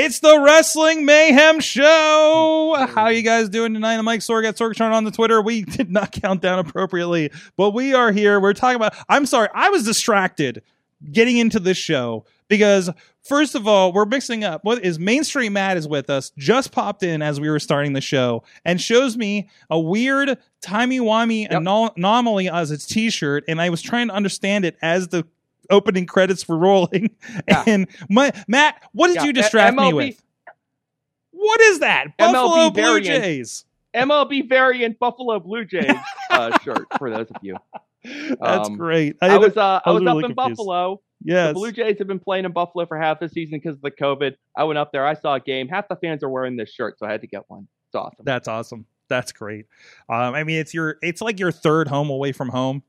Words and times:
It's 0.00 0.20
the 0.20 0.38
Wrestling 0.38 1.04
Mayhem 1.04 1.58
Show. 1.58 2.86
How 2.94 3.08
you 3.08 3.22
guys 3.22 3.48
doing 3.48 3.74
tonight? 3.74 3.96
I'm 3.96 4.04
Mike 4.04 4.20
Sorg 4.20 4.46
at 4.46 4.54
Sorgatron 4.54 4.92
on 4.92 5.02
the 5.02 5.10
Twitter. 5.10 5.42
We 5.42 5.62
did 5.64 5.90
not 5.90 6.12
count 6.12 6.40
down 6.40 6.60
appropriately, 6.60 7.32
but 7.56 7.70
we 7.70 7.94
are 7.94 8.12
here. 8.12 8.38
We're 8.38 8.52
talking 8.52 8.76
about. 8.76 8.94
I'm 9.08 9.26
sorry, 9.26 9.48
I 9.52 9.70
was 9.70 9.82
distracted 9.82 10.62
getting 11.10 11.38
into 11.38 11.58
this 11.58 11.78
show 11.78 12.24
because 12.46 12.90
first 13.24 13.56
of 13.56 13.66
all, 13.66 13.92
we're 13.92 14.04
mixing 14.04 14.44
up. 14.44 14.62
What 14.62 14.84
is 14.84 15.00
Mainstream 15.00 15.54
Matt 15.54 15.76
is 15.76 15.88
with 15.88 16.10
us? 16.10 16.30
Just 16.38 16.70
popped 16.70 17.02
in 17.02 17.20
as 17.20 17.40
we 17.40 17.50
were 17.50 17.58
starting 17.58 17.92
the 17.92 18.00
show 18.00 18.44
and 18.64 18.80
shows 18.80 19.16
me 19.16 19.48
a 19.68 19.80
weird 19.80 20.38
timey 20.60 21.00
wimey 21.00 21.50
anom- 21.50 21.96
anomaly 21.96 22.48
as 22.48 22.70
its 22.70 22.86
T-shirt, 22.86 23.42
and 23.48 23.60
I 23.60 23.68
was 23.68 23.82
trying 23.82 24.06
to 24.06 24.14
understand 24.14 24.64
it 24.64 24.76
as 24.80 25.08
the 25.08 25.26
opening 25.70 26.06
credits 26.06 26.48
were 26.48 26.58
rolling. 26.58 27.10
Yeah. 27.48 27.64
And 27.66 27.88
my, 28.08 28.32
Matt, 28.46 28.82
what 28.92 29.08
did 29.08 29.16
Yeah, 29.16 29.24
you 29.24 29.32
distract 29.32 29.76
me 29.76 29.92
with? 29.92 30.22
What 31.32 31.60
is 31.60 31.80
that? 31.80 32.06
MLB 32.18 32.32
Buffalo 32.32 32.70
Blue. 32.70 33.00
Jays. 33.00 33.64
MLB 33.94 34.48
variant 34.48 34.98
Buffalo 34.98 35.38
Blue 35.40 35.64
Jays 35.64 35.92
uh, 36.30 36.58
shirt 36.62 36.86
for 36.98 37.10
those 37.10 37.26
of 37.30 37.36
you. 37.42 37.56
That's 38.04 38.68
Um, 38.68 38.76
great. 38.76 39.16
I 39.22 39.36
was 39.38 39.56
uh, 39.56 39.80
I 39.84 39.90
I 39.90 39.90
was 39.92 40.02
was 40.02 40.08
up 40.10 40.16
in 40.16 40.34
confused. 40.34 40.36
Buffalo. 40.36 41.00
yes. 41.24 41.48
The 41.48 41.54
Blue 41.54 41.72
Jays 41.72 41.98
have 41.98 42.06
been 42.06 42.18
playing 42.20 42.44
in 42.44 42.52
Buffalo 42.52 42.86
for 42.86 42.98
half 42.98 43.20
the 43.20 43.28
season 43.28 43.58
because 43.62 43.76
of 43.76 43.82
the 43.82 43.90
COVID. 43.90 44.34
I 44.56 44.64
went 44.64 44.78
up 44.78 44.92
there. 44.92 45.06
I 45.06 45.14
saw 45.14 45.34
a 45.34 45.40
game. 45.40 45.68
Half 45.68 45.88
the 45.88 45.96
fans 45.96 46.22
are 46.22 46.28
wearing 46.28 46.56
this 46.56 46.70
shirt, 46.70 46.98
so 46.98 47.06
I 47.06 47.12
had 47.12 47.20
to 47.22 47.26
get 47.26 47.42
one. 47.48 47.66
It's 47.88 47.94
awesome. 47.94 48.24
That's 48.24 48.46
awesome. 48.48 48.86
That's 49.08 49.32
great. 49.32 49.66
Um, 50.08 50.34
I 50.34 50.44
mean, 50.44 50.58
it's 50.58 50.74
your 50.74 50.96
it's 51.02 51.20
like 51.22 51.38
your 51.40 51.50
third 51.52 51.88
home 51.88 52.10
away 52.10 52.32
from 52.32 52.50
home, 52.50 52.82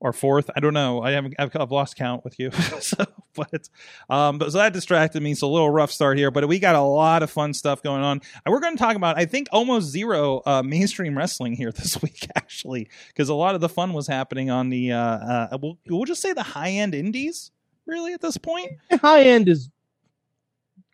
or 0.00 0.12
fourth. 0.12 0.50
I 0.54 0.60
don't 0.60 0.74
know. 0.74 1.02
I 1.02 1.12
haven't. 1.12 1.34
I've, 1.38 1.54
I've 1.56 1.70
lost 1.70 1.96
count 1.96 2.24
with 2.24 2.38
you. 2.38 2.50
so, 2.80 3.04
but 3.34 3.68
um, 4.08 4.38
but 4.38 4.52
so 4.52 4.58
that 4.58 4.72
distracted 4.72 5.22
me. 5.22 5.34
So 5.34 5.48
a 5.48 5.52
little 5.52 5.70
rough 5.70 5.90
start 5.90 6.18
here, 6.18 6.30
but 6.30 6.46
we 6.48 6.58
got 6.58 6.74
a 6.74 6.80
lot 6.80 7.22
of 7.22 7.30
fun 7.30 7.54
stuff 7.54 7.82
going 7.82 8.02
on, 8.02 8.20
and 8.44 8.52
we're 8.52 8.60
going 8.60 8.76
to 8.76 8.82
talk 8.82 8.96
about 8.96 9.18
I 9.18 9.24
think 9.24 9.48
almost 9.52 9.88
zero 9.88 10.42
uh, 10.46 10.62
mainstream 10.62 11.16
wrestling 11.16 11.54
here 11.54 11.72
this 11.76 12.00
week 12.02 12.28
actually, 12.36 12.88
because 13.08 13.28
a 13.28 13.34
lot 13.34 13.54
of 13.54 13.60
the 13.60 13.68
fun 13.68 13.92
was 13.92 14.06
happening 14.06 14.50
on 14.50 14.68
the 14.68 14.92
uh, 14.92 14.98
uh 14.98 15.58
we'll, 15.60 15.78
we'll 15.86 16.04
just 16.04 16.22
say 16.22 16.32
the 16.32 16.42
high 16.42 16.70
end 16.70 16.94
indies 16.94 17.50
really 17.86 18.12
at 18.12 18.20
this 18.20 18.36
point. 18.36 18.72
high 19.00 19.22
end 19.22 19.48
is 19.48 19.70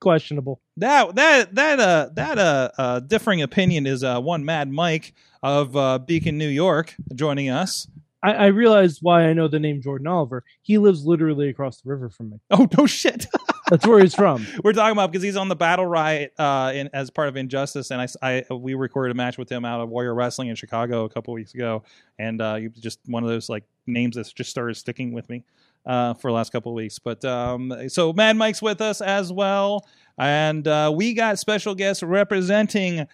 questionable. 0.00 0.60
That 0.76 1.14
that 1.14 1.54
that 1.54 1.80
uh 1.80 2.10
that 2.14 2.38
uh, 2.38 2.70
uh 2.78 3.00
differing 3.00 3.42
opinion 3.42 3.86
is 3.86 4.04
uh 4.04 4.20
one 4.20 4.44
Mad 4.44 4.70
Mike 4.70 5.14
of 5.42 5.76
uh 5.76 5.98
Beacon, 5.98 6.38
New 6.38 6.48
York, 6.48 6.94
joining 7.14 7.50
us. 7.50 7.88
I, 8.24 8.32
I 8.32 8.46
realize 8.46 9.00
why 9.02 9.26
I 9.26 9.32
know 9.34 9.48
the 9.48 9.60
name 9.60 9.82
Jordan 9.82 10.06
Oliver. 10.06 10.44
He 10.62 10.78
lives 10.78 11.04
literally 11.04 11.48
across 11.50 11.80
the 11.82 11.90
river 11.90 12.08
from 12.08 12.30
me. 12.30 12.40
Oh 12.50 12.66
no 12.78 12.86
shit! 12.86 13.26
That's 13.70 13.86
where 13.86 14.00
he's 14.00 14.14
from. 14.14 14.46
We're 14.64 14.72
talking 14.72 14.92
about 14.92 15.10
because 15.12 15.22
he's 15.22 15.36
on 15.36 15.48
the 15.48 15.56
Battle 15.56 15.86
Riot 15.86 16.32
uh 16.38 16.72
in, 16.74 16.88
as 16.92 17.10
part 17.10 17.28
of 17.28 17.36
Injustice, 17.36 17.90
and 17.90 18.00
I, 18.22 18.42
I- 18.50 18.54
we 18.54 18.74
recorded 18.74 19.10
a 19.12 19.14
match 19.14 19.38
with 19.38 19.48
him 19.50 19.64
out 19.64 19.80
of 19.80 19.88
Warrior 19.90 20.14
Wrestling 20.14 20.48
in 20.48 20.56
Chicago 20.56 21.04
a 21.04 21.08
couple 21.08 21.32
weeks 21.34 21.54
ago, 21.54 21.82
and 22.18 22.40
uh 22.40 22.54
you 22.54 22.70
just 22.70 22.98
one 23.06 23.22
of 23.22 23.28
those 23.28 23.48
like 23.48 23.64
names 23.86 24.16
that 24.16 24.32
just 24.34 24.50
started 24.50 24.74
sticking 24.76 25.12
with 25.12 25.28
me 25.28 25.44
uh 25.86 26.14
for 26.14 26.30
the 26.30 26.34
last 26.34 26.50
couple 26.52 26.72
of 26.72 26.76
weeks. 26.76 26.98
But 26.98 27.24
um 27.24 27.72
so 27.88 28.12
Mad 28.12 28.36
Mike's 28.36 28.62
with 28.62 28.80
us 28.80 29.00
as 29.00 29.32
well, 29.32 29.86
and 30.18 30.66
uh 30.66 30.92
we 30.94 31.12
got 31.14 31.38
special 31.38 31.74
guests 31.74 32.02
representing 32.02 33.06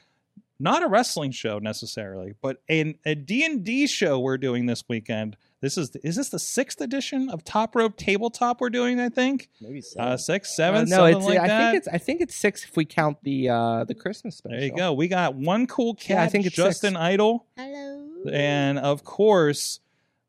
not 0.60 0.82
a 0.82 0.86
wrestling 0.88 1.32
show 1.32 1.58
necessarily, 1.58 2.34
but 2.42 2.58
an, 2.68 2.94
a 3.04 3.14
D&D 3.14 3.86
show 3.88 4.20
we're 4.20 4.38
doing 4.38 4.66
this 4.66 4.84
weekend. 4.88 5.36
This 5.62 5.76
is 5.76 5.90
is 6.04 6.16
this 6.16 6.28
the 6.30 6.38
sixth 6.38 6.80
edition 6.80 7.28
of 7.30 7.42
Top 7.44 7.74
Rope 7.74 7.96
Tabletop 7.96 8.60
we're 8.60 8.70
doing? 8.70 8.98
I 9.00 9.08
think 9.08 9.48
Maybe 9.60 9.80
so. 9.80 10.00
uh, 10.00 10.16
six, 10.16 10.54
seven, 10.56 10.82
Uh, 10.82 10.84
no, 10.84 10.96
something 10.96 11.16
it's 11.18 11.26
like 11.26 11.38
I 11.40 11.46
that. 11.48 11.70
think 11.72 11.76
it's 11.78 11.88
I 11.88 11.98
think 11.98 12.20
it's 12.22 12.34
six 12.36 12.64
if 12.64 12.76
we 12.76 12.84
count 12.84 13.18
the 13.24 13.48
uh 13.50 13.84
the 13.84 13.94
Christmas 13.94 14.36
special. 14.36 14.56
there 14.58 14.66
you 14.66 14.74
go. 14.76 14.92
We 14.94 15.08
got 15.08 15.34
one 15.34 15.66
cool 15.66 15.94
cat, 15.94 16.08
Yeah, 16.10 16.22
I 16.22 16.28
think 16.28 16.46
it's 16.46 16.54
Justin 16.56 16.92
six. 16.92 17.00
Idol, 17.02 17.46
Hello. 17.58 18.08
and 18.32 18.78
of 18.78 19.04
course, 19.04 19.80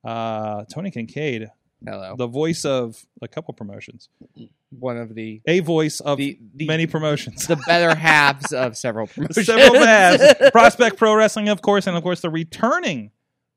uh, 0.03 0.65
Tony 0.65 0.91
Kincaid, 0.91 1.49
Hello. 1.85 2.15
the 2.15 2.27
voice 2.27 2.63
of 2.65 3.03
a 3.21 3.27
couple 3.27 3.53
promotions, 3.55 4.09
One 4.77 4.97
of 4.97 5.15
the 5.15 5.41
a 5.47 5.61
voice 5.61 5.99
of 5.99 6.17
the, 6.19 6.37
the 6.55 6.65
many 6.67 6.85
promotions. 6.87 7.47
the 7.47 7.55
better 7.55 7.95
halves 7.99 8.53
of 8.53 8.77
several 8.77 9.07
promotions. 9.13 9.45
Several 9.47 9.73
paths. 9.83 10.49
Prospect 10.51 10.97
Pro 10.97 11.15
Wrestling, 11.15 11.49
of 11.49 11.61
course, 11.61 11.87
and 11.87 11.97
of 11.97 12.03
course 12.03 12.21
the 12.21 12.29
returning 12.29 13.11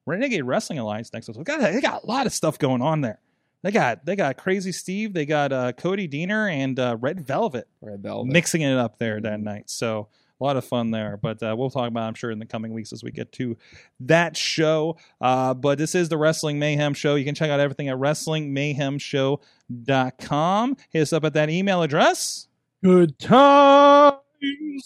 Renegade 0.07 0.45
Wrestling 0.45 0.79
Alliance 0.79 1.13
next 1.13 1.29
week. 1.29 1.37
We 1.39 1.45
got 1.45 1.61
they 1.61 1.81
got 1.81 2.03
a 2.05 2.07
lot 2.07 2.27
of 2.27 2.33
stuff 2.33 2.59
going 2.59 2.81
on 2.83 3.03
there. 3.03 3.21
They 3.63 3.71
got 3.71 4.05
they 4.05 4.17
got 4.17 4.37
Crazy 4.37 4.73
Steve, 4.73 5.13
they 5.15 5.25
got 5.27 5.53
uh, 5.53 5.73
Cody 5.73 6.07
Diener 6.07 6.49
and 6.49 6.79
uh, 6.79 6.97
Red 7.01 7.27
Velvet 7.27 7.67
Red 7.81 8.03
Velvet. 8.03 8.31
mixing 8.33 8.61
it 8.63 8.77
up 8.77 8.99
there 8.99 9.21
that 9.21 9.41
night. 9.41 9.71
So 9.71 10.09
a 10.41 10.45
lot 10.45 10.57
of 10.57 10.65
fun 10.65 10.91
there. 10.91 11.19
But 11.21 11.43
uh, 11.43 11.55
we'll 11.57 11.71
talk 11.71 11.89
about 11.89 12.05
it, 12.05 12.09
I'm 12.09 12.15
sure 12.15 12.31
in 12.31 12.39
the 12.39 12.47
coming 12.47 12.73
weeks 12.73 12.93
as 12.93 13.03
we 13.03 13.11
get 13.11 13.33
to 13.33 13.57
that 14.01 14.37
show. 14.37 14.97
Uh, 15.21 15.55
but 15.55 15.79
this 15.79 15.95
is 15.95 16.09
the 16.09 16.19
Wrestling 16.19 16.59
Mayhem 16.59 16.95
Show. 16.95 17.15
You 17.15 17.25
can 17.25 17.35
check 17.35 17.51
out 17.51 17.61
everything 17.61 17.89
at 17.89 17.97
WrestlingMayhemShow.com. 17.97 20.77
Hit 20.91 21.03
us 21.03 21.13
up 21.13 21.25
at 21.25 21.35
that 21.35 21.51
email 21.51 21.83
address. 21.83 22.49
Good 22.83 23.19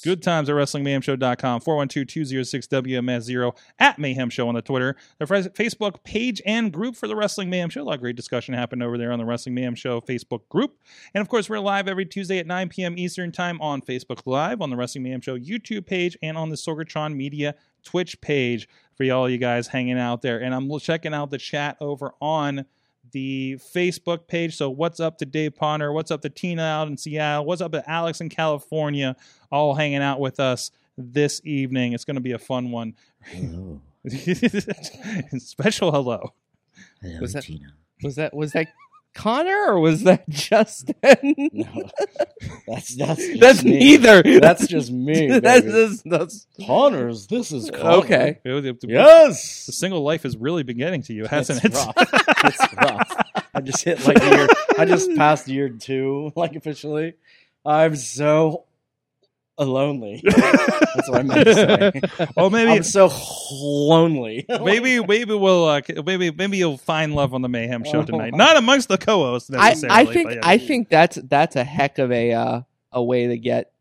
Good 0.04 0.22
times 0.22 0.48
at 0.48 0.54
WrestlingMayhemShow.com, 0.54 1.60
412-206-WMS0, 1.60 3.56
at 3.78 3.98
Mayhem 3.98 4.30
Show 4.30 4.48
on 4.48 4.54
the 4.54 4.62
Twitter, 4.62 4.96
the 5.18 5.24
Facebook 5.24 6.02
page 6.04 6.42
and 6.44 6.72
group 6.72 6.94
for 6.96 7.08
the 7.08 7.16
Wrestling 7.16 7.50
Mayhem 7.50 7.70
Show. 7.70 7.82
A 7.82 7.84
lot 7.84 7.94
of 7.94 8.00
great 8.00 8.16
discussion 8.16 8.54
happened 8.54 8.82
over 8.82 8.98
there 8.98 9.12
on 9.12 9.18
the 9.18 9.24
Wrestling 9.24 9.54
Mayhem 9.54 9.74
Show 9.74 10.00
Facebook 10.00 10.48
group. 10.48 10.78
And 11.14 11.22
of 11.22 11.28
course, 11.28 11.48
we're 11.48 11.58
live 11.58 11.88
every 11.88 12.06
Tuesday 12.06 12.38
at 12.38 12.46
9 12.46 12.68
p.m. 12.68 12.98
Eastern 12.98 13.32
Time 13.32 13.60
on 13.60 13.80
Facebook 13.80 14.22
Live, 14.26 14.60
on 14.60 14.70
the 14.70 14.76
Wrestling 14.76 15.04
Mayhem 15.04 15.20
Show 15.20 15.38
YouTube 15.38 15.86
page, 15.86 16.16
and 16.22 16.36
on 16.36 16.50
the 16.50 16.56
Sorgatron 16.56 17.14
Media 17.14 17.54
Twitch 17.84 18.20
page 18.20 18.68
for 18.96 19.10
all 19.10 19.28
you 19.28 19.38
guys 19.38 19.68
hanging 19.68 19.98
out 19.98 20.22
there. 20.22 20.40
And 20.40 20.54
I'm 20.54 20.78
checking 20.78 21.14
out 21.14 21.30
the 21.30 21.38
chat 21.38 21.76
over 21.80 22.14
on 22.20 22.66
the 23.12 23.58
Facebook 23.74 24.26
page. 24.28 24.56
So, 24.56 24.70
what's 24.70 25.00
up 25.00 25.18
to 25.18 25.26
Dave 25.26 25.54
Ponder? 25.56 25.92
What's 25.92 26.10
up 26.10 26.22
to 26.22 26.28
Tina 26.30 26.62
out 26.62 26.88
in 26.88 26.96
Seattle? 26.96 27.44
What's 27.44 27.60
up 27.60 27.72
to 27.72 27.88
Alex 27.90 28.20
in 28.20 28.28
California? 28.28 29.16
All 29.50 29.74
hanging 29.74 30.02
out 30.02 30.20
with 30.20 30.40
us 30.40 30.70
this 30.96 31.40
evening. 31.44 31.92
It's 31.92 32.04
going 32.04 32.16
to 32.16 32.20
be 32.20 32.32
a 32.32 32.38
fun 32.38 32.70
one. 32.70 32.94
Hello. 33.24 33.80
Special 35.38 35.92
hello. 35.92 36.32
Hello, 37.02 37.20
Was 37.20 37.32
that- 37.34 37.44
Tina. 37.44 37.72
Was 38.02 38.14
that 38.14 38.32
was 38.34 38.52
that 38.52 38.68
Connor 39.14 39.72
or 39.72 39.80
was 39.80 40.04
that 40.04 40.28
Justin? 40.28 40.94
No, 41.52 41.90
that's 42.66 42.94
that's 42.94 43.38
That's 43.40 43.64
me. 43.64 43.78
neither. 43.78 44.22
That's 44.40 44.66
just 44.68 44.92
me. 44.92 45.26
that's, 45.40 45.62
baby. 45.66 45.72
that's, 45.72 46.02
that's 46.02 46.46
Connors. 46.66 47.26
This 47.26 47.50
is 47.50 47.70
Connor. 47.70 47.96
okay. 48.04 48.38
It 48.44 48.50
was- 48.52 48.64
it- 48.64 48.80
The 48.80 49.32
single 49.72 50.02
life 50.02 50.22
has 50.22 50.36
really 50.36 50.62
been 50.62 50.78
getting 50.78 51.02
to 51.02 51.12
you, 51.14 51.24
hasn't 51.26 51.64
it's 51.64 51.76
it? 51.78 51.86
rough. 51.86 51.94
it's 52.44 52.74
rough. 52.74 53.22
I 53.54 53.60
just 53.60 53.82
hit 53.82 54.06
like 54.06 54.22
year. 54.22 54.46
I 54.78 54.84
just 54.84 55.12
passed 55.16 55.48
year 55.48 55.68
two, 55.68 56.32
like 56.36 56.54
officially. 56.54 57.14
I'm 57.66 57.96
so 57.96 58.64
lonely. 59.64 60.22
That's 60.26 61.08
what 61.08 61.20
I 61.20 61.22
meant 61.22 61.44
to 61.46 61.54
say. 61.54 62.26
oh, 62.36 62.50
maybe 62.50 62.70
I'm 62.72 62.82
so 62.82 63.10
lonely. 63.52 64.44
maybe 64.48 65.00
maybe 65.04 65.34
we'll 65.34 65.64
uh, 65.66 65.80
maybe 66.04 66.30
maybe 66.30 66.56
you'll 66.58 66.78
find 66.78 67.14
love 67.14 67.34
on 67.34 67.42
the 67.42 67.48
Mayhem 67.48 67.84
Show 67.84 68.00
Oh. 68.00 68.04
tonight. 68.04 68.34
Not 68.34 68.56
amongst 68.56 68.88
the 68.88 68.98
co-hosts 68.98 69.50
I, 69.52 69.70
necessarily. 69.70 69.98
I 70.00 70.04
but 70.04 70.12
think 70.14 70.30
yeah. 70.32 70.40
I 70.42 70.58
think 70.58 70.88
that's 70.88 71.16
that's 71.24 71.56
a 71.56 71.64
heck 71.64 71.98
of 71.98 72.12
a 72.12 72.32
uh, 72.32 72.60
a 72.92 73.02
way 73.02 73.26
to 73.28 73.38
get 73.38 73.72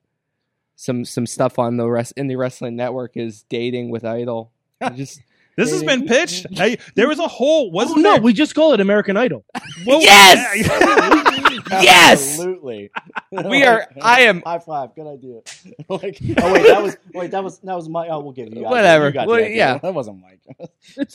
some 0.75 1.05
some 1.05 1.25
stuff 1.25 1.57
on 1.59 1.77
the 1.77 1.87
rest 1.89 2.13
in 2.17 2.27
the 2.27 2.35
wrestling 2.35 2.75
network 2.75 3.17
is 3.17 3.43
dating 3.49 3.89
with 3.89 4.05
Idol. 4.05 4.51
I 4.81 4.89
Just 4.89 5.21
this 5.55 5.71
has 5.71 5.83
been 5.83 6.05
pitched. 6.07 6.45
Hey, 6.51 6.77
there 6.95 7.07
was 7.07 7.17
a 7.17 7.27
whole 7.27 7.67
Oh, 7.67 7.71
wasn't 7.71 8.01
no, 8.01 8.13
there? 8.13 8.21
we 8.21 8.31
just 8.33 8.53
call 8.53 8.73
it 8.73 8.79
American 8.79 9.17
Idol. 9.17 9.43
Well, 9.87 10.01
Yes! 10.01 10.55
yeah. 10.67 11.23
Yes! 11.71 12.21
absolutely. 12.39 12.89
We 13.31 13.63
are. 13.63 13.87
I 14.01 14.21
am. 14.21 14.41
High 14.45 14.59
five, 14.59 14.95
good 14.95 15.07
idea. 15.07 15.41
like, 15.89 16.19
oh 16.41 16.53
wait, 16.53 16.67
that 16.67 16.81
was 16.83 16.97
wait, 17.13 17.31
that 17.31 17.43
was 17.43 17.59
that 17.59 17.75
was 17.75 17.89
Mike. 17.89 18.09
Oh, 18.11 18.19
we'll 18.19 18.31
give 18.33 18.47
you 18.49 18.61
guys- 18.63 18.71
Whatever. 18.71 19.07
You 19.07 19.13
got 19.13 19.27
Well, 19.27 19.39
yeah. 19.39 19.77
that 19.79 19.93
wasn't 19.93 20.21
Mike. 20.21 20.41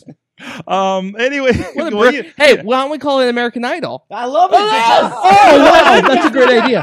Um. 0.67 1.14
Anyway, 1.20 1.52
What 1.75 1.93
a 1.93 1.96
well, 1.96 2.11
br- 2.11 2.17
you- 2.17 2.32
hey, 2.37 2.61
why 2.62 2.81
don't 2.81 2.90
we 2.90 2.99
call 2.99 3.20
it 3.20 3.29
American 3.29 3.64
Idol? 3.64 4.05
I 4.11 4.25
love 4.26 4.50
it. 4.52 4.56
Oh 4.58 5.20
wow, 5.23 6.00
that's 6.08 6.26
a 6.26 6.31
great 6.31 6.62
idea. 6.62 6.82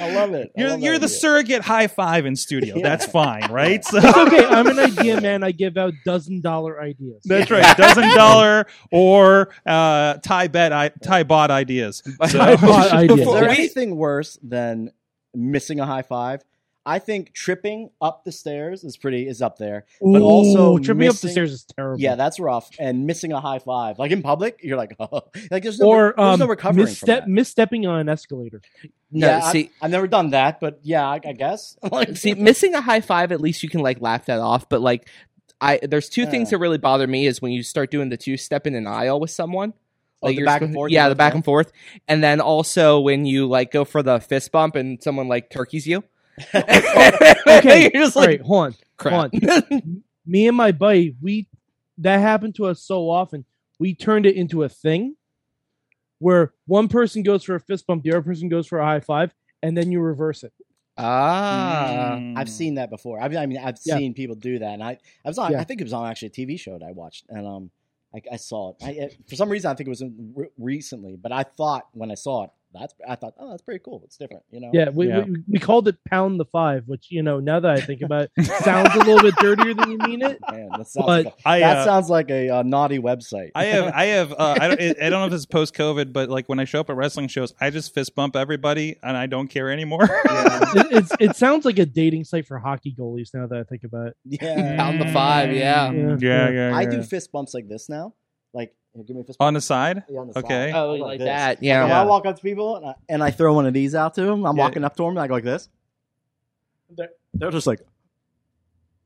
I 0.00 0.14
love 0.14 0.32
it. 0.34 0.50
I 0.56 0.60
You're 0.60 0.70
love 0.70 0.80
you're 0.80 0.98
the 0.98 1.04
idea. 1.06 1.16
surrogate 1.18 1.62
high 1.62 1.86
five 1.86 2.24
in 2.26 2.36
studio. 2.36 2.76
Yeah. 2.78 2.82
That's 2.82 3.06
fine, 3.06 3.50
right? 3.52 3.84
So 3.84 3.98
It's 3.98 4.16
okay. 4.16 4.44
I'm 4.48 4.66
an 4.66 4.78
idea 4.78 5.20
man. 5.20 5.42
I 5.44 5.52
give 5.52 5.76
out 5.76 5.92
dozen 6.04 6.40
dollar 6.40 6.80
ideas. 6.80 7.22
that's 7.24 7.50
right. 7.50 7.76
Dozen 7.76 8.08
dollar 8.14 8.66
or 8.90 9.50
uh, 9.66 10.14
tie 10.14 10.48
bet 10.48 10.72
I, 10.72 10.88
tie 10.88 11.22
bot 11.24 11.50
ideas. 11.50 12.02
So, 12.28 12.38
Tie 12.38 12.56
bot 12.56 12.92
ideas. 12.92 13.20
Is 13.20 13.34
there 13.34 13.48
anything 13.48 13.96
worse 13.96 14.38
than 14.42 14.90
missing 15.34 15.80
a 15.80 15.86
high 15.86 16.02
five? 16.02 16.42
I 16.84 16.98
think 16.98 17.32
tripping 17.32 17.90
up 18.00 18.24
the 18.24 18.32
stairs 18.32 18.82
is 18.82 18.96
pretty 18.96 19.28
is 19.28 19.40
up 19.40 19.56
there. 19.56 19.86
But 20.00 20.20
also 20.20 20.78
tripping 20.78 21.08
up 21.08 21.16
the 21.16 21.28
stairs 21.28 21.52
is 21.52 21.64
terrible. 21.64 22.00
Yeah, 22.00 22.16
that's 22.16 22.40
rough. 22.40 22.70
And 22.78 23.06
missing 23.06 23.32
a 23.32 23.40
high 23.40 23.60
five, 23.60 24.00
like 24.00 24.10
in 24.10 24.22
public, 24.22 24.58
you're 24.62 24.76
like, 24.76 24.96
oh, 24.98 25.22
like 25.50 25.62
there's 25.62 25.78
no, 25.78 25.86
or 25.86 26.14
there's 26.16 26.34
um, 26.34 26.40
no 26.40 26.46
recovering 26.46 26.86
misstep, 26.86 27.24
from 27.24 27.34
that. 27.34 27.40
misstepping 27.40 27.88
on 27.88 28.00
an 28.00 28.08
escalator. 28.08 28.60
No, 29.12 29.26
yeah, 29.28 29.44
I- 29.44 29.52
see, 29.52 29.70
I've 29.80 29.90
never 29.92 30.08
done 30.08 30.30
that, 30.30 30.58
but 30.58 30.80
yeah, 30.82 31.06
I, 31.06 31.20
I 31.24 31.32
guess. 31.32 31.76
like, 31.92 32.16
see, 32.16 32.34
missing 32.34 32.74
a 32.74 32.80
high 32.80 33.00
five, 33.00 33.30
at 33.30 33.40
least 33.40 33.62
you 33.62 33.68
can 33.68 33.80
like 33.80 34.00
laugh 34.00 34.26
that 34.26 34.40
off. 34.40 34.68
But 34.68 34.80
like, 34.80 35.08
I 35.60 35.78
there's 35.82 36.08
two 36.08 36.26
things 36.26 36.50
that 36.50 36.58
really 36.58 36.78
bother 36.78 37.06
me 37.06 37.26
is 37.26 37.40
when 37.40 37.52
you 37.52 37.62
start 37.62 37.92
doing 37.92 38.08
the 38.08 38.16
two 38.16 38.36
step 38.36 38.66
in 38.66 38.74
an 38.74 38.88
aisle 38.88 39.20
with 39.20 39.30
someone. 39.30 39.74
Oh, 40.20 40.28
the 40.28 40.34
you're 40.34 40.46
back 40.46 40.62
and 40.62 40.72
forth, 40.72 40.90
yeah, 40.92 41.08
the 41.08 41.14
back 41.16 41.34
and 41.34 41.44
forth, 41.44 41.72
and 42.08 42.22
then 42.22 42.40
also 42.40 43.00
when 43.00 43.24
you 43.24 43.46
like 43.46 43.70
go 43.70 43.84
for 43.84 44.02
the 44.02 44.18
fist 44.20 44.50
bump 44.50 44.74
and 44.76 45.00
someone 45.02 45.28
like 45.28 45.50
turkeys 45.50 45.86
you. 45.86 46.02
Okay, 46.54 47.82
you're 47.94 48.04
just 48.04 48.16
All 48.16 48.22
like 48.22 48.28
right, 48.30 48.40
hold 48.42 48.64
on. 48.66 48.74
crap. 48.96 49.12
Hold 49.32 49.62
on. 49.70 50.02
Me 50.26 50.46
and 50.46 50.56
my 50.56 50.70
buddy, 50.72 51.16
we 51.20 51.48
that 51.98 52.18
happened 52.18 52.54
to 52.56 52.66
us 52.66 52.80
so 52.82 53.10
often. 53.10 53.44
We 53.78 53.94
turned 53.94 54.24
it 54.26 54.36
into 54.36 54.62
a 54.62 54.68
thing 54.68 55.16
where 56.20 56.52
one 56.66 56.86
person 56.88 57.22
goes 57.24 57.42
for 57.42 57.56
a 57.56 57.60
fist 57.60 57.86
bump, 57.86 58.04
the 58.04 58.10
other 58.12 58.22
person 58.22 58.48
goes 58.48 58.66
for 58.68 58.78
a 58.78 58.84
high 58.84 59.00
five, 59.00 59.34
and 59.62 59.76
then 59.76 59.90
you 59.90 60.00
reverse 60.00 60.44
it. 60.44 60.52
ah, 60.96 62.16
Mm. 62.18 62.38
I've 62.38 62.48
seen 62.48 62.74
that 62.76 62.90
before. 62.90 63.20
I 63.20 63.26
mean, 63.28 63.38
I 63.38 63.46
mean, 63.46 63.58
I've 63.58 63.78
Yeah. 63.84 63.96
seen 63.98 64.14
people 64.14 64.36
do 64.36 64.60
that, 64.60 64.74
and 64.74 64.82
I, 64.84 64.98
I 65.24 65.28
was 65.28 65.38
on. 65.38 65.52
Yeah. 65.52 65.60
I 65.60 65.64
think 65.64 65.80
it 65.80 65.84
was 65.84 65.92
on 65.92 66.06
actually 66.08 66.28
a 66.28 66.30
TV 66.30 66.58
show 66.58 66.78
that 66.78 66.84
I 66.86 66.92
watched, 66.92 67.24
and 67.28 67.44
um, 67.46 67.70
I, 68.14 68.22
I 68.32 68.36
saw 68.36 68.70
it. 68.70 68.76
I, 68.82 68.90
it- 68.92 69.16
for 69.28 69.34
some 69.34 69.48
reason, 69.48 69.70
I 69.70 69.74
think 69.74 69.88
it 69.88 69.90
was 69.90 70.04
re- 70.34 70.48
recently, 70.58 71.16
but 71.16 71.32
I 71.32 71.42
thought 71.42 71.88
when 71.92 72.10
I 72.12 72.14
saw 72.14 72.44
it, 72.44 72.50
that's 72.72 72.94
I 73.06 73.16
thought, 73.16 73.34
oh, 73.38 73.50
that's 73.50 73.62
pretty 73.62 73.82
cool. 73.84 74.02
It's 74.04 74.16
different, 74.16 74.42
you 74.50 74.60
know. 74.60 74.70
Yeah, 74.72 74.88
we, 74.90 75.08
Yeah. 75.08 75.24
We, 75.24 75.42
we 75.48 75.58
called 75.58 75.88
it 75.88 75.96
pound 76.08 76.40
the 76.40 76.44
five, 76.46 76.84
which 76.86 77.08
you 77.10 77.22
know 77.22 77.40
now 77.40 77.60
that 77.60 77.70
I 77.70 77.80
think 77.80 78.02
about 78.02 78.28
it, 78.36 78.46
sounds 78.62 78.94
a 78.94 78.98
little 78.98 79.20
bit 79.22 79.34
dirtier 79.40 79.74
than 79.74 79.90
you 79.90 79.98
mean 79.98 80.22
it. 80.22 80.38
Man, 80.50 80.68
that 80.76 80.88
sounds 80.88 81.06
But- 81.06 81.24
like 81.24 81.34
a, 81.34 81.48
I, 81.48 81.60
that 81.60 81.76
uh, 81.78 81.84
sounds 81.84 82.08
like 82.08 82.30
a 82.30 82.48
uh, 82.50 82.62
naughty 82.62 82.98
website. 82.98 83.50
I 83.54 83.64
have, 83.66 83.92
I 83.94 84.04
have, 84.06 84.32
uh, 84.32 84.56
I, 84.60 84.68
don't, 84.68 84.80
I 84.80 85.10
don't 85.10 85.20
know 85.20 85.26
if 85.26 85.32
it's 85.32 85.46
post 85.46 85.74
COVID, 85.74 86.12
but 86.12 86.28
like 86.30 86.48
when 86.48 86.58
I 86.58 86.64
show 86.64 86.80
up 86.80 86.90
at 86.90 86.96
wrestling 86.96 87.28
shows, 87.28 87.52
I 87.60 87.70
just 87.70 87.94
fist 87.94 88.14
bump 88.14 88.36
everybody 88.36 88.96
and 89.02 89.16
I 89.16 89.26
don't 89.26 89.48
care 89.48 89.70
anymore. 89.70 90.04
it, 90.10 90.86
it's, 90.90 91.12
it 91.20 91.36
sounds 91.36 91.64
like 91.64 91.78
a 91.78 91.86
dating 91.86 92.24
site 92.24 92.46
for 92.46 92.58
hockey 92.58 92.94
goalies 92.98 93.34
now 93.34 93.46
that 93.46 93.58
I 93.58 93.64
think 93.64 93.84
about 93.84 94.08
it. 94.08 94.16
yeah, 94.24 94.76
Pound 94.76 95.00
the 95.00 95.12
five, 95.12 95.52
yeah. 95.52 95.88
Mm, 95.88 96.20
yeah, 96.20 96.50
yeah. 96.50 96.76
I 96.76 96.82
yeah. 96.82 96.90
do 96.90 97.02
fist 97.02 97.30
bumps 97.32 97.54
like 97.54 97.68
this 97.68 97.88
now. 97.88 98.14
Like, 98.54 98.74
here, 98.94 99.04
give 99.04 99.16
me 99.16 99.22
a 99.22 99.24
fist 99.24 99.36
on 99.40 99.54
the 99.54 99.60
side. 99.60 100.02
Yeah, 100.08 100.20
on 100.20 100.28
the 100.28 100.38
okay. 100.38 100.70
side. 100.70 100.76
oh, 100.78 100.94
I 100.94 100.98
go 100.98 101.04
like 101.04 101.18
that, 101.20 101.62
yeah. 101.62 101.80
when 101.82 101.90
Yeah. 101.90 102.02
I 102.02 102.04
walk 102.04 102.26
up 102.26 102.36
to 102.36 102.42
people 102.42 102.76
and 102.76 102.86
I, 102.86 102.94
and 103.08 103.22
I 103.22 103.30
throw 103.30 103.54
one 103.54 103.66
of 103.66 103.72
these 103.74 103.94
out 103.94 104.14
to 104.14 104.22
them, 104.22 104.44
I'm 104.46 104.56
Yeah. 104.56 104.62
walking 104.64 104.84
up 104.84 104.96
to 104.96 105.02
them 105.02 105.10
and 105.10 105.20
I 105.20 105.26
go 105.28 105.34
like 105.34 105.44
this. 105.44 105.68
They're, 106.90 107.08
they're 107.34 107.50
just 107.50 107.66
like, 107.66 107.80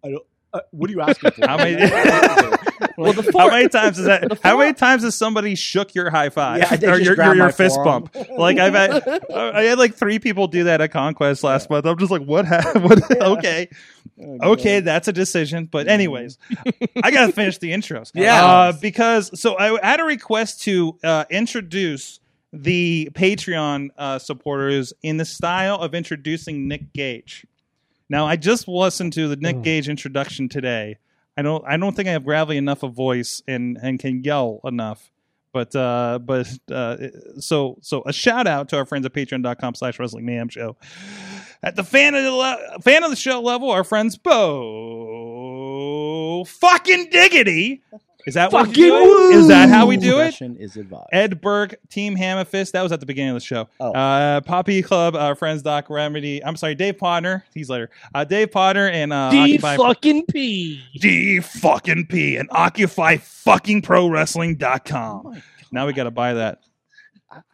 I 0.04 0.10
don't. 0.10 0.24
Uh, 0.52 0.60
what 0.70 0.88
are 0.88 0.92
you 0.92 1.00
asking 1.02 1.30
for? 1.32 1.46
How 1.46 1.56
many- 1.56 1.74
Well, 2.98 3.12
the 3.12 3.30
How 3.36 3.48
many 3.50 3.68
times 3.68 3.98
is 3.98 4.06
that? 4.06 4.38
How 4.42 4.58
many 4.58 4.72
times 4.72 5.02
has 5.02 5.14
somebody 5.14 5.54
shook 5.54 5.94
your 5.94 6.08
high 6.10 6.30
five 6.30 6.58
Yeah, 6.80 6.92
or 6.92 6.98
your, 6.98 7.14
your, 7.14 7.34
your 7.34 7.50
fist 7.52 7.74
forearm. 7.76 8.04
bump? 8.14 8.28
Like 8.30 8.58
I've 8.58 8.72
had, 8.74 9.24
I 9.34 9.62
had 9.64 9.78
like 9.78 9.94
three 9.94 10.18
people 10.18 10.46
do 10.46 10.64
that 10.64 10.80
at 10.80 10.92
Conquest 10.92 11.44
last 11.44 11.68
month. 11.68 11.84
I'm 11.86 11.98
just 11.98 12.10
like, 12.10 12.22
what? 12.22 12.46
Ha- 12.46 12.72
what? 12.80 13.10
Okay, 13.20 13.68
Oh, 14.18 14.52
okay, 14.52 14.80
that's 14.80 15.08
a 15.08 15.12
decision. 15.12 15.66
But 15.66 15.88
anyways, 15.88 16.38
I 17.02 17.10
gotta 17.10 17.32
finish 17.32 17.58
the 17.58 17.72
intros. 17.72 18.12
Yeah. 18.14 18.44
uh, 18.44 18.72
because 18.80 19.38
so 19.38 19.58
I 19.58 19.78
had 19.86 20.00
a 20.00 20.04
request 20.04 20.62
to 20.62 20.98
uh, 21.04 21.24
introduce 21.30 22.20
the 22.52 23.10
Patreon 23.12 23.88
uh, 23.98 24.18
supporters 24.18 24.94
in 25.02 25.18
the 25.18 25.26
style 25.26 25.76
of 25.76 25.94
introducing 25.94 26.66
Nick 26.68 26.94
Gage. 26.94 27.44
Now, 28.08 28.24
I 28.26 28.36
just 28.36 28.68
listened 28.68 29.12
to 29.14 29.28
the 29.28 29.36
Nick 29.36 29.56
Oh. 29.56 29.60
Gage 29.60 29.88
introduction 29.88 30.48
today. 30.48 30.96
I 31.36 31.42
don't, 31.42 31.64
I 31.66 31.76
don't 31.76 31.94
think 31.94 32.08
I 32.08 32.12
have 32.12 32.24
gravelly 32.24 32.56
enough 32.56 32.82
a 32.82 32.88
voice 32.88 33.42
and 33.46 33.78
and 33.82 33.98
can 33.98 34.24
yell 34.24 34.60
enough. 34.64 35.10
But 35.52 35.74
uh, 35.74 36.18
but 36.22 36.48
uh, 36.70 36.96
so 37.38 37.78
so 37.80 38.02
a 38.04 38.12
shout 38.12 38.46
out 38.46 38.68
to 38.70 38.76
our 38.76 38.84
friends 38.84 39.06
at 39.06 39.12
patreon.com 39.12 39.74
slash 39.74 39.98
wrestling 39.98 40.26
mayhem 40.26 40.48
show. 40.48 40.76
At 41.62 41.76
the 41.76 41.84
fan 41.84 42.14
of 42.14 42.22
the 42.24 42.32
le- 42.32 42.78
fan 42.82 43.02
of 43.04 43.10
the 43.10 43.16
show 43.16 43.40
level, 43.40 43.70
our 43.70 43.84
friends 43.84 44.18
Bo 44.18 45.24
fucking 46.44 47.08
diggity. 47.10 47.82
Is 48.26 48.34
that 48.34 48.52
what 48.52 48.66
we 48.66 48.74
Fucking 48.74 48.84
do 48.84 48.92
woo! 48.92 49.30
Is 49.30 49.48
that 49.48 49.68
how 49.68 49.86
we 49.86 49.96
do 49.96 50.18
it? 50.18 50.26
Discretion 50.30 50.56
is 50.56 50.76
advised. 50.76 51.06
Ed 51.12 51.40
Burke, 51.40 51.76
Team 51.88 52.16
Hammerfist. 52.16 52.72
That 52.72 52.82
was 52.82 52.90
at 52.90 52.98
the 52.98 53.06
beginning 53.06 53.30
of 53.30 53.36
the 53.36 53.40
show. 53.46 53.68
Oh. 53.78 53.92
Uh, 53.92 54.40
Poppy 54.40 54.82
Club, 54.82 55.14
our 55.14 55.36
friends 55.36 55.62
Doc 55.62 55.88
Remedy. 55.88 56.44
I'm 56.44 56.56
sorry, 56.56 56.74
Dave 56.74 56.98
Potter. 56.98 57.44
He's 57.54 57.70
later. 57.70 57.88
Uh, 58.12 58.24
Dave 58.24 58.50
Potter 58.50 58.88
and 58.88 59.12
uh, 59.12 59.30
D 59.30 59.54
Occupy 59.54 59.76
fucking 59.76 60.26
P. 60.26 60.82
D 61.00 61.38
fucking 61.40 62.06
P 62.08 62.36
and 62.36 62.48
Occupy 62.50 63.18
fucking 63.18 63.82
Pro 63.82 64.08
Wrestling.com. 64.08 65.22
Oh 65.24 65.30
my 65.30 65.42
now 65.70 65.86
we 65.86 65.92
got 65.92 66.04
to 66.04 66.10
buy 66.10 66.34
that. 66.34 66.60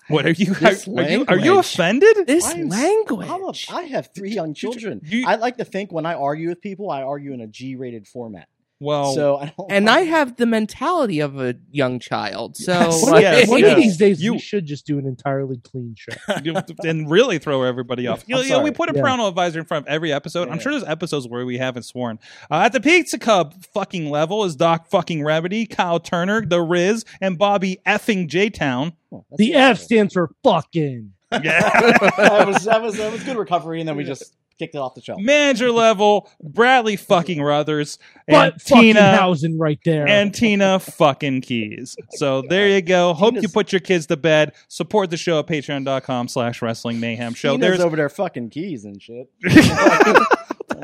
What 0.09 0.27
are 0.27 0.31
you? 0.33 0.53
Are, 0.53 0.55
This 0.55 0.89
are 0.89 1.03
you? 1.03 1.25
Are 1.29 1.37
you 1.37 1.55
language. 1.55 1.67
offended? 1.67 2.17
this 2.27 2.47
I'm- 2.47 2.69
language. 2.69 3.29
I'm 3.29 3.43
a, 3.45 3.53
I 3.71 3.83
have 3.85 4.11
three 4.15 4.31
young 4.33 4.55
children. 4.55 5.01
You- 5.05 5.27
I 5.27 5.37
like 5.37 5.57
to 5.59 5.65
think 5.65 5.93
when 5.93 6.07
I 6.07 6.15
argue 6.15 6.49
with 6.49 6.61
people, 6.61 6.91
I 6.91 7.03
argue 7.03 7.33
in 7.33 7.41
a 7.41 7.47
G-rated 7.47 8.07
format. 8.07 8.49
Well, 8.83 9.15
so 9.15 9.37
I 9.37 9.53
don't. 9.57 9.71
and 9.71 9.89
I 9.89 10.01
have 10.01 10.37
the 10.37 10.47
mentality 10.47 11.21
of 11.21 11.41
a 11.41 11.55
young 11.71 11.99
child. 12.01 12.57
So 12.57 12.73
Yes. 12.73 13.03
like- 13.07 13.23
Yes. 13.23 13.49
One 13.49 13.61
Yeah. 13.61 13.67
of 13.69 13.77
these 13.77 13.97
days, 13.97 14.23
You- 14.23 14.33
we 14.33 14.39
should 14.41 14.67
just 14.67 14.85
do 14.87 14.99
an 14.99 15.07
entirely 15.07 15.59
clean 15.59 15.95
show. 15.97 16.13
and 16.85 17.09
really 17.11 17.39
throw 17.39 17.63
everybody 17.63 18.07
off. 18.07 18.25
You 18.27 18.35
know, 18.37 18.41
you 18.43 18.51
know, 18.51 18.63
we 18.63 18.71
put 18.73 18.91
a 18.91 18.95
Yeah. 18.95 19.03
parental 19.03 19.29
advisor 19.29 19.61
in 19.61 19.67
front 19.67 19.87
of 19.87 19.93
every 19.93 20.13
episode. 20.13 20.49
I'm 20.49 20.59
sure 20.59 20.73
there's 20.73 20.85
episodes 20.85 21.29
where 21.29 21.47
we 21.47 21.59
haven't 21.59 21.85
sworn. 21.85 22.19
Uh, 22.51 22.63
at 22.65 22.73
the 22.73 22.81
Pizza 22.81 23.19
Cub 23.19 23.55
fucking 23.73 24.11
level 24.11 24.45
is 24.45 24.57
Doc 24.57 24.89
fucking 24.89 25.23
Remedy, 25.25 25.65
Kyle 25.67 26.01
Turner, 26.01 26.45
The 26.45 26.61
Riz, 26.61 27.05
and 27.21 27.39
Bobby 27.39 27.79
effing 27.87 28.27
J 28.27 28.51
Town. 28.51 28.93
Oh, 29.13 29.25
The 29.37 29.49
good. 29.49 29.57
F 29.57 29.79
stands 29.79 30.15
for 30.15 30.31
fucking. 30.43 31.13
Yeah. 31.43 31.61
that 32.17 32.45
was 32.47 32.65
that 32.65 32.83
was 32.83 32.97
that 32.97 33.11
was 33.13 33.23
good 33.25 33.37
recovery, 33.37 33.81
and 33.81 33.89
then 33.89 33.97
we 33.97 34.05
just 34.05 34.35
kicked 34.59 34.75
it 34.75 34.79
off 34.79 34.95
the 34.95 35.01
shelf. 35.01 35.19
Manager 35.21 35.71
level, 35.73 36.31
Bradley 36.43 36.97
fucking 36.97 37.41
Ruthers, 37.43 37.99
and 38.29 38.35
But 38.53 38.61
fucking 38.63 38.95
Tina 38.95 39.17
housing 39.17 39.59
right 39.59 39.79
there. 39.85 40.07
and 40.07 40.33
Tina 40.35 40.79
fucking 40.79 41.41
Keys. 41.41 41.97
So 42.11 42.43
there 42.49 42.69
you 42.69 42.83
go. 42.83 43.15
Hope 43.15 43.35
you 43.35 43.41
Tina's- 43.41 43.53
put 43.53 43.73
your 43.73 43.81
kids 43.81 44.07
to 44.09 44.17
bed. 44.17 44.53
Support 44.69 45.11
the 45.11 45.17
show 45.17 45.39
at 45.39 45.47
patreon.com 45.47 46.29
slash 46.29 46.61
wrestling 46.63 47.01
mayhem 47.01 47.35
show. 47.35 47.53
Tina's 47.55 47.69
There's 47.69 47.81
over 47.81 47.97
there 47.97 48.09
fucking 48.11 48.51
keys 48.51 48.85
and 48.85 49.01
shit. 49.03 49.29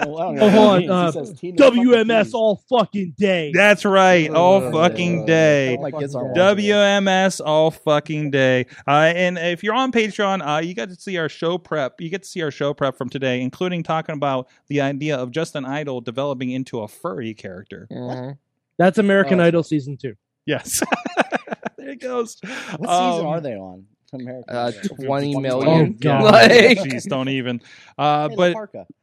Oh, 0.00 0.16
I 0.16 0.22
don't 0.24 0.34
know 0.36 0.46
Oh, 0.46 0.50
hold 0.50 0.84
on, 0.84 0.90
uh, 0.90 1.12
says 1.12 1.32
Tina's 1.38 1.60
fucking 1.60 1.84
WMS 1.84 2.32
all 2.34 2.56
fucking 2.68 3.14
day. 3.18 3.52
That's 3.54 3.84
right. 3.84 4.30
All 4.30 4.62
Uh, 4.64 4.70
fucking 4.72 5.26
day. 5.26 5.76
My 5.80 5.90
WMS 5.90 7.40
all 7.44 7.70
fucking 7.70 8.30
day. 8.30 8.66
Uh, 8.86 9.12
and 9.14 9.38
if 9.38 9.62
you're 9.62 9.74
on 9.74 9.92
Patreon, 9.92 10.40
uh, 10.46 10.60
you 10.60 10.74
get 10.74 10.88
to 10.90 10.94
see 10.96 11.16
our 11.18 11.28
show 11.28 11.58
prep. 11.58 12.00
You 12.00 12.10
get 12.10 12.22
to 12.22 12.28
see 12.28 12.42
our 12.42 12.50
show 12.50 12.74
prep 12.74 12.96
from 12.96 13.08
today, 13.08 13.40
including 13.40 13.82
talking 13.82 14.14
about 14.14 14.48
the 14.68 14.80
idea 14.80 15.16
of 15.16 15.30
Justin 15.30 15.64
Idol 15.64 16.00
developing 16.00 16.50
into 16.50 16.80
a 16.80 16.88
furry 16.88 17.34
character. 17.34 17.86
Mhm. 17.90 18.36
That's 18.78 18.98
American 18.98 19.40
Oh. 19.40 19.44
Idol 19.44 19.62
season 19.62 19.96
two. 19.96 20.14
Yes. 20.46 20.80
there 21.76 21.90
it 21.90 22.00
goes. 22.00 22.36
What 22.42 22.88
season 22.88 22.88
Um, 22.88 23.26
are 23.26 23.40
they 23.40 23.54
on? 23.56 23.84
American 24.12 24.54
Uh, 24.56 24.72
Idol. 24.74 24.96
20 25.04 25.34
Oh, 25.36 25.40
million. 25.40 25.92
God. 26.00 26.22
Like- 26.32 26.78
Jeez, 26.78 27.04
don't 27.08 27.28
even. 27.28 27.60
Uh, 27.98 28.28
Hey, 28.28 28.36
but 28.36 28.54
Laparca. 28.54 28.86
We, 28.88 28.94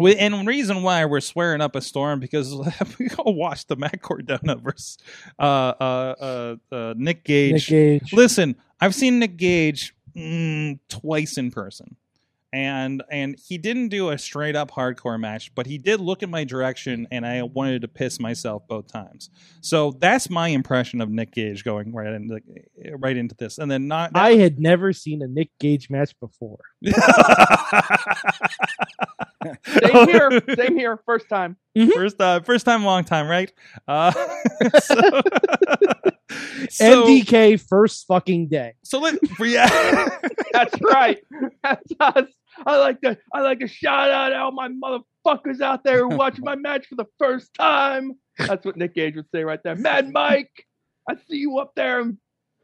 and 0.00 0.46
reason 0.46 0.82
why 0.82 1.04
we're 1.04 1.20
swearing 1.20 1.60
up 1.60 1.76
a 1.76 1.80
storm 1.80 2.20
because 2.20 2.54
we 2.98 3.08
all 3.18 3.34
watched 3.34 3.68
the 3.68 3.76
Matt 3.76 4.02
Cardona 4.02 4.56
versus 4.56 4.98
uh, 5.38 5.42
uh, 5.42 6.14
uh, 6.70 6.74
uh, 6.74 6.94
Nick 6.96 7.24
Gage. 7.24 7.70
Nick 7.70 8.00
Gage. 8.00 8.12
Listen, 8.12 8.56
I've 8.80 8.94
seen 8.94 9.18
Nick 9.18 9.36
Gage 9.36 9.94
mm, 10.16 10.78
twice 10.88 11.38
in 11.38 11.50
person, 11.50 11.96
and 12.52 13.02
and 13.10 13.36
he 13.38 13.56
didn't 13.56 13.88
do 13.88 14.10
a 14.10 14.18
straight 14.18 14.54
up 14.54 14.70
hardcore 14.70 15.18
match, 15.18 15.54
but 15.54 15.66
he 15.66 15.78
did 15.78 16.00
look 16.00 16.22
in 16.22 16.30
my 16.30 16.44
direction, 16.44 17.08
and 17.10 17.26
I 17.26 17.42
wanted 17.42 17.82
to 17.82 17.88
piss 17.88 18.20
myself 18.20 18.62
both 18.68 18.92
times. 18.92 19.30
So 19.62 19.96
that's 19.98 20.28
my 20.28 20.48
impression 20.48 21.00
of 21.00 21.08
Nick 21.08 21.32
Gage 21.32 21.64
going 21.64 21.94
right 21.94 22.12
into 22.12 22.40
right 22.98 23.16
into 23.16 23.34
this, 23.36 23.58
and 23.58 23.70
then 23.70 23.88
not. 23.88 24.10
I 24.14 24.34
had 24.34 24.58
never 24.58 24.92
seen 24.92 25.22
a 25.22 25.28
Nick 25.28 25.50
Gage 25.60 25.88
match 25.88 26.14
before. 26.20 26.60
Same 29.66 30.08
here. 30.08 30.42
Same 30.54 30.76
here. 30.76 31.00
First 31.06 31.28
time. 31.28 31.56
first 31.94 32.18
time, 32.18 32.42
first 32.44 32.66
time, 32.66 32.84
long 32.84 33.04
time, 33.04 33.28
right? 33.28 33.52
Uh, 33.88 34.12
so, 34.80 35.22
so, 36.70 37.04
MDK 37.06 37.60
first 37.60 38.06
fucking 38.06 38.48
day. 38.48 38.74
so 38.84 39.00
let 39.00 39.18
yeah. 39.40 40.08
That's 40.52 40.74
right. 40.82 41.18
That's 41.62 41.92
us. 41.98 42.28
I 42.66 42.76
like 42.78 43.00
to 43.02 43.16
I 43.32 43.40
like 43.40 43.60
to 43.60 43.68
shout 43.68 44.10
out 44.10 44.32
all 44.32 44.52
my 44.52 44.68
motherfuckers 44.68 45.60
out 45.60 45.84
there 45.84 46.08
who 46.08 46.16
watch 46.16 46.38
my 46.38 46.54
match 46.56 46.86
for 46.86 46.94
the 46.96 47.06
first 47.18 47.52
time. 47.54 48.12
That's 48.38 48.64
what 48.64 48.76
Nick 48.76 48.94
Gage 48.94 49.16
would 49.16 49.30
say 49.34 49.44
right 49.44 49.60
there. 49.62 49.74
Mad 49.76 50.10
Mike, 50.12 50.66
I 51.08 51.14
see 51.28 51.36
you 51.36 51.58
up 51.58 51.72
there 51.76 52.00
in 52.00 52.18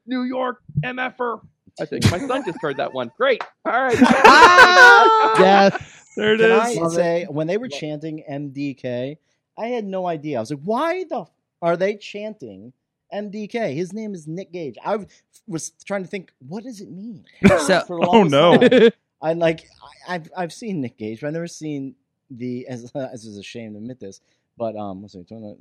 New 0.06 0.22
York, 0.22 0.62
MFer. 0.84 1.40
I 1.80 1.84
think 1.84 2.10
my 2.10 2.18
son 2.18 2.42
just 2.44 2.58
heard 2.60 2.76
that 2.78 2.92
one. 2.92 3.10
Great. 3.16 3.42
All 3.64 3.72
right. 3.72 3.96
Yes. 5.38 6.04
there 6.16 6.34
it 6.34 6.38
Can 6.40 6.50
is. 6.50 6.78
I 6.78 6.88
say 6.96 7.26
when 7.28 7.46
they 7.46 7.56
were 7.56 7.68
chanting 7.68 8.24
MDK, 8.30 9.16
I 9.56 9.66
had 9.66 9.84
no 9.84 10.06
idea. 10.06 10.38
I 10.38 10.40
was 10.40 10.50
like, 10.50 10.60
why 10.64 11.04
the 11.04 11.20
f- 11.22 11.30
are 11.62 11.76
they 11.76 11.96
chanting 11.96 12.72
MDK? 13.14 13.74
His 13.74 13.92
name 13.92 14.14
is 14.14 14.26
Nick 14.26 14.52
Gage. 14.52 14.76
I 14.84 15.06
was 15.46 15.72
trying 15.84 16.02
to 16.02 16.08
think, 16.08 16.32
what 16.40 16.64
does 16.64 16.80
it 16.80 16.90
mean? 16.90 17.24
So 17.46 17.80
For 17.80 18.00
the 18.00 18.06
Oh, 18.06 18.22
longest 18.22 18.32
no. 18.32 18.90
Time. 19.20 19.28
I 19.28 19.32
like 19.34 19.68
I, 20.06 20.14
I've 20.14 20.30
I've 20.36 20.52
seen 20.52 20.80
Nick 20.80 20.98
Gage, 20.98 21.20
but 21.20 21.28
I've 21.28 21.32
never 21.32 21.46
seen 21.46 21.94
the 22.30 22.66
as 22.68 22.90
as 22.94 23.24
is 23.24 23.38
a 23.38 23.42
shame 23.42 23.72
to 23.72 23.78
admit 23.78 24.00
this, 24.00 24.20
but 24.56 24.76
um 24.76 25.02
let's 25.02 25.14
see 25.14 25.22
20, 25.22 25.56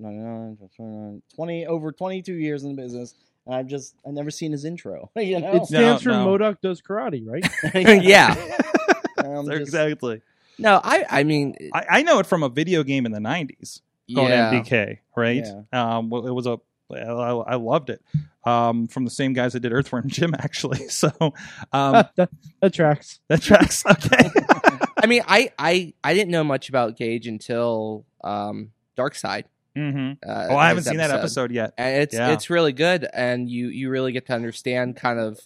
20 1.35 1.65
over 1.67 1.91
22 1.91 2.33
years 2.33 2.63
in 2.63 2.75
the 2.75 2.81
business 2.81 3.15
and 3.45 3.55
I've 3.55 3.67
just 3.67 3.95
I've 4.05 4.13
never 4.13 4.29
seen 4.29 4.51
his 4.51 4.65
intro. 4.65 5.09
You 5.15 5.39
know, 5.39 5.55
It 5.55 5.65
stands 5.65 6.03
for 6.03 6.09
no. 6.09 6.25
Modoc 6.25 6.61
does 6.61 6.81
karate, 6.81 7.25
right? 7.25 7.45
yeah. 8.03 8.35
I'm 9.17 9.47
just- 9.47 9.61
exactly. 9.61 10.21
No, 10.59 10.79
I 10.83 11.05
I 11.09 11.23
mean 11.23 11.55
I, 11.73 11.85
I 11.89 12.01
know 12.03 12.19
it 12.19 12.25
from 12.25 12.43
a 12.43 12.49
video 12.49 12.83
game 12.83 13.05
in 13.05 13.11
the 13.11 13.19
'90s 13.19 13.81
called 14.13 14.29
yeah. 14.29 14.51
MDK, 14.51 14.99
right? 15.15 15.45
Um, 15.71 16.09
well, 16.09 16.25
it 16.25 16.31
was 16.31 16.47
a 16.47 16.59
I, 16.93 17.31
I 17.53 17.55
loved 17.55 17.89
it. 17.89 18.01
Um, 18.45 18.87
from 18.87 19.03
the 19.03 19.11
same 19.11 19.33
guys 19.33 19.53
that 19.53 19.59
did 19.59 19.73
Earthworm 19.73 20.07
Jim, 20.07 20.33
actually. 20.37 20.79
So 20.89 21.09
um, 21.73 22.05
that, 22.15 22.29
that 22.61 22.73
tracks. 22.73 23.19
that 23.27 23.41
tracks. 23.41 23.85
Okay. 23.85 24.29
I 25.01 25.05
mean 25.05 25.21
I 25.27 25.51
I 25.59 25.93
I 26.03 26.13
didn't 26.13 26.31
know 26.31 26.43
much 26.43 26.69
about 26.69 26.95
Gage 26.97 27.27
until 27.27 28.05
um 28.23 28.71
Dark 28.95 29.15
Side. 29.15 29.45
hmm 29.75 30.13
Uh, 30.25 30.47
Oh, 30.49 30.55
I 30.55 30.69
haven't 30.69 30.83
his 30.83 30.87
seen 30.87 30.97
that 30.97 31.11
episode 31.11 31.51
yet. 31.51 31.73
and 31.77 32.01
it's 32.03 32.13
Yeah. 32.15 32.31
it's 32.31 32.49
really 32.49 32.73
good 32.73 33.07
and 33.13 33.49
you 33.49 33.67
you 33.67 33.89
really 33.89 34.11
get 34.11 34.25
to 34.27 34.33
understand 34.33 34.95
kind 34.95 35.19
of 35.19 35.39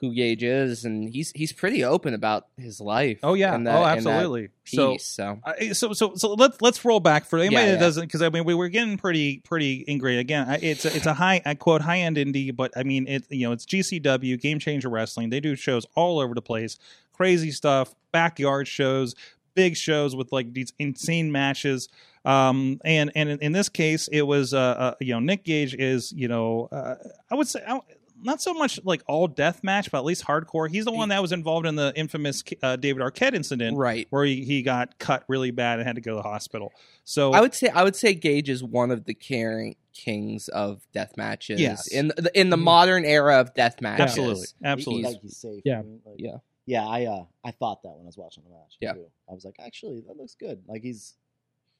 who 0.00 0.12
Gage 0.14 0.42
is 0.42 0.84
and 0.84 1.08
he's 1.08 1.30
he's 1.34 1.52
pretty 1.52 1.82
open 1.84 2.14
about 2.14 2.46
his 2.58 2.80
life. 2.80 3.20
Oh 3.22 3.34
yeah. 3.34 3.56
that- 3.56 3.74
oh, 3.74 3.84
absolutely. 3.84 4.48
So 4.64 4.92
Piece, 4.92 5.06
so 5.06 5.38
I- 5.44 5.72
so 5.72 5.92
so 5.92 6.14
so 6.16 6.34
let's 6.34 6.60
let's 6.60 6.84
roll 6.84 7.00
back 7.00 7.24
for 7.24 7.38
anybody 7.38 7.54
Yeah, 7.56 7.66
that 7.66 7.72
yeah. 7.74 7.80
doesn't 7.80 8.04
because 8.06 8.20
I 8.20 8.28
mean 8.28 8.44
we 8.44 8.54
were 8.54 8.68
getting 8.68 8.98
pretty 8.98 9.38
pretty 9.38 9.84
ingrained 9.86 10.20
again. 10.20 10.48
I- 10.48 10.56
It's 10.60 10.84
a, 10.84 10.94
it's 10.94 11.06
a 11.06 11.14
high 11.14 11.40
I 11.46 11.54
quote 11.54 11.80
high 11.80 12.00
end 12.00 12.16
indie, 12.16 12.54
but 12.54 12.72
I 12.76 12.82
mean 12.82 13.06
it 13.08 13.24
you 13.30 13.46
know 13.46 13.52
it's 13.52 13.64
GCW 13.66 14.40
Game 14.40 14.58
Changer 14.58 14.88
Wrestling. 14.90 15.30
They 15.30 15.40
do 15.40 15.54
shows 15.56 15.86
all 15.94 16.18
over 16.18 16.34
the 16.34 16.42
place, 16.42 16.76
crazy 17.12 17.50
stuff, 17.52 17.94
backyard 18.12 18.66
shows, 18.68 19.14
big 19.54 19.76
shows 19.76 20.14
with 20.16 20.32
like 20.32 20.52
these 20.52 20.72
insane 20.78 21.30
matches. 21.32 21.88
Um 22.26 22.80
and 22.84 23.12
and 23.14 23.28
in, 23.28 23.38
in 23.40 23.52
this 23.52 23.68
case 23.68 24.08
it 24.08 24.22
was 24.22 24.52
uh, 24.54 24.58
uh 24.58 24.94
you 25.00 25.12
know 25.12 25.20
Nick 25.20 25.44
Gage 25.44 25.74
is 25.74 26.10
you 26.12 26.26
know 26.28 26.68
uh, 26.72 26.94
I 27.30 27.34
would 27.36 27.48
say. 27.48 27.60
I, 27.66 27.80
not 28.24 28.40
so 28.42 28.54
much 28.54 28.80
like 28.84 29.02
all 29.06 29.28
death 29.28 29.62
match, 29.62 29.90
but 29.90 29.98
at 29.98 30.04
least 30.04 30.24
hardcore. 30.24 30.68
He's 30.68 30.84
the 30.84 30.92
one 30.92 31.10
that 31.10 31.20
was 31.22 31.32
involved 31.32 31.66
in 31.66 31.76
the 31.76 31.92
infamous 31.94 32.42
uh, 32.62 32.76
David 32.76 33.02
Arquette 33.02 33.34
incident, 33.34 33.76
right. 33.76 34.06
where 34.10 34.24
he, 34.24 34.44
he 34.44 34.62
got 34.62 34.98
cut 34.98 35.24
really 35.28 35.50
bad 35.50 35.78
and 35.78 35.86
had 35.86 35.96
to 35.96 36.00
go 36.02 36.12
to 36.12 36.16
the 36.16 36.22
hospital. 36.22 36.72
So 37.04 37.32
I 37.32 37.40
would 37.40 37.54
say 37.54 37.68
I 37.68 37.82
would 37.84 37.96
say 37.96 38.14
Gage 38.14 38.48
is 38.48 38.64
one 38.64 38.90
of 38.90 39.04
the 39.04 39.14
carrying 39.14 39.76
kings 39.92 40.48
of 40.48 40.86
death 40.92 41.16
matches. 41.16 41.60
Yes. 41.60 41.86
in 41.88 42.08
the, 42.08 42.30
in 42.34 42.50
the 42.50 42.56
Mhm. 42.56 42.62
modern 42.62 43.04
era 43.04 43.38
of 43.40 43.54
death 43.54 43.80
matches. 43.80 44.06
Absolutely. 44.06 44.46
He- 44.60 44.66
absolutely. 44.66 45.04
Like 45.12 45.20
he's 45.22 45.36
safe. 45.36 45.62
Yeah. 45.64 45.80
I 45.80 46.08
like- 46.10 46.16
Yeah. 46.18 46.36
Yeah, 46.66 46.86
I 46.86 47.04
uh 47.04 47.24
I 47.44 47.50
thought 47.50 47.82
that 47.82 47.90
when 47.90 48.06
I 48.06 48.06
was 48.06 48.16
watching 48.16 48.42
the 48.44 48.50
match. 48.50 48.76
Yeah. 48.80 48.94
too. 48.94 49.06
I 49.30 49.34
was 49.34 49.44
like, 49.44 49.56
actually, 49.60 50.02
that 50.08 50.16
looks 50.16 50.34
good. 50.34 50.62
Like 50.66 50.82
he's 50.82 51.14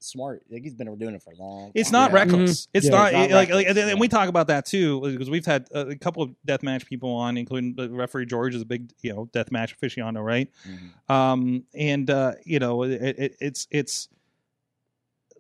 smart. 0.01 0.43
Like 0.51 0.63
he's 0.63 0.75
been 0.75 0.95
doing 0.99 1.15
it 1.15 1.23
for 1.23 1.33
a 1.33 1.37
long. 1.37 1.73
It's 1.75 1.91
time. 1.91 2.01
not 2.01 2.11
Yeah. 2.11 2.15
reckless. 2.17 2.69
It's 2.75 2.85
Yeah, 2.87 2.91
not, 2.93 3.07
it's 3.07 3.15
not 3.15 3.21
like, 3.31 3.49
reckless, 3.49 3.55
like 3.57 3.67
and, 3.69 3.79
and 3.91 4.01
we 4.01 4.09
talk 4.09 4.29
about 4.29 4.49
that 4.49 4.67
too 4.67 5.01
because 5.01 5.31
we've 5.31 5.47
had 5.47 5.67
a, 5.73 5.89
a 5.89 5.97
couple 5.97 6.23
of 6.23 6.35
deathmatch 6.47 6.85
people 6.87 7.11
on, 7.15 7.37
including 7.37 7.75
the 7.75 7.89
referee 7.89 8.27
George 8.27 8.55
is 8.55 8.63
a 8.63 8.67
big 8.67 8.93
you 9.03 9.13
know 9.15 9.27
deathmatch 9.33 9.75
aficionado, 9.79 10.23
right? 10.25 10.51
Mhm. 10.69 11.15
Um, 11.15 11.65
and 11.75 12.11
uh, 12.11 12.33
you 12.45 12.59
know 12.59 12.83
it, 12.83 12.93
it, 13.03 13.37
it's 13.41 13.67
it's 13.71 14.09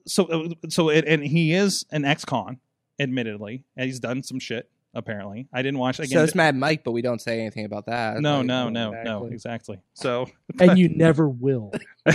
so 0.06 0.48
so 0.68 0.88
it, 0.90 1.04
and 1.06 1.22
he 1.24 1.52
is 1.54 1.84
an 1.90 2.04
ex-con, 2.04 2.58
admittedly, 2.98 3.64
and 3.76 3.86
he's 3.86 4.00
done 4.00 4.22
some 4.22 4.38
shit. 4.38 4.70
Apparently, 4.96 5.48
I 5.52 5.62
didn't 5.62 5.78
watch 5.80 5.96
So 5.96 6.04
again. 6.04 6.22
it's 6.22 6.36
Mad 6.36 6.54
Mike, 6.56 6.84
but 6.84 6.92
we 6.92 7.02
don't 7.02 7.20
say 7.20 7.40
anything 7.40 7.64
about 7.64 7.86
that. 7.86 8.20
no, 8.20 8.36
Like, 8.38 8.46
no, 8.46 8.68
no, 8.68 8.90
no, 9.02 9.24
Exactly. 9.26 9.34
exactly. 9.34 9.78
So 9.94 10.30
And 10.60 10.78
you 10.78 10.88
never 10.96 11.28
will. 11.28 11.72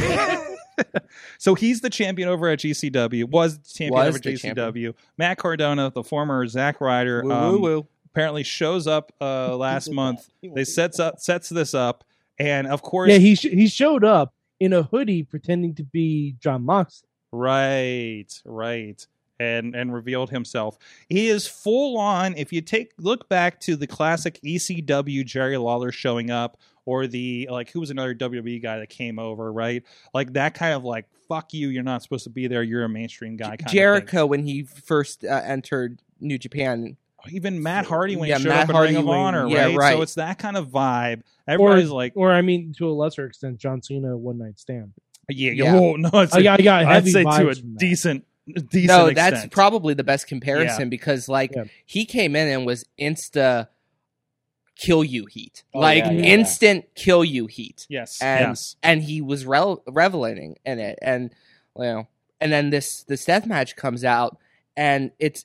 so 1.38 1.56
he's 1.56 1.82
the 1.82 1.90
champion 1.90 2.30
over 2.30 2.48
at 2.48 2.60
GCW. 2.60 3.26
Was 3.30 3.58
the 3.60 3.70
champion 3.70 3.94
Was 3.94 4.08
over 4.10 4.18
at 4.18 4.24
the 4.24 4.34
GCW. 4.34 4.94
Matt 5.18 5.38
Cardona, 5.38 5.92
the 5.94 6.04
former 6.04 6.46
Zack 6.48 6.82
Ryder, 6.82 7.24
Woo, 7.24 7.32
um, 7.32 7.52
woo, 7.54 7.60
woo. 7.62 7.88
apparently 8.12 8.44
shows 8.44 8.88
up 8.88 9.12
uh, 9.22 9.56
last 9.58 9.92
month. 9.92 10.30
They 10.42 10.64
sets 10.64 11.00
up 11.00 11.20
sets 11.20 11.50
this 11.50 11.74
up, 11.74 12.04
and 12.38 12.68
of 12.68 12.82
course, 12.82 13.10
Yeah, 13.12 13.18
he 13.18 13.36
sh- 13.36 13.42
he 13.52 13.68
showed 13.68 14.04
up 14.04 14.34
in 14.60 14.74
a 14.74 14.84
hoodie 14.84 15.24
pretending 15.24 15.74
to 15.76 15.84
be 15.84 16.36
John 16.40 16.64
Moxley. 16.66 17.08
right, 17.32 18.26
right, 18.46 19.06
and 19.40 19.76
and 19.76 19.94
revealed 19.94 20.30
himself. 20.30 20.78
He 21.08 21.28
is 21.30 21.48
full 21.48 21.98
on. 21.98 22.36
If 22.38 22.52
you 22.54 22.62
take 22.62 22.92
look 22.98 23.30
back 23.30 23.60
to 23.62 23.76
the 23.76 23.88
classic 23.88 24.40
ECW 24.44 25.26
Jerry 25.26 25.58
Lawler 25.58 25.92
showing 25.92 26.30
up. 26.30 26.58
Or 26.86 27.06
the 27.06 27.48
like, 27.52 27.70
who 27.70 27.82
was 27.82 27.92
another 27.92 28.16
WWE 28.16 28.64
guy 28.64 28.80
that 28.80 28.90
came 28.90 29.20
over, 29.20 29.54
right? 29.54 29.84
Like 30.12 30.34
that 30.34 30.56
kind 30.56 30.74
of 30.74 30.84
like, 30.84 31.06
fuck 31.28 31.54
you, 31.54 31.68
you're 31.70 31.84
not 31.84 32.02
supposed 32.02 32.24
to 32.24 32.32
be 32.32 32.48
there. 32.48 32.64
You're 32.64 32.84
a 32.84 32.90
mainstream 32.90 33.38
guy. 33.38 33.50
Kind 33.50 33.62
Of 33.62 33.66
thing. 33.68 33.74
Jericho 33.76 34.26
when 34.26 34.44
he 34.44 34.64
first 34.64 35.24
uh, 35.24 35.28
entered 35.46 36.00
New 36.20 36.40
Japan. 36.40 36.98
even 37.30 37.62
Matt 37.62 37.86
Hardy 37.86 38.16
when 38.16 38.28
Yeah, 38.28 38.38
he 38.38 38.44
showed 38.44 38.50
Matt 38.50 38.64
up 38.64 38.70
in 38.70 38.76
Hardy 38.76 38.94
Ring 38.94 39.02
of 39.04 39.06
when- 39.06 39.20
Honor, 39.20 39.48
yeah, 39.50 39.66
right? 39.66 39.78
right. 39.78 39.96
So 39.98 40.02
it's 40.02 40.16
that 40.16 40.40
kind 40.40 40.58
of 40.58 40.70
vibe. 40.70 41.22
Everybody's 41.48 41.92
or, 41.92 41.96
like, 41.96 42.14
or 42.16 42.32
I 42.32 42.42
mean, 42.42 42.74
to 42.80 42.90
a 42.90 42.92
lesser 42.92 43.28
extent, 43.28 43.60
John 43.60 43.84
Cena 43.84 44.18
one 44.18 44.40
night 44.40 44.58
stand. 44.58 44.94
yeah, 45.30 45.52
Yeah. 45.52 45.76
Oh, 45.76 45.96
no, 45.96 46.10
it's 46.14 46.34
I 46.34 46.42
got, 46.42 46.60
I 46.60 46.64
got 46.64 46.86
I'd 46.86 46.92
heavy 46.92 47.12
say 47.12 47.22
to 47.22 47.30
a 47.30 47.32
vibes 47.32 47.60
from 47.60 47.74
that. 47.74 47.80
decent, 47.80 48.26
decent. 48.54 48.88
no, 48.88 49.12
that's 49.12 49.34
extent. 49.34 49.52
probably 49.52 49.94
the 49.94 50.04
best 50.04 50.28
comparison 50.28 50.90
because 50.90 51.28
like 51.30 51.52
Yeah. 51.56 51.66
he 51.86 52.06
came 52.06 52.36
in 52.36 52.48
and 52.48 52.66
was 52.66 52.86
insta 53.00 53.68
kill 54.76 55.04
you 55.04 55.26
heat, 55.26 55.64
Oh, 55.74 55.80
like 55.80 56.06
yeah, 56.06 56.12
yeah, 56.12 56.24
instant 56.26 56.86
kill 56.96 57.24
you 57.26 57.48
heat. 57.48 57.86
yes, 57.90 58.22
and 58.22 58.48
yes, 58.50 58.76
and 58.82 59.04
he 59.04 59.22
was 59.22 59.46
rel- 59.46 59.84
reveling 59.88 60.58
in 60.66 60.80
it 60.80 60.98
and 61.02 61.32
you 61.76 61.84
know 61.84 62.08
and 62.40 62.52
then 62.52 62.70
this 62.70 63.04
this 63.04 63.26
death 63.26 63.46
match 63.46 63.76
comes 63.76 64.04
out 64.06 64.38
and 64.78 65.12
it's 65.20 65.44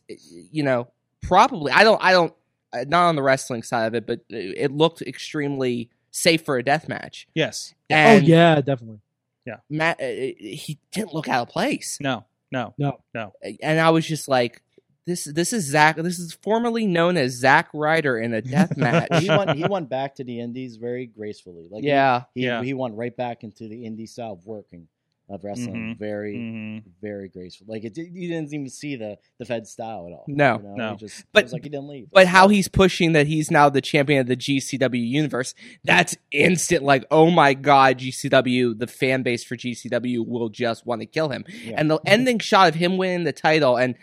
you 0.52 0.62
know 0.62 0.86
probably 1.20 1.72
i 1.72 1.82
don't 1.82 2.00
i 2.04 2.12
don't 2.12 2.32
uh, 2.72 2.84
not 2.86 3.08
on 3.08 3.16
the 3.16 3.22
wrestling 3.22 3.62
side 3.64 3.86
of 3.86 3.94
it 3.94 4.06
but 4.06 4.20
it 4.28 4.70
looked 4.70 5.02
extremely 5.02 5.90
safe 6.12 6.44
for 6.44 6.56
a 6.56 6.62
death 6.62 6.88
match 6.88 7.26
yes. 7.34 7.74
and 7.90 8.22
oh 8.22 8.26
yeah, 8.26 8.60
definitely. 8.60 9.00
Yeah. 9.44 9.56
Matt 9.68 10.00
uh, 10.00 10.04
he 10.06 10.78
didn't 10.92 11.12
look 11.12 11.28
out 11.28 11.48
of 11.48 11.52
place 11.52 11.98
No, 12.00 12.24
no. 12.54 12.74
No, 12.78 12.98
No. 13.14 13.32
and 13.62 13.78
i 13.80 13.90
was 13.90 14.06
just 14.06 14.28
like 14.28 14.62
this 15.06 15.24
this 15.24 15.52
is 15.52 15.64
zack 15.64 15.96
this 15.96 16.18
is 16.18 16.32
formerly 16.42 16.86
known 16.86 17.16
as 17.18 17.32
zack 17.32 17.68
ryder 17.74 18.16
in 18.18 18.32
a 18.32 18.40
death 18.40 18.74
match 18.76 19.08
he 19.20 19.28
went 19.28 19.50
he 19.50 19.64
went 19.68 19.90
back 19.90 20.14
to 20.14 20.24
the 20.24 20.40
indies 20.40 20.76
very 20.76 21.04
gracefully. 21.06 21.66
Like 21.70 21.82
he- 21.82 21.88
yeah 21.88 22.22
he, 22.34 22.44
Yeah. 22.46 22.62
he 22.62 22.72
went 22.72 22.94
right 22.96 23.14
back 23.14 23.44
into 23.44 23.68
the 23.68 23.84
indie 23.84 24.08
style 24.08 24.32
of 24.32 24.46
working 24.46 24.88
of 25.30 25.42
wrestling 25.42 25.94
Mhm. 25.94 25.98
very 25.98 26.36
hmm 26.36 26.78
very 27.00 27.28
graceful. 27.30 27.66
Like 27.68 27.82
it, 27.84 27.94
did- 27.94 28.12
you 28.14 28.28
didn't 28.28 28.52
even 28.52 28.68
see 28.68 28.96
the 28.96 29.16
the 29.38 29.44
Fed 29.46 29.66
style 29.66 30.06
at 30.06 30.12
all. 30.12 30.24
No, 30.28 30.56
you 30.58 30.62
know? 30.62 30.74
no. 30.74 30.90
He 30.92 30.96
just, 30.98 31.24
But- 31.32 31.40
it 31.40 31.44
was 31.46 31.52
like 31.54 31.62
he 31.64 31.70
didn't 31.70 31.88
leave. 31.88 32.08
But 32.12 32.26
how 32.26 32.48
he's 32.48 32.68
pushing 32.68 33.12
that 33.12 33.26
he's 33.26 33.50
now 33.50 33.70
the 33.70 33.80
champion 33.80 34.20
of 34.20 34.26
the 34.26 34.36
GCW 34.36 35.00
universe, 35.00 35.54
that's 35.82 36.14
instant 36.30 36.82
like, 36.82 37.04
oh 37.10 37.30
my 37.30 37.54
god, 37.54 37.98
GCW, 38.00 38.78
the 38.78 38.86
fan 38.86 39.22
base 39.22 39.42
for 39.42 39.56
GCW 39.56 40.26
will 40.26 40.50
just 40.50 40.84
want 40.84 41.00
to 41.00 41.06
kill 41.06 41.30
him. 41.30 41.44
Yeah. 41.64 41.76
And 41.78 41.90
the 41.90 42.00
ending 42.04 42.38
shot 42.38 42.68
of 42.68 42.74
him 42.74 42.98
winning 42.98 43.24
the 43.24 43.32
title 43.32 43.76
and 43.76 43.94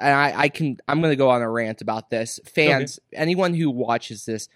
and 0.00 0.14
I, 0.14 0.32
I 0.42 0.48
can 0.48 0.78
I'm 0.88 1.00
gonna 1.00 1.16
go 1.16 1.30
on 1.30 1.40
a 1.42 1.48
rant 1.50 1.80
about 1.82 2.10
this. 2.10 2.40
Fans, 2.44 2.98
anyone 3.12 3.54
who 3.54 3.70
watches 3.70 4.24
this, 4.24 4.48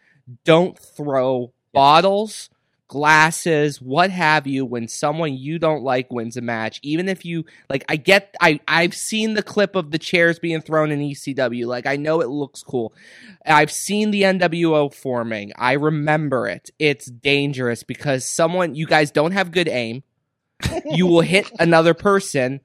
don't 0.44 0.78
throw 0.78 1.52
bottles, 1.72 2.48
glasses, 2.92 3.80
what 3.80 4.10
have 4.10 4.46
you, 4.46 4.66
when 4.66 4.86
someone 4.86 5.34
you 5.34 5.58
don't 5.58 5.82
like 5.82 6.12
wins 6.12 6.36
a 6.36 6.42
match, 6.42 6.78
even 6.82 7.08
if 7.08 7.24
you 7.24 7.46
like 7.70 7.84
I 7.88 7.96
get 7.96 8.34
I 8.38 8.60
I've 8.68 8.94
seen 8.94 9.32
the 9.32 9.42
clip 9.42 9.74
of 9.76 9.90
the 9.90 9.98
chairs 9.98 10.38
being 10.38 10.60
thrown 10.60 10.90
in 10.90 11.00
ECW. 11.00 11.64
Like 11.66 11.86
I 11.86 11.96
know 11.96 12.20
it 12.20 12.28
looks 12.28 12.62
cool. 12.62 12.92
I've 13.46 13.72
seen 13.72 14.10
the 14.10 14.22
NWO 14.22 14.92
forming. 14.92 15.52
I 15.56 15.72
remember 15.72 16.46
it. 16.46 16.68
It's 16.78 17.06
dangerous 17.06 17.82
because 17.82 18.26
someone 18.26 18.74
you 18.74 18.86
guys 18.86 19.10
don't 19.10 19.32
have 19.32 19.52
good 19.52 19.68
aim. 19.68 20.02
you 20.84 21.06
will 21.06 21.22
hit 21.22 21.50
another 21.58 21.94
person 21.94 22.60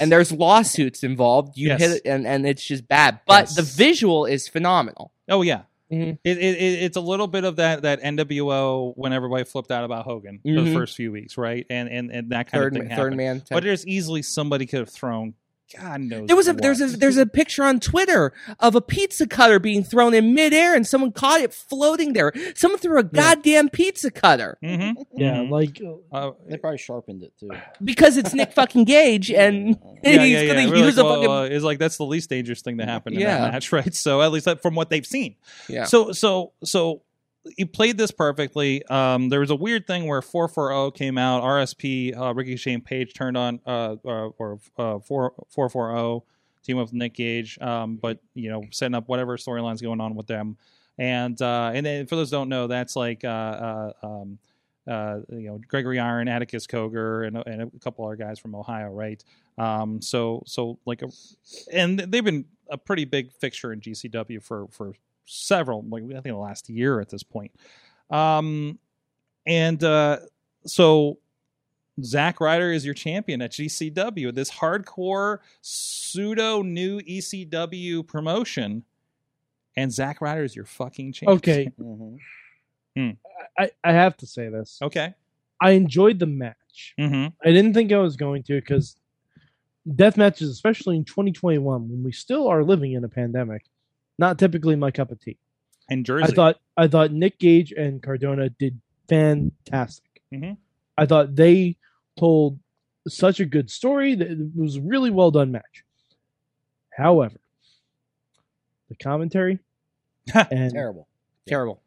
and 0.00 0.12
there's 0.12 0.30
lawsuits 0.30 1.02
involved. 1.02 1.56
You 1.56 1.68
Yes. 1.68 1.80
hit 1.80 1.90
it 1.92 2.02
and, 2.04 2.26
and 2.26 2.46
it's 2.46 2.62
just 2.64 2.86
bad. 2.86 3.20
But 3.26 3.44
Yes. 3.48 3.56
the 3.56 3.62
visual 3.62 4.26
is 4.26 4.48
phenomenal. 4.48 5.12
Oh 5.30 5.40
yeah. 5.40 5.62
Mhm. 5.92 6.18
It, 6.24 6.38
it, 6.38 6.42
it, 6.56 6.82
it's 6.84 6.96
a 6.96 7.00
little 7.00 7.26
bit 7.26 7.44
of 7.44 7.56
that 7.56 7.82
that 7.82 8.00
NWO 8.02 8.92
when 8.96 9.12
everybody 9.12 9.44
flipped 9.44 9.70
out 9.70 9.84
about 9.84 10.04
Hogan 10.04 10.40
for 10.42 10.62
the 10.62 10.72
first 10.72 10.96
few 10.96 11.12
weeks, 11.12 11.36
right? 11.36 11.66
And 11.68 11.88
and 11.88 12.10
and 12.10 12.30
that 12.30 12.50
kind 12.50 12.62
Third 12.62 12.72
of 12.76 12.80
thing 12.80 12.88
ma- 12.88 12.96
third 12.96 13.02
happened. 13.12 13.16
man. 13.18 13.42
But 13.50 13.62
there's 13.62 13.86
easily 13.86 14.22
somebody 14.22 14.66
could 14.66 14.80
have 14.80 14.88
thrown. 14.88 15.34
God 15.78 16.00
knows. 16.02 16.26
There 16.26 16.36
was 16.36 16.48
a 16.48 16.52
what. 16.52 16.62
there's 16.62 16.80
a 16.80 16.86
there's 16.88 17.16
a 17.16 17.26
picture 17.26 17.62
on 17.64 17.80
Twitter 17.80 18.32
of 18.60 18.74
a 18.74 18.80
pizza 18.80 19.26
cutter 19.26 19.58
being 19.58 19.82
thrown 19.84 20.14
in 20.14 20.34
midair 20.34 20.74
and 20.74 20.86
someone 20.86 21.12
caught 21.12 21.40
it 21.40 21.52
floating 21.54 22.12
there. 22.12 22.32
Someone 22.54 22.78
threw 22.78 22.98
a 22.98 23.02
goddamn 23.02 23.68
pizza 23.70 24.10
cutter 24.10 24.58
Mhm. 24.62 24.94
Yeah, 25.14 25.36
Mhm. 25.36 25.50
like 25.50 25.80
Uh, 26.12 26.32
They 26.48 26.56
probably 26.58 26.78
sharpened 26.78 27.22
it 27.22 27.32
too. 27.38 27.50
because 27.82 28.16
it's 28.16 28.34
Nick 28.34 28.52
fucking 28.52 28.84
Gage 28.84 29.30
and 29.44 29.78
yeah, 30.02 30.10
he's 30.22 30.32
yeah, 30.32 30.40
yeah. 30.42 30.54
gonna 30.54 30.68
We're 30.70 30.76
use 30.86 30.96
like, 30.96 31.04
a 31.04 31.04
well, 31.04 31.14
fucking 31.22 31.30
uh, 31.30 31.56
it's 31.56 31.64
like 31.64 31.78
that's 31.78 31.96
the 31.96 32.04
least 32.06 32.28
dangerous 32.30 32.60
thing 32.62 32.78
to 32.78 32.84
happen 32.84 33.14
in 33.14 33.20
Yeah. 33.20 33.38
that 33.38 33.52
match, 33.52 33.72
right? 33.72 33.94
So 33.94 34.20
at 34.22 34.32
least 34.32 34.44
that, 34.46 34.60
from 34.62 34.74
what 34.74 34.90
they've 34.90 35.06
seen. 35.06 35.36
yeah. 35.68 35.84
So 35.84 36.12
so 36.12 36.52
so 36.64 37.02
you 37.56 37.66
played 37.66 37.98
this 37.98 38.10
perfectly. 38.10 38.84
Um, 38.86 39.28
there 39.28 39.40
was 39.40 39.50
a 39.50 39.56
weird 39.56 39.86
thing 39.86 40.06
where 40.06 40.22
440 40.22 40.96
came 40.96 41.18
out. 41.18 41.42
RSP 41.42 42.16
uh, 42.16 42.32
Ricky 42.34 42.56
Shane 42.56 42.80
Page 42.80 43.14
turned 43.14 43.36
on 43.36 43.60
uh, 43.66 43.96
uh 44.04 44.28
or 44.38 44.58
uh 44.78 44.98
4 45.00 45.34
440 45.48 46.24
team 46.62 46.78
up 46.78 46.86
with 46.86 46.92
Nick 46.92 47.14
Gage. 47.14 47.58
Um, 47.60 47.96
but 47.96 48.20
you 48.34 48.50
know 48.50 48.64
setting 48.70 48.94
up 48.94 49.08
whatever 49.08 49.36
storylines 49.36 49.82
going 49.82 50.00
on 50.00 50.14
with 50.14 50.26
them. 50.26 50.56
And 50.98 51.40
uh, 51.40 51.72
and 51.74 51.84
then 51.84 52.06
for 52.06 52.16
those 52.16 52.30
don't 52.30 52.48
know, 52.48 52.66
that's 52.66 52.96
like 52.96 53.24
uh, 53.24 53.28
uh 53.28 53.92
um. 54.02 54.38
Uh, 54.84 55.20
you 55.28 55.48
know 55.48 55.60
Gregory 55.68 56.00
Iron, 56.00 56.26
Atticus 56.26 56.66
Cogar, 56.66 57.24
and, 57.28 57.36
and 57.46 57.62
a 57.72 57.78
couple 57.78 58.04
other 58.04 58.16
guys 58.16 58.40
from 58.40 58.56
Ohio, 58.56 58.90
right? 58.90 59.22
Um, 59.56 60.02
so 60.02 60.42
so 60.44 60.76
like 60.86 61.02
a, 61.02 61.08
and 61.72 62.00
they've 62.00 62.24
been 62.24 62.46
a 62.68 62.76
pretty 62.76 63.04
big 63.04 63.30
fixture 63.32 63.72
in 63.72 63.80
GCW 63.80 64.42
for 64.42 64.66
for 64.72 64.94
several, 65.24 65.84
like 65.88 66.04
I 66.04 66.20
think 66.20 66.24
the 66.24 66.36
last 66.36 66.68
year 66.68 67.00
at 67.00 67.08
this 67.08 67.22
point. 67.22 67.52
Um, 68.10 68.78
and 69.46 69.82
uh, 69.82 70.18
so 70.66 71.18
Zack 72.02 72.40
Ryder 72.40 72.72
is 72.72 72.84
your 72.84 72.94
champion 72.94 73.42
at 73.42 73.52
GCW, 73.52 74.34
this 74.34 74.50
hardcore 74.50 75.38
pseudo 75.60 76.62
new 76.62 77.00
ECW 77.00 78.06
promotion, 78.06 78.84
and 79.76 79.92
Zack 79.92 80.20
Ryder 80.20 80.44
is 80.44 80.54
your 80.54 80.64
fucking 80.64 81.12
champion. 81.12 81.38
okay. 81.38 81.72
hmm 82.96 83.10
I, 83.58 83.70
I 83.82 83.92
have 83.92 84.16
to 84.18 84.26
say 84.26 84.48
this. 84.48 84.78
Okay. 84.82 85.14
I 85.60 85.72
enjoyed 85.72 86.18
the 86.18 86.26
match. 86.26 86.94
Mm-hmm. 86.98 87.28
I 87.46 87.52
didn't 87.52 87.74
think 87.74 87.92
I 87.92 87.98
was 87.98 88.16
going 88.16 88.42
to 88.44 88.60
because 88.60 88.96
death 89.94 90.16
matches, 90.16 90.50
especially 90.50 90.96
in 90.96 91.04
2021, 91.04 91.88
when 91.88 92.02
we 92.02 92.12
still 92.12 92.48
are 92.48 92.64
living 92.64 92.92
in 92.92 93.04
a 93.04 93.08
pandemic, 93.08 93.64
not 94.18 94.38
typically 94.38 94.76
my 94.76 94.90
cup 94.90 95.10
of 95.10 95.20
tea. 95.20 95.38
And 95.88 96.06
Jersey. 96.06 96.24
I 96.24 96.28
thought 96.28 96.60
I 96.76 96.88
thought 96.88 97.12
Nick 97.12 97.38
Gage 97.38 97.72
and 97.72 98.02
Cardona 98.02 98.48
did 98.48 98.80
fantastic. 99.08 100.22
Mhm. 100.32 100.56
I 100.96 101.06
thought 101.06 101.34
they 101.34 101.76
told 102.16 102.58
such 103.08 103.40
a 103.40 103.44
good 103.44 103.70
story 103.70 104.14
that 104.14 104.30
it 104.30 104.38
was 104.54 104.76
a 104.76 104.80
really 104.80 105.10
well 105.10 105.30
done 105.30 105.52
match. 105.52 105.84
However, 106.96 107.40
the 108.88 108.94
commentary 108.96 109.58
and 110.34 110.72
Terrible. 110.72 111.08
Terrible. 111.46 111.82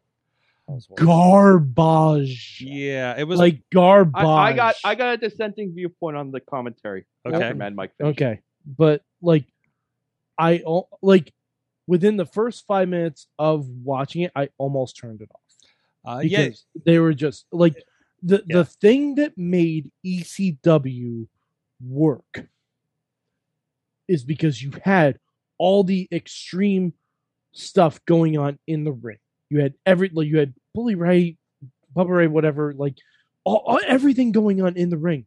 That 0.68 0.74
was 0.74 0.86
horrible. 0.86 1.06
garbage, 1.06 2.60
yeah, 2.60 3.14
it 3.16 3.24
was 3.24 3.38
like 3.38 3.60
garbage. 3.72 4.14
I, 4.16 4.48
I 4.48 4.52
got 4.52 4.74
I 4.84 4.94
got 4.96 5.14
a 5.14 5.16
dissenting 5.16 5.72
viewpoint 5.72 6.16
on 6.16 6.32
the 6.32 6.40
commentary. 6.40 7.06
Okay. 7.24 7.52
Mad 7.52 7.76
Mike. 7.76 7.92
finished. 7.96 8.20
Okay, 8.20 8.40
but 8.66 9.02
like, 9.22 9.44
I 10.36 10.62
like 11.02 11.32
within 11.86 12.16
the 12.16 12.26
first 12.26 12.66
five 12.66 12.88
minutes 12.88 13.26
of 13.38 13.66
watching 13.68 14.22
it, 14.22 14.32
I 14.34 14.48
almost 14.58 14.96
turned 14.96 15.20
it 15.20 15.30
off 15.34 16.16
uh, 16.18 16.20
yeah. 16.20 16.46
because 16.46 16.64
they 16.84 16.98
were 16.98 17.14
just 17.14 17.46
like 17.52 17.82
the 18.22 18.42
Yeah. 18.46 18.58
the 18.58 18.64
thing 18.64 19.16
that 19.16 19.36
made 19.36 19.90
ECW 20.04 21.26
work 21.86 22.46
is 24.08 24.24
because 24.24 24.62
you 24.62 24.72
had 24.84 25.18
all 25.58 25.84
the 25.84 26.08
extreme 26.12 26.92
stuff 27.52 28.04
going 28.06 28.38
on 28.38 28.58
in 28.66 28.84
the 28.84 28.92
ring. 28.92 29.18
You 29.50 29.60
had 29.60 29.74
every 29.84 30.10
like 30.12 30.26
you 30.28 30.38
had 30.38 30.54
Bully 30.74 30.94
Ray, 30.94 31.36
Bubba 31.94 32.10
Ray, 32.10 32.26
whatever, 32.26 32.74
like 32.74 32.94
all, 33.44 33.62
all- 33.66 33.80
everything 33.86 34.32
going 34.32 34.60
on 34.62 34.76
in 34.76 34.90
the 34.90 34.96
ring, 34.98 35.26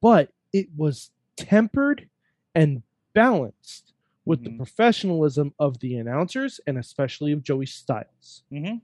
but 0.00 0.30
it 0.52 0.68
was 0.76 1.10
tempered 1.36 2.08
and 2.54 2.82
balanced 3.14 3.91
with 4.24 4.42
the 4.44 4.50
Mhm. 4.50 4.56
professionalism 4.56 5.54
of 5.58 5.78
the 5.80 5.96
announcers 5.96 6.60
and 6.66 6.78
especially 6.78 7.32
of 7.32 7.42
Joey 7.42 7.66
Styles 7.66 8.44
hmm 8.50 8.76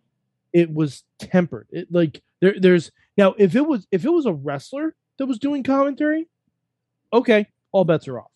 it 0.53 0.73
was 0.73 1.05
tempered. 1.19 1.69
It 1.71 1.93
like 1.93 2.23
there 2.41 2.55
there's 2.59 2.91
now 3.19 3.35
if 3.39 3.55
it 3.57 3.67
was 3.67 3.87
if 3.93 4.05
it 4.05 4.11
was 4.11 4.27
a 4.27 4.33
wrestler 4.33 4.95
that 5.19 5.27
was 5.27 5.39
doing 5.39 5.63
commentary, 5.63 6.29
okay, 7.13 7.47
all 7.73 7.85
bets 7.85 8.09
are 8.09 8.21
off. 8.21 8.31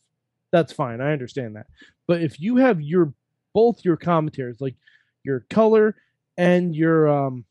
That's 0.52 0.72
fine. 0.72 1.00
I 1.00 1.12
understand 1.12 1.56
that. 1.56 1.66
But 2.08 2.22
if 2.22 2.40
you 2.40 2.56
have 2.56 2.80
your 2.82 3.14
both 3.54 3.84
your 3.84 3.96
commentators, 3.96 4.60
like 4.60 4.76
your 5.24 5.40
color 5.50 5.96
and 6.38 6.74
your 6.76 7.08
um 7.08 7.44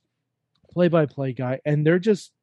play 0.71 0.87
by 0.89 1.05
play 1.05 1.33
guy, 1.33 1.61
and 1.65 1.85
they're 1.85 1.99
just 1.99 2.33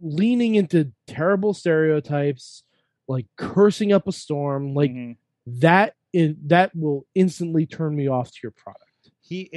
leaning 0.00 0.54
into 0.54 0.92
terrible 1.06 1.52
stereotypes, 1.54 2.62
like 3.10 3.26
cursing 3.36 3.92
up 3.92 4.06
a 4.08 4.12
storm, 4.12 4.72
like 4.74 4.92
Mhm. 4.92 5.16
that 5.46 5.96
in 6.12 6.36
that 6.46 6.74
will 6.74 7.06
instantly 7.14 7.66
turn 7.66 7.94
me 7.94 8.06
off 8.08 8.30
to 8.30 8.38
your 8.42 8.52
product. 8.52 8.84
he 9.22 9.48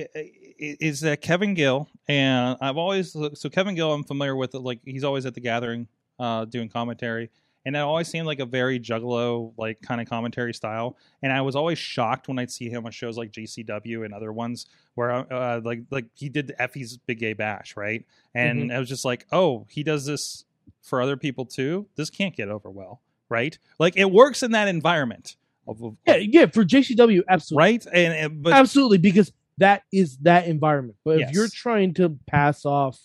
is 0.59 0.99
that 1.01 1.19
Kevin 1.21 1.53
Gill, 1.55 1.89
and 2.07 2.57
I've 2.61 2.77
always 2.77 3.11
so 3.13 3.49
Kevin 3.49 3.73
Gill. 3.75 3.91
I'm 3.93 4.03
familiar 4.03 4.35
with 4.35 4.53
it. 4.55 4.59
Like 4.59 4.79
he's 4.85 5.03
always 5.03 5.25
at 5.25 5.33
the 5.33 5.39
gathering, 5.41 5.87
uh, 6.19 6.45
doing 6.45 6.69
commentary, 6.69 7.31
and 7.65 7.75
it 7.75 7.79
always 7.79 8.07
seemed 8.07 8.27
like 8.27 8.39
a 8.39 8.45
very 8.45 8.79
juggalo 8.79 9.51
like 9.57 9.81
kind 9.81 9.99
of 9.99 10.07
commentary 10.07 10.53
style. 10.53 10.95
And 11.23 11.33
I 11.33 11.41
was 11.41 11.55
always 11.55 11.79
shocked 11.79 12.27
when 12.27 12.37
I'd 12.37 12.51
see 12.51 12.69
him 12.69 12.85
on 12.85 12.91
shows 12.91 13.17
like 13.17 13.31
GCW 13.31 14.03
and 14.05 14.13
other 14.13 14.31
ones 14.31 14.67
where 14.93 15.11
uh, 15.11 15.59
like 15.63 15.81
like 15.89 16.05
he 16.13 16.29
did 16.29 16.53
Effy's 16.59 16.97
Big 16.97 17.17
Gay 17.19 17.33
Bash, 17.33 17.75
right? 17.75 18.05
And 18.35 18.71
I 18.71 18.77
was 18.79 18.89
just 18.89 19.05
like, 19.05 19.25
oh, 19.31 19.65
he 19.71 19.81
does 19.83 20.05
this 20.05 20.45
for 20.83 21.01
other 21.01 21.17
people 21.17 21.45
too. 21.45 21.87
This 21.95 22.11
can't 22.11 22.35
get 22.35 22.47
over 22.49 22.69
well, 22.69 23.01
right? 23.33 23.57
Like 23.79 23.97
it 23.97 24.09
works 24.09 24.43
in 24.43 24.51
that 24.51 24.67
environment. 24.67 25.35
Of, 25.67 25.81
of- 25.83 25.97
Yeah, 26.07 26.17
yeah, 26.17 26.45
for 26.45 26.63
JCW, 26.63 27.21
absolutely. 27.27 27.63
right. 27.63 27.85
And, 27.93 28.13
and 28.13 28.43
but 28.43 28.53
absolutely 28.53 28.99
because 28.99 29.31
that 29.59 29.83
is 29.91 30.17
that 30.23 30.47
environment 30.47 30.97
but 31.05 31.15
if 31.15 31.19
Yes. 31.21 31.33
you're 31.35 31.47
trying 31.47 31.93
to 31.95 32.17
pass 32.27 32.65
off 32.65 32.99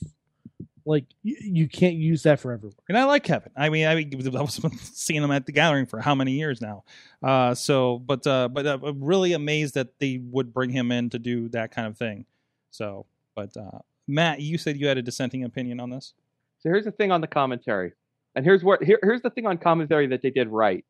like 0.86 1.04
you, 1.22 1.36
you 1.40 1.68
can't 1.68 1.96
use 1.96 2.22
that 2.22 2.40
for 2.40 2.50
everyone 2.52 2.74
And 2.88 2.96
I 2.96 3.04
like 3.04 3.22
Kevin. 3.22 3.52
I 3.54 3.68
mean, 3.68 3.86
I 3.86 3.94
mean, 3.94 4.10
I 4.36 4.40
was 4.40 4.58
seeing 4.80 5.22
him 5.22 5.30
at 5.30 5.44
the 5.44 5.52
gathering 5.52 5.84
for 5.86 6.00
how 6.00 6.14
many 6.14 6.32
years 6.32 6.60
now. 6.62 6.84
Uh, 7.22 7.54
so, 7.54 7.98
but 7.98 8.26
uh, 8.26 8.48
but 8.48 8.66
uh, 8.66 8.78
I'm 8.82 9.04
really 9.04 9.34
amazed 9.34 9.74
that 9.74 9.98
they 9.98 10.18
would 10.30 10.54
bring 10.54 10.70
him 10.70 10.90
in 10.90 11.10
to 11.10 11.18
do 11.18 11.48
that 11.50 11.70
kind 11.72 11.86
of 11.86 11.98
thing. 11.98 12.24
So, 12.70 13.04
but 13.36 13.54
uh, 13.56 13.80
Matt, 14.06 14.40
you 14.40 14.56
said 14.56 14.78
you 14.78 14.86
had 14.88 14.96
a 14.98 15.02
dissenting 15.02 15.44
opinion 15.44 15.78
on 15.80 15.90
this. 15.90 16.14
So 16.60 16.70
here's 16.70 16.84
the 16.86 16.90
thing 16.92 17.12
on 17.12 17.20
the 17.20 17.26
commentary, 17.26 17.92
and 18.38 18.44
here's 18.46 18.62
what 18.62 18.82
here, 18.82 18.98
here's 19.02 19.20
the 19.22 19.30
thing 19.30 19.46
on 19.46 19.58
commentary 19.58 20.06
that 20.08 20.22
they 20.22 20.30
did 20.30 20.48
right. 20.48 20.84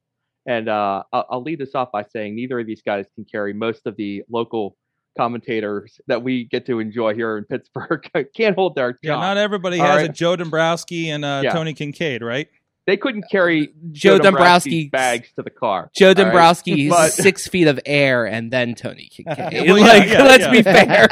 And 0.47 0.69
uh, 0.69 1.03
I'll, 1.13 1.27
I'll 1.31 1.43
lead 1.43 1.59
this 1.59 1.75
off 1.75 1.91
by 1.93 2.05
saying 2.05 2.37
neither 2.37 2.61
of 2.61 2.67
these 2.67 2.83
guys 2.83 3.07
can 3.15 3.25
carry 3.25 3.53
most 3.53 3.87
of 3.87 3.97
the 3.97 4.23
local 4.31 4.77
commentators 5.17 6.01
that 6.07 6.23
we 6.23 6.45
get 6.45 6.67
to 6.67 6.79
enjoy 6.79 7.15
here 7.15 7.37
in 7.39 7.45
Pittsburgh. 7.45 8.09
Can't 8.37 8.55
hold 8.55 8.75
their 8.75 8.99
Yeah, 9.03 9.13
job. 9.15 9.21
not 9.21 9.37
everybody 9.37 9.81
All 9.81 9.87
has 9.87 9.97
right. 10.03 10.11
a 10.11 10.13
Joe 10.13 10.37
Dombrowski 10.37 11.11
and 11.11 11.25
uh, 11.25 11.41
Yeah. 11.45 11.53
Tony 11.53 11.75
Kincaid, 11.75 12.23
right? 12.23 12.49
they 12.87 12.97
couldn't 12.97 13.25
carry 13.31 13.69
Joe 13.93 14.19
Dombrowski's 14.19 14.23
Dombrowski 14.23 14.89
bags 14.89 15.29
to 15.37 15.43
the 15.43 15.51
car. 15.51 15.91
Joe 15.95 16.07
all 16.07 16.15
right? 16.15 16.17
Dombrowski 16.25 16.89
But- 16.89 17.13
six 17.13 17.47
feet 17.47 17.67
of 17.69 17.79
air 17.85 18.25
and 18.27 18.51
then 18.51 18.75
Tony 18.75 19.09
Kincaid. 19.11 19.37
Well, 19.69 19.79
yeah, 19.79 19.85
like, 19.85 20.09
yeah, 20.09 20.23
let's 20.23 20.45
yeah. 20.45 20.51
be 20.51 20.63
fair 20.63 21.09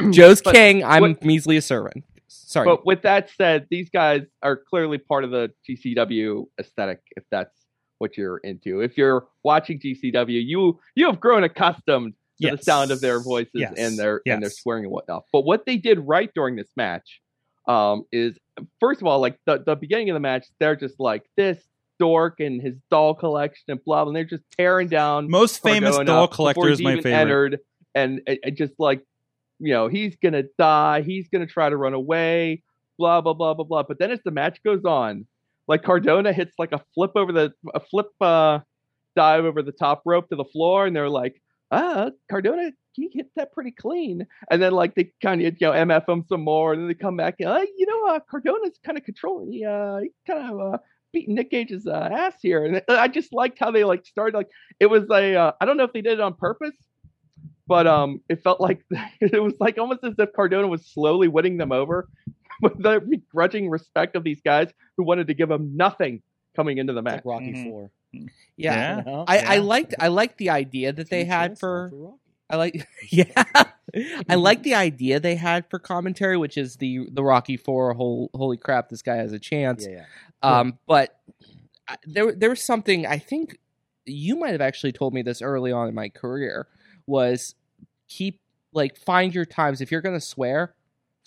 here. 0.00 0.10
Joe's 0.12 0.40
But 0.40 0.54
king. 0.54 0.84
I'm 0.84 1.00
what- 1.02 1.24
measly 1.24 1.56
a 1.56 1.62
servant. 1.62 2.04
Sorry. 2.28 2.66
But 2.66 2.86
with 2.86 3.02
that 3.02 3.30
said, 3.36 3.66
these 3.70 3.90
guys 3.90 4.22
are 4.42 4.56
clearly 4.56 4.98
part 4.98 5.24
of 5.24 5.30
the 5.30 5.50
GCW 5.68 6.46
aesthetic. 6.60 7.00
If 7.16 7.24
that's 7.30 7.54
what 7.98 8.16
you're 8.16 8.38
into, 8.38 8.80
if 8.80 8.96
you're 8.96 9.26
watching 9.42 9.80
GCW, 9.80 10.42
you 10.46 10.78
you 10.94 11.06
have 11.06 11.20
grown 11.20 11.42
accustomed 11.44 12.14
to 12.40 12.50
the 12.52 12.62
sound 12.62 12.90
of 12.90 13.00
their 13.00 13.20
voices 13.20 13.50
Yes. 13.54 13.74
and 13.76 13.98
their 13.98 14.20
and 14.26 14.42
their 14.42 14.50
swearing 14.50 14.84
and 14.84 14.92
whatnot. 14.92 15.24
But 15.32 15.44
what 15.44 15.66
they 15.66 15.76
did 15.76 15.98
right 16.00 16.30
during 16.34 16.54
this 16.56 16.68
match 16.76 17.20
um, 17.66 18.04
is 18.12 18.38
first 18.78 19.00
of 19.00 19.06
all 19.06 19.20
like 19.20 19.38
the 19.46 19.62
the 19.64 19.74
beginning 19.74 20.10
of 20.10 20.14
the 20.14 20.20
match, 20.20 20.46
they're 20.60 20.76
just 20.76 21.00
like 21.00 21.24
this 21.36 21.58
dork 21.98 22.40
and 22.40 22.62
his 22.62 22.76
doll 22.90 23.14
collection 23.14 23.64
and 23.68 23.84
blah, 23.84 24.04
blah 24.04 24.10
and 24.10 24.16
they're 24.16 24.24
just 24.24 24.44
tearing 24.56 24.88
down 24.88 25.28
Most 25.28 25.62
famous 25.62 25.98
doll 25.98 26.28
collector 26.28 26.68
is 26.68 26.80
my 26.80 26.94
favorite. 26.96 27.12
Entered, 27.12 27.60
and 27.94 28.20
it, 28.26 28.38
it 28.44 28.50
just 28.56 28.74
like, 28.78 29.02
you 29.58 29.72
know, 29.72 29.88
he's 29.88 30.16
gonna 30.22 30.44
die. 30.58 31.02
He's 31.02 31.28
gonna 31.28 31.46
try 31.46 31.68
to 31.68 31.76
run 31.76 31.94
away. 31.94 32.62
Blah 32.98 33.20
blah 33.20 33.34
blah 33.34 33.54
blah 33.54 33.64
blah. 33.64 33.82
But 33.82 33.98
then 33.98 34.10
as 34.10 34.20
the 34.24 34.30
match 34.30 34.62
goes 34.64 34.84
on, 34.84 35.26
like 35.66 35.82
Cardona 35.82 36.32
hits 36.32 36.54
like 36.58 36.72
a 36.72 36.82
flip 36.94 37.12
over 37.16 37.32
the 37.32 37.52
a 37.74 37.80
flip 37.80 38.08
uh, 38.20 38.60
dive 39.16 39.44
over 39.44 39.62
the 39.62 39.72
top 39.72 40.02
rope 40.06 40.28
to 40.30 40.36
the 40.36 40.44
floor, 40.44 40.86
and 40.86 40.94
they're 40.94 41.10
like, 41.10 41.40
ah, 41.70 42.10
Cardona. 42.30 42.72
He 42.92 43.08
hit 43.12 43.28
that 43.36 43.52
pretty 43.52 43.70
clean, 43.70 44.26
and 44.50 44.60
then 44.60 44.72
like 44.72 44.96
they 44.96 45.12
kind 45.22 45.40
of 45.40 45.54
you 45.60 45.66
know 45.68 45.72
MF 45.72 46.08
him 46.08 46.24
some 46.28 46.42
more, 46.42 46.72
and 46.72 46.82
then 46.82 46.88
they 46.88 46.94
come 46.94 47.16
back 47.16 47.36
and 47.38 47.48
uh, 47.48 47.64
you 47.76 47.86
know 47.86 48.08
uh, 48.08 48.18
Cardona's 48.28 48.80
kind 48.84 48.98
of 48.98 49.04
controlling. 49.04 49.52
He 49.52 49.64
uh, 49.64 49.98
he 49.98 50.10
kind 50.26 50.50
of 50.50 50.74
uh, 50.74 50.78
beating 51.12 51.36
Nick 51.36 51.50
Gage's 51.52 51.86
uh, 51.86 52.08
ass 52.10 52.34
here, 52.42 52.64
and 52.64 52.82
I 52.88 53.06
just 53.06 53.32
liked 53.32 53.58
how 53.58 53.70
they 53.70 53.84
like 53.84 54.04
started 54.04 54.36
like 54.36 54.48
it 54.80 54.86
was 54.86 55.04
a 55.10 55.36
uh, 55.36 55.52
I 55.60 55.64
don't 55.64 55.76
know 55.76 55.84
if 55.84 55.92
they 55.92 56.00
did 56.00 56.14
it 56.14 56.20
on 56.20 56.34
purpose, 56.34 56.74
but 57.68 57.86
um 57.86 58.20
it 58.28 58.42
felt 58.42 58.60
like 58.60 58.84
it 59.20 59.40
was 59.42 59.54
like 59.60 59.78
almost 59.78 60.00
as 60.02 60.14
if 60.18 60.32
Cardona 60.32 60.66
was 60.66 60.84
slowly 60.86 61.28
winning 61.28 61.58
them 61.58 61.70
over 61.70 62.08
with 62.62 62.82
the 62.82 63.00
begrudging 63.00 63.68
respect 63.70 64.16
of 64.16 64.24
these 64.24 64.40
guys 64.40 64.68
who 64.96 65.04
wanted 65.04 65.28
to 65.28 65.34
give 65.34 65.50
him 65.50 65.76
nothing 65.76 66.22
coming 66.56 66.78
into 66.78 66.92
the 66.92 66.98
It's 67.00 67.04
match. 67.04 67.14
like 67.16 67.24
Rocky 67.24 67.52
Mhm. 67.52 67.64
Four. 67.70 67.90
Yeah. 68.12 68.20
Yeah. 68.56 68.98
You 68.98 69.04
know? 69.04 69.24
I, 69.28 69.38
I 69.38 69.58
liked 69.58 69.94
I 70.00 70.08
liked 70.08 70.38
the 70.38 70.50
idea 70.50 70.92
that 70.92 71.10
they 71.10 71.24
had 71.24 71.58
for 71.58 71.92
I 72.50 72.56
like 72.56 72.88
yeah. 73.10 73.44
I 74.28 74.34
like 74.34 74.62
the 74.62 74.74
idea 74.74 75.20
they 75.20 75.34
had 75.36 75.68
for 75.70 75.78
commentary, 75.78 76.36
which 76.38 76.56
is 76.56 76.76
the 76.76 77.06
the 77.12 77.22
Rocky 77.22 77.56
Four. 77.58 77.92
Whole, 77.94 78.30
holy 78.34 78.56
crap, 78.56 78.88
this 78.88 79.02
guy 79.02 79.16
has 79.16 79.32
a 79.32 79.38
chance. 79.38 79.86
Yeah, 79.88 80.04
yeah. 80.42 80.58
Um, 80.60 80.78
but 80.86 81.14
I- 81.86 81.96
there 82.06 82.32
there 82.32 82.50
was 82.50 82.62
something 82.64 83.06
I 83.06 83.18
think 83.18 83.58
you 84.06 84.36
might 84.36 84.52
have 84.52 84.60
actually 84.62 84.92
told 84.92 85.12
me 85.14 85.20
this 85.22 85.42
early 85.42 85.70
on 85.72 85.88
in 85.88 85.94
my 85.94 86.08
career 86.08 86.66
was 87.06 87.54
keep 88.08 88.40
like 88.72 88.96
find 88.96 89.34
your 89.34 89.44
times 89.44 89.80
if 89.80 89.90
you're 89.90 90.00
gonna 90.00 90.20
swear, 90.20 90.74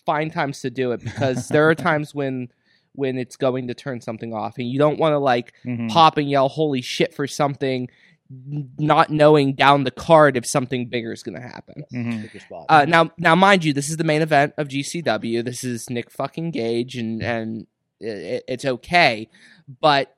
find 0.05 0.31
times 0.31 0.61
to 0.61 0.69
do 0.69 0.91
it 0.91 1.03
because 1.03 1.47
there 1.49 1.67
are 1.69 1.75
times 1.89 2.13
when 2.15 2.49
when 2.93 3.17
it's 3.17 3.37
going 3.37 3.67
to 3.67 3.73
turn 3.73 4.01
something 4.01 4.33
off 4.33 4.57
and 4.57 4.69
you 4.69 4.77
don't 4.77 4.99
want 4.99 5.13
to 5.13 5.17
like 5.17 5.53
Mhm. 5.65 5.89
pop 5.89 6.17
and 6.17 6.29
yell 6.29 6.49
holy 6.49 6.81
shit 6.81 7.13
for 7.13 7.25
something 7.27 7.89
not 8.77 9.09
knowing 9.09 9.53
down 9.53 9.83
the 9.83 9.91
card 9.91 10.37
if 10.37 10.45
something 10.45 10.87
bigger 10.87 11.11
is 11.11 11.21
going 11.21 11.35
to 11.35 11.41
happen. 11.41 11.83
Mhm. 11.93 12.21
Pick 12.21 12.33
your 12.35 12.41
spot. 12.41 12.65
Uh, 12.69 12.85
now, 12.85 13.11
now, 13.17 13.35
mind 13.35 13.65
you, 13.65 13.73
this 13.73 13.89
is 13.89 13.97
the 13.97 14.05
main 14.05 14.21
event 14.21 14.53
of 14.57 14.69
GCW. 14.69 15.43
This 15.43 15.65
is 15.65 15.89
Nick 15.89 16.09
fucking 16.09 16.51
Gage, 16.51 16.95
and 16.95 17.21
and 17.21 17.67
it, 17.99 18.43
it's 18.47 18.63
okay. 18.63 19.29
But 19.81 20.15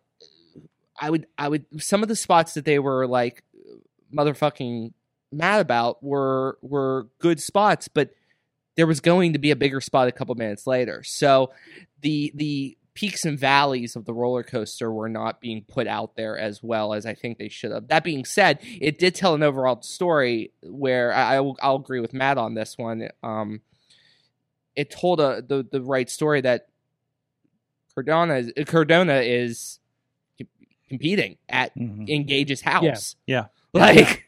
I 0.99 1.09
would, 1.09 1.25
I 1.39 1.49
would, 1.49 1.65
some 1.81 2.03
of 2.03 2.07
the 2.07 2.15
spots 2.15 2.53
that 2.53 2.65
they 2.65 2.77
were 2.77 3.07
like 3.07 3.43
motherfucking 4.13 4.93
mad 5.33 5.59
about 5.61 6.03
were 6.03 6.57
were 6.61 7.07
good 7.19 7.41
spots, 7.41 7.87
but 7.87 8.11
there 8.75 8.87
was 8.87 8.99
going 8.99 9.33
to 9.33 9.39
be 9.39 9.51
a 9.51 9.55
bigger 9.55 9.81
spot 9.81 10.07
a 10.07 10.11
couple 10.11 10.33
minutes 10.35 10.65
later. 10.67 11.03
So 11.03 11.51
the 12.01 12.31
the 12.35 12.77
peaks 12.95 13.25
and 13.25 13.39
valleys 13.39 13.95
of 13.95 14.05
the 14.05 14.13
roller 14.13 14.43
coaster 14.43 14.91
were 14.93 15.09
not 15.09 15.41
being 15.41 15.63
put 15.67 15.87
out 15.87 16.15
there 16.15 16.37
as 16.37 16.61
well 16.61 16.93
as 16.93 17.07
I 17.07 17.15
think 17.15 17.39
they 17.39 17.49
should 17.49 17.71
have. 17.71 17.87
That 17.87 18.03
being 18.03 18.23
said, 18.23 18.59
it 18.61 18.99
did 18.99 19.15
tell 19.15 19.33
an 19.33 19.41
overall 19.41 19.81
story 19.81 20.51
where 20.61 21.11
I, 21.11 21.35
I 21.35 21.39
will, 21.39 21.57
I'll 21.61 21.77
agree 21.77 21.99
with 22.01 22.13
Matt 22.13 22.37
on 22.37 22.53
this 22.53 22.77
one. 22.77 23.09
Um, 23.23 23.61
it 24.75 24.91
told 24.91 25.19
a, 25.19 25.41
the 25.41 25.65
the 25.71 25.81
right 25.81 26.09
story 26.09 26.41
that 26.41 26.67
Cardona 27.95 28.35
is, 28.35 28.51
Cardona 28.65 29.15
is 29.21 29.79
competing 30.89 31.37
at 31.49 31.75
Mhm. 31.75 32.07
Engage's 32.09 32.61
house. 32.61 33.15
Yeah. 33.25 33.45
Yeah. 33.73 33.81
Like 33.81 34.22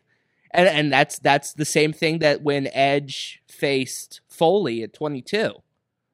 and 0.55 0.67
and 0.67 0.91
that's 0.93 1.19
that's 1.19 1.53
the 1.53 1.65
same 1.65 1.93
thing 1.93 2.19
that 2.19 2.41
when 2.41 2.67
Edge 2.73 3.41
faced 3.47 4.21
Foley 4.29 4.83
at 4.83 4.93
22. 4.93 5.51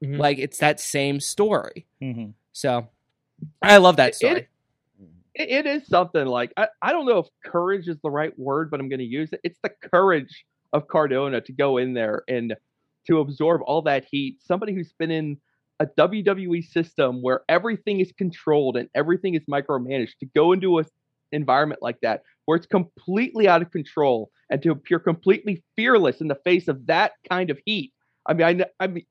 Mhm. 0.04 0.18
Like 0.18 0.40
it's 0.40 0.58
that 0.60 0.80
same 0.80 1.20
story. 1.20 1.86
Mhm. 2.02 2.34
So 2.52 2.88
I 3.62 3.78
love 3.78 3.96
that 3.98 4.10
It- 4.10 4.16
story. 4.16 4.48
It, 5.34 5.50
it 5.50 5.66
is 5.66 5.88
something 5.88 6.26
like 6.26 6.52
I, 6.58 6.68
I 6.82 6.92
don't 6.92 7.06
know 7.06 7.20
if 7.20 7.28
courage 7.46 7.88
is 7.88 7.98
the 8.04 8.10
right 8.10 8.38
word, 8.38 8.70
but 8.70 8.80
I'm 8.80 8.90
going 8.90 9.00
to 9.00 9.06
use 9.06 9.32
it. 9.32 9.40
It's 9.44 9.60
the 9.64 9.70
courage 9.70 10.46
of 10.74 10.88
Cardona 10.90 11.40
to 11.42 11.54
go 11.54 11.78
in 11.78 11.94
there 11.94 12.24
and 12.28 12.54
to 13.08 13.20
absorb 13.20 13.62
all 13.66 13.82
that 13.84 14.06
heat. 14.12 14.42
Somebody 14.44 14.74
who's 14.74 14.92
been 15.00 15.10
in 15.12 15.38
a 15.80 15.86
WWE 15.98 16.62
system 16.64 17.22
where 17.22 17.42
everything 17.50 18.00
is 18.02 18.12
controlled 18.12 18.76
and 18.78 18.90
everything 18.94 19.34
is 19.36 19.42
micromanaged 19.46 20.18
to 20.20 20.26
go 20.36 20.52
into 20.52 20.80
a 20.80 20.84
environment 21.32 21.82
like 21.82 22.00
that 22.02 22.22
where 22.46 22.58
it's 22.58 22.66
completely 22.66 23.48
out 23.48 23.62
of 23.62 23.72
control 23.72 24.32
and 24.50 24.62
to 24.64 24.72
appear 24.72 25.00
completely 25.00 25.64
fearless 25.76 26.22
in 26.22 26.28
the 26.28 26.38
face 26.44 26.68
of 26.68 26.86
that 26.88 27.14
kind 27.30 27.50
of 27.50 27.60
heat. 27.66 27.94
I 28.26 28.34
mean, 28.34 28.62
I, 28.62 28.84
I 28.84 28.88
mean, 28.88 29.06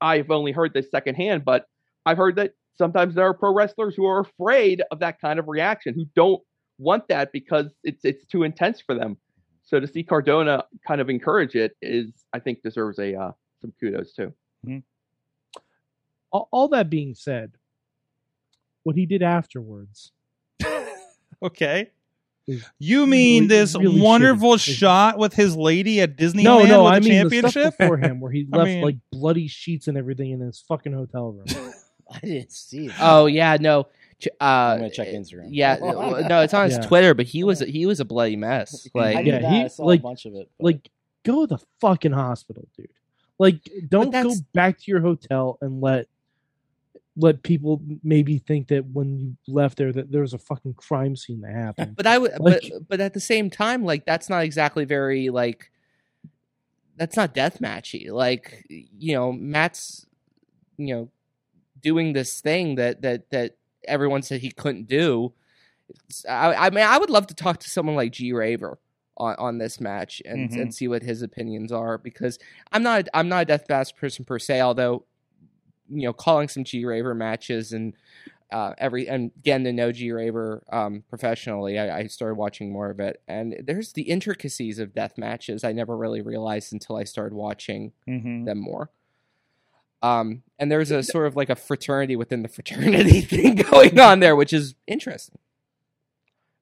I've 0.00 0.30
only 0.30 0.52
heard 0.52 0.72
this 0.72 0.90
secondhand, 0.90 1.44
but 1.44 1.66
I've 2.04 2.16
heard 2.16 2.36
that 2.36 2.52
sometimes 2.78 3.14
there 3.14 3.26
are 3.26 3.34
pro 3.34 3.52
wrestlers 3.52 3.94
who 3.94 4.06
are 4.06 4.20
afraid 4.20 4.82
of 4.90 5.00
that 5.00 5.20
kind 5.20 5.38
of 5.38 5.48
reaction, 5.48 5.94
who 5.94 6.06
don't 6.14 6.42
want 6.78 7.08
that 7.08 7.32
because 7.32 7.66
it's 7.82 8.04
it's 8.04 8.24
too 8.26 8.42
intense 8.42 8.80
for 8.80 8.94
them. 8.94 9.16
So 9.62 9.80
to 9.80 9.86
see 9.86 10.02
Cardona 10.02 10.64
kind 10.86 11.00
of 11.00 11.10
encourage 11.10 11.56
it 11.56 11.72
is, 11.82 12.12
I 12.32 12.38
think, 12.38 12.62
deserves 12.62 12.98
a 12.98 13.14
uh, 13.14 13.32
some 13.60 13.72
kudos 13.80 14.12
too. 14.12 14.32
all, 16.30 16.48
all 16.52 16.68
that 16.68 16.90
being 16.90 17.14
said, 17.14 17.52
what 18.82 18.96
he 18.96 19.06
did 19.06 19.22
afterwards. 19.22 20.12
Okay. 21.42 21.90
You 22.78 23.06
mean 23.06 23.44
really- 23.44 23.46
this 23.48 23.74
really 23.76 24.00
wonderful 24.00 24.52
shitty. 24.54 24.74
shot 24.76 25.18
with 25.18 25.32
his 25.34 25.56
lady 25.56 26.00
at 26.00 26.16
Disneyland 26.16 26.44
no, 26.44 26.62
no, 26.64 26.84
with 26.84 26.92
I 26.92 26.98
the 27.00 27.08
mean 27.08 27.18
the 27.18 27.22
championship? 27.24 27.50
stuff 27.50 27.78
before 27.78 27.96
him, 27.96 28.20
where 28.20 28.30
he 28.30 28.46
I 28.52 28.56
left 28.58 28.66
mean- 28.68 28.82
like 28.84 28.96
bloody 29.10 29.48
sheets 29.48 29.88
and 29.88 29.98
everything 29.98 30.30
in 30.30 30.40
his 30.40 30.60
fucking 30.60 30.92
hotel 30.92 31.32
room. 31.32 31.46
I 32.12 32.18
didn't 32.20 32.52
see 32.52 32.86
it. 32.86 32.92
Oh 33.00 33.26
yeah, 33.26 33.56
no. 33.60 33.88
Uh, 34.40 34.44
I'm 34.44 34.78
gonna 34.78 34.90
check 34.90 35.08
Instagram. 35.08 35.48
Yeah, 35.50 35.76
no, 35.80 36.20
no, 36.20 36.40
it's 36.42 36.54
on 36.54 36.66
his 36.66 36.78
Yeah. 36.78 36.86
Twitter, 36.86 37.14
but 37.14 37.26
he 37.26 37.42
was 37.42 37.58
he 37.60 37.84
was 37.84 37.98
a 37.98 38.04
bloody 38.04 38.36
mess. 38.36 38.86
I 38.94 38.98
Like 38.98 39.24
knew 39.24 39.32
Yeah, 39.32 39.38
that. 39.40 39.52
he- 39.52 39.62
I 39.64 39.66
saw 39.66 39.84
like- 39.84 40.00
a 40.00 40.02
bunch 40.04 40.24
of 40.24 40.34
it. 40.36 40.48
but- 40.58 40.64
like, 40.64 40.90
go 41.24 41.46
to 41.46 41.56
the 41.56 41.64
fucking 41.80 42.12
hospital, 42.12 42.68
dude. 42.76 42.88
Like, 43.40 43.56
don't 43.88 44.12
go 44.12 44.32
back 44.54 44.78
to 44.78 44.84
your 44.90 45.00
hotel 45.00 45.58
and 45.60 45.80
let 45.82 46.06
let 47.16 47.42
people 47.42 47.80
maybe 48.02 48.38
think 48.38 48.68
that 48.68 48.84
when 48.92 49.18
you 49.18 49.36
left 49.48 49.78
there 49.78 49.90
that 49.92 50.12
there 50.12 50.20
was 50.20 50.34
a 50.34 50.38
fucking 50.38 50.74
crime 50.74 51.16
scene 51.16 51.40
that 51.40 51.52
happened. 51.52 51.96
But 51.96 52.06
I 52.06 52.18
would, 52.18 52.32
Like- 52.40 52.62
but 52.70 52.88
but 52.88 53.00
at 53.00 53.14
the 53.14 53.20
same 53.20 53.48
time, 53.50 53.84
like 53.84 54.04
that's 54.04 54.28
not 54.28 54.44
exactly 54.44 54.84
very 54.84 55.30
like 55.30 55.70
that's 56.96 57.16
not 57.16 57.34
death 57.34 57.58
matchy. 57.60 58.10
Like 58.10 58.64
you 58.68 59.14
know, 59.14 59.32
Matt's 59.32 60.06
you 60.76 60.94
know 60.94 61.08
doing 61.80 62.12
this 62.12 62.40
thing 62.40 62.74
that 62.76 63.02
that 63.02 63.30
that 63.30 63.56
everyone 63.86 64.22
said 64.22 64.40
he 64.40 64.50
couldn't 64.50 64.88
do. 64.88 65.32
It's- 65.88 66.24
I, 66.28 66.66
I 66.66 66.70
mean, 66.70 66.84
I 66.84 66.98
would 66.98 67.10
love 67.10 67.26
to 67.28 67.34
talk 67.34 67.58
to 67.60 67.70
someone 67.70 67.94
like 67.96 68.12
G 68.12 68.32
Raver 68.32 68.78
on, 69.16 69.34
on 69.38 69.58
this 69.58 69.80
match 69.80 70.20
and 70.26 70.50
Mhm. 70.50 70.60
and 70.62 70.74
see 70.74 70.88
what 70.88 71.02
his 71.02 71.22
opinions 71.22 71.72
are 71.72 71.96
because 71.96 72.38
I'm 72.72 72.82
not 72.82 73.08
I'm 73.14 73.28
not 73.28 73.42
a 73.42 73.44
death 73.46 73.64
match 73.68 73.94
person 73.96 74.24
per 74.24 74.38
se, 74.38 74.60
although 74.60 75.04
you 75.90 76.02
know 76.02 76.12
calling 76.12 76.48
some 76.48 76.64
G 76.64 76.84
Raver 76.84 77.14
matches 77.14 77.72
and 77.72 77.94
uh, 78.52 78.74
every 78.78 79.08
and 79.08 79.32
again 79.38 79.64
to 79.64 79.72
know 79.72 79.90
G 79.92 80.12
Raver 80.12 80.62
um, 80.70 81.02
professionally, 81.08 81.78
I, 81.78 81.98
I 82.00 82.06
started 82.06 82.36
watching 82.36 82.72
more 82.72 82.90
of 82.90 83.00
it. 83.00 83.20
And 83.26 83.56
there's 83.64 83.92
the 83.92 84.02
intricacies 84.02 84.78
of 84.78 84.94
death 84.94 85.18
matches 85.18 85.64
I 85.64 85.72
never 85.72 85.96
really 85.96 86.22
realized 86.22 86.72
until 86.72 86.96
I 86.96 87.04
started 87.04 87.34
watching 87.34 87.92
Mhm. 88.08 88.44
them 88.44 88.58
more. 88.60 88.90
Um, 90.02 90.42
and 90.58 90.70
there's 90.70 90.90
a 90.90 91.02
sort 91.02 91.26
of 91.26 91.34
like 91.36 91.50
a 91.50 91.56
fraternity 91.56 92.14
within 92.16 92.42
the 92.42 92.48
fraternity 92.48 93.20
thing 93.22 93.56
going 93.56 93.98
on 93.98 94.20
there, 94.20 94.36
which 94.36 94.52
is 94.52 94.74
interesting. 94.86 95.38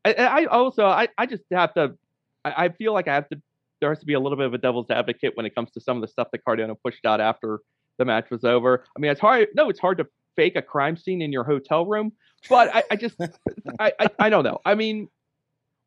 I, 0.05 0.13
I 0.15 0.45
also 0.47 0.87
I, 0.87 1.09
I 1.19 1.27
just 1.27 1.43
have 1.53 1.75
to 1.75 1.97
I, 2.45 2.65
I 2.65 2.69
feel 2.71 2.93
like 2.93 3.09
I 3.09 3.15
have 3.15 3.29
to 3.31 3.41
there 3.81 3.91
has 3.91 3.99
to 4.01 4.07
be 4.07 4.15
a 4.15 4.21
little 4.21 4.39
bit 4.39 4.47
of 4.47 4.55
a 4.55 4.59
devil's 4.59 4.89
advocate 4.91 5.33
when 5.37 5.45
it 5.45 5.55
comes 5.55 5.71
to 5.73 5.81
some 5.81 5.97
of 5.97 6.01
the 6.01 6.09
stuff 6.09 6.29
that 6.33 6.45
Cardona 6.45 6.75
pushed 6.75 7.05
out 7.05 7.21
after 7.21 7.59
the 7.99 8.05
match 8.05 8.31
was 8.31 8.45
over. 8.45 8.85
I 8.97 9.01
mean 9.01 9.11
it's 9.11 9.21
hard 9.21 9.49
no, 9.55 9.69
it's 9.69 9.81
hard 9.81 9.99
to 9.99 10.07
fake 10.37 10.57
a 10.57 10.63
crime 10.63 10.97
scene 10.97 11.23
in 11.23 11.33
your 11.33 11.45
hotel 11.45 11.87
room, 11.87 12.13
but 12.49 12.75
I, 12.75 12.83
I 12.91 12.97
just 12.97 13.21
I, 13.79 13.93
I, 13.99 14.09
I 14.19 14.29
don't 14.31 14.45
know. 14.45 14.61
I 14.65 14.75
mean 14.75 15.09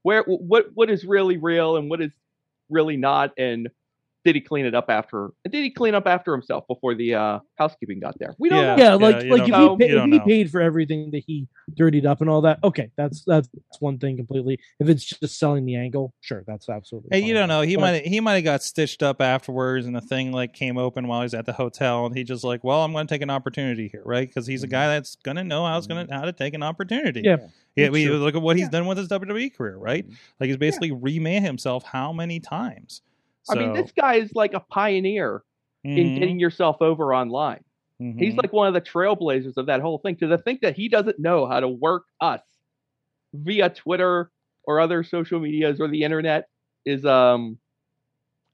where 0.03 0.23
what 0.23 0.67
what 0.73 0.89
is 0.89 1.05
really 1.05 1.37
real 1.37 1.77
and 1.77 1.89
what 1.89 2.01
is 2.01 2.11
really 2.69 2.97
not 2.97 3.31
and 3.37 3.69
did 4.27 4.35
he 4.35 4.41
clean 4.41 4.65
it 4.65 4.75
up 4.75 4.89
after? 4.89 5.29
Did 5.45 5.63
he 5.63 5.69
clean 5.69 5.95
up 5.95 6.05
after 6.05 6.33
himself 6.33 6.67
before 6.67 6.93
the 6.95 7.15
uh, 7.15 7.39
housekeeping 7.55 8.01
got 8.01 8.19
there? 8.19 8.35
We 8.37 8.49
don't 8.49 8.61
Yeah. 8.61 8.75
know. 8.75 8.83
Yeah, 8.83 8.93
like 8.95 9.23
you 9.23 9.31
like 9.31 9.43
if, 9.43 9.47
don't 9.47 9.81
he, 9.81 9.87
know. 9.87 10.03
You 10.03 10.09
pa- 10.09 10.15
if 10.17 10.23
he 10.23 10.29
paid 10.29 10.51
for 10.51 10.59
everything 10.59 11.11
that 11.11 11.23
he 11.25 11.47
dirtied 11.77 12.05
up 12.05 12.19
and 12.19 12.29
all 12.29 12.41
that, 12.41 12.59
okay, 12.61 12.91
that's 12.97 13.23
that's 13.23 13.47
one 13.79 13.99
thing 13.99 14.17
completely. 14.17 14.59
If 14.81 14.89
it's 14.89 15.05
just 15.05 15.39
selling 15.39 15.65
the 15.65 15.77
angle, 15.77 16.13
sure, 16.19 16.43
that's 16.45 16.67
absolutely. 16.67 17.07
Hey, 17.09 17.21
fine. 17.21 17.27
you 17.29 17.33
don't 17.35 17.47
know. 17.47 17.61
He 17.61 17.75
But- 17.77 17.81
might 17.81 18.05
he 18.05 18.19
might 18.19 18.33
have 18.33 18.43
got 18.43 18.63
stitched 18.63 19.01
up 19.01 19.21
afterwards, 19.21 19.85
and 19.85 19.95
the 19.95 20.01
thing 20.01 20.33
like 20.33 20.51
came 20.51 20.77
open 20.77 21.07
while 21.07 21.21
he's 21.21 21.33
at 21.33 21.45
the 21.45 21.53
hotel, 21.53 22.05
and 22.05 22.13
he 22.13 22.25
just 22.25 22.43
like, 22.43 22.65
well, 22.65 22.83
I'm 22.83 22.91
going 22.91 23.07
to 23.07 23.13
take 23.13 23.21
an 23.21 23.29
opportunity 23.29 23.87
here, 23.87 24.03
right? 24.03 24.27
Because 24.27 24.45
he's 24.45 24.63
a 24.63 24.67
mm-hmm. 24.67 24.71
guy 24.71 24.87
that's 24.89 25.15
going 25.15 25.37
to 25.37 25.45
know 25.45 25.65
how 25.65 25.77
he's 25.77 25.87
going 25.87 26.05
to 26.05 26.11
mm-hmm. 26.11 26.19
how 26.19 26.25
to 26.25 26.33
take 26.33 26.53
an 26.53 26.63
opportunity. 26.63 27.21
Yeah, 27.23 27.37
yeah. 27.77 27.87
We, 27.87 28.07
true. 28.07 28.17
look 28.17 28.35
at 28.35 28.41
what 28.41 28.57
he's 28.57 28.65
Yeah. 28.65 28.71
done 28.71 28.87
with 28.87 28.97
his 28.97 29.07
WWE 29.07 29.55
career, 29.55 29.77
right? 29.77 30.03
Mm-hmm. 30.05 30.15
Like 30.41 30.47
he's 30.49 30.57
basically 30.57 30.91
remade 30.91 31.43
himself 31.43 31.85
how 31.85 32.11
many 32.11 32.41
times? 32.41 33.01
I 33.49 33.55
mean, 33.55 33.73
this 33.73 33.91
guy 33.91 34.15
is 34.15 34.31
like 34.35 34.53
a 34.53 34.59
pioneer 34.59 35.43
in 35.83 35.95
mhm, 36.11 36.19
getting 36.19 36.39
yourself 36.39 36.77
over 36.81 37.13
online. 37.13 37.63
mhm. 38.01 38.19
He's 38.19 38.35
like 38.35 38.51
one 38.53 38.67
of 38.67 38.73
the 38.73 38.81
trailblazers 38.81 39.57
of 39.57 39.67
that 39.67 39.81
whole 39.81 39.99
thing. 39.99 40.15
To 40.17 40.27
the 40.27 40.37
think 40.37 40.61
that 40.61 40.75
he 40.75 40.89
doesn't 40.89 41.19
know 41.19 41.45
how 41.47 41.59
to 41.59 41.67
work 41.67 42.03
us 42.19 42.41
via 43.33 43.69
Twitter 43.69 44.31
or 44.63 44.79
other 44.79 45.03
social 45.03 45.39
medias 45.39 45.79
or 45.79 45.87
the 45.87 46.03
internet 46.03 46.49
is 46.85 47.05
um 47.05 47.57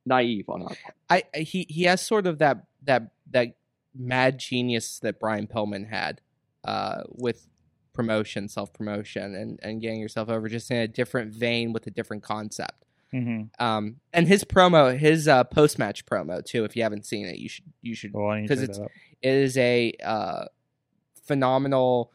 naive 0.06 0.50
on 0.50 0.62
our 0.64 0.68
part. 0.70 0.96
I 1.10 1.24
I- 1.34 1.40
he 1.40 1.66
he 1.70 1.84
has 1.84 2.02
sort 2.02 2.28
of 2.28 2.40
that 2.40 2.66
that 2.84 3.12
that 3.32 3.56
mad 3.96 4.40
genius 4.40 5.00
that 5.00 5.20
Brian 5.20 5.48
Pillman 5.48 5.88
had 5.90 6.22
uh, 6.66 7.04
with 7.10 7.48
promotion, 7.94 8.48
self 8.48 8.74
promotion, 8.74 9.36
and 9.36 9.60
and 9.64 9.82
getting 9.82 10.00
yourself 10.00 10.30
over 10.30 10.50
just 10.50 10.70
in 10.72 10.78
a 10.78 10.88
different 10.88 11.32
vein 11.34 11.74
with 11.74 11.88
a 11.88 11.92
different 11.92 12.24
concept. 12.24 12.86
Mhm. 13.14 13.50
Um, 13.60 13.98
and 14.12 14.28
his 14.28 14.44
promo, 14.44 14.98
his 14.98 15.28
uh, 15.28 15.44
post 15.44 15.78
match 15.78 16.06
promo 16.06 16.44
too. 16.44 16.64
If 16.66 16.76
you 16.76 16.84
haven't 16.84 17.06
seen 17.06 17.26
it, 17.28 17.38
you 17.38 17.48
should 17.50 17.66
you 17.82 17.94
should. 17.96 18.14
Well, 18.14 18.30
I 18.30 18.42
need 18.42 18.48
to 18.48 18.56
'Cause 18.56 18.62
check 18.62 18.70
it's-. 18.70 18.80
It 19.22 19.34
is 19.34 19.58
a 19.58 19.94
uh, 20.04 20.46
phenomenal 21.26 22.12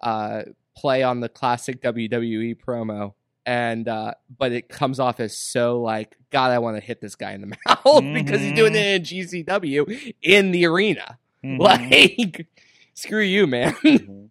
uh, 0.00 0.42
play 0.76 1.02
on 1.02 1.20
the 1.20 1.28
classic 1.28 1.80
WWE 1.82 2.54
promo. 2.56 3.14
And 3.44 3.88
uh, 3.88 4.14
but 4.38 4.52
it 4.52 4.68
comes 4.68 5.00
off 5.00 5.18
as 5.18 5.36
so 5.36 5.80
like 5.82 6.16
God, 6.30 6.52
I 6.52 6.58
want 6.60 6.76
to 6.76 6.80
hit 6.80 7.00
this 7.00 7.16
guy 7.16 7.32
in 7.32 7.40
the 7.40 7.56
mouth 7.66 8.14
because 8.14 8.40
he's 8.40 8.52
doing 8.52 8.74
it 8.76 8.86
in 8.86 9.02
GCW 9.02 10.12
in 10.22 10.52
the 10.52 10.66
arena. 10.66 11.18
Mhm. 11.44 11.58
Like, 11.58 12.46
screw 12.94 13.20
you, 13.22 13.48
man. 13.48 14.21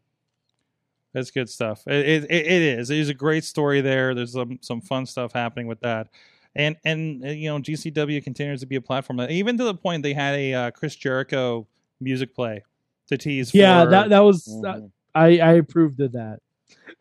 That's 1.13 1.31
good 1.31 1.49
stuff. 1.49 1.85
It, 1.87 2.05
it, 2.05 2.23
it 2.31 2.45
it 2.45 2.79
is. 2.79 2.87
There's 2.87 3.09
a 3.09 3.13
great 3.13 3.43
story 3.43 3.81
there. 3.81 4.15
There's 4.15 4.33
some 4.33 4.59
some 4.61 4.81
fun 4.81 5.05
stuff 5.05 5.33
happening 5.33 5.67
with 5.67 5.81
that, 5.81 6.07
and 6.55 6.77
and 6.85 7.23
uh, 7.25 7.29
you 7.29 7.49
know 7.49 7.59
GCW 7.59 8.23
continues 8.23 8.61
to 8.61 8.65
be 8.65 8.77
a 8.77 8.81
platform 8.81 9.17
that 9.17 9.31
even 9.31 9.57
to 9.57 9.63
the 9.63 9.73
point 9.73 10.03
they 10.03 10.13
had 10.13 10.35
a 10.35 10.53
uh, 10.53 10.71
Chris 10.71 10.95
Jericho 10.95 11.67
music 11.99 12.33
play 12.33 12.63
to 13.07 13.17
tease. 13.17 13.53
yeah, 13.53 13.83
for, 13.83 13.91
that 13.91 14.09
that 14.09 14.19
was 14.19 14.47
Mhm. 14.47 14.91
I 15.13 15.39
I 15.39 15.51
approved 15.53 15.99
of 15.99 16.13
that, 16.13 16.39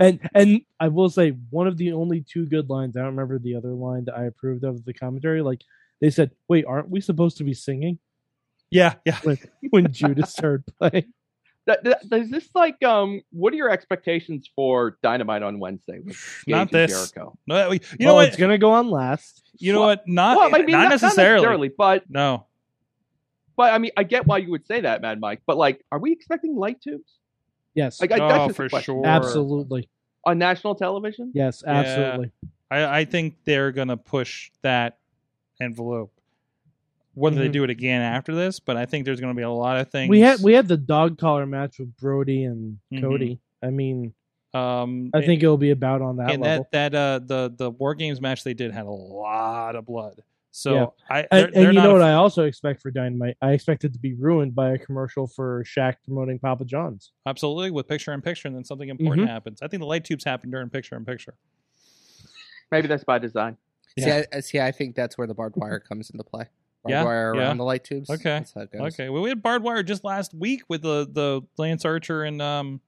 and 0.00 0.18
and 0.34 0.62
I 0.80 0.88
will 0.88 1.08
say 1.08 1.30
one 1.50 1.68
of 1.68 1.76
the 1.76 1.92
only 1.92 2.22
two 2.22 2.46
good 2.46 2.68
lines. 2.68 2.96
I 2.96 3.00
don't 3.00 3.10
remember 3.10 3.38
the 3.38 3.54
other 3.54 3.72
line 3.72 4.06
that 4.06 4.18
I 4.18 4.24
approved 4.24 4.64
of 4.64 4.84
the 4.84 4.92
commentary. 4.92 5.40
Like 5.42 5.62
they 6.00 6.10
said, 6.10 6.32
"Wait, 6.48 6.64
aren't 6.66 6.90
we 6.90 7.00
supposed 7.00 7.36
to 7.38 7.44
be 7.44 7.54
singing?" 7.54 7.98
yeah 8.72 8.94
yeah. 9.04 9.18
When 9.22 9.38
when 9.70 9.92
Judas 9.92 10.32
started 10.32 10.64
playing. 10.78 11.12
That, 11.82 12.00
that, 12.10 12.20
is 12.20 12.30
this 12.30 12.48
like 12.54 12.82
um? 12.82 13.22
What 13.30 13.52
are 13.52 13.56
your 13.56 13.70
expectations 13.70 14.50
for 14.56 14.98
Dynamite 15.02 15.42
on 15.42 15.58
Wednesday? 15.60 16.00
With 16.00 16.18
Not 16.46 16.70
this. 16.72 16.90
Jericho? 16.90 17.38
No, 17.46 17.70
you 17.70 17.80
know 18.00 18.06
well, 18.06 18.14
what? 18.16 18.28
it's 18.28 18.36
gonna 18.36 18.58
go 18.58 18.72
on 18.72 18.90
last. 18.90 19.42
You 19.58 19.72
know 19.72 19.80
Well- 19.80 19.88
what? 19.90 20.08
Not 20.08 20.36
well, 20.36 20.54
I 20.54 20.58
mean, 20.62 20.72
not, 20.72 20.82
not, 20.84 21.02
necessarily. 21.02 21.68
but 21.68 22.04
No. 22.10 22.46
but 23.56 23.72
I 23.72 23.78
mean, 23.78 23.92
I 23.96 24.02
get 24.04 24.26
why 24.26 24.38
you 24.38 24.50
would 24.50 24.66
say 24.66 24.80
that, 24.80 25.00
Mad 25.02 25.20
Mike. 25.20 25.42
But 25.46 25.56
like, 25.58 25.84
are 25.92 25.98
we 25.98 26.12
expecting 26.12 26.56
light 26.56 26.80
tubes? 26.80 27.12
Yes, 27.74 28.00
Like, 28.00 28.10
I, 28.10 28.18
oh, 28.18 28.46
just 28.48 28.56
for 28.56 28.68
sure. 28.80 29.06
absolutely. 29.06 29.88
on 30.24 30.38
national 30.38 30.74
television. 30.74 31.30
Yes, 31.34 31.62
Yeah. 31.64 31.72
absolutely. 31.72 32.32
I, 32.70 33.00
I 33.00 33.04
think 33.04 33.36
they're 33.44 33.70
gonna 33.72 33.96
push 33.96 34.50
that 34.62 34.98
envelope. 35.60 36.12
Whether 37.14 37.36
they 37.40 37.48
Mhm. 37.48 37.52
do 37.52 37.64
it 37.64 37.70
again 37.70 38.00
after 38.02 38.34
this, 38.34 38.60
but 38.60 38.76
I 38.76 38.86
think 38.86 39.04
there's 39.04 39.20
gonna 39.20 39.34
be 39.34 39.42
a 39.42 39.50
lot 39.50 39.76
of 39.78 39.90
things. 39.90 40.08
We 40.10 40.20
had 40.20 40.40
we 40.42 40.52
had 40.52 40.68
the 40.68 40.76
dog 40.76 41.18
collar 41.18 41.44
match 41.46 41.78
with 41.78 41.96
Brody 41.96 42.44
and 42.44 42.78
Mhm. 42.92 43.00
Cody. 43.00 43.40
I 43.62 43.70
mean, 43.70 44.14
um 44.54 45.10
I 45.14 45.20
think 45.24 45.42
it'll 45.42 45.56
be 45.58 45.70
about 45.70 46.02
on 46.02 46.16
that 46.16 46.30
and 46.30 46.42
level. 46.42 46.68
that 46.72 46.92
that 46.92 46.94
uh 46.98 47.18
the 47.24 47.52
the 47.56 47.70
war 47.70 47.94
games 47.94 48.20
match 48.20 48.42
they 48.44 48.54
did 48.54 48.72
had 48.72 48.86
a 48.86 48.90
lot 48.90 49.74
of 49.76 49.86
blood. 49.86 50.22
So 50.52 50.74
Yeah. 50.74 50.86
I 51.08 51.18
and 51.20 51.28
they're, 51.30 51.44
and 51.46 51.54
they're 51.54 51.72
you 51.72 51.80
know 51.80 51.92
what 51.92 52.02
I 52.02 52.14
also 52.14 52.44
expect 52.44 52.80
for 52.82 52.90
Dynamite? 52.90 53.36
I 53.42 53.52
expect 53.52 53.84
it 53.84 53.92
to 53.92 53.98
be 54.00 54.14
ruined 54.14 54.54
by 54.54 54.70
a 54.72 54.78
commercial 54.78 55.26
for 55.28 55.62
Shaq 55.64 55.96
promoting 56.04 56.38
Papa 56.40 56.64
John's. 56.64 57.12
absolutely 57.26 57.70
with 57.70 57.86
picture 57.86 58.12
in 58.12 58.20
picture, 58.22 58.48
and 58.48 58.56
then 58.56 58.64
something 58.64 58.88
important 58.88 59.26
Mhm. 59.26 59.30
happens. 59.30 59.62
I 59.62 59.68
think 59.68 59.80
the 59.80 59.86
light 59.86 60.04
tubes 60.04 60.24
happen 60.24 60.50
during 60.50 60.68
picture 60.68 60.96
in 60.96 61.04
picture. 61.04 61.34
Maybe 62.72 62.86
that's 62.88 63.04
by 63.04 63.18
design. 63.18 63.56
See, 63.98 64.10
I, 64.10 64.40
see, 64.40 64.60
I 64.60 64.70
think 64.70 64.94
that's 64.94 65.18
where 65.18 65.26
the 65.26 65.34
barbed 65.34 65.56
wire 65.56 65.80
comes 65.80 66.10
into 66.10 66.22
play. 66.24 66.46
Barbed 66.82 66.92
Yeah, 66.92 67.04
wire 67.04 67.32
around 67.32 67.40
yeah. 67.40 67.54
the 67.54 67.62
light 67.64 67.84
tubes. 67.84 68.08
Okay, 68.08 68.22
That's 68.22 68.52
how 68.54 68.62
it 68.62 68.72
goes. 68.72 68.94
Okay, 68.94 69.08
well 69.10 69.22
we 69.22 69.28
had 69.28 69.42
barbed 69.42 69.64
wire 69.64 69.82
just 69.82 70.02
last 70.04 70.32
week 70.34 70.62
with 70.68 70.82
the 70.82 71.06
the 71.10 71.42
Lance 71.58 71.84
Archer 71.84 72.22
and 72.24 72.40
um 72.40 72.80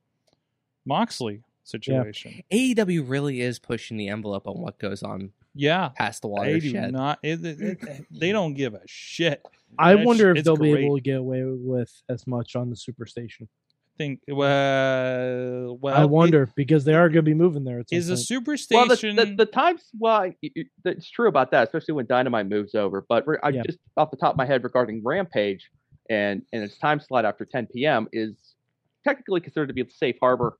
Moxley 0.84 1.42
situation. 1.64 2.42
AEW 2.50 2.90
E 2.90 2.98
really 2.98 3.40
is 3.40 3.58
pushing 3.58 3.96
the 3.96 4.08
envelope 4.08 4.46
on 4.48 4.60
what 4.60 4.78
goes 4.78 5.02
on 5.02 5.30
Yeah, 5.54 5.90
past 5.90 6.22
the 6.22 6.28
they 6.28 6.58
do 6.58 6.72
watershed. 6.72 6.92
not. 6.92 7.18
It, 7.22 7.44
it- 7.44 7.60
it- 7.60 8.06
they 8.10 8.32
don't 8.32 8.54
give 8.54 8.74
a 8.74 8.80
shit. 8.86 9.46
I 9.78 9.92
It's- 9.92 10.06
wonder 10.06 10.34
if 10.34 10.44
they'll 10.44 10.56
be 10.56 10.72
able 10.72 10.96
to 10.96 11.02
get 11.02 11.18
away 11.18 11.44
with 11.44 12.02
as 12.08 12.26
much 12.26 12.56
on 12.56 12.68
the 12.70 12.76
Superstation. 12.76 13.48
Think 14.02 14.20
well, 14.26 15.78
well. 15.80 15.94
I 15.94 16.02
it- 16.02 16.10
wonder 16.10 16.50
because 16.56 16.84
they 16.84 16.94
are 16.94 17.08
going 17.08 17.24
to 17.24 17.30
be 17.30 17.34
moving 17.34 17.62
there. 17.62 17.78
At 17.78 17.90
some 17.90 17.98
is 17.98 18.08
the 18.08 18.14
point. 18.16 18.46
superstation. 18.46 19.16
Well, 19.16 19.24
the, 19.26 19.30
the, 19.30 19.36
the 19.44 19.46
times, 19.46 19.84
well, 19.98 20.22
I- 20.22 20.36
y- 20.42 20.50
y- 20.56 20.64
it's 20.86 21.08
true 21.08 21.28
about 21.28 21.52
that, 21.52 21.68
especially 21.68 21.94
when 21.94 22.06
Dynamite 22.06 22.48
moves 22.48 22.74
over. 22.74 23.04
But 23.08 23.26
re- 23.28 23.38
I 23.44 23.50
Yeah. 23.50 23.62
just 23.64 23.78
off 23.96 24.10
the 24.10 24.16
top 24.16 24.32
of 24.32 24.36
my 24.38 24.44
head 24.46 24.64
regarding 24.64 25.02
Rampage 25.04 25.70
and 26.10 26.42
and 26.52 26.64
its 26.64 26.78
time 26.78 26.98
slot 26.98 27.24
after 27.24 27.44
10 27.44 27.68
p.m. 27.72 28.08
is 28.12 28.34
technically 29.04 29.40
considered 29.40 29.68
to 29.68 29.72
be 29.74 29.82
a 29.82 29.90
safe 29.90 30.16
harbor. 30.20 30.58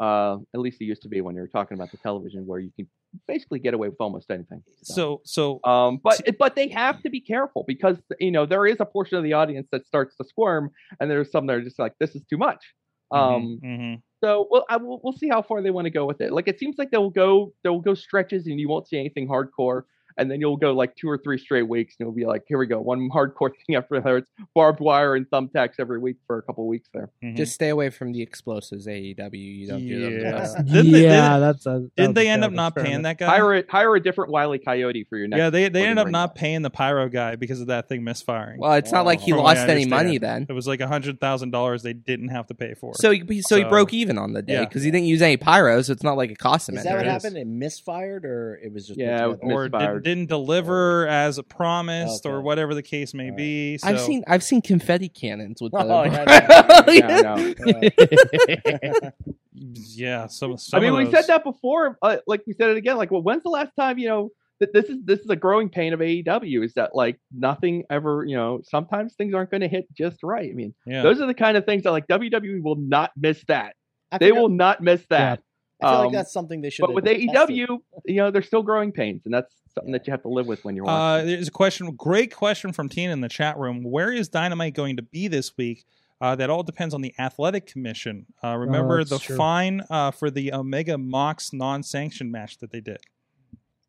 Uh, 0.00 0.38
at 0.54 0.60
least 0.60 0.80
it 0.80 0.86
used 0.86 1.02
to 1.02 1.08
be 1.10 1.20
when 1.20 1.34
you 1.34 1.42
were 1.42 1.48
talking 1.48 1.74
about 1.76 1.90
the 1.90 1.98
television, 1.98 2.46
where 2.46 2.60
you 2.60 2.70
can 2.76 2.88
basically 3.26 3.58
get 3.58 3.74
away 3.74 3.88
with 3.88 4.00
almost 4.00 4.30
anything. 4.30 4.62
so 4.82 5.20
so 5.24 5.60
Um, 5.64 6.00
but 6.02 6.20
but 6.38 6.54
they 6.54 6.68
have 6.68 7.02
to 7.02 7.10
be 7.10 7.20
careful 7.20 7.64
because 7.66 7.96
you 8.18 8.30
know 8.30 8.46
there 8.46 8.66
is 8.66 8.76
a 8.80 8.84
portion 8.86 9.18
of 9.18 9.24
the 9.24 9.32
audience 9.32 9.68
that 9.72 9.86
starts 9.86 10.16
to 10.16 10.24
squirm, 10.24 10.70
and 10.98 11.10
there's 11.10 11.30
some 11.30 11.46
that 11.46 11.56
are 11.56 11.62
just 11.62 11.78
like, 11.78 11.94
"This 11.98 12.14
is 12.14 12.22
too 12.28 12.38
much." 12.38 12.64
Um, 13.12 13.60
mhm. 13.64 14.02
so 14.22 14.46
we'll 14.50 14.64
I, 14.70 14.76
we'll, 14.76 15.00
we'll 15.02 15.12
see 15.12 15.28
how 15.28 15.42
far 15.42 15.62
they 15.62 15.70
want 15.70 15.86
to 15.86 15.90
go 15.90 16.06
with 16.06 16.20
it. 16.20 16.32
Like 16.32 16.46
it 16.46 16.58
seems 16.58 16.76
like 16.78 16.90
they'll 16.90 17.10
go 17.10 17.52
they'll 17.64 17.80
go 17.80 17.94
stretches, 17.94 18.46
and 18.46 18.60
you 18.60 18.68
won't 18.68 18.86
see 18.88 18.98
anything 18.98 19.28
hardcore, 19.28 19.82
and 20.16 20.30
then 20.30 20.40
you'll 20.40 20.56
go 20.56 20.72
like 20.72 20.96
two 20.96 21.08
or 21.08 21.18
three 21.18 21.38
straight 21.38 21.68
weeks, 21.68 21.94
and 21.98 22.06
you'll 22.06 22.14
be 22.14 22.24
like, 22.26 22.42
"Here 22.46 22.58
we 22.58 22.66
go, 22.66 22.80
one 22.80 23.08
hardcore 23.10 23.50
thing 23.66 23.76
after 23.76 23.94
another." 23.96 24.18
It's 24.18 24.30
barbed 24.54 24.80
wire 24.80 25.14
and 25.16 25.28
thumbtacks 25.30 25.74
every 25.78 25.98
week 25.98 26.16
for 26.26 26.38
a 26.38 26.42
couple 26.42 26.66
weeks 26.66 26.88
there. 26.94 27.10
Mhm. 27.22 27.36
Just 27.36 27.54
stay 27.54 27.68
away 27.68 27.90
from 27.90 28.12
the 28.12 28.22
explosives, 28.22 28.86
AEW. 28.86 29.34
You 29.38 29.66
don't 29.68 29.80
do 29.86 30.00
them 30.00 30.20
Yeah. 30.20 30.30
best. 30.32 30.56
Didn't 30.64 30.92
they- 30.92 31.04
yeah, 31.04 31.28
didn't- 31.28 31.40
that's 31.40 31.66
a. 31.66 31.70
that 31.70 31.90
Didn't 31.96 32.14
they 32.14 32.28
end 32.28 32.44
up 32.44 32.50
failed 32.50 32.56
not 32.56 32.74
paying 32.76 33.02
that 33.02 33.18
guy? 33.18 33.26
Hire 33.26 33.54
a, 33.54 33.64
hire 33.68 33.94
a 33.96 34.00
different 34.02 34.30
Wile 34.30 34.54
E. 34.54 34.58
Coyote 34.58 35.04
for 35.04 35.16
your 35.16 35.28
next. 35.28 35.38
yeah, 35.38 35.50
they 35.50 35.64
they 35.64 35.80
Golden 35.80 35.90
ended 35.90 36.06
up 36.06 36.10
not 36.10 36.30
match. 36.30 36.36
paying 36.40 36.62
the 36.62 36.70
pyro 36.70 37.08
guy 37.08 37.36
because 37.36 37.60
of 37.60 37.68
that 37.68 37.88
thing 37.88 38.04
misfiring. 38.04 38.58
Well, 38.60 38.72
it's 38.74 38.92
not 38.92 39.04
like 39.06 39.20
he 39.20 39.30
From 39.32 39.40
lost 39.40 39.68
any 39.68 39.84
money 39.86 40.18
then. 40.18 40.46
it 40.48 40.52
was 40.52 40.66
like 40.66 40.80
a 40.80 40.88
hundred 40.88 41.20
thousand 41.20 41.50
dollars 41.50 41.82
they 41.82 41.92
didn't 41.92 42.28
have 42.28 42.46
to 42.48 42.54
pay 42.54 42.74
for. 42.74 42.92
So 42.96 43.10
he, 43.10 43.42
so 43.42 43.56
he 43.56 43.64
broke 43.64 43.92
even 43.94 44.18
on 44.18 44.32
the 44.32 44.42
day 44.42 44.54
Yeah. 44.54 44.64
because 44.64 44.82
he 44.82 44.90
didn't 44.90 45.06
use 45.06 45.22
any 45.22 45.36
pyro, 45.36 45.80
so 45.82 45.92
it's 45.92 46.02
not 46.02 46.16
like 46.16 46.30
it 46.30 46.38
cost 46.38 46.68
him 46.68 46.76
Is 46.76 46.84
that 46.84 46.90
anything. 46.90 46.96
what 46.98 47.02
There 47.04 47.14
it 47.14 47.16
is. 47.16 47.22
happened? 47.24 47.38
It 47.38 47.46
misfired, 47.46 48.24
or 48.24 48.58
it 48.62 48.72
was 48.72 48.86
just 48.86 48.98
Yeah, 48.98 49.24
it 49.24 49.28
was 49.28 49.38
or 49.42 49.62
misfired. 49.64 49.99
Did, 50.00 50.04
didn't 50.04 50.28
deliver 50.28 51.06
as 51.06 51.40
promised, 51.48 52.26
or 52.26 52.40
whatever 52.42 52.74
the 52.74 52.82
case 52.82 53.14
may 53.14 53.24
Alright. 53.24 53.36
be. 53.36 53.78
So, 53.78 53.88
I've 53.88 54.00
seen 54.00 54.24
I've 54.26 54.42
seen 54.42 54.62
confetti 54.62 55.08
cannons 55.08 55.60
with 55.62 55.72
the. 55.72 55.78
Oh, 55.78 56.02
yeah, 56.04 56.84
Yeah, 56.88 57.34
I 57.64 59.12
yeah. 59.52 60.26
Some, 60.28 60.56
I 60.72 60.80
mean, 60.80 60.90
of 60.90 60.96
we 60.98 61.04
those- 61.04 61.12
said 61.12 61.26
that 61.28 61.44
before. 61.44 61.98
Uh, 62.02 62.18
like 62.26 62.42
we 62.46 62.54
said 62.54 62.70
it 62.70 62.76
again. 62.76 62.96
Like, 62.96 63.10
well, 63.10 63.22
when's 63.22 63.42
the 63.42 63.50
last 63.50 63.72
time 63.78 63.98
you 63.98 64.08
know 64.08 64.30
that 64.60 64.72
this 64.72 64.86
is 64.86 64.98
this 65.04 65.20
is 65.20 65.30
a 65.30 65.36
growing 65.36 65.68
pain 65.68 65.92
of 65.92 66.00
AEW? 66.00 66.64
Is 66.64 66.74
that 66.74 66.94
like 66.94 67.18
nothing 67.36 67.84
ever? 67.90 68.24
You 68.26 68.36
know, 68.36 68.60
sometimes 68.64 69.14
things 69.14 69.34
aren't 69.34 69.50
going 69.50 69.62
to 69.62 69.68
hit 69.68 69.86
just 69.94 70.22
right. 70.22 70.50
I 70.50 70.54
mean, 70.54 70.74
Yeah. 70.86 71.02
those 71.02 71.20
are 71.20 71.26
the 71.26 71.34
kind 71.34 71.56
of 71.56 71.64
things 71.66 71.82
that 71.84 71.90
like 71.92 72.06
WWE 72.08 72.62
will 72.62 72.76
not 72.76 73.10
miss. 73.16 73.42
That 73.48 73.74
I 74.12 74.18
they 74.18 74.32
will 74.32 74.48
not 74.48 74.82
miss 74.82 75.04
that. 75.10 75.42
I 75.82 75.86
feel 75.90 75.98
Um, 75.98 76.04
like 76.06 76.12
that's 76.14 76.32
something 76.32 76.60
they 76.60 76.70
should. 76.70 76.86
But 76.86 76.94
with 76.94 77.04
AEW, 77.04 77.78
you 78.04 78.16
know, 78.16 78.30
they're 78.30 78.42
still 78.42 78.62
growing 78.62 78.92
pains, 78.92 79.22
and 79.24 79.32
that's 79.32 79.54
something 79.74 79.92
that 79.92 80.06
you 80.06 80.10
have 80.12 80.22
to 80.22 80.28
live 80.28 80.46
with 80.46 80.64
when 80.64 80.76
you're 80.76 80.88
Uh, 80.88 81.22
there's 81.22 81.48
a 81.48 81.50
question, 81.52 81.94
great 81.94 82.34
question 82.34 82.72
from 82.72 82.88
Tina 82.88 83.12
in 83.12 83.20
the 83.20 83.28
chat 83.28 83.56
room. 83.58 83.82
Where 83.82 84.12
is 84.12 84.28
Dynamite 84.28 84.74
going 84.74 84.96
to 84.96 85.02
be 85.02 85.28
this 85.28 85.56
week? 85.56 85.84
Uh, 86.20 86.36
that 86.36 86.50
all 86.50 86.62
depends 86.62 86.92
on 86.92 87.00
the 87.00 87.14
athletic 87.18 87.66
commission. 87.66 88.26
Uh, 88.44 88.54
remember 88.54 88.98
that's 88.98 89.10
the 89.10 89.18
true. 89.18 89.36
fine 89.36 89.82
uh, 89.88 90.10
for 90.10 90.30
the 90.30 90.52
Omega 90.52 90.98
Mox 90.98 91.50
non-sanctioned 91.50 92.30
match 92.30 92.58
that 92.58 92.70
they 92.70 92.80
did. 92.82 92.98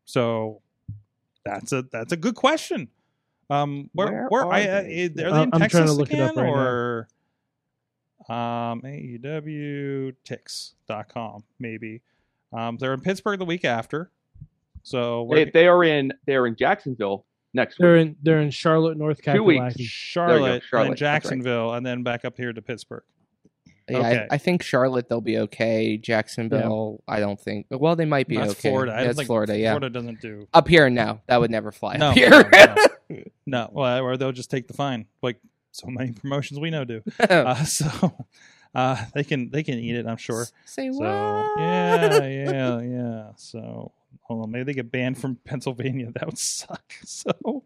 So 0.06 0.62
that's 1.44 1.72
a 1.72 1.82
that's 1.92 2.12
a 2.12 2.16
good 2.16 2.34
question. 2.34 2.88
Um, 3.50 3.90
where, 3.92 4.06
Where 4.06 4.26
where, 4.30 4.42
are 4.46 4.52
I, 4.52 4.62
uh, 4.62 4.64
they? 4.64 5.04
are 5.04 5.08
they 5.10 5.24
in 5.24 5.26
Uh, 5.26 5.40
I'm 5.42 5.50
trying 5.50 5.60
to 5.60 5.68
Texas 5.68 5.96
look 5.98 6.10
it 6.10 6.20
up 6.20 6.32
again, 6.32 6.44
right 6.44 6.54
now. 6.54 7.04
Or 8.32 8.72
um, 8.72 8.82
AEWTix.com 8.82 11.44
maybe. 11.58 12.02
Um, 12.52 12.76
they're 12.78 12.94
in 12.94 13.00
Pittsburgh 13.00 13.38
the 13.38 13.44
week 13.44 13.64
after, 13.64 14.10
so 14.82 15.26
They, 15.30 15.44
we're 15.44 15.50
they 15.52 15.66
are 15.68 15.84
in 15.84 16.12
they're 16.26 16.46
in 16.46 16.56
Jacksonville 16.56 17.24
next 17.54 17.78
They're 17.78 17.94
week. 17.94 18.02
in 18.08 18.16
they're 18.22 18.40
in 18.40 18.50
Charlotte, 18.50 18.96
North 18.98 19.22
Two 19.22 19.42
weeks. 19.42 19.74
Kakalaki. 19.76 19.84
Charlotte, 19.84 20.36
and 20.36 20.44
then 20.54 20.60
Charlotte, 20.68 20.88
right. 20.90 20.98
Jacksonville, 20.98 21.74
and 21.74 21.84
then 21.86 22.02
back 22.02 22.24
up 22.24 22.36
here 22.36 22.52
to 22.52 22.62
Pittsburgh. 22.62 23.04
Yeah, 23.88 23.98
Okay. 23.98 24.26
I, 24.30 24.34
I 24.34 24.38
think 24.38 24.62
Charlotte 24.62 25.08
they'll 25.08 25.20
be 25.20 25.38
okay. 25.38 25.96
Jacksonville, 25.96 27.02
I 27.08 27.18
don't 27.20 27.40
think. 27.40 27.66
Well, 27.70 27.96
they 27.96 28.04
might 28.04 28.28
be 28.28 28.36
That's 28.36 28.52
okay. 28.52 28.68
Florida. 28.70 28.94
I 28.94 29.04
That's 29.04 29.16
think 29.16 29.26
Florida. 29.26 29.58
Yeah. 29.58 29.72
Florida 29.72 29.90
doesn't 29.90 30.20
do 30.20 30.46
Up 30.54 30.68
here, 30.68 30.88
no, 30.90 31.20
that 31.26 31.40
would 31.40 31.50
never 31.50 31.72
fly. 31.72 31.96
no, 31.96 32.10
up 32.10 32.16
no, 32.16 32.22
here. 32.22 32.50
no, 33.10 33.22
no. 33.46 33.68
Well, 33.72 34.02
or 34.04 34.16
they'll 34.16 34.30
just 34.32 34.50
take 34.50 34.68
the 34.68 34.74
fine, 34.74 35.06
like 35.22 35.38
so 35.72 35.88
many 35.88 36.12
promotions 36.12 36.60
we 36.60 36.70
know 36.70 36.84
do. 36.84 37.02
Uh, 37.28 37.54
so 37.64 37.88
uh, 38.74 39.04
they 39.14 39.24
can 39.24 39.50
they 39.50 39.62
can 39.62 39.78
eat 39.78 39.96
it, 39.96 40.06
I'm 40.06 40.16
sure. 40.16 40.46
Say 40.64 40.90
So 40.92 40.98
what? 40.98 41.60
yeah, 41.60 42.24
yeah, 42.26 42.80
yeah. 42.80 43.30
So 43.36 43.92
hold 44.22 44.44
on, 44.44 44.50
maybe 44.50 44.64
they 44.64 44.72
get 44.74 44.90
banned 44.90 45.18
from 45.18 45.36
Pennsylvania. 45.44 46.10
That 46.14 46.26
would 46.26 46.38
suck. 46.38 46.82
So, 47.04 47.64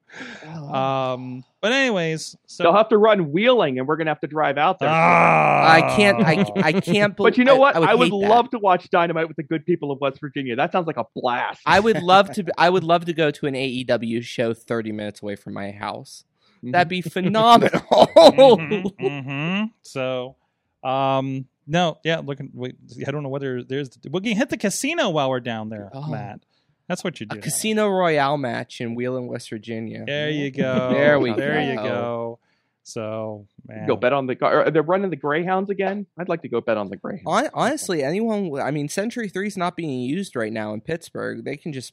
um, 0.73 1.45
but 1.61 1.73
anyways, 1.73 2.37
so 2.47 2.63
They'll 2.65 2.75
have 2.75 2.89
to 2.89 2.99
run 2.99 3.31
wheeling, 3.33 3.79
and 3.79 3.87
we're 3.87 3.97
gonna 3.97 4.11
have 4.11 4.21
to 4.21 4.27
drive 4.27 4.59
out 4.59 4.79
there. 4.79 4.89
Ah. 4.91 5.71
I 5.71 5.81
can't. 5.97 6.23
I, 6.23 6.45
I 6.57 6.73
can't. 6.81 7.17
but 7.17 7.37
you 7.39 7.45
know 7.45 7.57
what? 7.57 7.77
I, 7.77 7.91
I 7.93 7.95
would, 7.95 8.11
hate 8.11 8.21
that. 8.21 8.29
love 8.29 8.51
to 8.51 8.59
watch 8.59 8.89
Dynamite 8.91 9.29
with 9.29 9.37
the 9.37 9.43
good 9.43 9.65
people 9.67 9.91
of 9.91 10.01
West 10.01 10.21
Virginia. 10.21 10.57
That 10.57 10.73
sounds 10.73 10.87
like 10.87 10.97
a 10.97 11.05
blast. 11.15 11.61
I 11.67 11.81
would 11.81 12.03
love 12.03 12.33
to. 12.33 12.45
I 12.59 12.71
would 12.71 12.85
love 12.85 13.05
to 13.07 13.13
go 13.13 13.31
to 13.31 13.47
an 13.47 13.55
AEW 13.55 14.23
show 14.23 14.55
thirty 14.55 14.93
minutes 14.93 15.23
away 15.23 15.37
from 15.37 15.53
my 15.55 15.71
house. 15.73 16.25
That'd 16.73 16.89
be 16.89 17.01
phenomenal. 17.17 17.81
Mhm, 17.81 18.97
mhm. 19.01 19.71
So, 19.83 20.37
um, 20.83 21.47
no, 21.67 21.99
yeah. 22.05 22.21
Looking, 22.21 22.51
wait, 22.55 22.77
I 23.07 23.11
don't 23.11 23.23
know 23.23 23.29
whether 23.29 23.63
there's. 23.63 23.91
We 24.11 24.21
can 24.21 24.37
hit 24.37 24.51
the 24.51 24.57
casino 24.57 25.11
while 25.11 25.31
we're 25.31 25.41
down 25.41 25.69
there, 25.69 25.91
Oh. 25.93 26.09
Matt. 26.11 26.41
That's 26.89 27.03
what 27.03 27.19
you 27.19 27.27
do. 27.27 27.39
A 27.39 27.41
Casino 27.43 27.89
Royale 27.89 28.37
match 28.39 28.81
in 28.81 28.95
Wheeling, 28.95 29.27
West 29.27 29.51
Virginia. 29.51 30.05
There 30.07 30.31
you 30.31 30.53
go. 30.53 30.91
There 30.93 31.19
we 31.19 31.33
There 31.33 31.55
go. 31.55 31.61
you 31.71 31.77
go. 31.77 32.39
So, 32.85 33.49
man. 33.67 33.89
go 33.89 33.97
bet 33.97 34.13
on 34.13 34.29
the. 34.29 34.37
Are 34.45 34.71
they 34.71 34.79
running 34.79 35.11
the 35.11 35.17
Greyhounds 35.17 35.69
again? 35.71 36.07
I'd 36.17 36.29
like 36.29 36.43
to 36.43 36.49
go 36.49 36.61
bet 36.61 36.77
on 36.77 36.89
the 36.89 36.97
Greyhounds. 36.97 37.51
Honestly, 37.53 38.05
anyone. 38.05 38.61
I 38.61 38.71
mean, 38.71 38.89
Century 38.89 39.29
Three 39.29 39.49
is 39.49 39.57
not 39.57 39.75
being 39.77 39.99
used 39.99 40.37
right 40.37 40.53
now 40.53 40.73
in 40.73 40.81
Pittsburgh. 40.81 41.45
They 41.45 41.57
can 41.57 41.73
just 41.73 41.93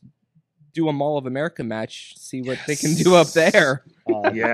do 0.73 0.89
a 0.89 0.93
Mall 0.93 1.17
of 1.17 1.25
America 1.25 1.63
match. 1.63 2.15
See 2.17 2.41
what 2.41 2.57
they 2.67 2.75
can 2.75 2.93
do 2.95 3.15
up 3.15 3.27
there. 3.31 3.83
Oh, 4.05 4.29
Yeah, 4.33 4.47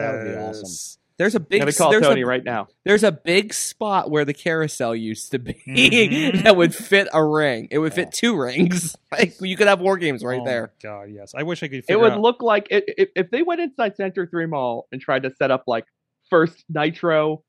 that 0.00 0.12
would 0.14 0.32
be 0.32 0.38
awesome. 0.38 0.98
There's 1.18 1.34
a 1.34 1.38
I'm 1.38 1.44
big. 1.44 1.60
gonna 1.60 1.72
call 1.72 1.90
there's 1.90 2.02
Tony 2.04 2.22
a, 2.22 2.26
right 2.26 2.42
now. 2.44 2.68
There's 2.84 3.02
a 3.02 3.10
big 3.12 3.52
spot 3.52 4.10
where 4.10 4.24
the 4.24 4.32
carousel 4.32 4.94
used 4.94 5.32
to 5.32 5.38
be 5.40 5.54
Mhm. 5.66 6.42
that 6.44 6.56
would 6.56 6.72
fit 6.74 7.08
a 7.12 7.22
ring. 7.24 7.66
It 7.72 7.78
would 7.78 7.94
fit 7.94 8.12
two 8.12 8.36
rings. 8.36 8.96
Like 9.12 9.34
you 9.40 9.56
could 9.56 9.66
have 9.66 9.80
war 9.80 9.98
games 9.98 10.22
right 10.24 10.40
Oh, 10.40 10.44
there. 10.44 10.72
God, 10.82 11.10
yes. 11.10 11.34
I 11.36 11.42
wish 11.42 11.62
I 11.62 11.68
could. 11.68 11.84
It 11.88 11.96
would 12.00 12.12
out- 12.12 12.20
look 12.20 12.42
like 12.42 12.68
i- 12.72 12.82
if 12.96 13.08
if 13.16 13.30
they 13.30 13.42
went 13.42 13.60
inside 13.60 13.96
Century 13.96 14.26
Three 14.28 14.46
Mall 14.46 14.86
and 14.92 15.00
tried 15.02 15.24
to 15.24 15.30
set 15.34 15.50
up 15.50 15.64
like 15.66 15.84
first 16.30 16.64
Nitro 16.68 17.42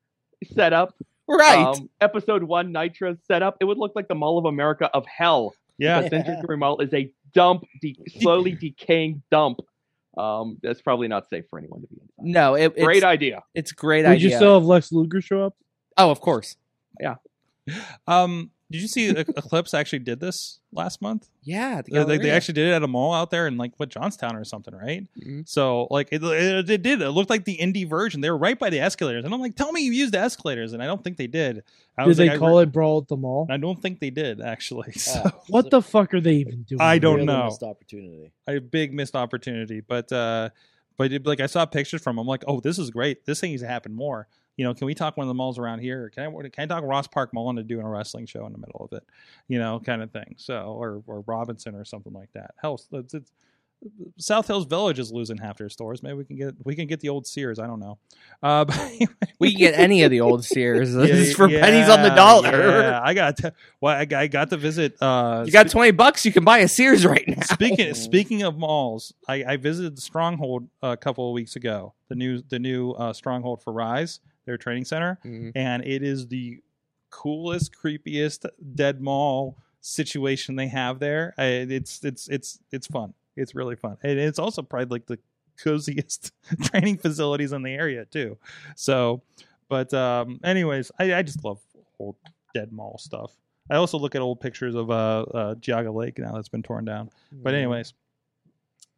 setup, 0.52 0.94
Right. 1.28 1.64
um, 1.66 1.88
episode 2.00 2.42
one 2.42 2.70
Nitro 2.72 3.16
setup, 3.26 3.56
it 3.60 3.64
would 3.64 3.78
look 3.78 3.92
like 3.96 4.08
the 4.08 4.14
Mall 4.14 4.38
of 4.38 4.44
America 4.44 4.90
of 4.92 5.06
hell. 5.06 5.54
Yeah, 5.78 6.02
The 6.02 6.10
Century 6.10 6.36
Three 6.44 6.56
Mall 6.56 6.80
is 6.80 6.92
a 6.92 7.10
dump, 7.34 7.64
de- 7.80 7.96
slowly 8.20 8.52
decaying 8.52 9.22
dump. 9.30 9.60
Um, 10.16 10.58
that's 10.62 10.80
probably 10.80 11.08
not 11.08 11.28
safe 11.28 11.44
for 11.50 11.58
anyone 11.58 11.80
to 11.80 11.88
be 11.88 11.96
inside. 12.00 12.12
no, 12.32 12.54
it, 12.54 12.72
it's, 12.76 12.84
Great 12.84 13.02
idea. 13.04 13.42
it's 13.54 13.72
a 13.72 13.74
great 13.74 14.04
Would 14.04 14.12
idea. 14.12 14.30
you 14.30 14.36
still 14.36 14.54
have 14.54 14.64
Lex 14.64 14.92
Luger 14.92 15.20
show 15.20 15.42
up? 15.44 15.54
oh, 15.96 16.10
of 16.10 16.20
course. 16.20 16.56
Yeah. 17.00 17.16
Um, 18.06 18.50
did 18.70 18.80
you 18.80 18.88
see 18.88 19.08
Eclipse 19.10 19.74
actually 19.74 19.98
did 20.00 20.20
this 20.20 20.58
last 20.72 21.02
month? 21.02 21.28
Yeah. 21.42 21.82
the 21.82 21.90
They, 21.92 22.04
they, 22.04 22.18
they 22.24 22.30
actually 22.30 22.54
did 22.54 22.68
it 22.68 22.72
at 22.72 22.82
a 22.82 22.88
mall 22.88 23.12
out 23.12 23.30
there 23.30 23.46
in 23.46 23.56
like 23.56 23.72
what 23.76 23.90
Johnstown 23.90 24.34
or 24.36 24.44
something, 24.44 24.74
right? 24.74 25.06
Mhm. 25.22 25.46
So 25.48 25.86
like 25.90 26.08
it, 26.10 26.22
it, 26.24 26.70
it 26.70 26.82
did. 26.82 27.02
It 27.02 27.10
looked 27.10 27.30
like 27.30 27.44
the 27.44 27.56
indie 27.58 27.88
version. 27.88 28.20
They 28.22 28.30
were 28.30 28.38
right 28.38 28.58
by 28.58 28.70
the 28.70 28.80
escalators, 28.80 29.24
and 29.24 29.32
I'm 29.34 29.40
like, 29.40 29.54
tell 29.54 29.70
me 29.70 29.82
you 29.82 29.92
used 29.92 30.14
the 30.14 30.18
escalators, 30.18 30.72
and 30.72 30.82
I 30.82 30.86
don't 30.86 31.04
think 31.04 31.16
they 31.18 31.26
did. 31.26 31.62
I 31.98 32.02
Did 32.02 32.08
was 32.08 32.16
they 32.16 32.26
like, 32.28 32.36
I 32.36 32.38
call 32.38 32.56
re- 32.56 32.62
it 32.64 32.72
Brawl 32.72 32.98
at 33.02 33.08
the 33.08 33.16
Mall? 33.16 33.46
I 33.50 33.56
don't 33.58 33.80
think 33.80 34.00
they 34.00 34.10
did 34.10 34.40
actually. 34.40 34.92
So 34.98 35.22
What 35.48 35.70
the 35.70 35.82
fuck 35.82 36.12
are 36.14 36.20
they 36.20 36.34
even 36.36 36.62
doing? 36.62 36.80
I 36.80 36.98
don't 36.98 37.16
Really 37.16 37.26
know. 37.26 37.44
missed 37.44 37.62
opportunity. 37.62 38.32
a 38.48 38.58
big 38.58 38.92
missed 38.94 39.14
opportunity. 39.14 39.80
But 39.80 40.10
uh, 40.10 40.48
but 40.96 41.12
it, 41.12 41.26
like 41.26 41.40
I 41.40 41.46
saw 41.46 41.66
pictures 41.66 42.02
from. 42.02 42.16
'em, 42.16 42.20
I'm 42.20 42.26
like, 42.26 42.44
oh, 42.46 42.60
this 42.60 42.78
is 42.78 42.90
great. 42.90 43.24
This 43.26 43.40
thing 43.40 43.50
needs 43.50 43.62
to 43.62 43.68
happen 43.68 43.92
more. 43.94 44.28
You 44.56 44.64
know, 44.64 44.74
can 44.74 44.86
we 44.86 44.94
talk 44.94 45.16
one 45.16 45.24
of 45.24 45.28
the 45.28 45.34
malls 45.34 45.58
around 45.58 45.80
here? 45.80 46.10
Can 46.10 46.24
I 46.24 46.48
can 46.48 46.64
I 46.64 46.66
talk 46.66 46.84
Ross 46.84 47.08
Park 47.08 47.34
Mall 47.34 47.50
into 47.50 47.64
doing 47.64 47.84
a 47.84 47.88
wrestling 47.88 48.26
show 48.26 48.46
in 48.46 48.52
the 48.52 48.58
middle 48.58 48.84
of 48.84 48.96
it? 48.96 49.04
You 49.48 49.58
know, 49.58 49.80
kind 49.80 50.02
of 50.02 50.12
thing. 50.12 50.36
So 50.38 50.54
or 50.78 51.02
or 51.06 51.20
Robinson 51.26 51.74
or 51.74 51.84
something 51.84 52.12
like 52.12 52.32
that. 52.34 52.54
Hell, 52.62 52.80
it's, 52.92 53.14
it's, 53.14 53.32
South 54.18 54.46
Hills 54.46 54.64
Village 54.64 54.98
is 54.98 55.12
losing 55.12 55.36
half 55.36 55.58
their 55.58 55.68
stores. 55.68 56.02
Maybe 56.02 56.14
we 56.14 56.24
can 56.24 56.36
get 56.36 56.54
we 56.64 56.74
can 56.74 56.86
get 56.86 57.00
the 57.00 57.10
old 57.10 57.26
Sears. 57.26 57.58
I 57.58 57.66
don't 57.66 57.80
know. 57.80 57.98
Uh, 58.42 58.64
anyway. 58.72 59.12
We 59.38 59.50
can 59.50 59.58
get 59.58 59.78
any 59.78 60.02
of 60.04 60.10
the 60.10 60.20
old 60.22 60.44
Sears 60.44 60.94
Yeah, 60.94 61.34
for 61.34 61.48
pennies 61.48 61.88
on 61.90 62.02
the 62.02 62.10
dollar. 62.14 62.80
Yeah, 62.80 63.00
I 63.02 63.12
got 63.12 63.36
to, 63.38 63.52
well, 63.80 63.94
I, 63.94 64.06
I 64.16 64.26
got 64.26 64.48
to 64.50 64.56
visit. 64.56 64.96
Uh, 65.02 65.42
You 65.44 65.52
got 65.52 65.68
twenty 65.68 65.90
bucks, 65.90 66.24
you 66.24 66.32
can 66.32 66.44
buy 66.44 66.58
a 66.58 66.68
Sears 66.68 67.04
right 67.04 67.24
now. 67.28 67.42
speaking 67.42 67.92
speaking 67.94 68.42
of 68.42 68.56
malls, 68.56 69.12
I, 69.28 69.44
I 69.44 69.56
visited 69.58 69.96
the 69.96 70.00
Stronghold 70.00 70.66
a 70.82 70.96
couple 70.96 71.28
of 71.28 71.34
weeks 71.34 71.56
ago. 71.56 71.92
The 72.08 72.14
new 72.14 72.40
the 72.48 72.58
new 72.58 72.92
uh, 72.92 73.12
Stronghold 73.12 73.62
for 73.62 73.72
Rise, 73.72 74.20
their 74.46 74.56
training 74.56 74.86
center, 74.86 75.18
Mhm. 75.24 75.52
and 75.54 75.84
it 75.84 76.02
is 76.02 76.28
the 76.28 76.60
coolest, 77.10 77.72
creepiest 77.76 78.46
dead 78.74 79.00
mall 79.00 79.56
situation 79.80 80.56
they 80.56 80.68
have 80.68 80.98
there. 81.00 81.34
I, 81.36 81.44
it's 81.44 82.02
it's 82.02 82.28
it's 82.28 82.58
it's 82.72 82.86
fun. 82.86 83.12
It's 83.36 83.54
really 83.54 83.76
fun, 83.76 83.96
and 84.02 84.18
it's 84.18 84.38
also 84.38 84.62
probably 84.62 84.98
like 84.98 85.06
the 85.06 85.18
coziest 85.62 86.32
training 86.62 86.98
facilities 86.98 87.52
in 87.52 87.62
the 87.62 87.72
area 87.72 88.04
too. 88.04 88.38
So, 88.76 89.22
but 89.68 89.92
um, 89.94 90.40
anyways, 90.44 90.90
I, 90.98 91.14
I 91.14 91.22
just 91.22 91.44
love 91.44 91.60
old 91.98 92.16
dead 92.54 92.72
mall 92.72 92.98
stuff. 92.98 93.32
I 93.70 93.76
also 93.76 93.98
look 93.98 94.14
at 94.14 94.20
old 94.20 94.40
pictures 94.40 94.74
of 94.74 94.90
uh, 94.90 95.22
uh 95.22 95.54
Geauga 95.54 95.94
Lake 95.94 96.18
now 96.18 96.32
that's 96.32 96.48
been 96.48 96.62
torn 96.62 96.84
down. 96.84 97.10
But 97.32 97.54
anyways, 97.54 97.94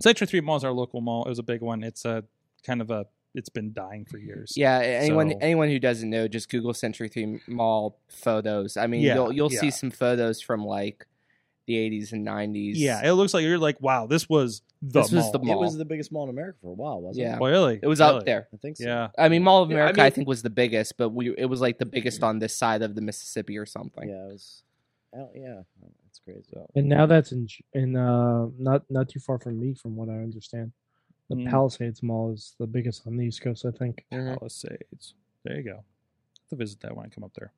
Century 0.02 0.26
Three 0.26 0.40
Mall 0.40 0.56
is 0.56 0.64
our 0.64 0.72
local 0.72 1.00
mall. 1.00 1.24
It 1.24 1.28
was 1.28 1.38
a 1.38 1.44
big 1.44 1.60
one. 1.60 1.82
It's 1.82 2.04
a 2.04 2.24
kind 2.64 2.80
of 2.80 2.90
a 2.90 3.06
it's 3.34 3.48
been 3.50 3.72
dying 3.72 4.04
for 4.06 4.18
years. 4.18 4.54
Yeah, 4.56 4.78
anyone 4.78 5.30
So- 5.30 5.38
anyone 5.40 5.68
who 5.68 5.78
doesn't 5.78 6.08
know, 6.08 6.26
just 6.26 6.48
Google 6.48 6.74
Century 6.74 7.08
Three 7.08 7.40
Mall 7.46 7.98
photos. 8.08 8.76
I 8.76 8.86
mean, 8.86 9.02
Yeah, 9.02 9.14
you'll 9.14 9.32
you'll 9.32 9.52
yeah. 9.52 9.60
see 9.60 9.70
some 9.70 9.90
photos 9.90 10.40
from 10.40 10.64
like 10.64 11.06
the 11.66 11.76
eighties 11.76 12.12
and 12.12 12.24
nineties. 12.24 12.78
Yeah, 12.78 13.04
it 13.06 13.12
looks 13.12 13.34
like 13.34 13.42
you're 13.44 13.58
like, 13.58 13.80
wow, 13.80 14.06
this 14.06 14.28
was 14.28 14.62
the 14.82 15.00
This 15.02 15.12
was 15.12 15.24
mall. 15.24 15.32
the 15.32 15.50
It 15.52 15.58
was 15.58 15.76
the 15.76 15.84
biggest 15.84 16.12
mall 16.12 16.24
in 16.24 16.30
America 16.30 16.58
for 16.62 16.70
a 16.70 16.74
while, 16.74 17.00
wasn't 17.00 17.24
Yeah. 17.26 17.36
it? 17.36 17.40
Oh, 17.42 17.46
really? 17.46 17.80
it 17.82 17.86
was 17.86 18.00
Really? 18.00 18.18
up 18.18 18.24
there. 18.24 18.48
I 18.52 18.56
think 18.58 18.76
so. 18.76 18.84
Yeah. 18.84 19.08
I 19.18 19.28
mean, 19.28 19.42
Mall 19.42 19.62
of 19.62 19.70
Yeah, 19.70 19.76
I 19.76 19.80
America, 19.80 20.00
I, 20.00 20.04
mean- 20.04 20.12
think, 20.12 20.28
was 20.28 20.42
the 20.42 20.50
biggest, 20.50 20.96
but 20.96 21.10
we 21.10 21.34
it 21.36 21.46
was 21.46 21.60
like 21.60 21.78
the 21.78 21.86
biggest 21.86 22.22
on 22.22 22.38
this 22.38 22.54
side 22.54 22.82
of 22.82 22.94
the 22.94 23.00
Mississippi 23.00 23.58
or 23.58 23.66
something. 23.66 24.08
Yeah, 24.08 24.26
it 24.28 24.32
was. 24.32 24.62
Oh, 25.14 25.30
yeah, 25.34 25.62
that's 26.04 26.18
crazy. 26.20 26.52
And 26.74 26.88
now 26.88 27.06
that's 27.06 27.32
in 27.32 27.48
in 27.72 27.96
uh 27.96 28.48
not 28.58 28.82
not 28.90 29.08
too 29.08 29.18
far 29.20 29.38
from 29.38 29.58
me, 29.58 29.74
from 29.74 29.96
what 29.96 30.08
I 30.08 30.18
understand. 30.18 30.72
The 31.28 31.34
Mm. 31.36 31.50
Palisades 31.50 32.02
Mall 32.04 32.32
is 32.32 32.54
the 32.58 32.68
biggest 32.68 33.04
on 33.06 33.16
the 33.16 33.24
East 33.24 33.40
Coast, 33.40 33.64
I 33.64 33.72
think. 33.72 34.04
Mhm. 34.12 34.38
Palisades. 34.38 35.14
There 35.42 35.56
you 35.56 35.64
go. 35.64 35.76
Have 35.76 36.48
to 36.50 36.56
visit 36.56 36.78
that 36.80 36.94
when 36.96 37.06
I 37.06 37.08
come 37.08 37.24
up 37.24 37.32
there. 37.34 37.52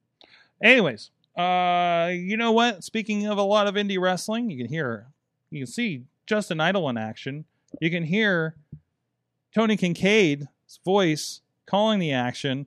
Anyways, 0.63 1.11
uh, 1.39 2.11
you 2.13 2.37
know 2.37 2.53
what? 2.53 2.83
Speaking 2.83 3.27
of 3.27 3.39
a 3.39 3.43
lot 3.43 3.67
of 3.67 3.77
indie 3.77 4.01
wrestling, 4.01 4.51
you 4.51 4.59
can 4.59 4.69
hear, 4.69 5.07
you 5.51 5.61
can 5.61 5.73
see 5.73 6.03
Justin 6.27 6.61
Idol 6.61 6.89
in 6.89 6.99
action. 6.99 7.45
You 7.81 7.91
can 7.91 8.03
hear 8.03 8.57
Tony 9.55 9.77
Kincaid's 9.77 10.47
voice 10.85 11.41
calling 11.67 12.01
the 12.01 12.13
action 12.13 12.67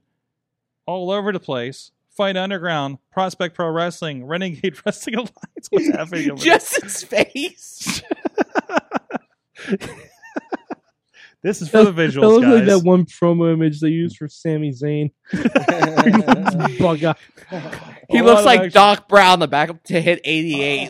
all 0.85 1.11
over 1.11 1.31
the 1.31 1.39
place. 1.39 1.91
Fight 2.09 2.35
Underground, 2.37 2.97
Prospect 3.11 3.55
Pro 3.55 3.69
Wrestling, 3.69 4.25
Renegade 4.25 4.77
Wrestling 4.85 5.15
Alliance. 5.15 5.67
What's 5.69 5.87
happening 5.87 6.31
over 6.31 6.43
there? 6.43 6.57
Just 6.59 7.05
face. 7.07 8.01
This 11.43 11.61
is 11.61 11.69
for 11.71 11.83
the 11.83 11.89
It 11.89 11.95
visuals, 12.11 12.21
looks 12.21 12.45
like 12.47 12.65
guys. 12.65 12.79
that 12.81 12.85
one 12.85 13.05
promo 13.05 13.51
image 13.53 13.79
they 13.79 13.89
used 13.89 14.17
for 14.17 14.27
Sami 14.27 14.71
Zayn. 14.71 15.11
Bug 16.79 17.03
out. 17.03 17.17
he 18.09 18.17
A 18.19 18.23
lot 18.23 18.25
looks 18.25 18.39
of 18.41 18.45
like 18.45 18.59
action. 18.59 18.71
Doc 18.71 19.07
Brown 19.09 19.39
the 19.39 19.47
backup 19.47 19.83
to 19.85 20.01
hit 20.01 20.21
eighty 20.23 20.61
eight. 20.61 20.89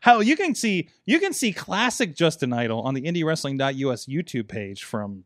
How 0.00 0.20
you 0.20 0.36
can 0.36 0.54
see 0.54 0.88
you 1.06 1.18
can 1.20 1.32
see 1.32 1.52
classic 1.52 2.14
Justin 2.14 2.52
Idol 2.52 2.80
on 2.82 2.94
the 2.94 3.02
IndyWrestling.us 3.02 4.06
YouTube 4.06 4.48
page 4.48 4.82
from 4.84 5.24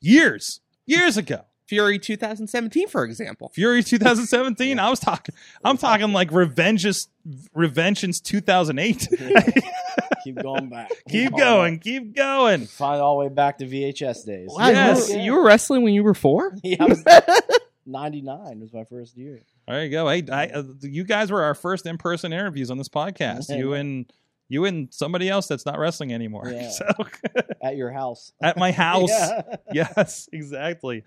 years 0.00 0.60
years 0.86 1.16
ago. 1.16 1.42
Fury 1.66 1.98
2017, 1.98 2.88
for 2.88 3.04
example. 3.04 3.50
Fury 3.54 3.82
2017. 3.82 4.78
I 4.78 4.90
was 4.90 5.00
talking. 5.00 5.34
I'm 5.64 5.78
talking 5.78 6.12
like 6.12 6.28
Revengeance, 6.30 7.08
Revengeance 7.56 8.22
2008. 8.22 9.08
keep 10.24 10.36
going 10.42 10.68
back. 10.70 10.90
keep 11.08 11.32
on 11.34 11.38
going, 11.38 11.78
keep 11.78 12.14
going. 12.16 12.66
Find 12.66 13.00
all 13.00 13.18
the 13.18 13.26
way 13.26 13.32
back 13.32 13.58
to 13.58 13.66
VHS 13.66 14.26
days. 14.26 14.48
Wow, 14.50 14.68
Yes. 14.68 15.08
you, 15.10 15.16
were, 15.16 15.22
you 15.22 15.32
were 15.34 15.44
wrestling 15.44 15.82
when 15.82 15.94
you 15.94 16.02
were 16.02 16.14
four. 16.14 16.56
Yeah, 16.64 16.82
I 16.82 16.84
was 16.86 17.04
99 17.86 18.60
was 18.60 18.72
my 18.72 18.84
first 18.84 19.16
year. 19.16 19.42
There 19.68 19.84
you 19.84 19.90
go. 19.90 20.08
Hey, 20.08 20.24
I, 20.30 20.46
uh, 20.48 20.62
you 20.80 21.04
guys 21.04 21.30
were 21.30 21.42
our 21.42 21.54
first 21.54 21.86
in-person 21.86 22.32
interviews 22.32 22.70
on 22.70 22.78
this 22.78 22.88
podcast. 22.88 23.56
You 23.56 23.74
and 23.74 24.10
you 24.48 24.64
and 24.66 24.92
somebody 24.92 25.28
else 25.28 25.46
that's 25.46 25.64
not 25.66 25.78
wrestling 25.78 26.12
anymore. 26.12 26.48
Yeah. 26.50 26.70
So 26.70 26.86
At 27.62 27.76
your 27.76 27.90
house. 27.90 28.32
at 28.42 28.56
my 28.58 28.72
house. 28.72 29.08
Yeah. 29.10 29.42
yes, 29.72 30.28
exactly. 30.32 31.02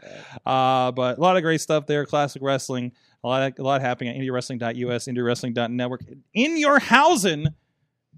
Uh, 0.45 0.91
but 0.91 1.17
a 1.17 1.21
lot 1.21 1.37
of 1.37 1.43
great 1.43 1.61
stuff 1.61 1.85
there. 1.85 2.05
Classic 2.05 2.41
wrestling. 2.41 2.91
A 3.23 3.27
lot, 3.27 3.59
a 3.59 3.63
lot 3.63 3.81
happening 3.81 4.15
at 4.15 4.21
IndyWrestling.us, 4.21 5.05
IndyWrestling.network. 5.07 6.01
In 6.33 6.57
your 6.57 6.79
housing, 6.79 7.47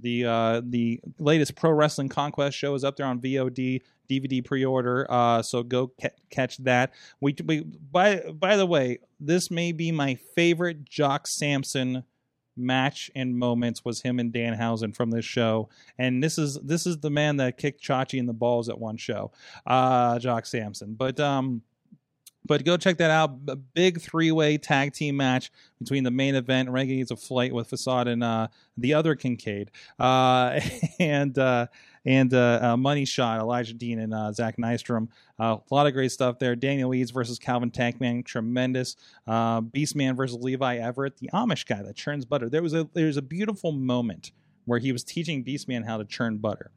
the 0.02 0.26
uh, 0.26 0.62
the 0.64 1.00
latest 1.20 1.56
Pro 1.56 1.72
Wrestling 1.72 2.10
Conquest 2.10 2.58
show 2.58 2.74
is 2.76 2.84
up 2.84 2.96
there 2.96 3.06
on 3.06 3.20
VOD 3.20 3.82
DVD 4.10 4.44
pre-order. 4.44 5.06
Uh, 5.10 5.42
so 5.42 5.64
go 5.64 5.92
ca- 6.02 6.10
catch 6.30 6.58
that. 6.58 6.94
We, 7.22 7.36
we 7.46 7.62
by 7.62 8.24
by 8.34 8.58
the 8.58 8.66
way, 8.66 9.00
this 9.20 9.52
may 9.52 9.72
be 9.72 9.92
my 9.92 10.16
favorite 10.16 10.84
Jock 10.84 11.28
Sampson 11.28 12.04
match 12.60 13.10
and 13.16 13.38
moments 13.38 13.86
was 13.86 14.02
him 14.02 14.20
and 14.20 14.34
Danhausen 14.34 14.94
from 14.96 15.12
this 15.12 15.26
show. 15.26 15.70
And 15.98 16.22
this 16.22 16.38
is 16.38 16.56
this 16.62 16.86
is 16.86 16.98
the 17.00 17.10
man 17.10 17.38
that 17.38 17.58
kicked 17.58 17.82
Chachi 17.82 18.20
in 18.20 18.26
the 18.26 18.34
balls 18.34 18.70
at 18.70 18.80
one 18.80 18.98
show, 18.98 19.32
uh, 19.66 20.20
Jock 20.20 20.46
Sampson. 20.46 20.96
But 20.96 21.20
um, 21.20 21.62
but 22.46 22.64
go 22.64 22.78
check 22.78 22.98
that 22.98 23.12
out. 23.12 23.38
A 23.48 23.56
big 23.56 24.02
three 24.02 24.32
way 24.32 24.58
tag 24.58 24.94
team 24.94 25.18
match 25.18 25.52
between 25.78 26.04
the 26.04 26.12
main 26.12 26.36
event 26.36 26.70
Renegades 26.70 27.12
of 27.12 27.20
Flight 27.20 27.54
with 27.54 27.68
Facade 27.68 28.08
and 28.08 28.24
uh, 28.24 28.48
the 28.78 28.94
other 28.94 29.16
Kincaid, 29.16 29.72
uh, 30.00 30.60
and 31.00 31.38
uh, 31.38 31.68
and 32.06 32.34
uh, 32.34 32.60
uh, 32.62 32.78
Money 32.78 33.06
Shot, 33.06 33.40
Elijah 33.40 33.74
Dean 33.74 34.00
and 34.00 34.14
uh, 34.14 34.32
Zach 34.32 34.58
Nystrom. 34.58 35.10
A 35.38 35.60
lot 35.70 35.88
of 35.88 35.94
great 35.94 36.12
stuff 36.12 36.40
there. 36.40 36.56
Daniel 36.56 36.94
Eads 36.94 37.12
versus 37.12 37.40
Calvin 37.40 37.72
Tankman, 37.72 38.26
tremendous. 38.26 38.96
Beastman 39.28 40.16
versus 40.16 40.38
Levi 40.38 40.78
Everett, 40.78 41.18
the 41.18 41.30
Amish 41.34 41.66
guy 41.66 41.82
that 41.84 41.96
churns 41.96 42.26
butter. 42.26 42.50
There 42.50 42.64
was 42.64 42.74
a 42.74 42.90
there's 42.94 43.18
a 43.18 43.22
beautiful 43.22 43.72
moment 43.72 44.32
where 44.66 44.80
he 44.80 44.92
was 44.92 45.04
teaching 45.04 45.44
Beastman 45.44 45.86
how 45.86 45.98
to 45.98 46.06
churn 46.06 46.38
butter. 46.38 46.72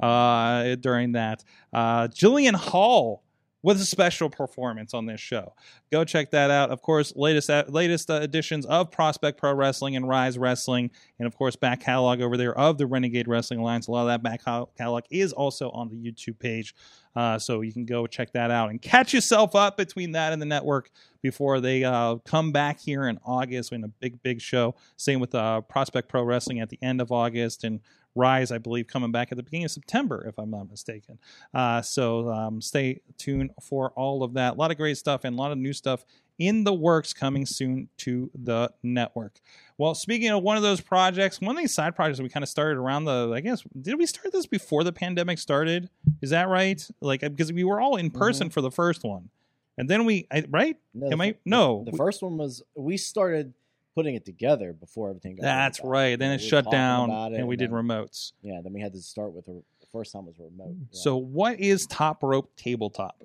During 0.00 1.12
that, 1.12 1.44
Jillian 1.74 2.54
Hall 2.54 3.24
with 3.62 3.80
a 3.80 3.84
special 3.84 4.30
performance 4.30 4.94
on 4.94 5.06
this 5.06 5.20
show. 5.20 5.54
Go 5.90 6.04
check 6.04 6.30
that 6.30 6.50
out. 6.50 6.70
Of 6.70 6.82
course, 6.82 7.12
latest 7.16 7.50
latest 7.68 8.10
uh, 8.10 8.20
editions 8.22 8.66
of 8.66 8.90
Prospect 8.90 9.38
Pro 9.38 9.52
Wrestling 9.52 9.96
and 9.96 10.08
Rise 10.08 10.38
Wrestling, 10.38 10.90
and 11.18 11.26
of 11.26 11.36
course, 11.36 11.56
back 11.56 11.80
catalog 11.80 12.20
over 12.20 12.36
there 12.36 12.56
of 12.56 12.78
the 12.78 12.86
Renegade 12.86 13.26
Wrestling 13.26 13.60
Alliance. 13.60 13.88
A 13.88 13.90
lot 13.90 14.02
of 14.02 14.08
that 14.08 14.22
back 14.22 14.44
catalog 14.76 15.04
is 15.10 15.32
also 15.32 15.70
on 15.70 15.88
the 15.88 15.96
YouTube 15.96 16.38
page, 16.38 16.74
uh, 17.16 17.38
so 17.38 17.62
you 17.62 17.72
can 17.72 17.84
go 17.84 18.06
check 18.06 18.32
that 18.32 18.50
out 18.50 18.70
and 18.70 18.80
catch 18.80 19.12
yourself 19.12 19.54
up 19.54 19.76
between 19.76 20.12
that 20.12 20.32
and 20.32 20.40
the 20.40 20.46
network 20.46 20.90
before 21.20 21.60
they 21.60 21.82
uh, 21.82 22.16
come 22.24 22.52
back 22.52 22.78
here 22.78 23.08
in 23.08 23.18
August 23.24 23.72
in 23.72 23.82
a 23.82 23.88
big, 23.88 24.22
big 24.22 24.40
show. 24.40 24.74
Same 24.96 25.18
with 25.18 25.34
uh, 25.34 25.62
Prospect 25.62 26.08
Pro 26.08 26.22
Wrestling 26.22 26.60
at 26.60 26.68
the 26.68 26.78
end 26.80 27.00
of 27.00 27.10
August 27.10 27.64
and 27.64 27.80
Rise, 28.14 28.50
I 28.50 28.58
believe, 28.58 28.86
coming 28.86 29.12
back 29.12 29.30
at 29.30 29.36
the 29.36 29.42
beginning 29.42 29.66
of 29.66 29.70
September, 29.70 30.26
if 30.26 30.38
I'm 30.38 30.50
not 30.50 30.70
mistaken. 30.70 31.18
Uh, 31.54 31.82
so 31.82 32.30
um, 32.30 32.60
stay 32.60 33.00
tuned 33.16 33.50
for 33.60 33.90
all 33.90 34.22
of 34.22 34.34
that. 34.34 34.54
A 34.54 34.56
lot 34.56 34.70
of 34.70 34.76
great 34.76 34.96
stuff 34.96 35.24
and 35.24 35.36
a 35.36 35.38
lot 35.38 35.52
of 35.52 35.58
new 35.58 35.72
stuff 35.72 36.04
in 36.38 36.64
the 36.64 36.72
works 36.72 37.12
coming 37.12 37.44
soon 37.44 37.88
to 37.98 38.30
the 38.34 38.72
network. 38.82 39.40
Well, 39.76 39.94
speaking 39.94 40.30
of 40.30 40.42
one 40.42 40.56
of 40.56 40.62
those 40.62 40.80
projects, 40.80 41.40
one 41.40 41.56
of 41.56 41.60
these 41.60 41.74
side 41.74 41.96
projects 41.96 42.20
we 42.20 42.28
kind 42.28 42.42
of 42.42 42.48
started 42.48 42.78
around 42.78 43.04
the, 43.04 43.32
I 43.34 43.40
guess, 43.40 43.62
did 43.80 43.98
we 43.98 44.06
start 44.06 44.32
this 44.32 44.46
before 44.46 44.84
the 44.84 44.92
pandemic 44.92 45.38
started? 45.38 45.90
Is 46.22 46.30
that 46.30 46.48
right? 46.48 46.84
Like, 47.00 47.20
because 47.20 47.52
we 47.52 47.64
were 47.64 47.80
all 47.80 47.96
in 47.96 48.10
person 48.10 48.50
for 48.50 48.60
the 48.60 48.70
first 48.70 49.04
one. 49.04 49.30
And 49.76 49.88
then 49.88 50.04
we, 50.04 50.26
I, 50.30 50.44
right? 50.50 50.76
No, 50.92 51.10
Am 51.12 51.20
I? 51.20 51.36
No. 51.44 51.84
The 51.88 51.96
first 51.96 52.20
one 52.20 52.36
was 52.36 52.62
we 52.74 52.96
started 52.96 53.54
putting 53.98 54.14
it 54.14 54.24
together 54.24 54.72
before 54.72 55.08
everything 55.08 55.34
got 55.34 55.42
That's 55.42 55.80
really 55.80 55.90
right. 55.90 56.18
Then 56.20 56.28
You 56.30 56.34
it 56.36 56.40
we 56.42 56.48
shut 56.48 56.70
down 56.70 57.10
about 57.10 57.32
it, 57.32 57.40
and 57.40 57.48
we 57.48 57.56
did 57.56 57.72
then- 57.72 57.78
remotes. 57.78 58.30
Yeah, 58.42 58.60
then 58.62 58.72
we 58.72 58.80
had 58.80 58.92
to 58.92 59.00
start 59.02 59.32
with 59.32 59.48
a, 59.48 59.54
the 59.80 59.86
first 59.90 60.12
time 60.12 60.26
was 60.26 60.38
remote. 60.38 60.76
Yeah. 60.78 60.86
So, 60.92 61.16
what 61.16 61.58
is 61.58 61.84
Top 61.86 62.22
Rope 62.22 62.52
Tabletop? 62.56 63.20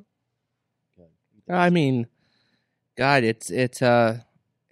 I 1.47 1.69
mean, 1.69 2.07
God, 2.97 3.23
it's 3.23 3.51
it's 3.51 3.81
uh 3.81 4.21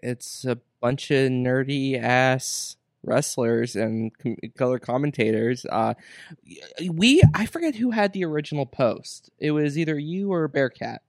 it's 0.01 0.43
a 0.45 0.57
bunch 0.79 1.11
of 1.11 1.29
nerdy 1.29 2.01
ass 2.01 2.77
wrestlers 3.03 3.75
and 3.75 4.17
com- 4.17 4.37
color 4.57 4.79
commentators. 4.79 5.65
Uh, 5.69 5.93
we 6.89 7.21
I 7.35 7.45
forget 7.45 7.75
who 7.75 7.91
had 7.91 8.13
the 8.13 8.25
original 8.25 8.65
post. 8.65 9.29
It 9.37 9.51
was 9.51 9.77
either 9.77 9.99
you 9.99 10.31
or 10.33 10.47
Bearcat. 10.47 11.01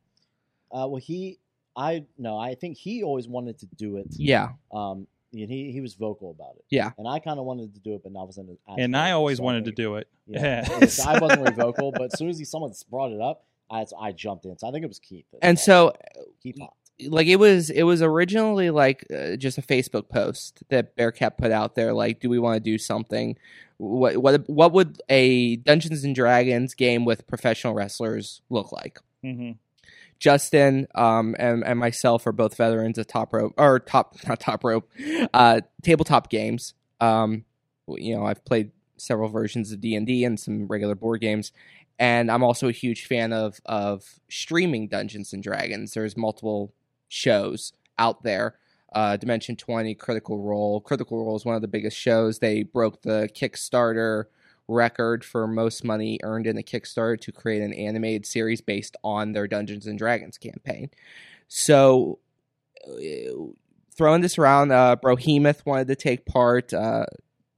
Uh, 0.71 0.87
well, 0.89 0.97
he, 0.97 1.39
I 1.77 2.05
no, 2.19 2.39
I 2.39 2.55
think 2.55 2.77
he 2.77 3.03
always 3.03 3.29
wanted 3.29 3.59
to 3.61 3.67
do 3.77 3.97
it. 3.97 4.09
Yeah, 4.11 4.51
Um, 4.73 5.07
and 5.33 5.49
he 5.51 5.73
he 5.73 5.81
was 5.81 5.95
vocal 5.95 6.31
about 6.31 6.57
it. 6.57 6.65
Yeah. 6.71 6.91
and 6.99 7.09
I 7.09 7.19
kind 7.19 7.39
of 7.39 7.47
wanted 7.47 7.75
to 7.75 7.81
do 7.81 7.95
it, 7.95 8.03
but 8.05 8.11
I 8.19 8.23
wasn't. 8.23 8.59
And 8.77 8.97
I 8.97 9.13
always 9.13 9.39
so 9.39 9.45
I 9.45 9.47
wanted 9.47 9.65
to 9.67 9.73
do 9.73 9.97
it. 9.97 10.09
Yeah, 10.27 10.41
Yeah. 10.69 10.79
Yes, 10.81 11.01
I 11.01 11.19
wasn't 11.19 11.43
very 11.43 11.55
vocal, 11.55 11.91
but 11.93 12.13
as 12.13 12.19
soon 12.19 12.29
as 12.29 12.39
he, 12.39 12.45
someone 12.45 12.73
brought 12.91 13.13
it 13.13 13.21
up, 13.21 13.45
I 13.71 13.87
I 13.99 14.13
jumped 14.13 14.45
in. 14.45 14.59
So 14.59 14.69
I 14.69 14.73
think 14.73 14.85
it 14.85 14.89
was 14.89 14.99
Keith. 14.99 15.25
that- 15.33 15.39
and 15.43 15.59
so 15.59 15.95
Keith 16.43 16.57
popped. 16.59 16.77
like 17.07 17.27
it 17.27 17.37
was 17.37 17.71
it 17.71 17.85
was 17.85 18.03
originally 18.03 18.69
like 18.71 19.07
uh, 19.11 19.37
just 19.37 19.57
a 19.57 19.63
Facebook 19.63 20.09
post 20.11 20.63
that 20.69 20.95
Bearcat 20.97 21.39
put 21.39 21.51
out 21.51 21.75
there 21.75 21.95
like 21.95 22.21
do 22.21 22.29
we 22.29 22.39
want 22.39 22.57
to 22.57 22.61
do 22.61 22.77
something 22.77 23.37
what 23.79 24.19
what 24.19 24.49
what 24.49 24.73
would 24.73 25.01
a 25.09 25.57
Dungeons 25.57 26.05
and 26.05 26.15
Dragons 26.15 26.75
game 26.75 27.05
with 27.07 27.27
professional 27.27 27.73
wrestlers 27.75 28.43
look 28.51 28.71
like 28.73 28.99
hmm 29.23 29.53
Justin 30.23 30.87
um, 30.95 31.35
and, 31.37 31.65
and 31.65 31.81
myself 31.81 32.29
are 32.29 32.33
both 32.33 32.57
veterans 32.57 32.97
of 32.97 33.09
top 33.09 33.33
rope 33.33 33.55
or 33.57 33.81
top 33.81 34.15
not 34.29 34.39
top 34.39 34.63
rope 34.63 34.89
uh, 35.35 35.61
tabletop 35.83 36.31
games. 36.31 36.75
Um, 37.01 37.45
you 37.89 38.15
know, 38.15 38.25
I've 38.25 38.45
played 38.45 38.71
several 38.97 39.29
versions 39.29 39.73
of 39.73 39.81
D 39.81 39.97
and 39.97 40.07
D 40.07 40.25
and 40.25 40.39
some 40.39 40.69
regular 40.69 40.95
board 40.95 41.21
games, 41.21 41.51
and 41.99 42.31
I'm 42.31 42.45
also 42.45 42.69
a 42.69 42.73
huge 42.73 43.05
fan 43.07 43.33
of 43.33 43.61
of 43.67 44.21
streaming 44.31 44.87
Dungeons 44.87 45.33
and 45.33 45.43
Dragons. 45.43 45.93
There's 45.93 46.17
multiple 46.17 46.73
shows 47.09 47.73
out 47.99 48.23
there. 48.23 48.55
Uh, 48.95 49.17
Dimension 49.17 49.57
20, 49.57 49.97
Critical 49.97 50.39
Role. 50.39 50.81
Critical 50.81 51.25
Role 51.25 51.35
is 51.35 51.45
one 51.45 51.57
of 51.57 51.63
the 51.63 51.69
biggest 51.69 51.97
shows. 51.97 52.39
They 52.39 52.63
broke 52.63 53.03
the 53.03 53.29
Kickstarter 53.35 54.27
record 54.69 55.25
for 55.25 55.47
most 55.47 55.85
money 55.85 56.19
earned 56.23 56.47
in 56.47 56.59
a 56.59 56.63
Kickstarter 56.63 57.21
to 57.21 57.33
create 57.33 57.63
an 57.63 57.73
animated 57.73 58.27
series 58.27 58.61
based 58.61 58.97
on 59.05 59.33
their 59.33 59.47
Dungeons 59.47 59.87
and 59.87 59.99
Dragons 59.99 60.39
campaign. 60.39 60.91
So, 61.49 62.19
uh, 62.87 63.53
throwing 63.95 64.23
this 64.23 64.39
around, 64.39 64.73
uh, 64.73 64.97
Brohemoth 64.97 65.67
wanted 65.67 65.89
to 65.89 65.97
take 65.97 66.27
part. 66.27 66.73
Uh, 66.73 67.07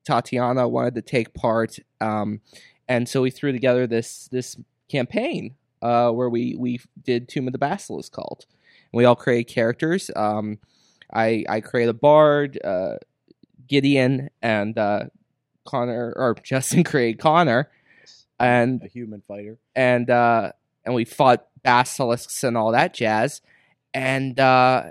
Tatiana 0.04 0.68
wanted 0.68 0.94
to 0.96 1.02
take 1.02 1.34
part, 1.34 1.78
um, 2.00 2.40
and 2.88 3.08
so 3.08 3.22
we 3.22 3.30
threw 3.30 3.52
together 3.52 3.86
this 3.86 4.28
this 4.28 4.56
campaign 4.88 5.54
uh, 5.80 6.10
where 6.10 6.28
we 6.28 6.56
we 6.58 6.80
did 7.02 7.28
Tomb 7.28 7.46
of 7.46 7.52
the 7.52 7.58
Basilisk 7.58 8.12
cult. 8.12 8.46
And 8.92 8.98
we 8.98 9.04
all 9.04 9.16
created 9.16 9.52
characters. 9.52 10.10
Um, 10.16 10.58
I 11.12 11.44
I 11.48 11.60
created 11.60 11.90
a 11.90 11.94
bard, 11.94 12.58
uh, 12.64 12.96
Gideon, 13.66 14.30
and 14.42 14.76
uh, 14.76 15.04
Connor 15.64 16.12
or 16.16 16.36
Justin 16.42 16.84
created 16.90 17.18
Connor, 17.20 17.70
and 18.38 18.82
a 18.82 18.88
human 18.88 19.22
fighter. 19.26 19.58
and 19.74 20.10
uh 20.10 20.52
and 20.84 20.94
we 20.94 21.04
fought 21.04 21.46
basilisks 21.62 22.44
and 22.44 22.56
all 22.56 22.72
that 22.72 22.92
jazz 22.92 23.40
and 23.94 24.38
uh 24.38 24.90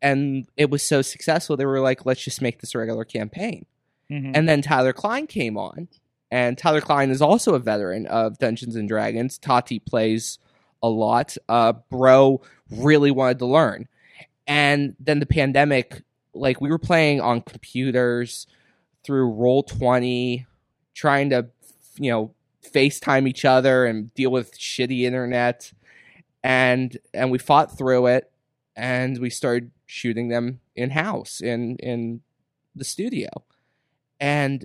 and 0.00 0.46
it 0.56 0.68
was 0.70 0.82
so 0.82 1.00
successful 1.02 1.56
they 1.56 1.64
were 1.66 1.80
like 1.80 2.04
let's 2.04 2.22
just 2.24 2.42
make 2.42 2.60
this 2.60 2.74
a 2.74 2.78
regular 2.78 3.04
campaign. 3.04 3.66
Hmm 4.08 4.32
and 4.34 4.48
then 4.48 4.62
tyler 4.62 4.92
klein 4.92 5.26
came 5.26 5.56
on 5.56 5.88
and 6.30 6.56
tyler 6.58 6.80
klein 6.80 7.10
is 7.10 7.22
also 7.22 7.54
a 7.54 7.58
veteran 7.58 8.06
of 8.06 8.38
dungeons 8.38 8.74
and 8.74 8.88
dragons. 8.88 9.38
Tati 9.38 9.78
plays 9.78 10.38
a 10.82 10.88
lot. 10.88 11.36
Uh 11.48 11.74
bro 11.90 12.40
really 12.70 13.10
wanted 13.10 13.38
to 13.38 13.46
learn. 13.46 13.86
And 14.46 14.96
then 14.98 15.20
the 15.20 15.26
pandemic 15.26 16.02
like 16.34 16.60
we 16.60 16.70
were 16.70 16.78
playing 16.78 17.20
on 17.20 17.42
computers 17.42 18.46
through 19.04 19.32
roll 19.32 19.62
20 19.62 20.46
trying 20.94 21.30
to 21.30 21.48
you 21.98 22.10
know 22.10 22.34
FaceTime 22.62 23.28
each 23.28 23.44
other 23.44 23.86
and 23.86 24.12
deal 24.14 24.30
with 24.30 24.58
shitty 24.58 25.02
internet. 25.02 25.72
And 26.42 26.96
and 27.14 27.30
we 27.30 27.38
fought 27.38 27.76
through 27.76 28.06
it 28.06 28.30
and 28.74 29.18
we 29.18 29.30
started 29.30 29.70
shooting 29.86 30.28
them 30.28 30.60
in 30.74 30.90
house 30.90 31.40
in 31.40 31.76
in 31.76 32.20
the 32.74 32.84
studio. 32.84 33.28
And 34.18 34.64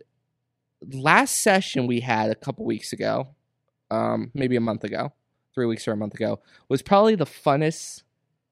last 0.94 1.42
session 1.42 1.88
we 1.88 2.02
had 2.02 2.30
a 2.30 2.36
couple 2.36 2.66
weeks 2.66 2.94
ago, 2.94 3.30
um, 3.92 4.32
maybe 4.34 4.56
a 4.56 4.62
month 4.62 4.84
ago, 4.84 5.14
three 5.54 5.66
weeks 5.66 5.88
or 5.88 5.92
a 5.92 5.98
month 5.98 6.14
ago, 6.14 6.40
was 6.70 6.82
probably 6.82 7.16
the 7.16 7.26
funnest 7.26 8.04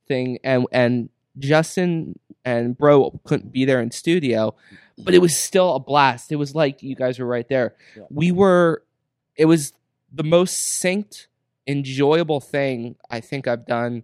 thing 0.08 0.38
and 0.44 0.68
and 0.72 1.10
Justin 1.40 2.18
and 2.44 2.78
Bro 2.78 3.20
couldn't 3.26 3.52
be 3.52 3.66
there 3.66 3.82
in 3.82 3.92
studio, 3.92 4.56
but 4.98 5.14
it 5.14 5.20
was 5.20 5.38
still 5.38 5.76
a 5.76 5.80
blast. 5.80 6.32
It 6.32 6.36
was 6.38 6.54
like 6.56 6.82
you 6.84 6.96
guys 6.96 7.20
were 7.20 7.26
right 7.26 7.48
there. 7.50 7.76
Yeah. 7.96 8.04
We 8.10 8.32
were. 8.32 8.84
It 9.36 9.46
was 9.46 9.74
the 10.14 10.24
most 10.24 10.82
synced, 10.82 11.28
enjoyable 11.68 12.40
thing 12.40 12.96
I 13.10 13.20
think 13.20 13.48
I've 13.48 13.66
done, 13.66 14.04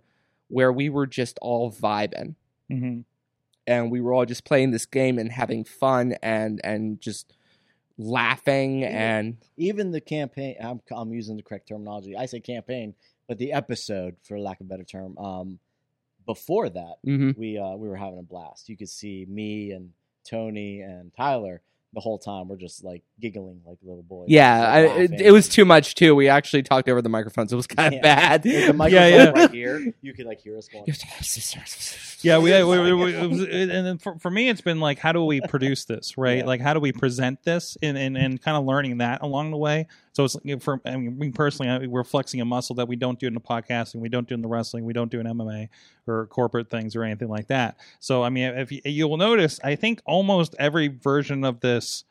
where 0.49 0.71
we 0.73 0.89
were 0.89 1.07
just 1.07 1.38
all 1.41 1.71
vibing 1.71 2.36
Mhm. 2.69 3.05
and 3.67 3.91
we 3.91 4.01
were 4.01 4.11
all 4.13 4.25
just 4.25 4.43
playing 4.43 4.71
this 4.71 4.86
game 4.86 5.17
and 5.19 5.32
having 5.32 5.63
fun 5.63 6.15
and 6.21 6.59
and 6.63 6.99
just 6.99 7.34
laughing 7.97 8.84
and 8.84 9.38
even 9.57 9.91
the 9.91 10.01
campaign 10.01 10.55
I'm, 10.61 10.82
I'm 10.91 11.13
using 11.13 11.38
the 11.38 11.43
correct 11.43 11.67
terminology 11.67 12.15
i 12.17 12.25
say 12.25 12.39
campaign 12.39 12.95
but 13.27 13.38
the 13.38 13.53
episode 13.53 14.15
for 14.23 14.39
lack 14.39 14.59
of 14.59 14.65
a 14.65 14.69
better 14.69 14.84
term 14.84 15.17
um 15.17 15.59
before 16.26 16.69
that 16.69 16.95
Mhm. 17.05 17.38
we 17.38 17.57
uh 17.57 17.76
we 17.76 17.88
were 17.89 17.95
having 17.95 18.19
a 18.19 18.24
blast 18.24 18.69
you 18.69 18.78
could 18.78 18.89
see 18.89 19.26
me 19.30 19.72
and 19.72 19.89
tony 20.30 20.82
and 20.82 21.11
tyler 21.17 21.61
the 21.93 21.99
whole 21.99 22.17
time 22.17 22.47
we're 22.47 22.55
just 22.55 22.86
like 22.86 23.03
giggling 23.19 23.59
like 23.65 23.78
little 23.84 24.03
boys 24.03 24.28
yeah, 24.30 24.61
I, 24.65 24.80
it, 25.01 25.11
it 25.19 25.32
was 25.32 25.49
too 25.49 25.65
much 25.65 25.93
too. 25.95 26.15
We 26.15 26.30
actually 26.30 26.63
talked 26.63 26.88
over 26.88 27.01
the 27.01 27.09
microphones. 27.09 27.51
It 27.51 27.57
was 27.57 27.67
kind 27.67 27.88
of 27.93 27.93
Yeah. 28.01 28.01
bad. 28.01 28.45
With 28.45 28.53
the 28.53 28.59
Yeah, 28.67 28.72
microphone 28.72 29.11
yeah. 29.11 29.30
right 29.32 29.51
here 29.51 29.93
you 30.01 30.13
could 30.13 30.26
like 30.26 30.39
hear 30.39 30.57
us 30.57 30.69
going 30.69 30.86
Yeah, 32.22 32.38
we, 32.38 32.51
we, 32.63 32.80
we, 32.80 32.93
we- 32.93 33.13
it 33.15 33.30
was- 33.30 33.41
and 33.41 33.69
then 33.86 33.97
for, 33.97 34.17
for 34.19 34.30
me, 34.32 34.47
it's 34.47 34.61
been 34.61 34.80
like, 34.80 34.99
how 34.99 35.11
do 35.11 35.26
we 35.26 35.41
produce 35.41 35.84
this, 35.86 36.17
right? 36.17 36.38
Yeah. 36.38 36.45
Like, 36.45 36.61
how 36.61 36.74
do 36.74 36.80
we 36.80 36.93
present 36.93 37.43
this, 37.43 37.78
and 37.82 37.97
and, 37.97 38.15
and 38.15 38.41
kind 38.41 38.55
of 38.55 38.63
learning 38.63 38.99
that 38.99 39.22
along 39.22 39.51
the 39.51 39.57
way. 39.57 39.88
So 40.14 40.26
it's 40.26 40.64
for 40.64 40.82
I 40.86 40.97
mean, 40.97 41.18
me 41.18 41.32
personally, 41.32 41.70
I, 41.70 41.88
we're 41.88 42.03
flexing 42.03 42.41
a 42.41 42.45
muscle 42.45 42.76
that 42.76 42.88
we 42.88 42.95
don't 42.95 43.20
do 43.20 43.28
in 43.28 43.34
the 43.34 43.39
podcasting, 43.39 43.95
we 43.95 44.09
don't 44.09 44.28
do 44.28 44.36
in 44.36 44.41
the 44.41 44.47
wrestling, 44.47 44.86
we 44.86 44.93
don't 44.93 45.09
do 45.12 45.20
in 45.20 45.26
MMA 45.28 45.70
or 46.07 46.28
corporate 46.28 46.70
things 46.70 46.95
or 46.95 47.03
anything 47.03 47.30
like 47.30 47.47
that. 47.47 47.78
So 47.99 48.24
I 48.24 48.30
mean, 48.30 48.53
if 48.57 48.72
you, 48.72 48.82
you 48.86 49.07
will 49.07 49.18
notice, 49.18 49.59
I 49.64 49.76
think 49.76 50.01
almost 50.05 50.55
every 50.59 50.88
version 50.89 51.43
of 51.43 51.59
this 51.62 52.03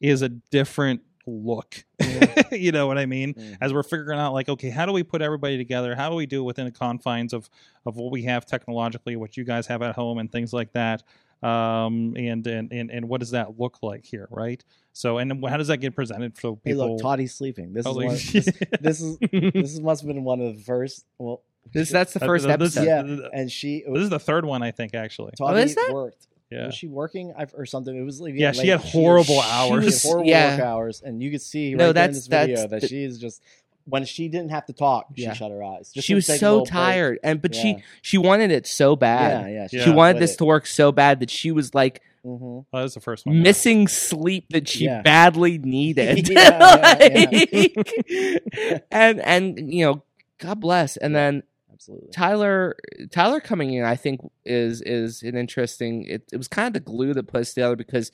is 0.00 0.22
a 0.22 0.28
different 0.28 1.02
look. 1.26 1.84
you 2.52 2.72
know 2.72 2.86
what 2.86 2.98
I 2.98 3.06
mean? 3.06 3.34
Mhm. 3.34 3.58
As 3.60 3.72
we're 3.72 3.82
figuring 3.82 4.18
out, 4.18 4.32
like, 4.32 4.48
okay, 4.48 4.70
how 4.70 4.86
do 4.86 4.92
we 4.92 5.02
put 5.02 5.20
everybody 5.22 5.56
together? 5.58 5.94
How 5.94 6.08
do 6.08 6.16
we 6.16 6.26
do 6.26 6.40
it 6.40 6.44
within 6.44 6.64
the 6.66 6.70
confines 6.72 7.32
of 7.32 7.48
of 7.86 7.96
what 7.96 8.10
we 8.12 8.22
have 8.24 8.46
technologically, 8.46 9.16
what 9.16 9.36
you 9.36 9.44
guys 9.44 9.66
have 9.66 9.82
at 9.82 9.94
home, 9.94 10.18
and 10.18 10.30
things 10.30 10.52
like 10.52 10.72
that? 10.72 11.02
Um, 11.42 12.14
and 12.16 12.46
and 12.46 12.72
and 12.72 12.90
and 12.90 13.08
what 13.08 13.20
does 13.20 13.30
that 13.30 13.58
look 13.60 13.78
like 13.82 14.04
here, 14.04 14.26
right? 14.30 14.62
So, 14.98 15.18
and 15.18 15.44
how 15.48 15.56
does 15.58 15.68
that 15.68 15.76
get 15.76 15.94
presented 15.94 16.36
so 16.38 16.58
hey 16.64 16.72
people? 16.72 16.96
look 16.96 17.02
Tati's 17.02 17.32
sleeping 17.32 17.72
this 17.72 17.86
Oh, 17.86 17.90
is 17.90 17.96
like- 17.96 18.06
one, 18.08 18.14
this, 18.32 18.48
this 18.80 19.00
is 19.00 19.18
this 19.30 19.72
is, 19.74 19.80
must 19.80 20.02
have 20.02 20.08
been 20.08 20.24
one 20.24 20.40
of 20.40 20.56
the 20.56 20.62
first 20.64 21.06
well 21.18 21.42
This 21.72 21.88
that's 21.90 22.12
the 22.14 22.24
Uh, 22.24 22.26
first 22.26 22.46
th- 22.46 22.58
this- 22.58 22.76
episode. 22.76 23.20
yeah 23.22 23.28
and 23.32 23.50
she 23.52 23.84
This 23.86 24.02
is 24.02 24.10
the 24.10 24.18
third 24.18 24.44
one, 24.44 24.62
I 24.64 24.72
think, 24.72 24.94
actually. 24.96 25.32
Tati 25.38 25.60
is 25.62 25.74
that? 25.76 25.90
worked 25.92 26.26
Yeah. 26.50 26.66
was 26.66 26.74
she 26.74 26.88
working 26.88 27.32
or 27.54 27.64
something? 27.64 27.94
It 27.96 28.02
was 28.02 28.20
like 28.20 28.34
Yeah, 28.36 28.50
she 28.52 28.68
had 28.68 28.80
horrible 28.80 29.40
she 29.40 29.48
hours. 29.48 30.02
had 30.02 30.08
horrible 30.10 30.28
Yeah. 30.30 30.56
work 30.56 30.64
hours, 30.66 31.00
and 31.02 31.22
you 31.22 31.30
could 31.30 31.42
see 31.42 31.74
No, 31.74 31.76
right 31.76 31.78
there 31.78 31.88
in 31.90 31.94
that's- 31.94 32.16
this 32.16 32.26
video 32.26 32.56
that's 32.56 32.70
that 32.70 32.80
the- 32.80 32.88
she 32.88 33.04
is 33.04 33.18
just 33.20 33.40
when 33.88 34.04
she 34.04 34.28
didn't 34.28 34.50
have 34.50 34.66
to 34.66 34.72
talk, 34.72 35.06
she 35.16 35.32
shut 35.34 35.50
her 35.50 35.62
eyes. 35.62 35.90
Just 35.92 36.06
she 36.06 36.14
was 36.14 36.26
so 36.26 36.32
little 36.34 36.58
break. 36.60 36.70
tired, 36.72 37.18
and 37.22 37.40
but 37.42 37.54
Yeah. 37.54 37.60
she 37.62 37.76
she 38.02 38.18
wanted 38.18 38.50
it 38.50 38.66
so 38.66 38.96
bad. 38.96 39.46
Yeah, 39.46 39.54
yeah, 39.62 39.68
Yeah. 39.72 39.84
She 39.84 39.90
wanted 39.90 40.20
this 40.20 40.34
it. 40.34 40.38
to 40.38 40.44
work 40.44 40.66
so 40.66 40.92
bad 40.92 41.20
that 41.20 41.30
she 41.30 41.50
was 41.52 41.74
like 41.74 42.02
Mhm. 42.26 42.64
Oh, 42.72 42.80
that's 42.80 42.94
the 42.94 43.00
first 43.00 43.24
one. 43.26 43.42
missing 43.42 43.86
sleep 43.88 44.46
that 44.50 44.68
she 44.68 44.84
Yeah. 44.86 45.02
badly 45.02 45.56
needed. 45.58 46.28
Yeah, 46.32 46.98
yeah, 47.00 47.26
Like, 47.30 48.84
and 48.90 49.20
and 49.20 49.72
you 49.72 49.84
know, 49.84 50.02
God 50.38 50.60
bless. 50.60 50.96
And 50.96 51.14
then 51.14 51.42
Absolutely. 51.72 52.10
Tyler 52.10 52.76
Tyler 53.12 53.40
coming 53.40 53.72
in, 53.72 53.84
I 53.84 53.94
think 53.96 54.20
is 54.44 54.82
is 54.82 55.22
an 55.22 55.36
interesting. 55.36 56.04
It, 56.06 56.24
it 56.32 56.36
was 56.36 56.48
kind 56.48 56.66
of 56.66 56.72
the 56.72 56.80
glue 56.80 57.14
that 57.14 57.28
puts 57.28 57.54
together 57.54 57.76
because 57.76 58.10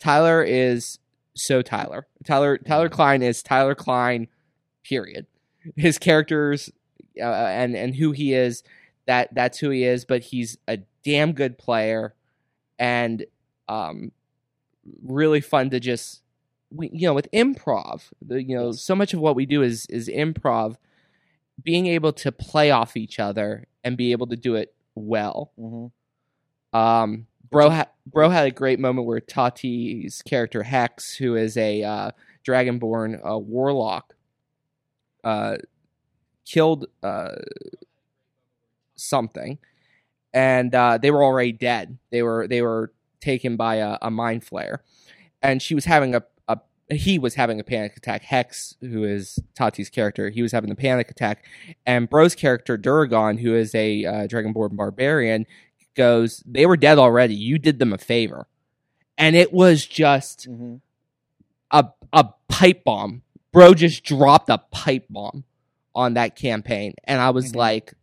Tyler 0.00 0.42
is 0.42 0.98
so 1.36 1.62
Tyler. 1.62 2.06
Tyler 2.24 2.58
Tyler 2.58 2.88
Klein 2.88 3.22
is 3.22 3.40
Tyler 3.42 3.74
Klein. 3.76 4.26
Period. 4.84 5.26
His 5.76 5.98
characters 5.98 6.70
uh, 7.20 7.24
and 7.24 7.74
and 7.76 7.94
who 7.94 8.12
he 8.12 8.34
is 8.34 8.62
that 9.06 9.34
that's 9.34 9.58
who 9.58 9.70
he 9.70 9.84
is. 9.84 10.04
But 10.04 10.22
he's 10.22 10.58
a 10.68 10.78
damn 11.04 11.32
good 11.32 11.58
player 11.58 12.14
and 12.78 13.24
um 13.68 14.12
really 15.04 15.40
fun 15.40 15.70
to 15.70 15.80
just 15.80 16.22
we, 16.70 16.90
you 16.92 17.06
know 17.06 17.14
with 17.14 17.30
improv 17.32 18.02
the, 18.20 18.42
you 18.42 18.56
know 18.56 18.72
so 18.72 18.94
much 18.94 19.14
of 19.14 19.20
what 19.20 19.36
we 19.36 19.46
do 19.46 19.62
is 19.62 19.86
is 19.86 20.08
improv 20.08 20.76
being 21.62 21.86
able 21.86 22.12
to 22.12 22.32
play 22.32 22.70
off 22.70 22.96
each 22.96 23.18
other 23.20 23.66
and 23.84 23.96
be 23.96 24.12
able 24.12 24.26
to 24.26 24.36
do 24.36 24.54
it 24.56 24.74
well 24.94 25.52
Mhm. 25.58 25.92
um 26.72 27.26
bro 27.50 27.70
ha- 27.70 27.90
bro 28.06 28.28
had 28.30 28.46
a 28.46 28.50
great 28.50 28.80
moment 28.80 29.06
where 29.06 29.20
tati's 29.20 30.22
character 30.22 30.62
hex 30.62 31.14
who 31.16 31.36
is 31.36 31.56
a 31.56 31.82
uh 31.82 32.10
dragonborn 32.46 33.20
uh, 33.26 33.38
warlock 33.38 34.14
uh 35.24 35.56
killed 36.44 36.86
uh 37.02 37.36
something. 38.96 39.58
And 40.32 40.74
uh 40.74 40.98
they 40.98 41.10
were 41.10 41.22
already 41.24 41.52
dead. 41.52 41.98
They 42.10 42.22
were 42.22 42.46
they 42.48 42.62
were 42.62 42.92
taken 43.20 43.56
by 43.56 43.76
a, 43.76 43.98
a 44.02 44.10
mind 44.10 44.42
flayer. 44.44 44.78
And 45.42 45.60
she 45.62 45.74
was 45.74 45.84
having 45.84 46.14
a, 46.14 46.22
a 46.48 46.58
he 46.90 47.18
was 47.18 47.34
having 47.34 47.60
a 47.60 47.64
panic 47.64 47.96
attack. 47.96 48.22
Hex 48.22 48.74
who 48.80 49.04
is 49.04 49.38
tati's 49.54 49.90
character 49.90 50.30
he 50.30 50.42
was 50.42 50.52
having 50.52 50.70
a 50.70 50.74
panic 50.76 51.10
attack. 51.10 51.44
And 51.86 52.08
bro's 52.10 52.34
character 52.34 52.76
duragon 52.76 53.38
who 53.40 53.54
is 53.54 53.74
a 53.74 54.04
uh, 54.04 54.12
dragonborn 54.26 54.76
barbarian 54.76 55.46
goes 55.94 56.42
they 56.46 56.66
were 56.66 56.76
dead 56.76 56.98
already. 56.98 57.34
You 57.34 57.58
did 57.58 57.78
them 57.78 57.92
a 57.92 57.98
favor. 57.98 58.46
And 59.16 59.36
it 59.36 59.52
was 59.52 59.86
just 59.86 60.48
Mhm. 60.50 60.80
a 61.70 61.88
a 62.12 62.28
pipe 62.48 62.82
bomb. 62.84 63.22
Bro 63.54 63.74
just 63.74 64.04
dropped 64.04 64.50
a 64.50 64.58
pipe 64.58 65.06
bomb 65.08 65.44
on 65.94 66.14
that 66.14 66.36
campaign, 66.36 66.92
and 67.04 67.20
I 67.20 67.30
was 67.30 67.52
Mhm. 67.52 67.56
like, 67.56 67.94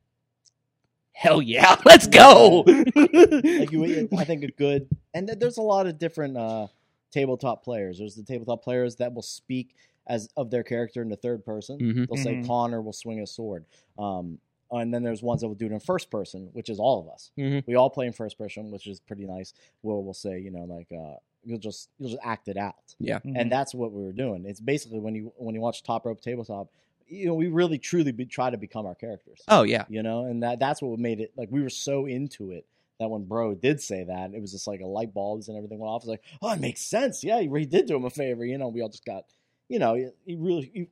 "Hell 1.12 1.42
yeah, 1.42 1.76
let's 1.86 2.08
go!" 2.08 2.64
Like 2.66 3.72
you, 3.72 4.08
I 4.18 4.24
think 4.24 4.44
a 4.44 4.48
good, 4.48 4.88
and 5.14 5.28
there's 5.30 5.58
a 5.58 5.62
lot 5.62 5.86
of 5.88 6.00
different 6.00 6.38
uh, 6.38 6.68
tabletop 7.12 7.64
players. 7.64 8.00
There's 8.00 8.16
the 8.16 8.24
tabletop 8.24 8.64
players 8.64 8.96
that 8.96 9.14
will 9.14 9.22
speak 9.22 9.76
as 10.08 10.28
of 10.36 10.50
their 10.50 10.64
character 10.64 11.02
in 11.02 11.10
the 11.10 11.16
third 11.18 11.46
person. 11.46 11.78
Mhm. 11.78 12.08
They'll 12.08 12.24
say 12.24 12.36
Mhm. 12.36 12.48
Connor 12.48 12.82
will 12.82 12.94
swing 12.94 13.20
a 13.20 13.28
sword. 13.28 13.66
Um, 14.00 14.40
and 14.72 14.94
then 14.94 15.04
there's 15.04 15.22
ones 15.22 15.42
that 15.42 15.48
will 15.50 15.56
do 15.56 15.66
it 15.68 15.72
in 15.74 15.80
first 15.82 16.10
person, 16.10 16.50
which 16.54 16.70
is 16.70 16.80
all 16.80 17.00
of 17.02 17.10
us. 17.10 17.32
Mhm. 17.38 17.64
We 17.68 17.76
all 17.76 17.90
play 17.90 18.08
in 18.08 18.14
first 18.14 18.38
person, 18.38 18.72
which 18.72 18.88
is 18.88 19.00
pretty 19.02 19.26
nice. 19.26 19.54
Where 19.82 19.98
we'll 19.98 20.14
say, 20.14 20.40
you 20.40 20.50
know, 20.50 20.64
like 20.64 20.88
uh, 20.92 21.18
you'll 21.44 21.60
just 21.60 21.90
you'll 21.98 22.10
just 22.12 22.22
act 22.24 22.48
it 22.48 22.58
out, 22.58 22.96
Mhm. 23.02 23.34
and 23.36 23.52
that's 23.52 23.74
what 23.74 23.92
we 23.92 24.04
were 24.04 24.12
doing. 24.14 24.46
It's 24.46 24.60
basically 24.60 25.00
when 25.00 25.16
you 25.16 25.32
when 25.38 25.56
you 25.56 25.62
watch 25.62 25.84
Top 25.84 26.06
Rope 26.06 26.22
Tabletop, 26.22 26.70
you 27.08 27.26
know, 27.26 27.34
we 27.34 27.48
really 27.48 27.78
truly 27.78 28.12
be, 28.12 28.26
try 28.26 28.50
to 28.50 28.58
become 28.58 28.86
our 28.86 28.96
characters 28.96 29.42
oh 29.50 29.64
yeah, 29.64 29.86
you 29.90 30.02
know 30.04 30.26
and 30.26 30.44
that 30.44 30.60
that's 30.60 30.82
what 30.82 30.98
made 31.00 31.20
it 31.20 31.32
like 31.36 31.50
we 31.52 31.62
were 31.62 31.70
so 31.70 32.06
into 32.06 32.52
it 32.52 32.66
that 33.00 33.10
when 33.10 33.24
bro 33.26 33.54
did 33.56 33.82
say 33.82 34.04
that 34.04 34.34
it 34.34 34.40
was 34.42 34.52
just 34.52 34.68
like 34.68 34.80
a 34.80 34.86
light 34.86 35.14
bulbs 35.14 35.48
and 35.50 35.58
everything 35.58 35.80
went 35.80 35.90
off. 35.90 36.04
It's 36.04 36.10
like, 36.10 36.24
oh, 36.42 36.52
it 36.54 36.60
makes 36.60 36.82
sense. 36.82 37.24
Yeah, 37.24 37.40
he 37.42 37.48
really 37.48 37.66
did 37.66 37.88
do 37.88 37.96
him 37.96 38.06
a 38.06 38.10
favor. 38.12 38.46
You 38.46 38.60
know, 38.60 38.68
we 38.68 38.82
all 38.82 38.90
just 38.90 39.04
got, 39.06 39.26
you 39.70 39.80
know, 39.80 39.96
you, 39.96 40.14
you 40.26 40.38
really, 40.38 40.72
you, 40.72 40.88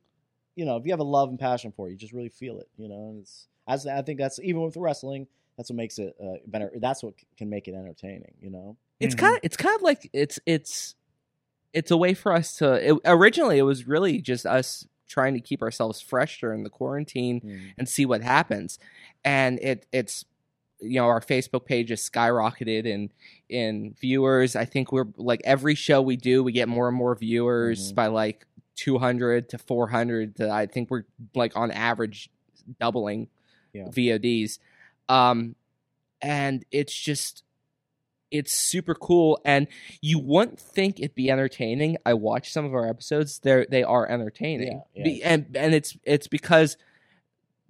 you 0.56 0.64
know, 0.64 0.76
if 0.76 0.84
you 0.84 0.90
have 0.90 0.98
a 0.98 1.04
love 1.04 1.28
and 1.28 1.38
passion 1.38 1.70
for 1.70 1.86
it, 1.86 1.92
you 1.92 1.96
just 1.96 2.12
really 2.12 2.28
feel 2.28 2.58
it. 2.58 2.68
You 2.76 2.88
know, 2.88 3.10
and 3.10 3.20
it's 3.20 3.46
as 3.68 3.86
I 3.86 4.02
think 4.02 4.18
that's 4.18 4.40
even 4.40 4.60
with 4.62 4.76
wrestling, 4.76 5.28
that's 5.56 5.70
what 5.70 5.76
makes 5.76 6.00
it 6.00 6.16
uh, 6.20 6.38
better. 6.48 6.72
That's 6.78 7.02
what 7.04 7.14
c- 7.20 7.26
can 7.38 7.48
make 7.48 7.68
it 7.68 7.74
entertaining. 7.74 8.34
You 8.40 8.50
know, 8.50 8.76
it's 9.00 9.14
Mhm. 9.14 9.18
kind 9.18 9.34
of 9.36 9.40
it's 9.42 9.56
kind 9.56 9.74
of 9.76 9.82
like 9.82 10.08
it's 10.12 10.38
it's 10.46 10.94
it's 11.72 11.90
a 11.90 11.96
way 11.96 12.14
for 12.14 12.32
us 12.32 12.56
to. 12.56 12.90
It, 12.90 12.98
originally, 13.04 13.58
it 13.58 13.62
was 13.62 13.86
really 13.86 14.20
just 14.20 14.44
us 14.46 14.86
trying 15.08 15.34
to 15.34 15.40
keep 15.40 15.62
ourselves 15.62 16.00
fresh 16.00 16.40
during 16.40 16.62
the 16.64 16.70
quarantine 16.70 17.72
and 17.78 17.88
see 17.88 18.04
what 18.06 18.22
happens. 18.22 18.78
And 19.24 19.58
it 19.60 19.86
it's 19.92 20.24
you 20.80 20.94
know 21.00 21.06
our 21.06 21.20
Facebook 21.20 21.64
page 21.66 21.90
has 21.90 22.00
skyrocketed 22.08 22.86
in 22.86 23.10
in 23.48 23.94
viewers. 24.00 24.56
I 24.56 24.64
think 24.64 24.92
we're 24.92 25.06
like 25.16 25.40
every 25.44 25.74
show 25.74 26.00
we 26.02 26.16
do, 26.16 26.42
we 26.42 26.52
get 26.52 26.68
more 26.68 26.88
and 26.88 26.96
more 26.96 27.14
viewers 27.14 27.92
Mhm. 27.92 27.94
by 27.96 28.06
like 28.08 28.46
200 28.76 29.48
to 29.50 29.58
400 29.58 30.36
to 30.36 30.50
I 30.50 30.66
think 30.66 30.90
we're 30.90 31.04
like 31.34 31.56
on 31.56 31.70
average 31.70 32.30
doubling 32.80 33.28
Yeah. 33.72 33.88
VODs. 33.90 34.58
Um 35.08 35.54
and 36.22 36.64
it's 36.70 36.94
just 36.94 37.42
it's 38.30 38.52
super 38.52 38.94
cool 38.94 39.40
and 39.44 39.66
you 40.00 40.18
wouldn't 40.18 40.60
think 40.60 40.98
it'd 41.00 41.14
be 41.14 41.30
entertaining. 41.30 41.96
I 42.06 42.14
watch 42.14 42.52
some 42.52 42.64
of 42.64 42.74
our 42.74 42.88
episodes. 42.88 43.38
They 43.40 43.66
they 43.70 43.82
are 43.82 44.08
entertaining. 44.08 44.82
Yeah, 44.94 45.04
yeah. 45.04 45.28
And 45.34 45.56
and 45.56 45.74
it's 45.74 45.96
it's 46.04 46.28
because 46.28 46.76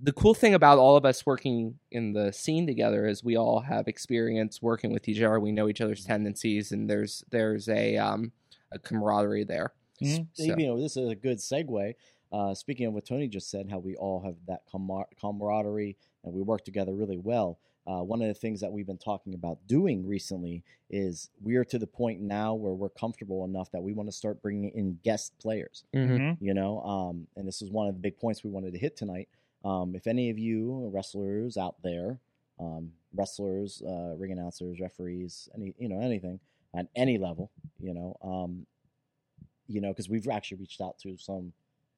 the 0.03 0.13
cool 0.13 0.33
thing 0.35 0.55
about 0.55 0.79
all 0.79 0.97
of 0.97 1.05
us 1.05 1.27
working 1.27 1.79
in 1.91 2.13
the 2.15 2.33
scene 2.33 2.67
together 2.67 3.07
is 3.07 3.23
we 3.23 3.37
all 3.37 3.61
have 3.61 3.87
experience 3.87 4.63
working 4.63 4.93
with 4.93 5.09
each 5.09 5.21
other. 5.21 5.39
We 5.39 5.53
know 5.53 5.69
each 5.69 5.81
other's 5.83 6.05
tendencies, 6.05 6.73
and 6.73 6.89
there's 6.89 7.25
there's 7.31 7.69
a 7.69 7.97
um 7.99 8.33
a 8.73 8.79
camaraderie 8.79 9.45
there. 9.45 9.73
Mhm. 10.03 10.29
So- 10.35 10.45
you 10.45 10.67
know, 10.67 10.81
this 10.81 10.97
is 10.97 11.09
a 11.09 11.15
good 11.15 11.39
segue. 11.39 11.95
Uh, 12.33 12.55
speaking 12.55 12.87
of 12.87 12.93
what 12.95 13.05
Tony 13.05 13.27
just 13.27 13.51
said, 13.51 13.69
how 13.69 13.79
we 13.79 13.97
all 13.97 14.21
have 14.23 14.37
that 14.47 14.63
camar- 14.71 15.09
camaraderie 15.21 15.97
and 16.23 16.33
we 16.33 16.41
work 16.43 16.65
together 16.65 16.93
really 16.95 17.19
well. 17.19 17.59
Uh, 17.87 18.03
one 18.03 18.21
of 18.23 18.29
the 18.29 18.35
things 18.35 18.61
that 18.61 18.71
we've 18.73 18.87
been 18.87 18.99
talking 18.99 19.35
about 19.35 19.59
doing 19.67 20.07
recently 20.07 20.63
is 20.91 21.31
we 21.43 21.57
are 21.57 21.65
to 21.65 21.79
the 21.79 21.87
point 21.87 22.21
now 22.21 22.53
where 22.55 22.73
we're 22.75 22.89
comfortable 22.91 23.45
enough 23.45 23.71
that 23.73 23.83
we 23.83 23.93
want 23.93 24.09
to 24.09 24.13
start 24.13 24.41
bringing 24.43 24.71
in 24.75 24.99
guest 25.03 25.33
players 25.39 25.85
Mhm. 25.95 26.09
Mhm. 26.19 26.37
you 26.41 26.53
know 26.55 26.81
um, 26.83 27.27
and 27.37 27.47
this 27.49 27.63
is 27.63 27.71
one 27.71 27.89
of 27.89 27.95
the 27.95 28.01
big 28.01 28.19
points 28.19 28.45
we 28.45 28.51
wanted 28.51 28.73
to 28.73 28.79
hit 28.79 28.97
tonight 28.97 29.29
um, 29.65 29.95
if 29.95 30.07
any 30.07 30.31
of 30.31 30.39
you 30.39 30.91
wrestlers 30.93 31.57
out 31.57 31.77
there 31.83 32.19
um, 32.59 32.93
wrestlers 33.15 33.83
uh, 33.83 34.15
ring 34.19 34.33
announcers 34.33 34.79
referees 34.81 35.49
any 35.55 35.73
you 35.79 35.89
know 35.89 36.01
anything 36.01 36.39
at 36.75 36.87
any 36.95 37.19
level 37.19 37.51
you 37.81 37.95
know 37.95 38.17
um, 38.23 38.67
you 39.69 39.81
know 39.81 39.89
because 39.89 40.09
we've 40.09 40.29
actually 40.29 40.59
reached 40.59 40.81
out 40.81 40.99
to 40.99 41.17
some 41.17 41.53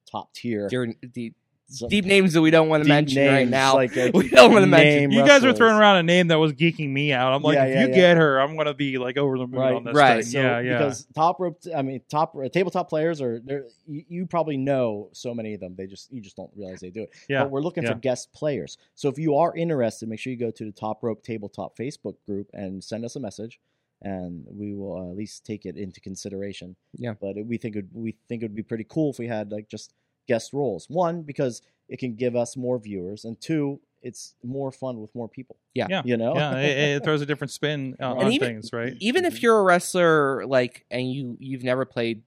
top 0.05 0.33
tier 0.33 0.67
Dear- 0.69 0.93
deep, 1.11 1.35
some 1.67 1.89
deep 1.89 2.05
names 2.05 2.33
that 2.33 2.41
we 2.41 2.51
don't 2.51 2.69
want 2.69 2.81
to 2.81 2.85
deep 2.85 2.89
mention 2.93 3.27
right 3.27 3.47
now. 3.47 3.75
like, 3.75 3.95
we 4.13 4.29
don't 4.29 4.51
want 4.51 4.63
to 4.63 4.67
mention. 4.67 5.09
name 5.09 5.11
You 5.11 5.25
guys 5.25 5.43
were 5.43 5.53
throwing 5.53 5.75
around 5.75 5.97
a 5.97 6.03
name 6.03 6.27
that 6.27 6.37
was 6.37 6.53
geeking 6.53 6.89
me 6.89 7.13
out. 7.13 7.33
I'm 7.33 7.41
like, 7.41 7.55
Yeah, 7.55 7.65
if 7.65 7.75
yeah, 7.75 7.81
you 7.81 7.87
yeah. 7.89 7.95
get 7.95 8.17
her, 8.17 8.39
I'm 8.39 8.55
gonna 8.57 8.73
be 8.73 8.97
like 8.97 9.17
over 9.17 9.37
the 9.37 9.47
moon 9.47 9.59
Right, 9.59 9.73
on 9.73 9.83
this 9.83 9.95
right. 9.95 10.23
thing. 10.23 10.31
So, 10.31 10.41
yeah, 10.41 10.59
yeah. 10.59 10.77
Because 10.77 11.05
top 11.15 11.39
rope, 11.39 11.61
I 11.75 11.81
mean, 11.81 12.01
top 12.09 12.35
uh, 12.35 12.47
tabletop 12.49 12.89
players 12.89 13.21
are 13.21 13.39
there. 13.43 13.65
You, 13.87 14.03
you 14.07 14.25
probably 14.25 14.57
know 14.57 15.09
so 15.13 15.33
many 15.33 15.53
of 15.53 15.59
them. 15.59 15.75
They 15.75 15.87
just 15.87 16.11
you 16.11 16.21
just 16.21 16.35
don't 16.35 16.51
realize 16.55 16.79
they 16.81 16.89
do 16.89 17.03
it. 17.03 17.09
yeah. 17.29 17.43
But 17.43 17.51
we're 17.51 17.61
looking 17.61 17.83
yeah. 17.83 17.93
for 17.93 17.99
guest 17.99 18.33
players. 18.33 18.77
So 18.95 19.09
if 19.09 19.17
you 19.17 19.35
are 19.37 19.55
interested, 19.55 20.09
make 20.09 20.19
sure 20.19 20.31
you 20.31 20.39
go 20.39 20.51
to 20.51 20.65
the 20.65 20.71
Top 20.71 21.03
Rope 21.03 21.23
Tabletop 21.23 21.77
Facebook 21.77 22.15
group 22.25 22.49
and 22.53 22.83
send 22.83 23.05
us 23.05 23.15
a 23.15 23.19
message, 23.19 23.59
and 24.01 24.45
we 24.49 24.73
will 24.73 24.97
uh, 24.97 25.11
at 25.11 25.17
least 25.17 25.45
take 25.45 25.65
it 25.65 25.77
into 25.77 26.01
consideration. 26.01 26.75
Yeah. 26.95 27.13
But 27.19 27.37
it, 27.37 27.45
we 27.45 27.57
think 27.57 27.75
it, 27.75 27.85
we 27.93 28.15
think 28.27 28.43
it 28.43 28.45
would 28.45 28.55
be 28.55 28.63
pretty 28.63 28.85
cool 28.87 29.11
if 29.11 29.17
we 29.19 29.27
had 29.27 29.51
like 29.51 29.69
just 29.69 29.93
guest 30.27 30.53
roles. 30.53 30.85
One 30.89 31.21
because 31.23 31.61
it 31.89 31.97
can 31.99 32.15
give 32.15 32.35
us 32.35 32.55
more 32.57 32.79
viewers, 32.79 33.25
and 33.25 33.39
two, 33.39 33.79
it's 34.01 34.35
more 34.43 34.71
fun 34.71 34.99
with 35.01 35.13
more 35.15 35.27
people. 35.29 35.55
Yeah. 35.73 35.87
Yeah. 35.89 36.01
You 36.05 36.17
know. 36.17 36.35
yeah, 36.35 36.57
it, 36.59 36.77
it 36.97 37.03
throws 37.03 37.21
a 37.21 37.25
different 37.25 37.51
spin 37.51 37.95
And 37.99 38.19
on 38.19 38.31
even- 38.31 38.47
things, 38.47 38.71
right? 38.73 38.93
Even 38.99 39.25
if 39.25 39.41
you're 39.41 39.59
a 39.59 39.63
wrestler, 39.63 40.45
like, 40.45 40.85
and 40.91 41.11
you 41.11 41.37
you've 41.39 41.63
never 41.63 41.85
played 41.85 42.23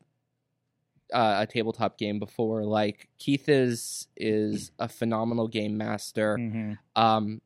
uh, 1.12 1.38
a 1.42 1.46
tabletop 1.46 1.98
game 1.98 2.18
before, 2.18 2.64
like 2.64 3.08
Keith 3.18 3.48
is 3.48 4.08
is 4.16 4.72
a 4.78 4.88
phenomenal 4.88 5.48
game 5.48 5.76
master. 5.76 6.36
hmm 6.36 6.72
Um, 6.94 7.40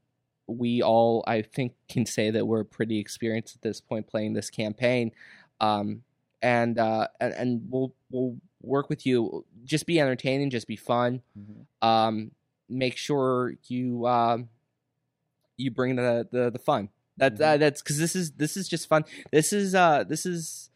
we 0.46 0.82
all, 0.82 1.22
I 1.28 1.42
think, 1.42 1.74
can 1.88 2.04
say 2.06 2.30
that 2.30 2.44
we're 2.44 2.64
pretty 2.64 2.98
experienced 2.98 3.54
at 3.54 3.62
this 3.62 3.80
point 3.80 4.08
playing 4.08 4.32
this 4.32 4.50
campaign. 4.50 5.12
Um, 5.60 6.02
and 6.42 6.78
uh, 6.78 7.08
and, 7.20 7.32
and 7.34 7.62
we'll 7.70 7.94
we'll 8.10 8.36
work 8.62 8.88
with 8.88 9.06
you. 9.06 9.44
Just 9.64 9.86
be 9.86 10.00
entertaining, 10.00 10.50
just 10.50 10.66
be 10.66 10.76
fun. 10.76 11.22
Mhm. 11.38 11.86
Um, 11.86 12.30
make 12.68 12.96
sure 12.96 13.54
you 13.68 14.06
um, 14.06 14.48
you 15.56 15.70
bring 15.70 15.96
the 15.96 16.26
the, 16.30 16.50
the 16.50 16.58
fun. 16.58 16.88
That 17.16 17.40
uh, 17.40 17.56
that's 17.58 17.82
because 17.82 17.98
this 17.98 18.16
is 18.16 18.32
this 18.32 18.56
is 18.56 18.68
just 18.68 18.88
fun. 18.88 19.04
This 19.30 19.52
is 19.52 19.74
uh 19.74 20.04
this 20.04 20.24
is 20.24 20.69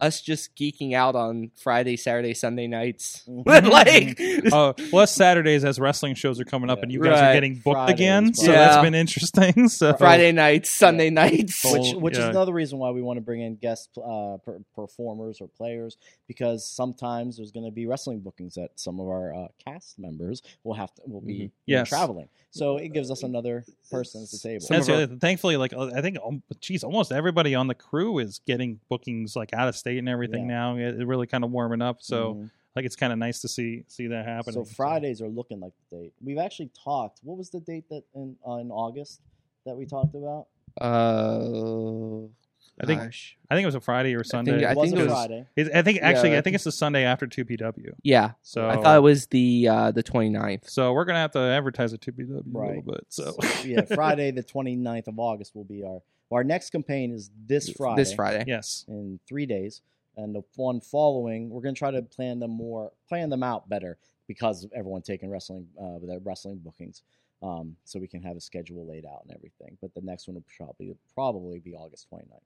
us 0.00 0.20
just 0.20 0.54
geeking 0.56 0.94
out 0.94 1.16
on 1.16 1.50
Friday, 1.56 1.96
Saturday, 1.96 2.34
Sunday 2.34 2.66
nights. 2.66 3.24
Like 3.46 4.20
Uh, 4.52 4.72
plus 4.90 5.12
Saturdays 5.14 5.64
as 5.64 5.78
wrestling 5.80 6.14
shows 6.14 6.38
are 6.40 6.44
coming 6.44 6.70
up, 6.70 6.78
Yeah. 6.78 6.82
and 6.84 6.92
you 6.92 7.02
guys 7.02 7.20
are 7.20 7.34
getting 7.34 7.54
booked 7.54 7.74
Fridays, 7.76 7.94
again, 7.94 8.34
so 8.34 8.44
probably. 8.44 8.58
that's 8.58 8.76
Yeah. 8.76 8.82
been 8.82 8.94
interesting. 8.94 9.68
So 9.68 9.94
Friday 9.94 10.32
nights, 10.32 10.70
Sunday 10.76 11.10
nights. 11.10 11.58
Full- 11.60 11.72
which 11.72 11.94
which 11.94 12.18
is 12.18 12.24
another 12.24 12.52
reason 12.52 12.78
why 12.78 12.90
we 12.90 13.02
want 13.02 13.16
to 13.16 13.20
bring 13.22 13.40
in 13.40 13.56
guest 13.56 13.90
uh, 13.98 14.36
per- 14.44 14.60
performers 14.74 15.40
or 15.40 15.48
players 15.48 15.96
because 16.26 16.64
sometimes 16.70 17.36
there's 17.36 17.52
going 17.52 17.66
to 17.66 17.72
be 17.72 17.86
wrestling 17.86 18.20
bookings 18.20 18.54
that 18.54 18.70
some 18.76 19.00
of 19.00 19.06
our 19.08 19.34
uh, 19.34 19.48
cast 19.64 19.98
members 19.98 20.42
will 20.64 20.74
have 20.74 20.94
to 20.94 21.02
will 21.06 21.20
be 21.20 21.32
you 21.34 21.44
know, 21.44 21.50
Yes. 21.66 21.88
traveling. 21.88 22.28
So 22.50 22.76
it 22.78 22.88
gives 22.94 23.10
us 23.10 23.22
another 23.22 23.64
person 23.90 24.22
at 24.22 24.30
the 24.30 24.38
table. 24.38 24.60
Some 24.60 24.76
That's 24.76 24.88
our- 24.88 25.06
Thankfully, 25.18 25.56
like 25.56 25.72
uh, 25.74 25.90
I 25.94 26.00
think, 26.00 26.16
um, 26.24 26.42
geez, 26.60 26.82
almost 26.82 27.12
everybody 27.12 27.54
on 27.54 27.66
the 27.66 27.74
crew 27.74 28.18
is 28.18 28.40
getting 28.46 28.80
bookings 28.88 29.36
like 29.36 29.52
out 29.52 29.68
of 29.68 29.76
state 29.76 29.87
and 29.96 30.08
everything 30.10 30.42
Yeah. 30.42 30.54
now. 30.74 30.76
It, 30.76 31.00
it 31.00 31.06
really 31.06 31.26
kind 31.26 31.42
of 31.44 31.50
warming 31.50 31.80
up. 31.80 32.02
So 32.02 32.34
Mhm. 32.34 32.50
like 32.76 32.84
it's 32.84 32.96
kind 32.96 33.12
of 33.14 33.18
nice 33.18 33.40
to 33.40 33.48
see 33.48 33.84
see 33.88 34.08
that 34.08 34.26
happen. 34.26 34.52
so 34.52 34.64
Fridays 34.64 35.22
are 35.22 35.28
looking 35.28 35.60
like 35.60 35.72
the 35.90 35.96
date. 35.96 36.12
We've 36.22 36.36
actually 36.38 36.70
talked. 36.84 37.20
What 37.22 37.38
was 37.38 37.48
the 37.48 37.60
date 37.60 37.88
that 37.88 38.02
in 38.14 38.36
uh, 38.46 38.56
in 38.56 38.70
August 38.70 39.20
that 39.64 39.76
we 39.76 39.86
talked 39.86 40.14
about? 40.14 40.48
Uh, 40.80 42.26
I 42.80 42.86
think- 42.86 43.00
gosh. 43.00 43.36
I 43.50 43.54
think 43.56 43.64
it 43.64 43.66
was 43.66 43.74
a 43.74 43.80
Friday 43.80 44.14
or 44.14 44.22
Sunday. 44.22 44.64
I 44.64 44.72
it 44.72 44.76
was 44.76 44.90
think 44.90 45.00
it 45.00 45.04
was- 45.04 45.12
Friday. 45.12 45.46
It's- 45.56 45.74
I 45.76 45.82
think 45.82 45.98
actually, 46.00 46.32
Yeah, 46.32 46.38
I 46.38 46.40
think 46.42 46.54
it's 46.54 46.64
the 46.64 46.70
Sunday 46.72 47.02
after 47.04 47.26
two 47.26 47.44
PW. 47.44 47.92
yeah. 48.04 48.32
So 48.42 48.68
I 48.68 48.76
thought 48.80 48.96
it 48.96 49.00
was 49.00 49.26
the 49.26 49.66
uh, 49.68 49.90
the 49.90 50.02
29th. 50.02 50.68
So 50.70 50.92
we're 50.92 51.04
gonna 51.04 51.18
have 51.18 51.32
to 51.32 51.40
advertise 51.40 51.92
at 51.92 52.00
two 52.00 52.12
PW 52.12 52.30
a 52.30 52.36
little 52.36 52.52
Right. 52.52 52.84
bit. 52.86 53.06
So 53.08 53.34
yeah, 53.64 53.80
Friday 53.82 54.30
the 54.40 54.42
29th 54.44 55.08
of 55.08 55.18
August 55.18 55.56
will 55.56 55.64
be 55.64 55.82
our 55.82 56.02
our 56.32 56.44
next 56.44 56.70
campaign 56.70 57.12
is 57.12 57.30
this 57.46 57.70
Friday. 57.70 57.96
This 58.02 58.12
Friday. 58.14 58.44
yes, 58.46 58.84
in 58.88 59.18
three 59.26 59.46
days, 59.46 59.82
and 60.16 60.34
the 60.34 60.42
one 60.56 60.80
following, 60.80 61.48
we're 61.50 61.62
going 61.62 61.74
to 61.74 61.78
try 61.78 61.90
to 61.90 62.02
plan 62.02 62.38
them 62.40 62.50
more, 62.50 62.92
plan 63.08 63.30
them 63.30 63.42
out 63.42 63.68
better 63.68 63.98
because 64.26 64.64
of 64.64 64.72
everyone 64.74 65.00
taking 65.02 65.30
wrestling, 65.30 65.66
uh, 65.80 65.98
their 66.04 66.18
wrestling 66.18 66.58
bookings, 66.58 67.02
um, 67.42 67.76
so 67.84 67.98
we 67.98 68.06
can 68.06 68.22
have 68.22 68.36
a 68.36 68.40
schedule 68.40 68.86
laid 68.86 69.06
out 69.06 69.22
and 69.26 69.34
everything. 69.34 69.78
But 69.80 69.94
the 69.94 70.02
next 70.02 70.26
one 70.28 70.34
will 70.34 70.44
probably 70.56 70.94
probably 71.14 71.60
be 71.60 71.74
August 71.74 72.06
29th. 72.12 72.40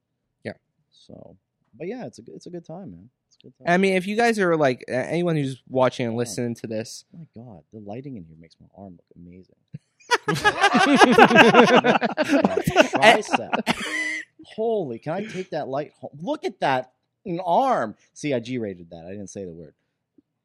Yeah. 0.44 0.52
So, 0.92 1.36
but 1.76 1.88
yeah, 1.88 2.04
it's 2.06 2.18
a 2.18 2.22
good- 2.22 2.34
it's 2.36 2.46
a 2.46 2.50
good 2.50 2.64
time, 2.64 2.90
man. 2.92 3.10
It's 3.26 3.36
a 3.36 3.42
good 3.46 3.58
time. 3.58 3.66
I 3.66 3.78
mean, 3.78 3.94
if 3.94 4.06
you 4.06 4.14
guys 4.14 4.38
are 4.38 4.56
like 4.56 4.84
anyone 4.88 5.36
who's 5.36 5.60
watching 5.68 6.06
and 6.06 6.16
listening 6.16 6.54
to 6.56 6.66
this, 6.66 7.04
oh 7.14 7.18
my 7.18 7.42
god, 7.42 7.62
the 7.72 7.80
lighting 7.80 8.16
in 8.16 8.24
here 8.24 8.36
makes 8.38 8.54
my 8.60 8.66
arm 8.76 8.92
look 8.92 9.06
amazing. 9.16 9.56
Tricep. 12.52 13.74
Holy, 14.56 14.98
can 14.98 15.12
I 15.14 15.24
take 15.24 15.50
that 15.50 15.68
light 15.68 15.92
home? 16.00 16.18
Look 16.20 16.44
at 16.44 16.60
that 16.60 16.92
an 17.24 17.40
arm. 17.44 17.94
See, 18.14 18.34
I 18.34 18.40
G 18.40 18.58
rated 18.58 18.90
that. 18.90 19.04
I 19.06 19.10
didn't 19.10 19.30
say 19.30 19.44
the 19.44 19.52
word. 19.52 19.74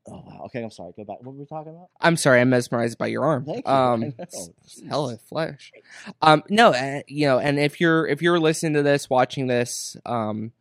Oh 0.09 0.23
wow. 0.25 0.43
Okay, 0.45 0.63
I'm 0.63 0.71
sorry. 0.71 0.93
Go 0.95 1.03
back. 1.03 1.17
What 1.21 1.33
were 1.33 1.39
we 1.39 1.45
talking 1.45 1.73
about? 1.73 1.89
I'm 1.99 2.15
sorry, 2.15 2.39
I'm 2.39 2.49
mesmerized 2.49 2.97
by 2.97 3.07
your 3.07 3.25
arm. 3.25 3.45
Thank 3.45 3.67
you. 3.67 3.73
Um, 3.73 4.13
hella 4.89 5.17
flesh. 5.17 5.73
Um, 6.21 6.43
no, 6.49 6.71
uh, 6.71 7.01
you 7.07 7.27
know, 7.27 7.39
and 7.39 7.59
if 7.59 7.81
you're 7.81 8.07
if 8.07 8.21
you're 8.21 8.39
listening 8.39 8.73
to 8.75 8.83
this, 8.83 9.09
watching 9.09 9.47
this, 9.47 9.97
um, 10.05 10.53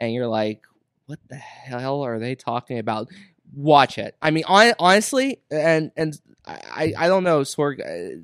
and 0.00 0.12
you're 0.12 0.26
like, 0.26 0.62
what 1.06 1.18
the 1.28 1.36
hell 1.36 2.02
are 2.02 2.18
they 2.18 2.34
talking 2.34 2.78
about? 2.78 3.08
Watch 3.54 3.96
it. 3.96 4.14
I 4.20 4.30
mean, 4.30 4.44
hon- 4.46 4.74
honestly, 4.78 5.40
and 5.50 5.90
and 5.96 6.20
I 6.48 6.94
I 6.96 7.08
don't 7.08 7.24
know, 7.24 7.40
Sorg. 7.42 7.80
Uh, 7.80 8.20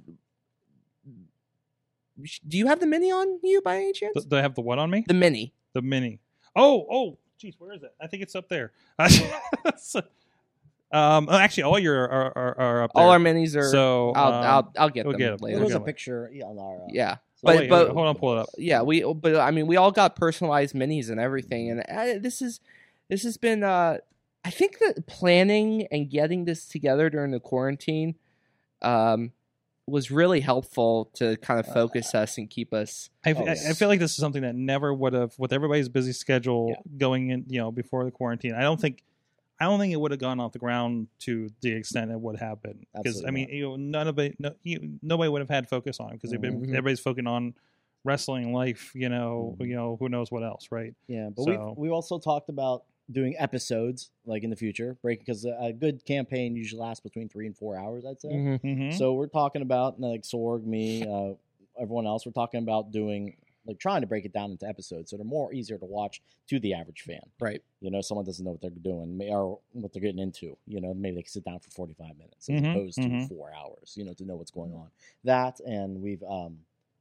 do 2.46 2.56
you 2.56 2.66
have 2.68 2.80
the 2.80 2.86
mini 2.86 3.10
on 3.10 3.40
you 3.42 3.60
by 3.62 3.76
any 3.76 3.92
chance? 3.92 4.14
Th- 4.14 4.28
do 4.28 4.36
I 4.36 4.40
have 4.42 4.54
the 4.54 4.60
what 4.60 4.78
on 4.78 4.88
me? 4.90 5.04
The 5.06 5.14
mini. 5.14 5.52
The 5.72 5.82
mini. 5.82 6.20
Oh, 6.54 6.86
oh, 6.90 7.18
geez, 7.38 7.54
where 7.58 7.72
is 7.72 7.82
it? 7.82 7.92
I 8.00 8.06
think 8.06 8.22
it's 8.22 8.34
up 8.36 8.48
there. 8.48 8.72
Um, 10.92 11.26
oh, 11.28 11.36
actually, 11.36 11.64
all 11.64 11.78
your 11.80 12.04
are, 12.04 12.38
are, 12.38 12.58
are 12.60 12.82
up 12.84 12.92
there. 12.94 13.02
All 13.02 13.10
our 13.10 13.18
minis 13.18 13.56
are. 13.56 13.68
so 13.68 14.12
I'll, 14.14 14.32
um, 14.32 14.44
I'll 14.44 14.72
I'll 14.78 14.88
get 14.90 15.04
we'll 15.06 15.14
them 15.14 15.18
get 15.18 15.32
'em. 15.32 15.38
later. 15.40 15.56
There 15.56 15.64
was 15.64 15.74
a 15.74 15.80
picture 15.80 16.30
yeah, 16.32 16.44
on 16.44 16.56
our. 16.56 16.84
Uh, 16.84 16.88
Yeah. 16.88 17.14
so- 17.14 17.18
But- 17.42 17.56
wait, 17.56 17.68
but- 17.70 17.90
hold 17.90 18.06
on, 18.06 18.14
pull 18.14 18.34
it 18.34 18.38
up. 18.42 18.48
yeah 18.58 18.82
we 18.82 19.02
but 19.02 19.34
i 19.34 19.50
mean 19.50 19.66
we 19.66 19.76
all 19.76 19.90
got 19.90 20.14
personalized 20.14 20.72
minis 20.72 21.10
and 21.10 21.18
everything 21.18 21.68
and 21.70 21.80
uh, 21.80 22.20
this 22.22 22.40
is 22.40 22.60
this 23.08 23.24
has 23.24 23.36
been 23.36 23.64
uh 23.64 23.98
i 24.44 24.50
think 24.50 24.78
that 24.78 25.06
planning 25.06 25.86
and 25.90 26.10
getting 26.10 26.44
this 26.44 26.66
together 26.66 27.08
during 27.10 27.30
the 27.30 27.40
quarantine 27.40 28.14
um 28.82 29.32
was 29.86 30.10
really 30.10 30.40
helpful 30.40 31.10
to 31.12 31.36
kind 31.38 31.60
of 31.60 31.66
focus 31.66 32.14
us 32.14 32.38
and 32.38 32.48
keep 32.48 32.72
us 32.72 33.10
I, 33.26 33.32
I- 33.32 33.50
I 33.52 33.72
feel 33.74 33.88
like 33.88 34.00
this 34.00 34.12
is 34.12 34.16
something 34.16 34.40
that 34.42 34.54
never 34.54 34.94
would 34.94 35.12
have, 35.12 35.34
with 35.38 35.52
everybody's 35.52 35.90
busy 35.90 36.12
schedule 36.12 36.68
Yeah. 36.70 36.76
going 36.96 37.28
in, 37.28 37.44
you 37.48 37.60
know, 37.60 37.70
before 37.70 38.02
the 38.06 38.10
quarantine. 38.10 38.54
I 38.54 38.62
don't 38.62 38.80
think, 38.80 39.02
I 39.60 39.64
don't 39.66 39.78
think 39.78 39.92
it 39.92 39.96
would 40.00 40.10
have 40.10 40.20
gone 40.20 40.40
off 40.40 40.52
the 40.52 40.58
ground 40.58 41.08
to 41.20 41.50
the 41.60 41.72
extent 41.72 42.10
it 42.12 42.18
would 42.18 42.38
have 42.40 42.62
been. 42.62 42.86
Because 42.96 43.22
I 43.26 43.30
mean, 43.30 43.50
you 43.50 43.62
know, 43.68 43.76
none 43.76 44.08
of 44.08 44.18
it, 44.18 44.36
no, 44.40 44.54
you, 44.62 44.98
nobody 45.02 45.28
would 45.28 45.40
have 45.42 45.50
had 45.50 45.68
focus 45.68 46.00
on 46.00 46.12
because 46.12 46.32
Mhm. 46.32 46.68
everybody's 46.70 47.00
focusing 47.00 47.26
on 47.26 47.52
wrestling 48.04 48.54
life. 48.54 48.90
You 48.94 49.10
know, 49.10 49.54
Mhm. 49.60 49.68
you 49.68 49.76
know, 49.76 49.96
who 50.00 50.08
knows 50.08 50.32
what 50.32 50.42
else, 50.42 50.68
right? 50.70 50.94
Yeah, 51.08 51.28
but 51.28 51.42
So- 51.44 51.50
we've 51.68 51.76
we 51.76 51.88
also 51.90 52.18
talked 52.18 52.48
about 52.48 52.84
doing 53.10 53.34
episodes 53.38 54.10
like 54.24 54.42
in 54.42 54.50
the 54.50 54.56
future, 54.56 54.96
break 55.02 55.18
because 55.20 55.44
a, 55.44 55.56
a 55.60 55.72
good 55.72 56.04
campaign 56.04 56.56
usually 56.56 56.80
lasts 56.80 57.02
between 57.02 57.28
three 57.28 57.46
and 57.46 57.56
four 57.56 57.78
hours. 57.78 58.04
I'd 58.06 58.20
say. 58.20 58.28
Mm-hmm. 58.28 58.92
So 58.92 59.12
we're 59.14 59.26
talking 59.26 59.62
about 59.62 60.00
like 60.00 60.22
Sorg, 60.22 60.64
me, 60.64 61.02
uh, 61.02 61.34
everyone 61.80 62.06
else. 62.06 62.24
We're 62.26 62.32
talking 62.32 62.62
about 62.62 62.92
doing 62.92 63.36
like 63.66 63.78
trying 63.78 64.02
to 64.02 64.06
break 64.06 64.26
it 64.26 64.32
down 64.34 64.50
into 64.50 64.68
episodes 64.68 65.10
so 65.10 65.16
they're 65.16 65.24
more 65.24 65.50
easier 65.54 65.78
to 65.78 65.86
watch 65.86 66.20
to 66.48 66.60
the 66.60 66.74
average 66.74 67.00
fan. 67.00 67.22
Right. 67.40 67.62
You 67.80 67.90
know, 67.90 68.02
someone 68.02 68.26
doesn't 68.26 68.44
know 68.44 68.50
what 68.52 68.60
they're 68.60 68.70
doing 68.70 69.18
or 69.30 69.58
what 69.72 69.92
they're 69.92 70.02
getting 70.02 70.18
into. 70.18 70.56
You 70.66 70.82
know, 70.82 70.92
maybe 70.92 71.16
they 71.16 71.22
can 71.22 71.30
sit 71.30 71.44
down 71.44 71.60
for 71.60 71.70
forty 71.70 71.94
five 71.94 72.16
minutes 72.18 72.48
as 72.48 72.60
Mhm, 72.60 72.70
opposed 72.70 72.96
to 72.96 73.08
mhm. 73.08 73.28
four 73.28 73.52
hours. 73.54 73.94
You 73.96 74.04
know, 74.04 74.12
to 74.14 74.24
know 74.24 74.36
what's 74.36 74.50
going 74.50 74.72
on. 74.74 74.88
That 75.24 75.60
and 75.60 76.02
we've 76.02 76.22
um, 76.24 76.58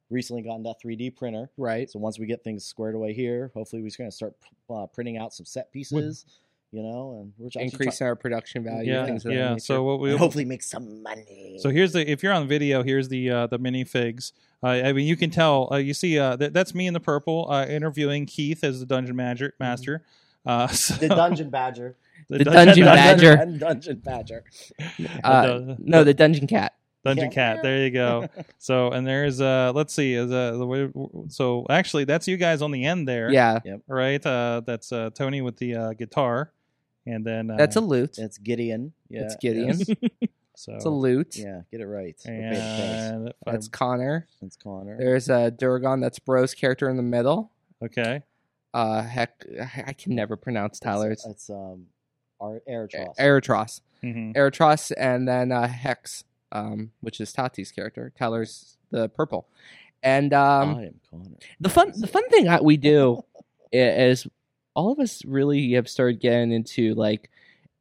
recently 0.09 0.41
gotten 0.41 0.63
that 0.63 0.75
three 0.81 0.95
D 0.95 1.09
printer. 1.09 1.49
right 1.57 1.89
So 1.89 1.99
once 1.99 2.19
we 2.19 2.25
get 2.25 2.43
things 2.43 2.65
squared 2.65 2.95
away 2.95 3.13
here, 3.13 3.51
hopefully 3.53 3.81
we're 3.81 3.91
going 3.97 4.09
to 4.09 4.15
start 4.15 4.35
uh, 4.69 4.85
printing 4.87 5.17
out 5.17 5.33
some 5.33 5.45
set 5.45 5.71
pieces. 5.71 6.25
you 6.71 6.81
know, 6.81 7.19
and 7.19 7.33
we're 7.37 7.47
actually 7.47 7.63
increasing 7.65 8.07
our 8.07 8.15
production 8.15 8.63
value. 8.63 8.91
yeah, 8.91 9.05
things 9.05 9.23
that 9.23 9.33
yeah. 9.33 9.49
nature. 9.49 9.59
So 9.59 9.83
what 9.83 9.99
we 9.99 10.09
and 10.11 10.19
hopefully 10.19 10.45
make 10.45 10.63
some 10.63 11.03
money. 11.03 11.57
So 11.61 11.69
here's 11.69 11.93
the 11.93 12.09
if 12.09 12.23
you're 12.23 12.33
on 12.33 12.47
video, 12.47 12.81
here's 12.83 13.09
the 13.09 13.29
uh, 13.29 13.47
the 13.47 13.59
minifigs. 13.59 14.31
Uh, 14.63 14.67
I 14.67 14.93
mean, 14.93 15.05
you 15.05 15.15
can 15.15 15.29
tell. 15.29 15.67
Uh, 15.71 15.77
you 15.77 15.93
see, 15.93 16.17
uh, 16.17 16.35
that, 16.37 16.53
that's 16.53 16.73
me 16.73 16.87
in 16.87 16.93
the 16.93 16.99
purple 16.99 17.47
uh, 17.51 17.65
interviewing 17.65 18.25
Keith 18.25 18.63
as 18.63 18.79
the 18.79 18.85
dungeon 18.85 19.15
master. 19.15 19.53
Master. 19.59 20.03
Uh, 20.45 20.67
so- 20.69 20.95
the 20.95 21.09
dungeon 21.09 21.49
badger, 21.49 21.95
The 22.29 22.43
dungeon 22.43 22.85
badger. 22.85 23.35
Dungeon- 23.35 23.59
dungeon 23.59 23.97
badger. 23.99 24.43
uh, 25.23 25.75
no, 25.79 26.03
the 26.03 26.13
dungeon 26.13 26.47
cat. 26.47 26.73
Dungeon 27.03 27.25
Yeah. 27.25 27.29
cat. 27.31 27.59
There 27.63 27.79
you 27.83 27.91
go. 27.91 28.27
So 28.59 28.91
and 28.91 29.05
there's 29.05 29.41
uh, 29.41 29.71
let's 29.75 29.93
see, 29.93 30.13
is 30.13 30.31
uh, 30.31 30.51
the 30.57 30.65
way- 30.65 30.91
so 31.29 31.65
actually 31.69 32.05
that's 32.05 32.27
you 32.27 32.37
guys 32.37 32.61
on 32.61 32.71
the 32.71 32.85
end 32.85 33.07
there. 33.07 33.29
Yeah, 33.31 33.59
Yep. 33.65 33.81
Right. 33.87 34.25
Uh, 34.25 34.61
that's 34.65 34.91
uh, 34.91 35.09
Tony 35.13 35.41
with 35.41 35.57
the 35.57 35.75
uh, 35.75 35.93
guitar, 35.93 36.51
and 37.05 37.25
then 37.25 37.51
uh, 37.51 37.57
that's 37.57 37.75
a 37.75 37.81
loot. 37.81 38.15
That's 38.17 38.37
Gideon. 38.37 38.93
Yeah, 39.09 39.23
It's 39.23 39.35
Gideon. 39.35 39.79
yes. 39.79 39.87
so 40.55 40.75
It's 40.75 40.85
a 40.85 40.89
loot. 40.89 41.35
Yeah, 41.35 41.61
get 41.71 41.81
it 41.81 41.87
right. 41.87 42.15
And 42.25 43.27
if 43.29 43.33
I- 43.45 43.51
That's 43.51 43.67
Connor. 43.67 44.27
That's 44.41 44.55
Connor. 44.55 44.97
There's 44.97 45.27
a 45.29 45.33
uh, 45.35 45.49
Durgon. 45.49 45.99
That's 46.01 46.19
Bro's 46.19 46.53
character 46.53 46.89
in 46.89 46.95
the 46.97 47.03
middle. 47.03 47.51
okay. 47.83 48.23
Uh, 48.73 49.03
heck, 49.03 49.45
I 49.85 49.93
can 49.93 50.15
never 50.15 50.35
pronounce 50.35 50.79
Tyler's. 50.79 51.23
It's, 51.25 51.27
it's 51.27 51.49
um, 51.51 51.85
our 52.41 52.59
Airtros. 52.67 53.15
Eritros. 53.19 53.81
hmm 54.01 54.31
Eritros, 54.31 54.91
and 54.97 55.27
then 55.27 55.51
uh, 55.51 55.67
Hex, 55.67 56.23
um, 56.53 56.91
which 57.01 57.19
is 57.19 57.33
Tati's 57.33 57.71
character. 57.71 58.13
Tyler's 58.17 58.77
the 58.91 59.09
purple. 59.09 59.47
And 60.01 60.33
um, 60.33 60.75
I 60.75 60.83
am 60.85 60.99
Connor. 61.09 61.35
the 61.59 61.69
fun 61.69 61.91
the 61.99 62.07
fun 62.07 62.27
thing 62.29 62.45
that 62.45 62.63
we 62.63 62.77
do 62.77 63.23
is 63.71 64.25
all 64.75 64.91
of 64.91 64.99
us 64.99 65.23
really 65.25 65.73
have 65.73 65.87
started 65.89 66.19
getting 66.19 66.51
into 66.51 66.93
like 66.95 67.29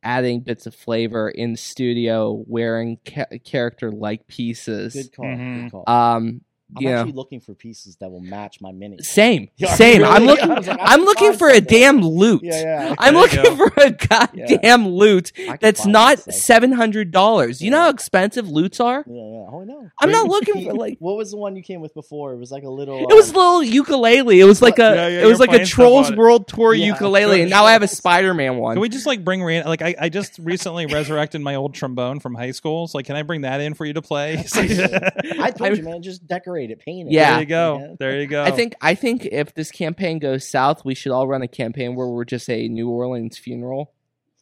adding 0.03 0.41
bits 0.41 0.67
of 0.67 0.75
flavor 0.75 1.29
in 1.29 1.55
studio 1.57 2.43
wearing 2.49 2.99
ca- 3.07 3.39
character 3.45 3.93
like 3.93 4.27
pieces 4.27 4.95
Good 4.95 5.13
call. 5.15 5.25
Mhm. 5.27 5.63
Good 5.65 5.71
call. 5.73 5.85
um 5.87 6.41
I'm 6.77 6.83
you 6.83 6.89
know 6.91 6.97
actually 7.01 7.13
looking 7.13 7.41
for 7.41 7.55
pieces 7.55 7.97
that 7.97 8.11
will 8.11 8.21
match 8.21 8.61
my 8.61 8.73
mini. 8.73 8.99
same 9.03 9.49
Yeah, 9.57 9.75
same 9.75 10.03
really? 10.03 10.13
i'm 10.15 10.25
looking 10.25 10.51
I 10.51 10.55
was 10.59 10.67
like, 10.67 10.79
I 10.81 10.95
i'm 10.95 11.01
looking 11.03 11.29
find 11.31 11.39
for 11.39 11.49
a 11.49 11.55
something. 11.57 11.79
damn 11.81 12.01
loot 12.03 12.41
Yeah, 12.43 12.61
yeah. 12.63 12.95
i'm 12.99 13.15
looking 13.15 13.43
go. 13.43 13.57
for 13.57 13.73
a 13.77 13.91
goddamn 13.91 14.89
loot 14.89 15.33
that's 15.61 15.85
not 15.87 16.19
seven 16.19 16.73
hundred 16.73 17.11
dollars 17.11 17.61
you 17.61 17.71
know 17.71 17.81
how 17.81 17.91
expensive 17.91 18.49
loots 18.49 18.81
are 18.81 19.05
Yeah, 19.07 19.15
yeah. 19.15 19.47
Oh, 19.53 19.61
I 19.63 19.65
know. 19.65 19.91
i'm 20.01 20.11
not 20.11 20.29
looking 20.29 20.65
for 20.65 20.73
like 20.85 20.97
What 20.99 21.17
was 21.17 21.31
the 21.31 21.37
one 21.37 21.57
you 21.57 21.63
came 21.63 21.81
with 21.81 21.93
before? 21.95 22.33
It 22.33 22.39
was 22.39 22.51
like 22.51 22.63
a 22.65 22.69
little. 22.71 22.99
It 23.11 23.15
was 23.15 23.29
a 23.31 23.33
um, 23.33 23.37
little 23.37 23.63
ukulele. 23.65 24.41
It 24.41 24.45
was 24.45 24.63
like 24.63 24.79
a 24.79 24.83
Yeah, 24.95 25.09
yeah, 25.09 25.23
it 25.23 25.27
was 25.27 25.41
like 25.41 25.53
a 25.53 25.65
Trolls. 25.67 26.11
World 26.13 26.49
Tour 26.49 26.75
Yeah. 26.75 26.87
ukulele, 26.87 27.43
and 27.43 27.51
now 27.51 27.65
I 27.65 27.73
have 27.73 27.83
a 27.83 27.89
Spider 27.89 28.33
Man 28.35 28.57
one. 28.57 28.75
Can 28.77 28.81
we 28.81 28.89
just 28.89 29.07
like 29.07 29.25
bring 29.25 29.43
ran- 29.43 29.65
like 29.67 29.83
I, 29.83 29.95
I 30.01 30.09
just 30.09 30.39
recently 30.39 30.87
resurrected 30.87 31.41
my 31.41 31.55
old 31.57 31.75
trombone 31.75 32.21
from 32.21 32.35
high 32.35 32.53
school. 32.53 32.87
So 32.89 32.99
like, 32.99 33.07
can 33.07 33.17
I 33.17 33.23
bring 33.23 33.43
that 33.43 33.61
in 33.61 33.75
for 33.75 33.85
you 33.85 33.93
to 33.95 34.03
play? 34.03 34.45
I 34.55 35.51
told 35.51 35.77
you, 35.77 35.83
man. 35.85 36.03
Just 36.03 36.27
decorate 36.27 36.62
it, 36.71 36.79
paint 36.81 37.09
it. 37.09 37.13
Yeah. 37.13 37.33
There 37.33 37.41
you 37.41 37.47
go. 37.47 37.79
Yeah. 37.79 37.95
There 37.99 38.21
you 38.21 38.27
go. 38.27 38.43
I 38.45 38.51
think 38.51 38.75
I 38.81 38.95
think 38.95 39.25
if 39.27 39.55
this 39.55 39.71
campaign 39.71 40.19
goes 40.19 40.49
south, 40.49 40.85
we 40.85 40.95
should 40.95 41.13
all 41.13 41.27
run 41.27 41.43
a 41.43 41.49
campaign 41.49 41.95
where 41.95 42.07
we're 42.09 42.25
just 42.25 42.49
a 42.49 42.69
New 42.69 42.89
Orleans 42.89 43.37
funeral 43.39 43.93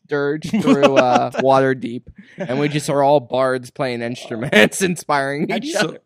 dirge 0.06 0.50
through 0.62 0.96
uh, 0.96 1.30
Waterdeep, 1.40 2.02
and 2.36 2.58
we 2.58 2.68
just 2.68 2.90
are 2.90 3.02
all 3.02 3.20
bards 3.20 3.70
playing 3.70 4.02
instruments, 4.02 4.82
inspiring 4.82 5.50
each 5.50 5.66
you- 5.66 5.78
other. 5.78 5.98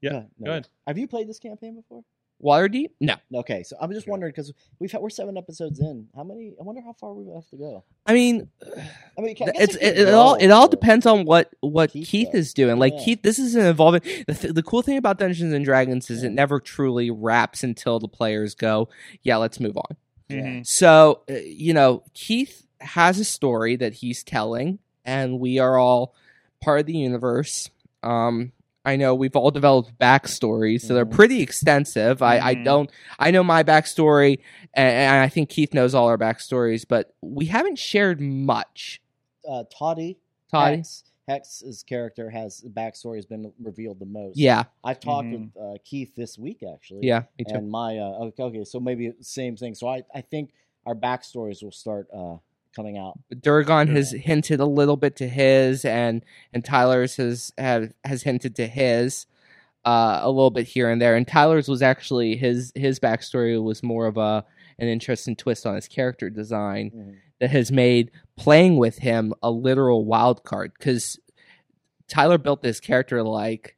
Yeah, 0.00 0.22
no. 0.38 0.52
good. 0.52 0.68
Have 0.86 0.96
you 0.96 1.08
played 1.08 1.28
this 1.28 1.40
campaign 1.40 1.74
before? 1.74 2.04
Waterdeep? 2.42 2.90
No, 3.00 3.16
Okay, 3.34 3.62
so 3.64 3.76
I'm 3.80 3.92
just 3.92 4.06
wondering 4.06 4.30
because 4.32 4.52
we've 4.78 4.92
had, 4.92 5.00
we're 5.00 5.10
seven 5.10 5.36
episodes 5.36 5.80
in. 5.80 6.06
How 6.14 6.22
many? 6.24 6.54
I 6.60 6.62
wonder 6.62 6.80
how 6.80 6.92
far 6.92 7.12
we 7.12 7.32
have 7.34 7.48
to 7.50 7.56
go. 7.56 7.84
I 8.06 8.14
mean 8.14 8.48
I 9.18 9.20
mean, 9.20 9.36
I 9.40 9.50
it's 9.56 9.74
it 9.76 9.98
it, 9.98 10.14
all 10.14 10.34
it 10.36 10.48
all 10.50 10.68
depends 10.68 11.04
on 11.06 11.24
what 11.24 11.52
what 11.60 11.90
Keith 11.90 12.08
Keith, 12.08 12.34
is 12.34 12.54
doing. 12.54 12.78
Like 12.78 12.92
Yeah. 12.98 13.04
Keith, 13.04 13.22
this 13.22 13.38
is 13.38 13.54
an 13.56 13.66
evolving. 13.66 14.02
The, 14.26 14.34
th- 14.34 14.54
the 14.54 14.62
cool 14.62 14.82
thing 14.82 14.96
about 14.98 15.18
Dungeons 15.18 15.52
and 15.52 15.64
Dragons 15.64 16.10
is 16.10 16.22
it 16.22 16.30
never 16.30 16.60
truly 16.60 17.10
wraps 17.10 17.62
until 17.64 17.98
the 17.98 18.08
players 18.08 18.54
go, 18.54 18.88
yeah, 19.22 19.36
let's 19.36 19.58
move 19.58 19.76
on. 19.76 19.96
Mhm. 20.30 20.66
So, 20.66 21.22
uh, 21.30 21.34
you 21.34 21.74
know, 21.74 22.04
Keith 22.14 22.66
has 22.80 23.18
a 23.18 23.24
story 23.24 23.74
that 23.76 23.94
he's 23.94 24.22
telling, 24.22 24.78
and 25.04 25.40
we 25.40 25.58
are 25.58 25.76
all 25.78 26.14
part 26.60 26.80
of 26.80 26.86
the 26.86 26.96
universe. 26.96 27.70
Um, 28.02 28.52
I 28.88 28.96
know 28.96 29.14
we've 29.14 29.36
all 29.36 29.50
developed 29.50 29.98
backstories, 29.98 30.80
so 30.82 30.94
they're 30.94 31.04
Mhm. 31.06 31.10
pretty 31.12 31.42
extensive. 31.42 32.22
I, 32.22 32.38
I 32.38 32.54
Mhm. 32.54 32.64
don't, 32.64 32.90
I 33.18 33.30
know 33.30 33.44
my 33.44 33.62
backstory, 33.62 34.38
and, 34.74 34.88
and 34.88 35.16
I 35.22 35.28
think 35.28 35.50
Keith 35.50 35.74
knows 35.74 35.94
all 35.94 36.06
our 36.08 36.18
backstories, 36.18 36.84
but 36.88 37.14
we 37.20 37.46
haven't 37.46 37.78
shared 37.78 38.20
much. 38.20 39.00
uh, 39.48 39.64
Tati. 39.70 40.18
Tati? 40.50 40.76
Hex, 40.76 41.04
Hex's 41.26 41.82
character 41.82 42.30
has 42.30 42.58
the 42.60 42.68
backstory 42.70 43.16
has 43.16 43.26
been 43.26 43.52
revealed 43.60 43.98
the 43.98 44.06
most. 44.06 44.36
Yeah, 44.36 44.64
I've 44.82 45.00
talked 45.00 45.28
Mhm. 45.28 45.52
with 45.54 45.62
uh, 45.62 45.78
Keith 45.84 46.14
this 46.14 46.38
week 46.38 46.62
actually. 46.62 47.06
yeah, 47.06 47.22
me 47.38 47.44
too. 47.46 47.54
and 47.56 47.70
my 47.70 47.98
uh, 47.98 48.24
okay, 48.28 48.42
okay, 48.42 48.64
so 48.64 48.80
maybe 48.80 49.12
same 49.20 49.56
thing. 49.56 49.74
So 49.74 49.86
I 49.88 50.02
I 50.14 50.20
think 50.22 50.52
our 50.86 50.94
backstories 50.94 51.62
will 51.62 51.70
start 51.72 52.08
uh, 52.12 52.36
coming 52.78 52.96
out. 52.96 53.18
Durgon 53.34 53.88
has 53.88 54.12
hinted 54.12 54.60
a 54.60 54.64
little 54.66 54.96
bit 54.96 55.16
to 55.16 55.28
his, 55.28 55.84
and 55.84 56.24
and 56.52 56.64
Tyler's 56.64 57.16
has 57.16 57.52
have, 57.58 57.92
has 58.04 58.22
hinted 58.22 58.54
to 58.56 58.66
his 58.68 59.26
uh, 59.84 60.20
a 60.22 60.30
little 60.30 60.50
bit 60.50 60.66
here 60.66 60.88
and 60.90 61.00
there. 61.02 61.16
And 61.16 61.26
Tyler's 61.26 61.68
was 61.68 61.82
actually 61.82 62.36
his 62.36 62.72
his 62.74 63.00
backstory 63.00 63.60
was 63.62 63.82
more 63.82 64.06
of 64.06 64.16
a 64.16 64.44
an 64.78 64.86
interesting 64.88 65.34
twist 65.34 65.66
on 65.66 65.74
his 65.74 65.88
character 65.88 66.30
design 66.30 66.90
Mhm. 66.94 67.16
that 67.40 67.50
has 67.50 67.72
made 67.72 68.10
playing 68.36 68.76
with 68.76 68.98
him 68.98 69.34
a 69.42 69.50
literal 69.50 70.04
wild 70.04 70.44
card 70.44 70.70
because 70.78 71.18
Tyler 72.08 72.38
built 72.38 72.62
this 72.62 72.80
character 72.80 73.22
like. 73.22 73.74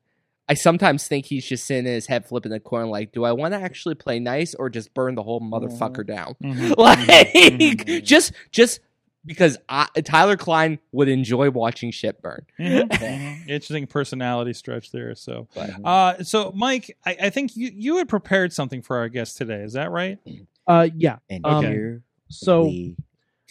I 0.48 0.55
sometimes 0.55 1.07
think 1.07 1.26
he's 1.26 1.46
just 1.46 1.64
sitting 1.64 1.86
in 1.86 1.92
his 1.92 2.07
head 2.09 2.26
flipping 2.26 2.51
the 2.51 2.59
coin, 2.59 2.88
like, 2.90 3.12
do 3.12 3.22
I 3.22 3.30
want 3.30 3.55
to 3.55 3.61
actually 3.61 3.94
play 3.94 4.18
nice 4.18 4.53
or 4.57 4.68
just 4.68 4.92
burn 4.94 5.14
the 5.14 5.22
whole 5.22 5.40
motherfucker 5.40 6.05
down? 6.05 6.34
Mhm. 6.42 6.74
like 6.76 6.98
Mhm. 7.07 8.03
just 8.05 8.32
just 8.51 8.80
because 9.25 9.59
I, 9.68 9.87
Tyler 10.05 10.37
Klein 10.37 10.79
would 10.93 11.09
enjoy 11.09 11.51
watching 11.51 11.91
shit 11.91 12.21
burn. 12.23 12.47
Mhm. 12.59 12.89
Mhm. 12.91 13.49
Interesting 13.49 13.87
personality 13.87 14.53
stretch 14.53 14.93
there. 14.93 15.14
So, 15.14 15.49
uh, 15.85 16.23
so 16.23 16.53
Mike, 16.55 16.97
I, 17.05 17.16
I 17.25 17.31
think 17.31 17.57
you 17.57 17.71
you 17.75 17.97
had 17.97 18.09
prepared 18.09 18.53
something 18.53 18.83
for 18.83 18.97
our 18.99 19.09
guest 19.09 19.37
today. 19.37 19.62
Is 19.62 19.73
that 19.75 19.91
right? 19.91 20.18
Uh, 20.66 20.89
yeah. 20.97 21.18
And 21.29 21.45
Um, 21.47 21.64
here 21.64 22.03
So 22.29 22.73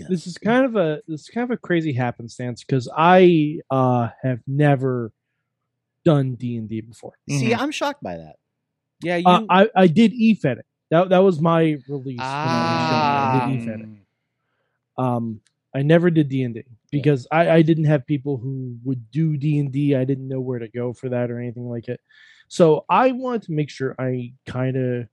this 0.07 0.26
is 0.28 0.38
kind 0.38 0.63
of 0.65 0.76
a 0.78 1.01
this 1.07 1.22
is 1.22 1.28
kind 1.30 1.43
of 1.43 1.51
a 1.51 1.57
crazy 1.57 1.91
happenstance 1.93 2.63
because 2.63 2.88
I 2.95 3.59
uh 3.70 4.09
have 4.24 4.39
never 4.47 5.11
done 6.05 6.36
D 6.36 6.55
and 6.55 6.70
D 6.70 6.80
before. 6.82 7.13
see, 7.30 7.49
Mhm. 7.51 7.59
I'm 7.59 7.72
shocked 7.72 8.01
by 8.01 8.15
that. 8.17 8.38
yeah, 9.03 9.17
you 9.17 9.26
Uh, 9.28 9.45
I 9.49 9.70
I 9.76 9.88
did 9.88 10.13
EFED 10.13 10.59
it. 10.59 10.65
That 10.91 11.09
that 11.09 11.20
was 11.20 11.39
my 11.41 11.78
release. 11.89 12.20
Ah. 12.22 13.32
I 13.43 13.47
did 13.51 13.59
EFED 13.59 13.82
it. 13.84 13.89
Um, 14.97 15.41
I 15.76 15.82
never 15.84 16.09
did 16.09 16.30
D 16.30 16.43
and 16.43 16.53
D 16.55 16.63
because 16.91 17.28
I, 17.32 17.49
I 17.49 17.61
didn't 17.61 17.86
have 17.86 18.05
people 18.07 18.38
who 18.38 18.78
would 18.84 19.11
do 19.11 19.38
D 19.38 19.59
and 19.59 19.72
D. 19.72 19.95
I 19.95 20.03
didn't 20.03 20.28
know 20.28 20.39
where 20.41 20.59
to 20.59 20.67
go 20.67 20.93
for 20.93 21.09
that 21.09 21.30
or 21.30 21.39
anything 21.39 21.70
like 21.70 21.88
it. 21.88 21.99
So 22.47 22.86
I 22.89 23.11
wanted 23.11 23.43
to 23.43 23.51
make 23.51 23.70
sure 23.70 23.95
I 23.99 24.34
kind 24.47 24.76
of 24.76 25.07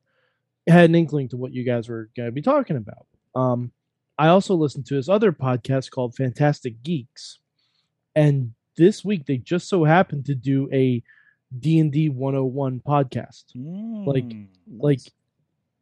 had 0.66 0.88
an 0.88 0.94
inkling 0.94 1.28
to 1.28 1.36
what 1.36 1.52
you 1.52 1.62
guys 1.64 1.88
were 1.88 2.08
going 2.16 2.28
to 2.28 2.32
be 2.32 2.40
talking 2.42 2.76
about. 2.76 3.06
Um, 3.34 3.70
I 4.18 4.28
also 4.28 4.54
listened 4.54 4.86
to 4.86 4.94
this 4.94 5.10
other 5.10 5.30
podcast 5.30 5.90
called 5.90 6.14
Fantastic 6.16 6.82
Geeks, 6.82 7.38
and 8.14 8.52
this 8.78 9.04
week 9.04 9.26
they 9.26 9.36
just 9.36 9.68
so 9.68 9.84
happened 9.84 10.24
to 10.26 10.34
do 10.34 10.70
a 10.72 11.02
D 11.58 11.78
and 11.80 11.92
D 11.92 12.08
101 12.08 12.80
podcast 12.80 13.44
Like- 13.54 14.24
Mm. 14.24 14.46
like 14.78 15.00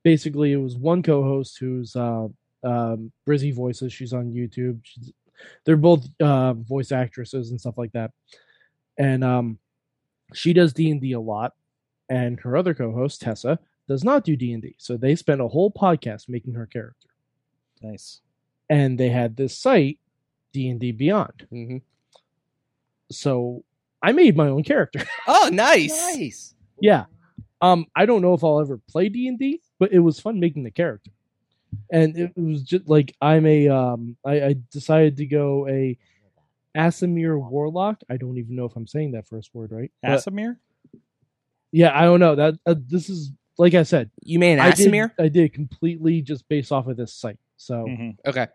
basically 0.03 0.53
it 0.53 0.57
was 0.57 0.77
one 0.77 1.03
co-host 1.03 1.59
who's 1.59 1.97
uh 1.97 2.29
um 2.65 3.12
Brizzy 3.29 3.55
Voices. 3.55 3.93
She's 3.93 4.12
on 4.12 4.33
YouTube. 4.33 4.81
She's, 4.83 5.12
they're 5.65 5.77
both 5.77 6.07
uh 6.21 6.55
voice 6.55 6.93
actresses 6.93 7.51
and 7.51 7.61
stuff 7.61 7.77
like 7.79 7.93
that. 7.93 8.11
And 8.99 9.23
um 9.25 9.59
she 10.33 10.53
does 10.53 10.73
D&D 10.73 11.12
a 11.12 11.21
lot 11.21 11.53
and 12.09 12.41
her 12.41 12.57
other 12.57 12.75
co-host 12.75 13.21
Tessa 13.21 13.59
does 13.87 14.03
not 14.05 14.25
do 14.25 14.37
D&D. 14.37 14.75
So 14.79 14.97
they 14.97 15.15
spent 15.15 15.41
a 15.41 15.49
whole 15.49 15.71
podcast 15.71 16.29
making 16.29 16.55
her 16.55 16.67
character. 16.67 17.09
nice. 17.83 18.21
And 18.71 18.99
they 18.99 19.11
had 19.11 19.37
this 19.37 19.59
site 19.59 19.99
D&D 20.53 20.93
Beyond. 20.93 21.47
Mhm. 21.53 21.83
So 23.11 23.65
I 24.03 24.12
made 24.12 24.37
my 24.37 24.49
own 24.49 24.62
character. 24.65 25.03
Oh, 25.27 25.49
nice. 25.53 25.91
Nice. 26.15 26.55
Yeah. 26.81 27.05
Um, 27.61 27.87
I 27.97 28.05
don't 28.07 28.21
know 28.23 28.35
if 28.35 28.45
I'll 28.45 28.61
ever 28.61 28.79
play 28.91 29.09
D 29.09 29.27
and 29.29 29.39
D, 29.39 29.61
but 29.79 29.93
it 29.93 29.99
was 30.01 30.21
fun 30.21 30.39
making 30.41 30.65
the 30.65 30.71
character. 30.71 31.11
And 31.95 32.18
it 32.18 32.32
was 32.36 32.62
just 32.64 32.88
like 32.88 33.14
I'm 33.22 33.47
a 33.47 33.68
um 33.68 34.16
I, 34.24 34.42
I 34.42 34.55
decided 34.72 35.16
to 35.18 35.26
go 35.26 35.68
a 35.68 35.97
Aasimar 36.76 37.38
Warlock. 37.38 38.01
I 38.11 38.16
don't 38.16 38.36
even 38.36 38.57
know 38.57 38.64
if 38.64 38.74
I'm 38.74 38.86
saying 38.88 39.12
that 39.12 39.28
first 39.28 39.55
word 39.55 39.70
right. 39.70 39.92
But, 40.03 40.11
Aasimar. 40.18 40.57
yeah, 41.70 41.97
I 41.97 42.03
don't 42.03 42.18
know. 42.18 42.34
That 42.34 42.55
uh, 42.66 42.74
this 42.88 43.09
is 43.09 43.30
like 43.59 43.74
I 43.74 43.84
said, 43.84 44.11
You 44.22 44.40
mean 44.40 44.59
I 44.59 44.72
did, 44.72 44.92
I 45.20 45.28
did 45.28 45.53
completely 45.53 46.20
just 46.20 46.49
based 46.49 46.72
off 46.72 46.88
of 46.88 46.97
this 46.97 47.14
site. 47.14 47.38
So 47.57 47.84
Mhm. 47.86 48.16
Okay. 48.26 48.49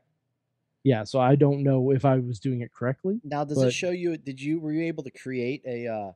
yeah, 0.83 1.05
so 1.05 1.21
I 1.21 1.35
don't 1.35 1.63
know 1.63 1.91
if 1.91 2.03
I 2.03 2.17
was 2.17 2.39
doing 2.41 2.59
it 2.59 2.73
correctly. 2.73 3.21
Now, 3.23 3.45
does 3.45 3.57
But- 3.57 3.67
it 3.69 3.71
show 3.71 3.91
you? 3.91 4.17
Did 4.17 4.41
you 4.41 4.59
were 4.59 4.73
you 4.73 4.83
able 4.83 5.03
to 5.03 5.11
create 5.11 5.61
a 5.65 5.87
uh, 5.87 6.11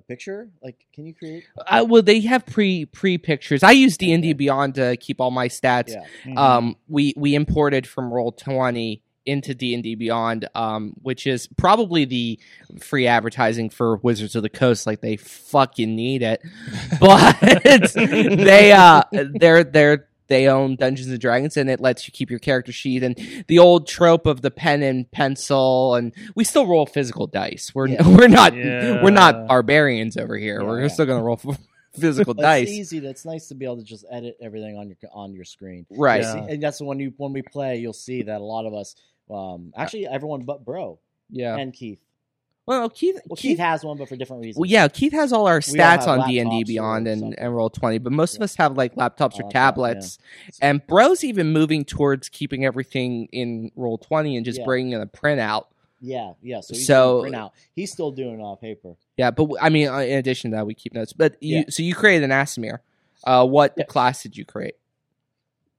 a 0.00 0.02
picture? 0.02 0.50
Like, 0.62 0.86
can 0.92 1.06
you 1.06 1.14
create? 1.14 1.44
I, 1.66 1.82
well, 1.82 2.02
they 2.02 2.20
have 2.20 2.44
pre 2.44 2.86
pre 2.86 3.18
pictures. 3.18 3.62
I 3.62 3.70
use 3.72 3.96
D 3.96 4.12
and 4.12 4.22
D 4.22 4.32
Beyond 4.32 4.74
to 4.74 4.96
keep 4.96 5.20
all 5.20 5.30
my 5.30 5.48
stats. 5.48 5.90
Yeah. 5.90 6.04
Mm-hmm. 6.24 6.38
Um, 6.38 6.76
we 6.88 7.14
we 7.16 7.34
imported 7.34 7.86
from 7.86 8.12
Roll 8.12 8.32
Twenty 8.32 9.02
into 9.26 9.54
D 9.54 9.74
and 9.74 9.82
D 9.82 9.94
Beyond, 9.94 10.48
um, 10.54 10.94
which 11.02 11.26
is 11.26 11.46
probably 11.56 12.04
the 12.04 12.40
free 12.80 13.06
advertising 13.06 13.70
for 13.70 13.96
Wizards 13.98 14.34
of 14.34 14.42
the 14.42 14.48
Coast. 14.48 14.86
Like 14.86 15.00
they 15.00 15.16
fucking 15.16 15.94
need 15.94 16.22
it, 16.22 16.42
but 17.00 17.38
they 17.94 18.72
uh 18.72 19.02
they're 19.12 19.64
they're 19.64 20.09
they 20.30 20.48
own 20.48 20.76
Dungeons 20.76 21.08
and 21.10 21.20
Dragons, 21.20 21.58
and 21.58 21.68
it 21.68 21.80
lets 21.80 22.08
you 22.08 22.12
keep 22.12 22.30
your 22.30 22.38
character 22.38 22.72
sheet 22.72 23.02
and 23.02 23.14
the 23.48 23.58
old 23.58 23.86
trope 23.86 24.24
of 24.24 24.40
the 24.40 24.50
pen 24.50 24.82
and 24.82 25.10
pencil. 25.10 25.94
And 25.96 26.14
we 26.34 26.44
still 26.44 26.66
roll 26.66 26.86
physical 26.86 27.26
dice. 27.26 27.72
We're 27.74 27.88
Yeah. 27.88 28.08
we're 28.16 28.28
not 28.28 28.56
Yeah. 28.56 29.02
we're 29.02 29.10
not 29.10 29.46
barbarians 29.48 30.16
over 30.16 30.38
here. 30.38 30.60
Yeah, 30.62 30.66
we're 30.66 30.80
yeah. 30.82 30.88
still 30.88 31.04
gonna 31.04 31.22
roll 31.22 31.36
physical 31.98 32.32
But 32.34 32.42
dice. 32.42 32.68
It's 32.68 32.78
easy. 32.78 33.00
That's 33.00 33.24
nice 33.26 33.48
to 33.48 33.54
be 33.54 33.66
able 33.66 33.76
to 33.78 33.84
just 33.84 34.06
edit 34.10 34.38
everything 34.40 34.78
on 34.78 34.88
your 34.88 34.96
on 35.12 35.34
your 35.34 35.44
screen. 35.44 35.84
Right. 35.90 36.22
Yeah. 36.22 36.46
See, 36.46 36.52
and 36.54 36.62
that's 36.62 36.80
when 36.80 36.98
you 37.00 37.12
when 37.18 37.32
we 37.34 37.42
play, 37.42 37.76
you'll 37.76 37.92
see 37.92 38.22
that 38.22 38.40
a 38.40 38.44
lot 38.44 38.64
of 38.64 38.72
us, 38.72 38.94
um, 39.30 39.72
actually 39.76 40.06
everyone 40.06 40.42
but 40.44 40.64
Bro 40.64 40.98
Yeah. 41.30 41.56
and 41.56 41.72
Keith. 41.74 42.00
Well, 42.66 42.88
Keith, 42.88 43.18
Well, 43.26 43.36
Keith, 43.36 43.58
has 43.58 43.82
one, 43.84 43.96
but 43.96 44.08
for 44.08 44.14
different 44.16 44.42
reasons. 44.42 44.60
Well, 44.60 44.70
yeah, 44.70 44.86
Keith 44.86 45.12
has 45.12 45.32
all 45.32 45.48
our 45.48 45.60
We 45.72 45.80
all 45.80 45.86
stats 45.98 46.06
on 46.06 46.28
D 46.28 46.38
and 46.38 46.50
D 46.50 46.62
Beyond 46.64 47.08
and, 47.08 47.20
something. 47.20 47.38
and 47.38 47.56
Roll 47.56 47.68
Twenty, 47.70 47.98
but 47.98 48.12
most 48.12 48.36
of 48.36 48.42
us 48.42 48.54
have 48.56 48.76
like 48.76 48.94
laptops 48.94 49.34
or 49.40 49.44
Laptop, 49.44 49.50
tablets. 49.50 50.18
And 50.60 50.86
Bro's 50.86 51.24
even 51.24 51.52
moving 51.52 51.84
towards 51.84 52.28
keeping 52.28 52.64
everything 52.64 53.26
in 53.32 53.72
Roll 53.74 53.98
Twenty 53.98 54.36
and 54.36 54.44
just 54.44 54.60
Yeah. 54.60 54.64
bringing 54.66 54.92
in 54.92 55.00
a 55.00 55.06
printout. 55.06 55.64
Yeah, 56.00 56.34
yeah. 56.42 56.60
So 56.60 56.74
he's 56.74 56.86
So- 56.86 57.12
doing 57.22 57.32
print 57.32 57.36
out. 57.36 57.52
He's 57.74 57.90
still 57.90 58.12
doing 58.12 58.40
uh, 58.44 58.54
paper. 58.54 58.94
Yeah, 59.16 59.32
but 59.32 59.48
I 59.60 59.68
mean, 59.68 59.88
uh, 59.88 59.98
in 59.98 60.18
addition 60.18 60.52
to 60.52 60.56
that, 60.58 60.66
we 60.66 60.74
keep 60.74 60.94
notes. 60.94 61.12
But 61.12 61.42
you, 61.42 61.56
Yeah. 61.58 61.64
so 61.70 61.82
you 61.82 61.94
created 61.94 62.24
an 62.24 62.30
Aasimar. 62.30 62.78
Uh, 63.24 63.46
what 63.46 63.74
Yes. 63.76 63.88
class 63.88 64.22
did 64.22 64.36
you 64.36 64.44
create? 64.44 64.76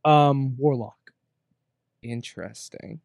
Um, 0.04 0.58
Warlock. 0.58 1.14
Interesting. 2.04 3.00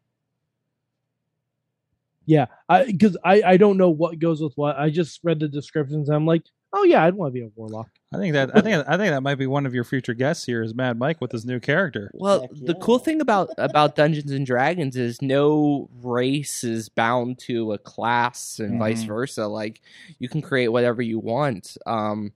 Yeah, 2.27 2.45
I 2.69 2.85
because 2.85 3.17
I 3.25 3.41
I 3.43 3.57
don't 3.57 3.77
know 3.77 3.89
what 3.89 4.19
goes 4.19 4.41
with 4.41 4.53
what. 4.55 4.77
I 4.77 4.89
just 4.91 5.19
read 5.23 5.39
the 5.39 5.47
descriptions. 5.47 6.09
And 6.09 6.15
I'm 6.15 6.25
like, 6.27 6.43
oh 6.73 6.83
yeah, 6.83 7.03
I'd 7.03 7.15
want 7.15 7.33
to 7.33 7.39
be 7.39 7.45
a 7.45 7.49
warlock. 7.55 7.89
I 8.13 8.17
think 8.17 8.33
that 8.33 8.55
I 8.55 8.61
think 8.61 8.85
I 8.87 8.97
think 8.97 9.09
that 9.11 9.23
might 9.23 9.35
be 9.35 9.47
one 9.47 9.65
of 9.65 9.73
your 9.73 9.83
future 9.85 10.13
guests 10.13 10.45
here 10.45 10.61
is 10.61 10.75
Mad 10.75 10.99
Mike 10.99 11.19
with 11.21 11.31
his 11.31 11.45
new 11.45 11.59
character. 11.59 12.11
Well, 12.13 12.41
Heck 12.41 12.51
the 12.51 12.73
yeah. 12.73 12.79
cool 12.81 12.99
thing 12.99 13.21
about 13.21 13.49
about 13.57 13.95
Dungeons 13.95 14.31
and 14.31 14.45
Dragons 14.45 14.95
is 14.95 15.21
no 15.21 15.89
race 16.03 16.63
is 16.63 16.89
bound 16.89 17.39
to 17.39 17.71
a 17.73 17.77
class 17.77 18.59
and 18.59 18.77
vice 18.77 19.03
Mhm. 19.03 19.07
versa. 19.07 19.47
Like 19.47 19.81
you 20.19 20.29
can 20.29 20.41
create 20.41 20.67
whatever 20.69 21.01
you 21.01 21.19
want 21.19 21.77
um, 21.85 22.31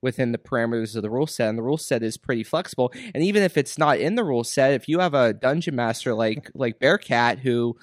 within 0.00 0.30
the 0.32 0.38
parameters 0.38 0.94
of 0.96 1.02
the 1.02 1.10
rule 1.10 1.26
set, 1.26 1.48
and 1.48 1.58
the 1.58 1.62
rule 1.62 1.78
set 1.78 2.02
is 2.02 2.16
pretty 2.16 2.42
flexible. 2.44 2.92
And 3.14 3.22
even 3.24 3.42
if 3.42 3.56
it's 3.56 3.78
not 3.78 3.98
in 3.98 4.14
the 4.16 4.24
rule 4.24 4.44
set, 4.44 4.72
if 4.74 4.88
you 4.88 4.98
have 5.00 5.14
a 5.14 5.32
dungeon 5.32 5.74
master 5.76 6.14
like 6.14 6.50
like 6.54 6.78
Bearcat 6.80 7.38
who 7.40 7.76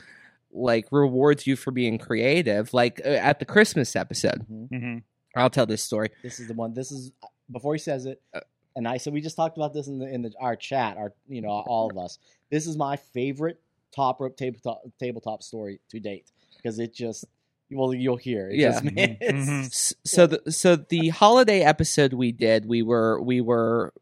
like 0.53 0.87
rewards 0.91 1.45
you 1.47 1.55
for 1.55 1.71
being 1.71 1.97
creative, 1.97 2.73
like 2.73 3.01
uh, 3.05 3.09
at 3.09 3.39
the 3.39 3.45
Christmas 3.45 3.95
episode, 3.95 4.45
Mhm. 4.51 4.69
Mm-hmm. 4.69 4.97
I'll 5.35 5.49
tell 5.49 5.65
this 5.65 5.83
story. 5.83 6.09
This 6.21 6.39
is 6.39 6.47
the 6.47 6.53
one. 6.53 6.73
This 6.73 6.91
is 6.91 7.11
before 7.51 7.73
he 7.73 7.79
says 7.79 8.05
it. 8.05 8.21
Uh, 8.33 8.41
And 8.75 8.87
I 8.87 8.97
so 8.97 9.11
we 9.11 9.21
just 9.21 9.35
talked 9.35 9.57
about 9.57 9.73
this 9.73 9.87
in 9.87 9.99
the 9.99 10.07
in 10.07 10.21
the 10.23 10.31
our 10.39 10.55
chat. 10.55 10.97
Our 10.97 11.13
you 11.27 11.41
know 11.41 11.49
all 11.49 11.89
of 11.91 11.97
us. 11.97 12.17
This 12.49 12.65
is 12.67 12.75
my 12.77 12.95
favorite 12.97 13.59
top 13.95 14.19
rope 14.21 14.35
tabletop 14.37 14.81
tabletop 14.99 15.43
story 15.43 15.79
to 15.89 15.99
date 15.99 16.31
because 16.57 16.79
it 16.79 16.93
just 16.93 17.25
well 17.71 17.93
you'll 17.93 18.17
hear 18.17 18.49
it. 18.49 18.57
Yeah. 18.57 18.71
just, 18.71 18.83
Mhm. 18.85 19.17
it's- 19.21 19.47
Mhm. 19.47 19.95
So 20.05 20.27
the 20.27 20.51
so 20.51 20.75
the 20.75 21.09
holiday 21.09 21.61
episode 21.61 22.13
we 22.13 22.31
did 22.31 22.65
we 22.65 22.81
were 22.81 23.21
we 23.21 23.41
were 23.41 23.93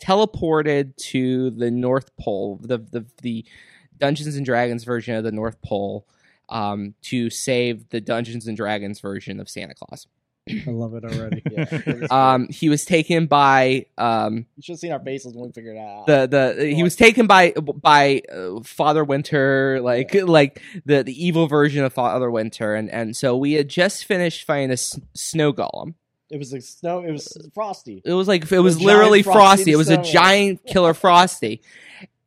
teleported 0.00 0.96
to 0.96 1.50
the 1.50 1.70
north 1.70 2.14
pole 2.16 2.58
the 2.62 2.78
the, 2.78 3.06
the 3.22 3.44
dungeons 3.98 4.36
and 4.36 4.44
dragons 4.46 4.84
version 4.84 5.14
of 5.14 5.24
the 5.24 5.32
north 5.32 5.60
pole 5.62 6.06
um, 6.48 6.94
to 7.02 7.30
save 7.30 7.88
the 7.90 8.00
dungeons 8.00 8.46
and 8.46 8.56
dragons 8.56 9.00
version 9.00 9.40
of 9.40 9.48
santa 9.48 9.74
claus 9.74 10.06
I 10.46 10.70
love 10.70 10.94
it 10.94 11.04
already. 11.04 11.42
yeah, 11.50 12.06
um, 12.34 12.48
he 12.48 12.68
was 12.68 12.84
taken 12.84 13.26
by 13.26 13.86
um, 13.96 14.44
you 14.56 14.62
should 14.62 14.74
have 14.74 14.78
seen 14.78 14.92
our 14.92 15.00
faces 15.00 15.32
when 15.32 15.46
we 15.46 15.52
figured 15.52 15.76
it 15.76 15.80
out. 15.80 16.06
the 16.06 16.26
the 16.26 16.66
he 16.66 16.82
was 16.82 16.96
taken 16.96 17.26
by 17.26 17.52
by 17.52 18.20
uh, 18.30 18.60
Father 18.62 19.04
Winter, 19.04 19.80
like 19.80 20.12
like 20.14 20.60
the 20.84 21.02
the 21.02 21.24
evil 21.26 21.46
version 21.46 21.82
of 21.82 21.94
Father 21.94 22.30
Winter, 22.30 22.74
and 22.74 22.90
and 22.90 23.16
so 23.16 23.34
we 23.38 23.54
had 23.54 23.68
just 23.70 24.04
finished 24.04 24.46
fighting 24.46 24.68
a 24.68 24.74
s- 24.74 25.00
snow 25.14 25.50
golem. 25.54 25.94
it 26.30 26.36
was 26.36 26.52
like 26.52 26.60
snow. 26.60 27.00
It 27.02 27.10
was 27.12 27.38
frosty. 27.54 28.02
It 28.04 28.12
was 28.12 28.28
like 28.28 28.52
it 28.52 28.58
was 28.60 28.74
giant 28.74 28.86
literally 28.86 29.22
Frosty 29.22 29.38
frosty. 29.38 29.72
It 29.72 29.76
was 29.76 29.88
a 29.88 30.02
giant 30.02 30.66
killer 30.66 30.92
frosty, 30.92 31.62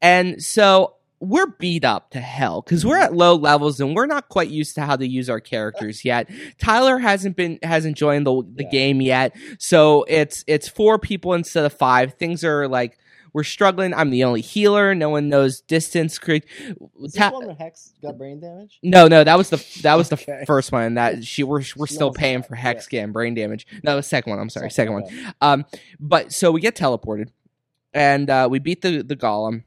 and 0.01 0.41
so 0.43 0.95
we're 1.19 1.47
beat 1.47 1.83
up 1.83 2.11
to 2.11 2.19
hell 2.19 2.61
because 2.61 2.85
we're 2.85 2.99
at 2.99 3.13
low 3.13 3.35
levels 3.35 3.79
and 3.79 3.95
we're 3.95 4.05
not 4.05 4.29
quite 4.29 4.49
used 4.49 4.75
to 4.75 4.81
how 4.81 4.95
to 4.95 5.07
use 5.07 5.29
our 5.29 5.39
characters 5.39 6.05
yet. 6.05 6.29
Tyler 6.59 6.99
hasn't 6.99 7.35
been 7.35 7.57
hasn't 7.63 7.97
joined 7.97 8.27
the 8.27 8.43
the 8.55 8.63
Yeah. 8.63 8.69
game 8.69 9.01
yet, 9.01 9.35
so 9.57 10.03
it's 10.07 10.43
it's 10.47 10.67
four 10.67 10.99
people 10.99 11.33
instead 11.33 11.65
of 11.65 11.73
five. 11.73 12.13
Things 12.15 12.43
are 12.43 12.67
like. 12.67 12.97
We're 13.33 13.43
struggling. 13.43 13.93
I'm 13.93 14.09
the 14.09 14.23
only 14.23 14.41
healer. 14.41 14.95
No 14.95 15.09
one 15.09 15.29
knows 15.29 15.61
distance. 15.61 16.17
Cre- 16.17 16.37
Ta- 17.13 17.29
one 17.29 17.45
where 17.45 17.55
Hex 17.55 17.93
got 18.01 18.17
brain 18.17 18.39
damage? 18.39 18.79
no, 18.81 19.07
no, 19.07 19.23
that 19.23 19.37
was 19.37 19.49
the 19.51 19.63
that 19.83 19.93
was 19.95 20.09
the 20.09 20.15
Okay. 20.21 20.43
first 20.47 20.71
one. 20.71 20.95
That 20.95 21.23
she 21.23 21.43
we're 21.43 21.61
we're 21.75 21.85
still 21.85 22.11
paying 22.11 22.41
for 22.41 22.55
hex 22.55 22.85
scan 22.85 23.11
brain 23.11 23.35
damage. 23.35 23.67
No, 23.83 23.95
the 23.97 24.01
second 24.01 24.31
one. 24.31 24.39
I'm 24.39 24.49
sorry, 24.49 24.71
Second, 24.71 25.03
second 25.03 25.17
one. 25.17 25.25
okay. 25.27 25.33
Um, 25.41 25.65
but 25.99 26.31
so 26.33 26.51
we 26.51 26.61
get 26.61 26.75
teleported, 26.75 27.27
and 27.93 28.27
uh, 28.29 28.47
we 28.49 28.57
beat 28.57 28.81
the 28.81 29.03
the 29.03 29.15
golem, 29.15 29.63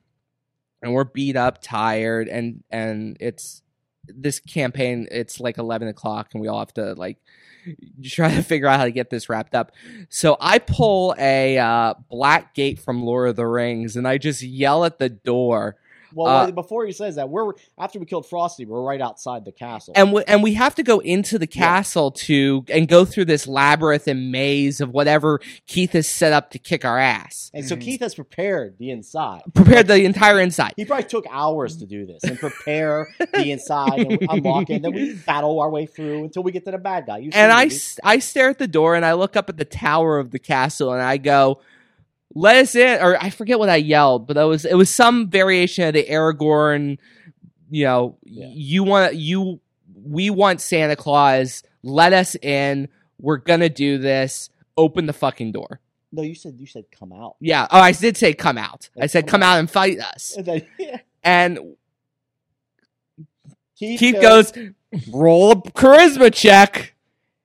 and 0.82 0.92
we're 0.92 1.04
beat 1.04 1.36
up, 1.36 1.62
tired, 1.62 2.28
and 2.28 2.62
and 2.70 3.16
it's 3.20 3.62
this 4.06 4.40
campaign. 4.40 5.06
It's 5.10 5.40
like 5.40 5.58
eleven 5.58 5.88
o'clock, 5.88 6.30
and 6.32 6.40
we 6.40 6.48
all 6.48 6.58
have 6.58 6.74
to 6.74 6.94
like 6.94 7.18
try 8.04 8.34
to 8.34 8.42
figure 8.42 8.66
out 8.66 8.78
how 8.78 8.84
to 8.84 8.90
get 8.90 9.10
this 9.10 9.28
wrapped 9.28 9.54
up. 9.54 9.72
So 10.08 10.36
I 10.40 10.58
pull 10.58 11.14
a 11.18 11.58
uh, 11.58 11.94
black 12.08 12.54
gate 12.54 12.78
from 12.78 13.02
Lord 13.02 13.28
of 13.28 13.36
the 13.36 13.46
Rings, 13.46 13.96
and 13.96 14.06
I 14.06 14.18
just 14.18 14.42
yell 14.42 14.84
at 14.84 14.98
the 14.98 15.08
door. 15.08 15.76
Well, 16.14 16.26
Uh, 16.28 16.50
before 16.50 16.86
he 16.86 16.92
says 16.92 17.16
that, 17.16 17.28
we're 17.28 17.52
after 17.78 17.98
we 17.98 18.06
killed 18.06 18.26
Frosty, 18.26 18.64
we're 18.64 18.82
right 18.82 19.00
outside 19.00 19.44
the 19.44 19.52
castle. 19.52 19.94
and 19.96 20.12
we, 20.12 20.22
and 20.26 20.42
we 20.42 20.54
have 20.54 20.74
to 20.76 20.82
go 20.82 20.98
into 21.00 21.38
the 21.38 21.48
Yeah. 21.50 21.60
castle 21.62 22.10
to 22.12 22.64
and 22.72 22.88
go 22.88 23.04
through 23.04 23.26
this 23.26 23.46
labyrinth 23.46 24.06
and 24.08 24.30
maze 24.32 24.80
of 24.80 24.90
whatever 24.90 25.40
Keith 25.66 25.92
has 25.92 26.08
set 26.08 26.32
up 26.32 26.50
to 26.50 26.58
kick 26.58 26.84
our 26.84 26.98
ass. 26.98 27.50
And 27.54 27.64
so 27.66 27.76
Mhm. 27.76 27.80
Keith 27.80 28.00
has 28.00 28.14
prepared 28.14 28.76
the 28.78 28.90
inside. 28.90 29.42
Prepared 29.54 29.86
the 29.86 30.02
entire 30.04 30.40
inside. 30.40 30.72
He 30.76 30.84
probably 30.84 31.08
took 31.08 31.26
hours 31.30 31.76
to 31.78 31.86
do 31.86 32.06
this 32.06 32.22
and 32.24 32.38
prepare 32.38 33.08
the 33.32 33.50
inside 33.50 34.00
and 34.00 34.18
unlock 34.30 34.70
it. 34.70 34.74
And 34.76 34.84
then 34.84 34.92
we 34.94 35.14
battle 35.14 35.60
our 35.60 35.70
way 35.70 35.86
through 35.86 36.24
until 36.24 36.42
we 36.42 36.52
get 36.52 36.64
to 36.64 36.70
the 36.70 36.78
bad 36.78 37.06
guy. 37.06 37.18
You've 37.18 37.34
And 37.34 37.50
seen 37.50 37.58
I, 37.58 37.64
movies. 37.64 37.76
s- 37.76 38.00
I 38.04 38.18
stare 38.18 38.48
at 38.50 38.58
the 38.58 38.68
door 38.68 38.94
and 38.94 39.04
I 39.04 39.12
look 39.14 39.36
up 39.36 39.48
at 39.48 39.56
the 39.56 39.64
tower 39.64 40.18
of 40.18 40.30
the 40.30 40.38
castle 40.38 40.92
and 40.92 41.02
I 41.02 41.16
go, 41.16 41.60
"Let 42.34 42.56
us 42.56 42.74
in!" 42.74 43.00
Or 43.02 43.16
I 43.22 43.30
forget 43.30 43.58
what 43.58 43.68
I 43.68 43.76
yelled, 43.76 44.26
but 44.26 44.34
that 44.34 44.44
was 44.44 44.64
it 44.64 44.74
was 44.74 44.90
some 44.90 45.28
variation 45.28 45.84
of 45.84 45.94
the 45.94 46.04
Aragorn. 46.04 46.98
You 47.70 47.84
know, 47.84 48.18
Yeah. 48.24 48.48
you 48.52 48.84
want 48.84 49.14
you 49.14 49.60
we 50.04 50.30
want 50.30 50.60
Santa 50.60 50.96
Claus. 50.96 51.62
Let 51.82 52.12
us 52.12 52.34
in. 52.36 52.88
We're 53.20 53.36
gonna 53.38 53.68
do 53.68 53.98
this. 53.98 54.50
Open 54.76 55.06
the 55.06 55.12
fucking 55.12 55.52
door. 55.52 55.80
No, 56.12 56.22
you 56.22 56.34
said 56.34 56.54
you 56.58 56.66
said 56.66 56.84
come 56.90 57.12
out. 57.12 57.36
Yeah. 57.40 57.66
Oh, 57.70 57.78
I 57.78 57.92
did 57.92 58.16
say 58.16 58.32
come 58.34 58.58
out. 58.58 58.88
I 59.00 59.06
said 59.06 59.26
come 59.26 59.40
come 59.40 59.42
out 59.42 59.58
and 59.58 59.70
fight 59.70 60.00
us. 60.00 60.34
And 60.36 60.46
then 60.46 60.66
yeah, 60.78 60.98
And 61.22 61.58
Keith, 63.76 63.98
Keith 63.98 64.20
goes, 64.20 64.52
roll 65.10 65.52
a 65.52 65.56
charisma 65.56 66.32
check. 66.32 66.94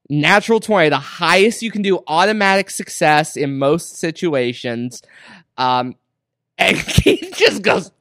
Natural 0.10 0.60
20, 0.60 0.90
the 0.90 0.98
highest 0.98 1.62
you 1.62 1.72
can 1.72 1.82
do, 1.82 2.04
automatic 2.08 2.70
success 2.70 3.36
in 3.36 3.58
most 3.58 3.98
situations. 3.98 5.02
Um, 5.58 5.96
and 6.58 6.78
Keith 6.78 7.36
just 7.38 7.62
goes, 7.62 7.92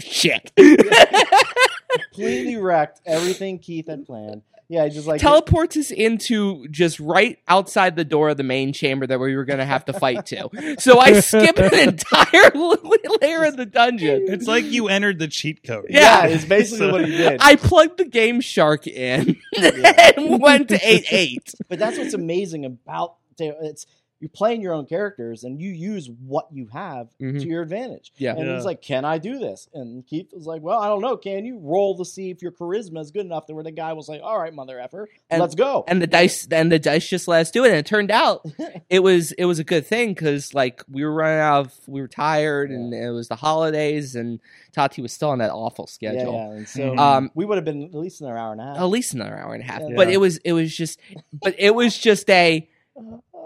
shit. 0.00 0.52
completely 0.54 2.56
wrecked 2.56 3.00
everything 3.06 3.58
Keith 3.58 3.88
had 3.88 4.06
planned. 4.06 4.42
Yeah, 4.70 4.86
just 4.88 5.06
like 5.06 5.20
Teleports 5.20 5.78
us 5.78 5.90
into 5.90 6.68
just 6.68 7.00
right 7.00 7.38
outside 7.48 7.96
the 7.96 8.04
door 8.04 8.28
of 8.28 8.36
the 8.36 8.42
main 8.42 8.74
chamber 8.74 9.06
that 9.06 9.18
we 9.18 9.34
were 9.34 9.46
going 9.46 9.60
to 9.60 9.64
have 9.64 9.86
to 9.86 9.94
fight 9.94 10.26
to. 10.26 10.50
So 10.78 10.98
I 10.98 11.20
skip 11.20 11.58
an 11.58 11.74
entire 11.74 12.50
layer 12.54 13.44
of 13.44 13.56
the 13.56 13.66
dungeon. 13.70 14.26
It's 14.28 14.46
like 14.46 14.64
you 14.64 14.88
entered 14.88 15.18
the 15.18 15.28
cheat 15.28 15.62
code. 15.62 15.86
yeah, 15.88 16.26
yeah. 16.26 16.34
it's 16.34 16.44
basically 16.44 16.92
what 16.92 17.04
he 17.06 17.16
did. 17.16 17.40
I 17.42 17.56
plugged 17.56 17.98
the 17.98 18.04
Game 18.04 18.40
Shark 18.40 18.86
in 18.86 19.36
and 19.56 20.40
went 20.40 20.68
to 20.68 20.78
8 20.82 21.04
8. 21.10 21.54
But 21.68 21.78
that's 21.78 21.96
what's 21.96 22.14
amazing 22.14 22.64
about 22.64 23.16
it's 23.38 23.86
you're 24.20 24.28
playing 24.28 24.60
your 24.60 24.72
own 24.74 24.84
characters 24.86 25.44
and 25.44 25.60
you 25.60 25.70
use 25.70 26.10
what 26.26 26.46
you 26.52 26.66
have 26.72 27.08
Mhm. 27.20 27.40
to 27.40 27.46
your 27.46 27.62
advantage. 27.62 28.12
Yeah. 28.16 28.34
And 28.34 28.46
Yeah. 28.46 28.56
he's 28.56 28.64
like, 28.64 28.82
"Can 28.82 29.04
I 29.04 29.18
do 29.18 29.38
this?" 29.38 29.68
And 29.74 30.04
Keith 30.06 30.32
was 30.32 30.44
like, 30.46 30.60
"Well, 30.60 30.78
I 30.80 30.88
don't 30.88 31.00
know. 31.02 31.16
Can 31.16 31.44
you 31.44 31.58
roll 31.58 31.96
to 31.98 32.04
see 32.04 32.30
if 32.30 32.42
your 32.42 32.50
charisma 32.52 33.00
is 33.00 33.10
good 33.12 33.26
enough?" 33.26 33.46
To 33.46 33.54
where 33.54 33.62
the 33.62 33.70
guy 33.70 33.92
was 33.92 34.08
like, 34.08 34.20
"All 34.22 34.38
right, 34.38 34.52
mother 34.52 34.80
effer, 34.80 35.08
And- 35.30 35.40
let's 35.40 35.54
go." 35.54 35.84
and 35.86 36.02
the 36.02 36.06
dice 36.08 36.48
and 36.50 36.72
the 36.72 36.78
dice 36.80 37.08
just 37.08 37.28
let 37.28 37.40
us 37.42 37.50
do 37.52 37.64
it 37.64 37.68
and 37.68 37.76
it 37.76 37.86
turned 37.86 38.10
out 38.10 38.44
it 38.90 39.00
was 39.04 39.30
it 39.32 39.44
was 39.44 39.58
a 39.60 39.64
good 39.64 39.86
thing 39.86 40.14
because 40.14 40.52
like 40.52 40.82
we 40.90 41.04
were 41.04 41.12
running 41.12 41.38
out 41.40 41.66
of 41.66 41.74
we 41.86 42.00
were 42.00 42.08
tired 42.08 42.70
and 42.70 42.92
it 42.92 43.10
was 43.10 43.28
the 43.28 43.36
holidays 43.36 44.14
and 44.16 44.40
tati 44.72 45.00
was 45.00 45.12
still 45.12 45.30
on 45.30 45.38
that 45.38 45.50
awful 45.52 45.86
schedule 45.86 46.32
yeah. 46.32 46.50
And 46.50 46.68
so 46.68 46.80
Mhm. 46.92 46.98
Um, 46.98 47.30
we 47.34 47.44
would 47.44 47.56
have 47.56 47.64
been 47.64 47.84
at 47.84 47.94
least 47.94 48.20
another 48.20 48.36
hour 48.38 48.52
and 48.52 48.60
a 48.60 48.64
half. 48.64 48.76
at 48.78 48.84
least 48.84 49.14
another 49.14 49.36
hour 49.38 49.54
and 49.54 49.62
a 49.62 49.66
half 49.66 49.80
Yeah. 49.82 49.94
but 49.94 50.08
Yeah. 50.08 50.14
it 50.14 50.16
was 50.18 50.38
it 50.38 50.52
was 50.52 50.74
just 50.76 50.98
but 51.32 51.54
it 51.58 51.74
was 51.74 51.96
just 51.96 52.28
a 52.30 52.68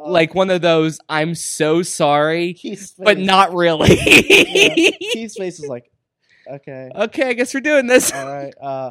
like 0.06 0.34
one 0.34 0.50
of 0.50 0.60
those 0.60 0.98
i'm 1.08 1.34
so 1.34 1.82
sorry 1.82 2.54
Keith's 2.54 2.92
face, 2.92 3.04
but 3.04 3.18
not 3.18 3.54
really 3.54 3.96
Yeah. 3.96 4.90
Keith's 5.12 5.36
face 5.36 5.60
is 5.60 5.66
like, 5.68 5.90
"Okay, 6.48 6.90
okay 6.94 7.28
i 7.28 7.32
guess 7.32 7.54
we're 7.54 7.60
doing 7.60 7.86
this 7.86 8.12
all 8.12 8.26
right, 8.26 8.54
uh, 8.60 8.90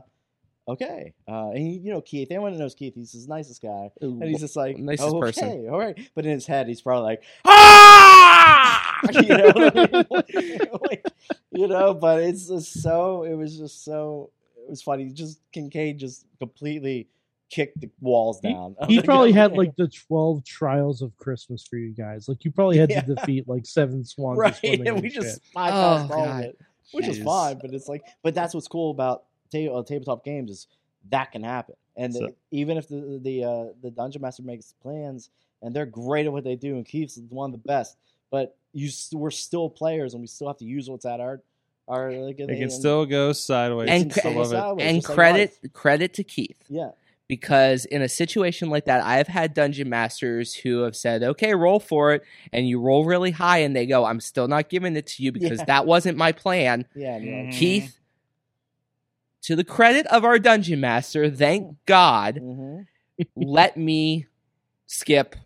okay." 0.67 1.13
Uh, 1.27 1.49
and 1.51 1.83
you 1.83 1.91
know 1.91 2.01
Keith, 2.01 2.29
anyone 2.31 2.53
that 2.53 2.59
knows 2.59 2.75
Keith, 2.75 2.95
he's 2.95 3.11
the 3.11 3.27
nicest 3.27 3.61
guy. 3.61 3.91
And 4.01 4.23
he's 4.23 4.39
just 4.39 4.55
like, 4.55 4.77
Nicest 4.77 5.09
oh, 5.09 5.17
okay, 5.17 5.19
person. 5.19 5.69
all 5.69 5.79
right. 5.79 5.97
But 6.15 6.25
in 6.25 6.31
his 6.31 6.45
head, 6.45 6.67
he's 6.67 6.81
probably 6.81 7.03
like, 7.03 7.23
ah, 7.45 8.99
you 9.11 9.27
know, 9.27 10.03
like, 10.81 11.05
you 11.51 11.67
know. 11.67 11.93
But 11.93 12.23
it's 12.23 12.47
just 12.47 12.81
so. 12.81 13.23
It 13.23 13.33
was 13.33 13.57
just 13.57 13.83
so. 13.83 14.31
It 14.57 14.69
was 14.69 14.81
funny. 14.81 15.09
Just 15.09 15.39
Kincaid 15.51 15.99
just 15.99 16.25
completely 16.39 17.07
kicked 17.51 17.79
the 17.81 17.89
walls 17.99 18.39
down. 18.39 18.75
of 18.79 18.87
He 18.87 18.97
the 18.97 19.03
probably 19.03 19.31
had 19.33 19.53
like 19.57 19.75
the 19.75 19.87
twelve 19.87 20.43
trials 20.45 21.01
of 21.01 21.15
Christmas 21.17 21.63
for 21.67 21.75
you 21.75 21.91
guys. 21.91 22.27
Like 22.29 22.43
you 22.45 22.51
probably 22.51 22.77
had 22.77 22.89
Yeah. 22.89 23.01
to 23.01 23.15
defeat 23.15 23.47
like 23.47 23.65
seven 23.65 24.03
swans. 24.11 24.39
right, 24.39 24.55
swimming 24.55 24.79
and 24.79 24.87
and 24.89 25.01
we 25.03 25.09
shit. 25.09 25.21
just 25.21 25.41
bypassed 25.53 26.09
Oh, 26.09 26.13
all 26.15 26.25
God. 26.25 26.39
of 26.39 26.45
it, 26.49 26.59
which 26.93 27.05
is 27.07 27.17
Jesus. 27.17 27.25
fine. 27.25 27.59
But 27.61 27.73
it's 27.73 27.87
like, 27.87 28.03
but 28.23 28.33
that's 28.33 28.53
what's 28.53 28.67
cool 28.67 28.89
about 28.91 29.25
ta- 29.51 29.59
uh, 29.71 29.83
tabletop 29.83 30.23
games 30.25 30.49
is 30.49 30.67
that 31.09 31.31
can 31.31 31.43
happen, 31.43 31.75
and 31.97 32.13
So- 32.13 32.19
the- 32.27 32.35
even 32.51 32.77
if 32.77 32.87
the 32.87 33.19
the 33.21 33.43
uh, 33.43 33.65
the 33.83 33.91
dungeon 33.91 34.21
master 34.21 34.43
makes 34.43 34.73
plans 34.81 35.29
and 35.61 35.75
they're 35.75 35.85
great 35.85 36.25
at 36.25 36.31
what 36.31 36.43
they 36.43 36.55
do 36.55 36.75
and 36.77 36.85
keeps 36.85 37.19
one 37.29 37.49
of 37.49 37.51
the 37.51 37.67
best, 37.67 37.97
but 38.31 38.55
you 38.73 38.87
s- 38.87 39.11
we're 39.13 39.29
still 39.31 39.69
players 39.69 40.13
and 40.13 40.21
we 40.21 40.27
still 40.27 40.47
have 40.47 40.57
to 40.57 40.65
use 40.65 40.89
what's 40.89 41.05
at 41.05 41.19
our 41.19 41.41
our 41.87 42.13
like 42.13 42.39
It 42.39 42.57
can 42.57 42.69
still 42.69 43.05
go 43.05 43.33
sideways. 43.33 43.89
And 43.89 44.03
And 44.03 44.13
cre- 44.13 44.27
I 44.27 44.33
love 44.33 44.47
it. 44.47 44.49
sideways, 44.55 44.85
and 44.87 44.95
just 44.97 45.09
like 45.09 45.15
credit 45.15 45.73
credit 45.73 46.13
to 46.13 46.23
keith 46.23 46.55
yeah 46.69 46.91
because 47.31 47.85
in 47.85 48.01
a 48.01 48.09
situation 48.09 48.69
like 48.69 48.83
that, 48.83 49.01
I've 49.05 49.29
had 49.29 49.53
dungeon 49.53 49.87
masters 49.87 50.53
who 50.53 50.81
have 50.81 50.97
said, 50.97 51.23
"Okay, 51.23 51.55
roll 51.55 51.79
for 51.79 52.11
it," 52.13 52.23
and 52.51 52.67
you 52.67 52.77
roll 52.77 53.05
really 53.05 53.31
high, 53.31 53.59
and 53.59 53.73
they 53.73 53.85
go, 53.85 54.03
"I'm 54.03 54.19
still 54.19 54.49
not 54.49 54.67
giving 54.67 54.97
it 54.97 55.07
to 55.07 55.23
you 55.23 55.31
because 55.31 55.59
Yeah. 55.59 55.65
that 55.67 55.85
wasn't 55.85 56.17
my 56.17 56.33
plan." 56.33 56.85
yeah 56.93 57.15
and 57.15 57.25
you're 57.25 57.37
like, 57.37 57.47
Mhm. 57.47 57.57
Keith, 57.57 57.99
to 59.43 59.55
the 59.55 59.63
credit 59.63 60.05
of 60.07 60.25
our 60.25 60.39
dungeon 60.39 60.81
master, 60.81 61.29
thank 61.31 61.77
God, 61.85 62.35
mhm. 62.41 62.85
let 63.37 63.77
me 63.77 64.25
skip 64.87 65.37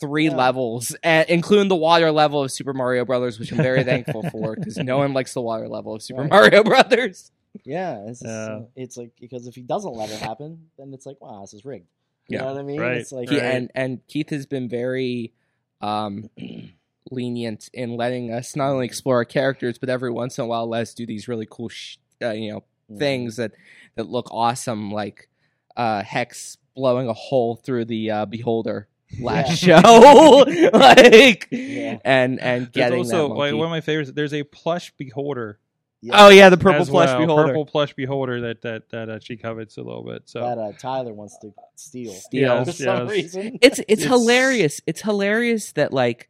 three 0.00 0.30
Yeah. 0.30 0.36
levels, 0.36 0.96
uh, 1.04 1.24
including 1.28 1.68
the 1.68 1.76
water 1.76 2.10
level 2.10 2.42
of 2.42 2.50
Super 2.50 2.72
Mario 2.72 3.04
Brothers, 3.04 3.38
which 3.38 3.52
I'm 3.52 3.58
very 3.58 3.84
thankful 3.84 4.22
for 4.30 4.56
because 4.56 4.78
no 4.78 4.96
one 4.96 5.12
likes 5.12 5.34
the 5.34 5.42
water 5.42 5.68
level 5.68 5.94
of 5.94 6.02
Super 6.02 6.22
Right. 6.22 6.30
Mario 6.30 6.64
Brothers. 6.64 7.30
Yeah 7.64 8.04
it's, 8.06 8.20
just, 8.20 8.30
uh, 8.32 8.60
it's 8.76 8.96
like 8.96 9.10
because 9.20 9.46
if 9.46 9.54
he 9.54 9.62
doesn't 9.62 9.92
let 9.94 10.10
it 10.10 10.20
happen, 10.20 10.66
then 10.78 10.92
it's 10.94 11.06
like 11.06 11.20
wow 11.20 11.40
this 11.42 11.54
is 11.54 11.64
rigged. 11.64 11.86
You 12.28 12.38
Yeah. 12.38 12.44
know 12.44 12.52
what 12.54 12.60
I 12.60 12.64
mean? 12.64 12.80
Right. 12.80 12.96
It's 12.98 13.12
like 13.12 13.28
He- 13.28 13.36
Right. 13.36 13.44
and 13.44 13.70
and 13.74 14.06
Keith 14.06 14.30
has 14.30 14.46
been 14.46 14.68
very 14.68 15.32
um 15.80 16.30
lenient 17.10 17.68
in 17.74 17.96
letting 17.96 18.32
us 18.32 18.56
not 18.56 18.70
only 18.70 18.86
explore 18.86 19.16
our 19.16 19.24
characters 19.24 19.76
but 19.78 19.88
every 19.90 20.10
once 20.10 20.38
in 20.38 20.44
a 20.44 20.46
while 20.46 20.66
let 20.68 20.82
us 20.82 20.94
do 20.94 21.04
these 21.04 21.28
really 21.28 21.46
cool 21.50 21.68
sh- 21.68 21.96
uh, 22.22 22.30
you 22.30 22.52
know 22.52 22.64
Mhm. 22.90 22.98
things 22.98 23.36
that 23.36 23.52
that 23.96 24.08
look 24.08 24.28
awesome 24.30 24.90
like 24.92 25.28
uh 25.76 26.02
hex 26.02 26.56
blowing 26.74 27.08
a 27.08 27.12
hole 27.12 27.56
through 27.56 27.84
the 27.84 28.10
uh, 28.10 28.24
beholder 28.26 28.88
last 29.20 29.58
show 29.58 29.76
like 30.72 31.48
Yeah. 31.50 31.98
and 32.04 32.40
and 32.40 32.62
There's 32.62 32.68
getting 32.70 32.98
also 33.00 33.28
that 33.28 33.34
like 33.34 33.52
one 33.54 33.64
of 33.66 33.70
my 33.70 33.80
favorites. 33.82 34.10
There's 34.14 34.32
a 34.32 34.42
plush 34.42 34.90
beholder. 34.96 35.58
Yeah. 36.04 36.26
oh 36.26 36.30
yeah 36.30 36.48
the 36.48 36.56
purple 36.56 36.80
as 36.82 36.90
plush 36.90 37.10
well. 37.10 37.20
beholder 37.20 37.44
Purple 37.44 37.64
plush 37.66 37.94
beholder 37.94 38.40
that 38.40 38.62
that 38.62 38.90
that 38.90 39.08
uh, 39.08 39.18
she 39.20 39.36
covets 39.36 39.76
a 39.76 39.82
little 39.82 40.02
bit. 40.04 40.22
So 40.26 40.40
that 40.40 40.58
uh, 40.58 40.72
Tyler 40.76 41.12
wants 41.14 41.38
to 41.42 41.52
steal. 41.76 42.12
Steal. 42.12 42.64
For 42.64 42.70
Yes, 42.70 42.78
some 42.78 43.06
reason. 43.08 43.58
it's, 43.62 43.78
it's 43.78 43.88
It's- 44.02 44.08
hilarious. 44.08 44.80
It's 44.86 45.00
hilarious 45.00 45.70
that 45.74 45.92
like 45.92 46.28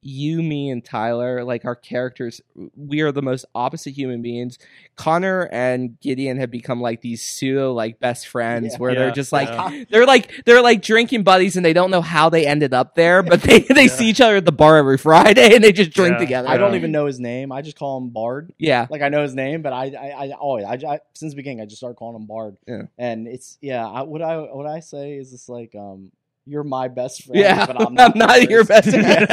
you, 0.00 0.42
me, 0.42 0.70
and 0.70 0.84
Tyler, 0.84 1.42
like 1.44 1.64
our 1.64 1.74
characters, 1.74 2.40
we 2.76 3.00
are 3.00 3.10
the 3.12 3.22
most 3.22 3.44
opposite 3.54 3.90
human 3.94 4.22
beings. 4.22 4.58
Connor 4.96 5.48
and 5.52 5.98
Gideon 6.00 6.38
have 6.38 6.50
become 6.50 6.80
like 6.80 7.00
these 7.02 7.22
pseudo 7.22 7.72
like 7.72 7.98
best 8.00 8.26
friends 8.28 8.72
Yeah. 8.72 8.78
where 8.78 8.92
Yeah, 8.92 8.98
they're 9.00 9.10
just 9.12 9.32
like 9.32 9.48
yeah. 9.48 9.84
they're 9.90 10.06
like 10.06 10.44
they're 10.44 10.62
like 10.62 10.82
drinking 10.82 11.22
buddies 11.24 11.56
and 11.56 11.64
they 11.64 11.72
don't 11.72 11.90
know 11.90 12.00
how 12.00 12.28
they 12.30 12.46
ended 12.46 12.74
up 12.74 12.94
there, 12.94 13.22
but 13.22 13.42
they 13.42 13.60
they 13.60 13.82
Yeah. 13.84 13.88
see 13.88 14.08
each 14.08 14.20
other 14.20 14.36
at 14.36 14.44
the 14.44 14.52
bar 14.52 14.76
every 14.76 14.98
Friday 14.98 15.54
and 15.54 15.62
they 15.64 15.72
just 15.72 15.90
drink 15.90 16.14
Yeah. 16.14 16.18
together. 16.18 16.48
I 16.48 16.56
don't 16.58 16.74
even 16.74 16.92
know 16.92 17.06
his 17.06 17.18
name. 17.20 17.52
I 17.52 17.62
just 17.62 17.76
call 17.76 17.98
him 17.98 18.10
Bard. 18.10 18.52
yeah. 18.58 18.86
Like 18.90 19.02
I 19.02 19.08
know 19.08 19.22
his 19.22 19.34
name, 19.34 19.62
but 19.62 19.72
I, 19.72 19.86
I, 19.94 20.26
I 20.26 20.30
always, 20.32 20.64
I, 20.64 20.74
I, 20.74 21.00
since 21.14 21.32
the 21.32 21.36
beginning, 21.36 21.60
I 21.60 21.64
just 21.66 21.78
started 21.78 21.96
calling 21.96 22.16
him 22.16 22.26
Bard. 22.26 22.56
Yeah. 22.66 22.82
And 22.98 23.26
it's, 23.28 23.58
yeah. 23.60 23.86
I, 23.86 24.02
what 24.02 24.22
I, 24.22 24.36
what 24.38 24.66
I 24.66 24.80
say 24.80 25.14
is 25.14 25.30
this 25.32 25.48
like, 25.48 25.74
um, 25.74 26.12
you're 26.48 26.64
my 26.64 26.88
best 26.88 27.24
friend. 27.24 27.38
Yeah, 27.40 27.66
but 27.66 27.80
I'm 27.80 27.94
not, 28.14 28.50
your 28.50 28.64
best 28.64 28.88
friend. 28.90 29.04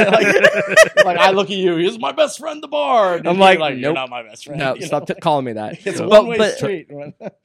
like, 1.05 1.17
I 1.17 1.31
look 1.31 1.49
at 1.49 1.57
you. 1.57 1.75
He's 1.77 1.97
my 1.99 2.11
best 2.11 2.39
friend, 2.39 2.61
the 2.61 2.67
Bard. 2.67 3.19
And 3.19 3.29
I'm 3.29 3.35
you're 3.37 3.59
like, 3.59 3.71
you're 3.73 3.81
nope. 3.81 3.95
not 3.95 4.09
my 4.09 4.23
best 4.23 4.45
friend. 4.45 4.59
no, 4.59 4.75
stop 4.79 5.07
t- 5.07 5.13
calling 5.15 5.45
me 5.45 5.53
that. 5.53 5.85
It's 5.85 5.99
a 5.99 6.07
one 6.07 6.27
way 6.27 6.37
but- 6.37 6.55
street. 6.57 6.89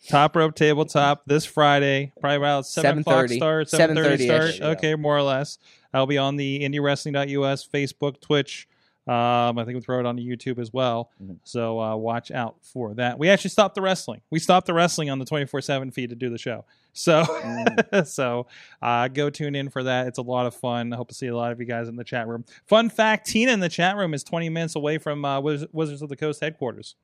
Top 0.08 0.34
rope 0.36 0.54
tabletop 0.54 1.22
this 1.26 1.44
Friday, 1.44 2.12
probably 2.20 2.36
about 2.36 2.66
seven 2.66 3.00
o'clock 3.00 3.26
7:30. 3.26 3.36
start, 3.36 3.68
seven 3.70 3.96
thirty 3.96 4.26
7:30 4.26 4.28
-ish, 4.28 4.52
start. 4.56 4.76
Okay, 4.78 4.94
more 4.96 5.16
or 5.16 5.22
less. 5.22 5.58
I'll 5.92 6.06
be 6.06 6.18
on 6.18 6.36
the 6.36 6.60
IndyWrestling.us, 6.60 7.66
Facebook, 7.72 8.20
Twitch. 8.20 8.68
Um, 9.11 9.58
I 9.58 9.64
think 9.64 9.74
we'll 9.74 9.80
throw 9.82 9.98
it 9.98 10.06
on 10.06 10.18
YouTube 10.18 10.58
as 10.61 10.72
well. 10.72 11.11
Mhm. 11.20 11.38
So 11.42 11.80
uh, 11.80 11.96
watch 11.96 12.30
out 12.30 12.56
for 12.62 12.94
that. 12.94 13.18
We 13.18 13.28
actually 13.28 13.50
stopped 13.50 13.74
the 13.74 13.80
wrestling. 13.82 14.20
We 14.30 14.38
stopped 14.38 14.66
the 14.68 14.74
wrestling 14.74 15.11
on 15.11 15.18
the 15.18 15.24
twenty 15.24 15.46
four 15.46 15.61
seven 15.61 15.90
feed 15.90 16.11
to 16.11 16.16
do 16.16 16.30
the 16.30 16.38
show. 16.38 16.64
So 16.92 17.24
Mm. 17.24 18.06
so 18.06 18.46
uh, 18.80 19.08
go 19.08 19.28
tune 19.28 19.54
in 19.56 19.68
for 19.68 19.82
that. 19.82 20.06
It's 20.06 20.18
a 20.18 20.22
lot 20.22 20.46
of 20.46 20.54
fun. 20.54 20.92
I 20.92 20.96
hope 20.96 21.08
to 21.08 21.14
see 21.14 21.26
a 21.26 21.34
lot 21.36 21.50
of 21.50 21.58
you 21.58 21.66
guys 21.66 21.88
in 21.88 21.96
the 21.96 22.04
chat 22.04 22.28
room. 22.28 22.44
Fun 22.66 22.88
fact: 22.88 23.26
Tina 23.26 23.50
in 23.52 23.58
the 23.61 23.68
chat 23.68 23.96
room 23.96 24.14
is 24.14 24.22
twenty 24.22 24.48
minutes 24.48 24.76
away 24.76 24.98
from 24.98 25.24
uh, 25.24 25.40
Wiz- 25.40 25.66
Wizards 25.72 26.02
of 26.02 26.08
the 26.08 26.16
Coast 26.16 26.40
headquarters. 26.40 26.94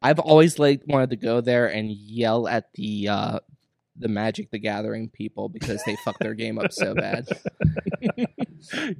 I've 0.00 0.20
always 0.20 0.60
like 0.60 0.82
wanted 0.86 1.10
to 1.10 1.16
go 1.16 1.40
there 1.40 1.66
and 1.66 1.90
yell 1.90 2.46
at 2.46 2.72
the 2.74 3.08
uh 3.08 3.38
the 3.98 4.08
Magic 4.08 4.50
the 4.50 4.58
Gathering 4.58 5.08
people 5.08 5.48
because 5.48 5.82
they 5.84 5.96
fucked 6.04 6.20
their 6.20 6.34
game 6.34 6.58
up 6.58 6.72
so 6.72 6.94
bad. 6.94 7.26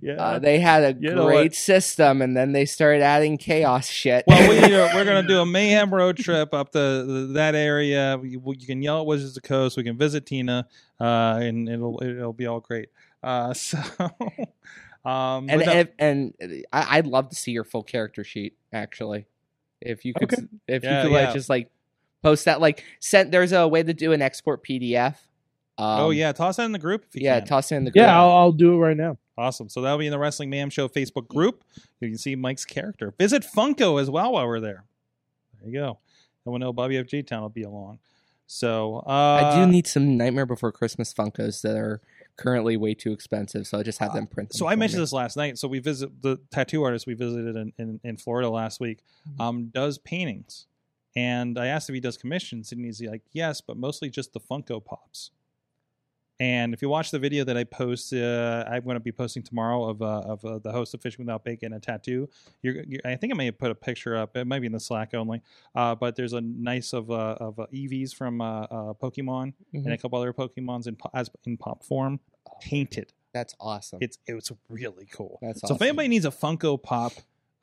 Yeah. 0.01 0.15
Uh, 0.15 0.39
they 0.39 0.61
had 0.61 0.83
a 0.85 0.97
You 0.99 1.15
great 1.15 1.55
system, 1.55 2.23
and 2.23 2.37
then 2.37 2.53
they 2.53 2.65
started 2.65 3.03
adding 3.03 3.39
chaos 3.39 3.89
shit. 3.89 4.25
well, 4.27 4.49
we, 4.49 4.59
uh, 4.75 4.95
we're 4.95 5.05
going 5.05 5.21
to 5.21 5.29
do 5.29 5.41
a 5.41 5.47
mayhem 5.47 5.93
road 5.93 6.17
trip 6.17 6.55
up 6.55 6.71
the, 6.73 7.05
the 7.07 7.33
that 7.35 7.55
area. 7.57 8.17
We, 8.21 8.37
we- 8.37 8.57
you 8.59 8.67
can 8.67 8.83
yell 8.83 9.01
at 9.01 9.07
Wizards 9.07 9.37
of 9.37 9.43
the 9.43 9.49
Coast. 9.49 9.77
We 9.77 9.83
can 9.83 9.99
visit 9.99 10.27
Tina, 10.27 10.69
uh, 11.01 11.39
and 11.43 11.69
it'll 11.69 12.01
it'll 12.03 12.33
be 12.33 12.47
all 12.47 12.61
great. 12.61 12.91
Uh, 13.23 13.53
so, 13.55 13.79
um, 15.05 15.49
and 15.51 15.61
no- 15.65 15.73
and, 15.73 15.89
and 15.99 16.35
I, 16.73 16.99
I'd 16.99 17.07
love 17.07 17.29
to 17.31 17.35
see 17.37 17.51
your 17.53 17.65
full 17.65 17.83
character 17.83 18.23
sheet. 18.25 18.57
Actually, 18.73 19.27
if 19.81 20.05
you 20.05 20.15
could, 20.15 20.33
Okay. 20.33 20.43
if 20.69 20.85
Yeah, 20.85 21.03
you 21.03 21.09
could 21.09 21.15
like 21.15 21.35
just 21.35 21.49
like 21.51 21.71
post 22.23 22.45
that, 22.45 22.61
like 22.61 22.85
sent 23.01 23.31
There's 23.31 23.53
a 23.53 23.67
way 23.67 23.83
to 23.83 23.95
do 23.95 24.13
an 24.13 24.23
export 24.23 24.65
PDF. 24.65 25.17
Um, 25.77 26.01
oh 26.01 26.11
yeah, 26.11 26.33
toss 26.33 26.57
that 26.57 26.65
in 26.65 26.73
the 26.73 26.79
group. 26.79 27.05
If 27.09 27.15
you 27.15 27.25
yeah. 27.25 27.39
can. 27.39 27.49
Toss 27.49 27.71
it 27.71 27.77
in 27.77 27.85
the 27.85 27.91
group. 27.91 28.03
Yeah, 28.03 28.19
I'll, 28.19 28.31
I'll 28.31 28.53
do 28.53 28.75
it 28.75 28.79
right 28.79 28.97
now. 28.97 29.17
awesome. 29.37 29.69
So 29.69 29.81
that'll 29.81 29.99
be 29.99 30.07
in 30.07 30.13
the 30.13 30.19
Wrestling 30.19 30.51
Mayhem 30.51 30.71
Show 30.71 30.89
Facebook 30.89 31.29
group. 31.29 31.63
You 32.01 32.09
can 32.09 32.19
see 32.19 32.35
Mike's 32.35 32.65
character. 32.65 33.15
Visit 33.19 33.45
Funko 33.45 34.01
as 34.01 34.11
well 34.11 34.33
while 34.33 34.47
we're 34.47 34.61
there. 34.61 34.85
There 35.61 35.71
you 35.71 35.79
go. 35.79 35.99
And 36.45 36.53
we'll 36.53 36.59
know 36.59 36.73
Bobby 36.73 36.97
FG 36.97 37.27
Town 37.27 37.43
will 37.43 37.49
be 37.49 37.63
along. 37.63 38.01
So 38.47 39.05
uh, 39.07 39.11
I 39.11 39.55
do 39.57 39.71
need 39.71 39.87
some 39.87 40.17
Nightmare 40.17 40.47
Before 40.47 40.73
Christmas 40.73 41.13
Funkos 41.13 41.61
that 41.61 41.77
are 41.77 42.01
currently 42.39 42.79
way 42.79 42.95
too 42.95 43.13
expensive, 43.13 43.67
so 43.67 43.79
I 43.79 43.83
just 43.83 43.99
have 43.99 44.15
them 44.15 44.27
print. 44.27 44.55
So 44.55 44.67
I 44.67 44.75
mentioned 44.75 45.03
this 45.03 45.13
last 45.13 45.37
night. 45.37 45.59
So 45.59 45.69
we 45.69 45.81
visit 45.81 46.23
the 46.23 46.39
tattoo 46.51 46.83
artist 46.83 47.07
we 47.07 47.13
visited 47.13 47.57
in, 47.57 47.73
in, 47.79 48.01
in 48.03 48.17
Florida 48.17 48.49
last 48.49 48.81
week. 48.81 49.01
Um, 49.39 49.67
does 49.67 49.99
paintings, 49.99 50.67
and 51.17 51.59
I 51.59 51.67
asked 51.67 51.89
if 51.89 51.95
he 51.95 52.01
does 52.01 52.17
commissions, 52.17 52.73
and 52.73 52.85
he's 52.85 53.01
like, 53.01 53.23
yes, 53.33 53.61
but 53.61 53.77
mostly 53.77 54.11
just 54.11 54.33
the 54.33 54.41
Funko 54.41 54.85
Pops. 54.85 55.31
And 56.41 56.73
if 56.73 56.83
you 56.83 56.89
watch 56.89 57.11
the 57.11 57.19
video 57.19 57.43
that 57.45 57.57
I 57.57 57.65
post, 57.65 58.13
uh, 58.13 58.65
I'm 58.71 58.85
going 58.85 58.95
to 58.95 59.01
be 59.01 59.11
posting 59.11 59.43
tomorrow 59.43 59.85
of 59.85 60.01
uh, 60.01 60.21
of 60.21 60.45
uh, 60.45 60.59
the 60.61 60.71
host 60.71 60.95
of 60.95 61.03
Fishing 61.03 61.25
Without 61.25 61.43
Bacon 61.43 61.73
a 61.73 61.81
tattoo. 61.81 62.29
You're, 62.63 62.85
you 62.85 63.01
I 63.05 63.17
think 63.17 63.33
I 63.33 63.37
may 63.37 63.47
have 63.47 63.59
put 63.59 63.73
a 63.73 63.75
picture 63.75 64.17
up. 64.17 64.37
It 64.37 64.47
might 64.47 64.61
be 64.61 64.67
in 64.67 64.73
the 64.73 64.79
Slack 64.79 65.15
only, 65.15 65.43
uh, 65.75 65.97
but 65.97 66.15
there's 66.15 66.35
a 66.35 66.41
nice 66.41 66.93
of 66.93 67.11
uh, 67.11 67.37
of 67.41 67.59
uh, 67.59 67.67
Eevees 67.75 68.15
from 68.15 68.39
Pokemon 68.39 69.55
and 69.73 69.93
a 69.93 69.99
couple 69.99 70.17
other 70.17 70.33
Pokemons 70.33 70.87
in 70.87 70.97
as 71.13 71.29
in 71.45 71.57
pop 71.57 71.83
form, 71.83 72.21
painted 72.61 73.13
That's 73.33 73.57
awesome. 73.59 73.99
It's 74.01 74.19
it 74.29 74.35
was 74.35 74.53
really 74.69 75.09
cool. 75.13 75.41
That's 75.43 75.65
awesome. 75.65 75.75
so 75.75 75.75
if 75.75 75.83
anybody 75.83 76.07
needs 76.07 76.25
a 76.25 76.31
Funko 76.31 76.81
Pop 76.81 77.15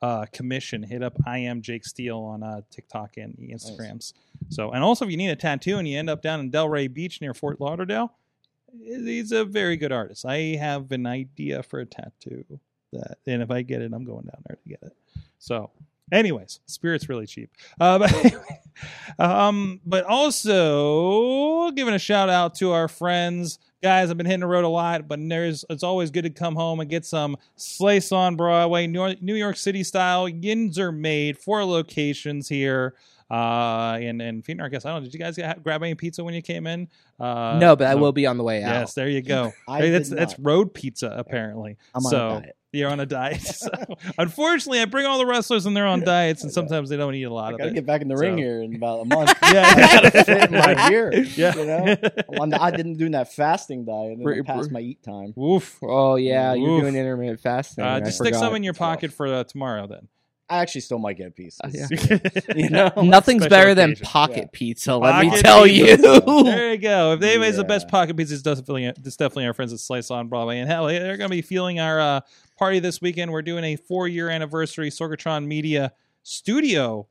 uh, 0.02 0.26
commission, 0.32 0.82
hit 0.82 1.02
up 1.02 1.16
I 1.26 1.38
am 1.38 1.62
Jake 1.62 1.84
Steele 1.84 2.18
on 2.18 2.42
uh, 2.42 2.60
TikTok 2.70 3.16
and 3.16 3.36
Instagrams. 3.38 4.12
So 4.48 4.70
and 4.72 4.84
also 4.84 5.04
if 5.04 5.10
you 5.10 5.16
need 5.16 5.30
a 5.30 5.36
tattoo 5.36 5.78
and 5.78 5.88
you 5.88 5.98
end 5.98 6.10
up 6.10 6.22
down 6.22 6.40
in 6.40 6.50
Delray 6.50 6.92
Beach 6.92 7.20
near 7.20 7.34
Fort 7.34 7.60
Lauderdale, 7.60 8.12
he's 8.84 9.32
a 9.32 9.44
very 9.44 9.76
good 9.76 9.92
artist. 9.92 10.24
I 10.26 10.56
have 10.58 10.92
an 10.92 11.06
idea 11.06 11.62
for 11.62 11.80
a 11.80 11.86
tattoo 11.86 12.44
that, 12.92 13.18
and 13.26 13.42
if 13.42 13.50
I 13.50 13.62
get 13.62 13.82
it, 13.82 13.92
I'm 13.92 14.04
going 14.04 14.24
down 14.24 14.42
there 14.46 14.56
to 14.56 14.68
get 14.68 14.82
it. 14.82 14.96
So. 15.38 15.70
Anyways, 16.12 16.60
spirit's 16.66 17.08
really 17.08 17.26
cheap. 17.26 17.50
Uh, 17.80 17.98
but, 17.98 18.12
anyway, 18.12 18.60
um, 19.18 19.80
but 19.84 20.04
also 20.04 21.72
giving 21.72 21.94
a 21.94 21.98
shout 21.98 22.28
out 22.28 22.54
to 22.54 22.70
our 22.70 22.86
friends 22.86 23.58
guys 23.82 24.10
i've 24.10 24.16
been 24.16 24.26
hitting 24.26 24.40
the 24.40 24.46
road 24.46 24.64
a 24.64 24.68
lot 24.68 25.06
but 25.06 25.18
there's 25.28 25.64
it's 25.70 25.82
always 25.82 26.10
good 26.10 26.22
to 26.22 26.30
come 26.30 26.54
home 26.54 26.80
and 26.80 26.88
get 26.88 27.04
some 27.04 27.36
slice 27.56 28.10
on 28.12 28.36
broadway 28.36 28.86
new 28.86 29.14
new 29.20 29.34
york 29.34 29.56
city 29.56 29.82
style 29.82 30.28
yins 30.28 30.78
are 30.78 30.92
made 30.92 31.38
four 31.38 31.64
locations 31.64 32.48
here 32.48 32.94
uh 33.30 33.98
and 34.00 34.22
and 34.22 34.44
Fiendar, 34.44 34.64
i 34.64 34.68
guess 34.68 34.84
i 34.84 34.90
don't 34.90 35.00
know 35.00 35.04
did 35.04 35.14
you 35.14 35.20
guys 35.20 35.36
get, 35.36 35.62
grab 35.62 35.82
any 35.82 35.94
pizza 35.94 36.22
when 36.22 36.34
you 36.34 36.42
came 36.42 36.66
in? 36.66 36.88
Uh 37.18 37.58
no, 37.58 37.74
but 37.74 37.86
I 37.86 37.94
will 37.94 38.12
be 38.12 38.26
on 38.26 38.36
the 38.36 38.44
way 38.44 38.62
out. 38.62 38.80
yes 38.80 38.94
there 38.94 39.08
you 39.08 39.22
go. 39.22 39.52
I 39.68 39.78
Hey, 39.80 39.90
that's 39.90 40.08
that's 40.10 40.38
road 40.38 40.74
pizza 40.74 41.12
apparently. 41.16 41.76
I'm 41.94 42.04
on 42.04 42.10
so 42.10 42.42
a 42.76 42.78
diet. 42.78 42.80
you're 42.80 42.90
on 42.90 43.00
a 43.00 43.06
diet 43.06 43.40
so, 43.42 43.68
unfortunately 44.18 44.80
i 44.80 44.84
bring 44.84 45.06
all 45.06 45.18
the 45.18 45.26
wrestlers 45.26 45.66
and 45.66 45.76
they're 45.76 45.86
on 45.86 46.00
diets 46.00 46.42
and 46.42 46.52
sometimes 46.52 46.88
they 46.88 46.96
don't 46.96 47.14
eat 47.14 47.24
a 47.24 47.32
lot 47.32 47.50
I 47.50 47.52
of 47.52 47.58
gotta 47.58 47.70
it 47.70 47.74
get 47.74 47.86
back 47.86 48.02
in 48.02 48.08
the 48.08 48.16
So- 48.16 48.22
ring 48.22 48.38
here 48.38 48.62
in 48.62 48.74
about 48.76 49.00
a 49.00 49.04
month. 49.04 49.34
Yeah. 49.42 49.62
I 49.76 49.94
gotta 50.02 50.24
fit 50.24 50.44
in 50.50 50.52
my 50.52 50.88
gear. 50.88 51.12
yeah 51.14 51.54
You 51.56 51.64
know, 51.66 51.96
I'm 52.40 52.54
I 52.54 52.70
didn't 52.70 52.94
do 52.96 53.08
that 53.10 53.32
fasting 53.32 53.84
diet 53.84 54.12
and 54.12 54.22
Br- 54.22 54.34
then 54.34 54.44
past 54.44 54.68
br- 54.68 54.74
my 54.74 54.80
eat 54.80 55.02
time. 55.02 55.34
Oof. 55.38 55.78
Oh 55.82 56.16
yeah, 56.16 56.54
you're 56.54 56.70
Oof. 56.70 56.80
doing 56.82 56.96
intermittent 56.96 57.40
fasting. 57.40 57.84
Uh, 57.84 57.88
I 57.88 58.00
just 58.00 58.18
stick 58.18 58.34
some 58.34 58.44
forgot. 58.44 58.56
in 58.56 58.62
your 58.64 58.74
pocket 58.74 59.12
for 59.12 59.26
uh, 59.26 59.44
tomorrow 59.44 59.86
then. 59.86 60.08
I 60.48 60.58
actually 60.58 60.82
still 60.82 60.98
might 61.00 61.16
get 61.16 61.26
a 61.26 61.30
piece. 61.32 61.58
Uh, 61.62 61.70
yeah. 61.72 61.86
You 62.54 62.70
know, 62.70 62.92
Nothing's 63.02 63.42
Special 63.42 63.48
better 63.50 63.74
than 63.74 63.90
occasion. 63.90 64.06
pocket 64.06 64.36
Yeah. 64.36 64.48
pizza. 64.52 64.96
Let 64.96 65.20
me 65.20 65.28
Pocket 65.30 65.44
tell 65.44 65.64
pizza. 65.64 66.22
you. 66.26 66.44
there 66.44 66.70
you 66.72 66.78
go. 66.78 67.14
If 67.14 67.22
anybody's 67.22 67.56
the 67.56 67.64
best 67.64 67.86
Yeah. 67.86 67.90
pocket 67.90 68.16
pizza, 68.16 68.34
it's 68.34 68.42
definitely 68.44 68.84
it's 68.84 69.16
definitely 69.16 69.46
our 69.46 69.54
friends 69.54 69.72
at 69.72 69.80
Slice 69.80 70.08
on 70.10 70.28
Broadway. 70.28 70.58
And 70.60 70.70
hell, 70.70 70.86
they're 70.86 71.16
going 71.16 71.28
to 71.30 71.34
be 71.36 71.42
feeling 71.42 71.80
our 71.80 71.98
uh, 72.00 72.20
party 72.56 72.78
this 72.78 73.00
weekend. 73.00 73.32
We're 73.32 73.42
doing 73.42 73.64
a 73.64 73.76
four 73.76 74.08
year 74.08 74.28
anniversary 74.28 74.90
Sorgatron 74.90 75.46
Media 75.46 75.92
Studio 76.22 77.06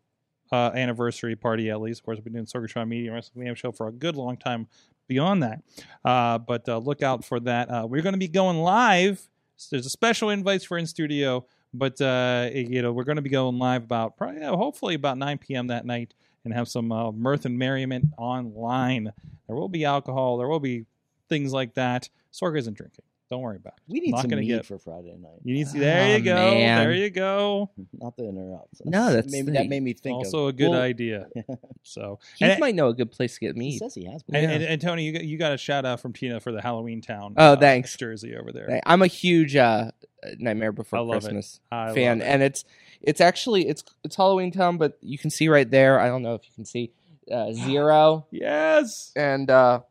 uh, 0.51 0.71
anniversary 0.73 1.35
party. 1.35 1.69
At 1.69 1.81
least, 1.81 2.01
of 2.01 2.05
course, 2.05 2.17
we've 2.17 2.25
been 2.25 2.33
doing 2.33 2.45
Sorgatron 2.45 2.87
Media 2.87 3.07
and 3.07 3.15
Wrestling 3.15 3.43
Mayhem 3.43 3.55
show 3.55 3.71
for 3.71 3.87
a 3.87 3.91
good 3.91 4.15
long 4.15 4.37
time. 4.37 4.67
Beyond 5.07 5.43
that, 5.43 5.61
uh, 6.03 6.39
but 6.39 6.67
uh, 6.67 6.79
look 6.79 7.03
out 7.03 7.23
for 7.23 7.39
that. 7.41 7.69
Uh, 7.69 7.85
we're 7.87 8.01
going 8.01 8.15
to 8.15 8.19
be 8.19 8.27
going 8.27 8.57
live. 8.57 9.29
So 9.55 9.75
there's 9.75 9.85
a 9.85 9.89
special 9.91 10.31
invites 10.31 10.63
for 10.63 10.79
in 10.79 10.87
studio, 10.87 11.45
but 11.75 12.01
uh, 12.01 12.49
you 12.51 12.81
know 12.81 12.91
we're 12.91 13.03
going 13.03 13.17
to 13.17 13.21
be 13.21 13.29
going 13.29 13.59
live 13.59 13.83
about 13.83 14.17
probably 14.17 14.41
hopefully 14.41 14.95
about 14.95 15.19
9 15.19 15.37
p.m. 15.37 15.67
that 15.67 15.85
night 15.85 16.15
and 16.43 16.55
have 16.55 16.67
some 16.67 16.91
uh, 16.91 17.11
mirth 17.11 17.45
and 17.45 17.59
merriment 17.59 18.05
online. 18.17 19.11
There 19.45 19.55
will 19.55 19.69
be 19.69 19.85
alcohol. 19.85 20.37
There 20.37 20.47
will 20.47 20.59
be 20.59 20.85
things 21.29 21.53
like 21.53 21.75
that. 21.75 22.09
Sorg 22.33 22.57
isn't 22.57 22.75
drinking. 22.75 23.05
Don't 23.29 23.41
worry 23.41 23.55
about 23.55 23.73
it. 23.77 23.91
we 23.91 23.99
need 24.01 24.11
Not 24.11 24.21
some 24.21 24.29
gonna 24.29 24.41
meat 24.41 24.49
get- 24.49 24.65
for 24.67 24.77
Friday 24.77 25.15
night. 25.17 25.39
You 25.43 25.55
need 25.55 25.67
to. 25.67 25.79
There 25.79 26.03
Oh, 26.13 26.15
you 26.15 26.23
go. 26.23 26.35
man. 26.35 26.83
There 26.83 26.93
you 26.93 27.09
go. 27.09 27.71
Not 27.93 28.15
to 28.17 28.23
interrupt. 28.29 28.85
No, 28.85 29.11
that's 29.11 29.31
maybe 29.31 29.51
that 29.53 29.67
made 29.67 29.81
me 29.81 29.93
think. 29.93 30.17
also 30.17 30.43
of, 30.43 30.49
a 30.49 30.53
good 30.53 30.69
well, 30.69 30.81
idea. 30.81 31.27
So 31.83 32.19
Keith 32.37 32.49
and, 32.49 32.59
might 32.59 32.73
know 32.75 32.87
a 32.89 32.93
good 32.95 33.11
place 33.11 33.35
to 33.35 33.39
get 33.39 33.55
meat. 33.55 33.71
He 33.73 33.77
says 33.77 33.93
he 33.93 34.05
has. 34.05 34.23
and, 34.27 34.33
Been. 34.33 34.49
and, 34.49 34.63
and 34.63 34.81
Tony, 34.81 35.03
you 35.05 35.13
got, 35.13 35.23
you 35.23 35.37
got 35.37 35.53
a 35.53 35.57
shout 35.57 35.85
out 35.85 35.99
from 35.99 36.13
Tina 36.13 36.39
for 36.39 36.51
the 36.51 36.61
Halloween 36.61 36.99
Town. 37.01 37.35
Oh, 37.37 37.53
uh, 37.53 37.55
thanks. 37.59 37.95
Jersey 37.95 38.35
over 38.35 38.51
there. 38.51 38.81
I'm 38.85 39.01
a 39.03 39.07
huge 39.07 39.55
uh, 39.55 39.91
Nightmare 40.39 40.71
Before 40.71 40.99
I 40.99 41.01
love 41.03 41.17
it. 41.17 41.21
Christmas 41.21 41.59
I 41.71 41.93
fan, 41.93 42.19
love 42.19 42.27
it. 42.27 42.31
and 42.31 42.41
it's 42.43 42.65
it's 43.01 43.21
actually 43.21 43.67
it's 43.67 43.83
it's 44.03 44.15
Halloween 44.15 44.51
Town, 44.51 44.77
but 44.77 44.97
you 45.01 45.17
can 45.17 45.29
see 45.29 45.47
right 45.47 45.69
there. 45.69 45.99
I 45.99 46.07
don't 46.07 46.23
know 46.23 46.33
if 46.35 46.41
you 46.45 46.51
can 46.55 46.65
see 46.65 46.91
uh, 47.31 47.53
Zero 47.53 48.25
yes. 48.31 49.11
and 49.15 49.49
uh, 49.49 49.81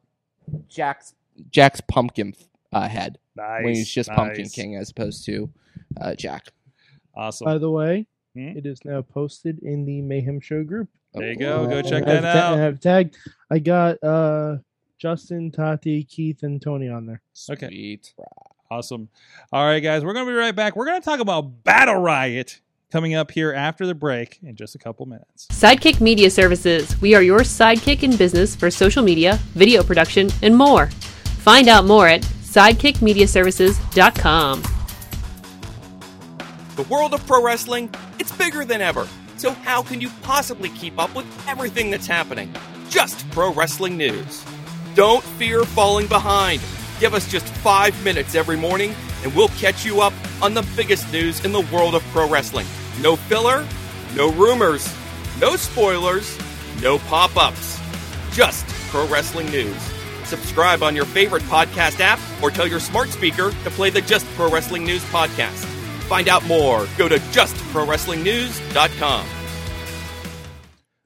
Jack's 0.69 1.15
Jack's 1.51 1.81
pumpkin 1.81 2.35
uh, 2.73 2.89
head 2.89 3.19
Nice. 3.37 3.65
when 3.65 3.75
he's 3.75 3.91
just 3.91 4.11
Pumpkin. 4.11 4.49
King 4.49 4.77
as 4.77 4.91
opposed 4.91 5.25
to 5.27 5.51
uh, 6.01 6.15
Jack. 6.15 6.49
Awesome. 7.17 7.45
By 7.47 7.59
the 7.59 7.71
way, 7.71 8.07
Hmm? 8.35 8.49
it 8.57 8.67
is 8.67 8.85
now 8.85 9.01
posted 9.03 9.61
in 9.61 9.85
the 9.85 10.01
Mayhem 10.03 10.41
Show 10.41 10.65
group. 10.65 10.89
there 11.13 11.31
you 11.31 11.37
go. 11.37 11.63
Uh, 11.65 11.67
Go 11.67 11.83
check 11.83 12.03
I've 12.07 12.23
that 12.23 12.33
ta- 12.33 12.39
out. 12.55 12.59
I've 12.59 12.81
tagged. 12.81 13.17
I 13.51 13.61
got 13.61 14.03
uh, 14.03 14.57
Justin, 14.99 15.51
Tati, 15.53 16.03
Keith, 16.05 16.43
and 16.43 16.61
Tony 16.61 16.89
on 16.89 17.07
there. 17.07 17.23
Okay. 17.51 17.69
Sweet. 17.69 18.15
Awesome. 18.71 19.09
All 19.53 19.65
right, 19.65 19.79
guys, 19.81 20.05
we're 20.05 20.15
going 20.15 20.27
to 20.27 20.33
be 20.33 20.37
right 20.37 20.55
back. 20.57 20.75
We're 20.75 20.87
going 20.87 21.01
to 21.01 21.05
talk 21.05 21.21
about 21.21 21.63
Battle 21.63 21.97
Riot 22.01 22.61
coming 22.91 23.15
up 23.15 23.31
here 23.31 23.53
after 23.53 23.87
the 23.87 23.95
break 23.95 24.39
in 24.43 24.57
just 24.57 24.75
a 24.75 24.79
couple 24.79 25.07
minutes. 25.07 25.47
Sidekick 25.53 26.01
Media 26.01 26.29
Services. 26.31 27.01
We 27.01 27.15
are 27.15 27.23
your 27.23 27.41
sidekick 27.41 28.03
in 28.03 28.17
business 28.17 28.57
for 28.57 28.69
social 28.71 29.03
media, 29.05 29.37
video 29.53 29.85
production, 29.85 30.31
and 30.43 30.57
more. 30.57 30.87
Find 31.39 31.69
out 31.69 31.85
more 31.85 32.09
at 32.09 32.23
sidekickmediaservices.com. 32.55 34.63
The 36.77 36.83
world 36.85 37.15
of 37.15 37.27
pro 37.27 37.43
wrestling, 37.43 37.91
it's 38.21 38.31
bigger 38.31 38.65
than 38.65 38.81
ever. 38.81 39.09
So 39.37 39.51
how 39.51 39.83
can 39.83 40.01
you 40.01 40.09
possibly 40.23 40.69
keep 40.69 41.01
up 41.01 41.17
with 41.17 41.27
everything 41.49 41.91
that's 41.91 42.07
happening? 42.07 42.55
Just 42.89 43.29
pro 43.33 43.53
wrestling 43.53 43.97
news. 43.97 44.45
Don't 44.95 45.25
fear 45.25 45.65
falling 45.65 46.07
behind. 46.07 46.63
Give 47.01 47.13
us 47.13 47.29
just 47.29 47.47
5 47.47 48.05
minutes 48.05 48.37
every 48.37 48.57
morning 48.57 48.95
and 49.25 49.35
we'll 49.35 49.49
catch 49.49 49.85
you 49.85 50.01
up 50.01 50.13
on 50.41 50.55
the 50.55 50.63
biggest 50.77 51.13
news 51.13 51.45
in 51.45 51.51
the 51.51 51.63
world 51.73 51.97
of 51.97 52.05
pro 52.13 52.29
wrestling. 52.29 52.69
No 53.01 53.17
filler, 53.17 53.67
no 54.15 54.31
rumors, 54.31 54.89
no 55.41 55.57
spoilers, 55.57 56.39
no 56.81 56.99
pop-ups. 56.99 57.81
Just 58.31 58.65
pro 58.91 59.09
wrestling 59.09 59.51
news. 59.51 59.94
Subscribe 60.25 60.83
on 60.83 60.97
your 60.97 61.05
favorite 61.05 61.43
podcast 61.45 62.01
app 62.01 62.19
or 62.43 62.51
tell 62.51 62.67
your 62.67 62.81
smart 62.81 63.11
speaker 63.11 63.51
to 63.51 63.71
play 63.71 63.91
the 63.91 64.01
Just 64.01 64.27
Pro 64.35 64.51
Wrestling 64.51 64.85
News 64.85 65.05
podcast. 65.05 65.65
Find 66.05 66.29
out 66.29 66.45
more. 66.47 66.87
Go 66.99 67.09
to 67.09 67.17
justprowrestlingnews.com. 67.17 69.27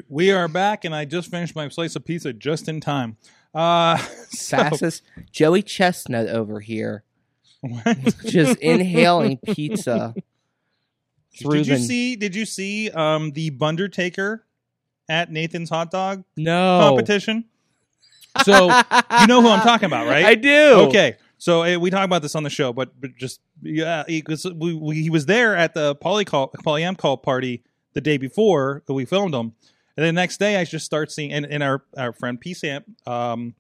We 0.09 0.31
are 0.33 0.49
back, 0.49 0.85
and 0.87 0.95
I 0.95 1.05
just 1.05 1.31
finished 1.31 1.55
my 1.55 1.69
slice 1.69 1.95
of 1.95 2.05
pizza 2.05 2.33
just 2.33 2.69
in 2.69 2.81
time. 2.81 3.17
Uh, 3.55 3.97
so- 4.31 4.57
Fastest 4.57 5.03
Joey 5.31 5.63
Chestnut 5.63 6.29
over 6.29 6.61
here, 6.61 7.03
just 8.25 8.59
inhaling 8.61 9.37
pizza. 9.39 10.15
through 11.39 11.59
did 11.59 11.67
you 11.67 11.77
the- 11.77 11.83
see? 11.83 12.17
Did 12.17 12.35
you 12.35 12.47
see 12.47 12.91
um, 12.91 13.33
the 13.33 13.51
Bundertaker 13.51 14.41
at 15.11 15.31
Nathan's 15.31 15.69
hot 15.71 15.91
dog 15.91 16.25
No 16.37 16.81
competition? 16.83 17.45
So 18.45 18.67
you 19.21 19.27
know 19.27 19.43
who 19.43 19.49
I'm 19.49 19.63
talking 19.63 19.87
about, 19.87 20.07
right? 20.07 20.25
I 20.25 20.35
do. 20.35 20.87
Okay, 20.89 21.17
so 21.39 21.63
uh, 21.63 21.79
we 21.79 21.91
talk 21.91 22.05
about 22.05 22.23
this 22.23 22.35
on 22.35 22.43
the 22.43 22.51
show, 22.51 22.73
but, 22.73 23.01
but 23.01 23.17
just 23.17 23.41
yeah, 23.63 24.05
he 24.07 24.23
was, 24.27 24.45
we, 24.45 24.75
we, 24.75 25.03
he 25.03 25.11
was 25.11 25.27
there 25.27 25.57
at 25.57 25.75
the 25.75 25.95
poly 25.97 26.25
call 26.25 26.51
polyam 26.65 26.97
call 26.97 27.17
party 27.17 27.63
the 27.95 28.01
day 28.01 28.17
before 28.19 28.83
that 28.87 28.95
we 28.95 29.05
filmed 29.05 29.35
him, 29.35 29.53
and 29.97 30.05
then 30.05 30.15
the 30.15 30.21
next 30.21 30.39
day 30.39 30.57
I 30.57 30.65
just 30.65 30.85
start 30.85 31.11
seeing 31.11 31.33
and, 31.33 31.47
and 31.47 31.63
our 31.63 31.83
our 31.97 32.13
friend 32.13 32.41
P 32.41 32.55
Samp, 32.55 32.87
um, 33.07 33.55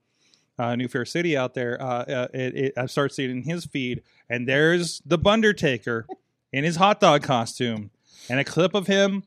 uh, 0.59 0.75
New 0.77 0.89
Fair 0.89 1.05
City 1.05 1.37
out 1.37 1.55
there, 1.55 1.81
uh, 1.81 2.03
uh, 2.03 2.29
it, 2.35 2.55
it, 2.57 2.73
I 2.77 2.87
start 2.87 3.15
seeing 3.15 3.31
in 3.31 3.43
his 3.43 3.65
feed, 3.65 4.03
and 4.29 4.49
there's 4.49 5.01
the 5.07 5.19
Bundertaker 5.19 6.05
in 6.53 6.65
his 6.65 6.77
hot 6.77 7.01
dog 7.01 7.23
costume, 7.23 7.91
and 8.29 8.41
a 8.41 8.45
clip 8.45 8.75
of 8.75 8.87
him 8.87 9.23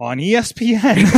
on 0.00 0.18
E 0.20 0.32
ESPN. 0.34 1.08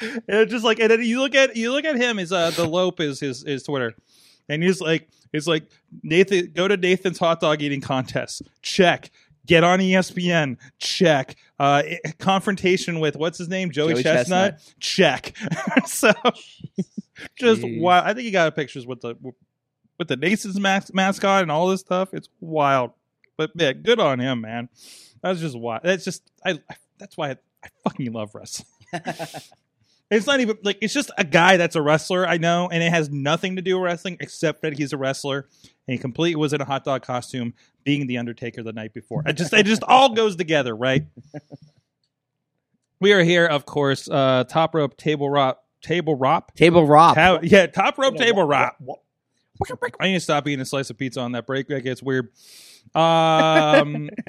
And 0.00 0.22
it's 0.28 0.52
just 0.52 0.64
like, 0.64 0.80
and 0.80 0.90
then 0.90 1.02
you 1.02 1.20
look 1.20 1.34
at 1.34 1.56
you 1.56 1.72
look 1.72 1.84
at 1.84 1.96
him. 1.96 2.18
His 2.18 2.32
uh, 2.32 2.50
the 2.50 2.66
Lope 2.66 3.00
is 3.00 3.20
his 3.20 3.42
his 3.42 3.62
Twitter, 3.62 3.94
and 4.48 4.62
he's 4.62 4.80
like, 4.80 5.08
it's 5.32 5.46
like 5.46 5.64
Nathan 6.02 6.52
go 6.54 6.68
to 6.68 6.76
Nathan's 6.76 7.18
hot 7.18 7.40
dog 7.40 7.62
eating 7.62 7.80
contest. 7.80 8.42
Check. 8.62 9.10
Get 9.46 9.62
on 9.62 9.78
ESPN. 9.78 10.56
Check. 10.78 11.36
Uh, 11.58 11.82
confrontation 12.18 12.98
with 12.98 13.16
what's 13.16 13.36
his 13.38 13.48
name? 13.48 13.70
Joey, 13.70 13.94
Joey 13.94 14.02
Chestnut. 14.02 14.60
Check. 14.80 15.36
so 15.86 16.12
just 17.36 17.62
Jeez. 17.62 17.80
wild. 17.80 18.06
I 18.06 18.14
think 18.14 18.24
he 18.24 18.30
got 18.30 18.54
pictures 18.56 18.86
with 18.86 19.00
the 19.02 19.16
with 19.98 20.08
the 20.08 20.16
Nathan's 20.16 20.58
mas- 20.58 20.92
mascot 20.94 21.42
and 21.42 21.52
all 21.52 21.68
this 21.68 21.80
stuff. 21.80 22.14
It's 22.14 22.28
wild. 22.40 22.92
But 23.36 23.50
yeah, 23.54 23.72
good 23.72 24.00
on 24.00 24.18
him, 24.18 24.40
man. 24.40 24.68
That's 25.22 25.40
just 25.40 25.58
why. 25.58 25.80
That's 25.82 26.04
just 26.04 26.22
I. 26.44 26.60
I 26.70 26.76
that's 26.98 27.16
why 27.16 27.30
I, 27.30 27.36
I 27.64 27.68
fucking 27.82 28.12
love 28.12 28.34
wrestling. 28.34 28.68
it's 30.10 30.26
not 30.26 30.40
even 30.40 30.58
like 30.62 30.78
it's 30.80 30.94
just 30.94 31.10
a 31.18 31.24
guy 31.24 31.56
that's 31.56 31.76
a 31.76 31.82
wrestler. 31.82 32.26
I 32.26 32.36
know, 32.36 32.68
and 32.70 32.82
it 32.82 32.90
has 32.90 33.10
nothing 33.10 33.56
to 33.56 33.62
do 33.62 33.76
with 33.78 33.84
wrestling 33.84 34.16
except 34.20 34.62
that 34.62 34.76
he's 34.76 34.92
a 34.92 34.96
wrestler 34.96 35.48
and 35.86 35.92
he 35.94 35.98
completely 35.98 36.36
was 36.36 36.52
in 36.52 36.60
a 36.60 36.64
hot 36.64 36.84
dog 36.84 37.02
costume, 37.02 37.54
being 37.84 38.06
the 38.06 38.18
Undertaker 38.18 38.62
the 38.62 38.72
night 38.72 38.94
before. 38.94 39.22
It 39.26 39.34
just 39.34 39.52
it 39.52 39.66
just 39.66 39.82
all 39.88 40.14
goes 40.14 40.36
together, 40.36 40.74
right? 40.74 41.04
We 43.00 43.12
are 43.12 43.22
here, 43.22 43.46
of 43.46 43.66
course. 43.66 44.08
Uh, 44.08 44.44
top 44.44 44.74
rope 44.74 44.96
table 44.96 45.28
rop 45.28 45.64
table 45.82 46.14
rop 46.14 46.54
Table 46.54 46.86
rop. 46.86 47.14
Ta- 47.16 47.40
yeah, 47.42 47.66
top 47.66 47.98
rope 47.98 48.16
table 48.16 48.44
rop. 48.44 48.76
I 50.00 50.08
need 50.08 50.14
to 50.14 50.20
stop 50.20 50.46
eating 50.48 50.60
a 50.60 50.64
slice 50.64 50.90
of 50.90 50.98
pizza 50.98 51.20
on 51.20 51.32
that 51.32 51.46
break. 51.46 51.68
That 51.68 51.82
gets 51.82 52.02
weird. 52.02 52.28
Um, 52.94 54.08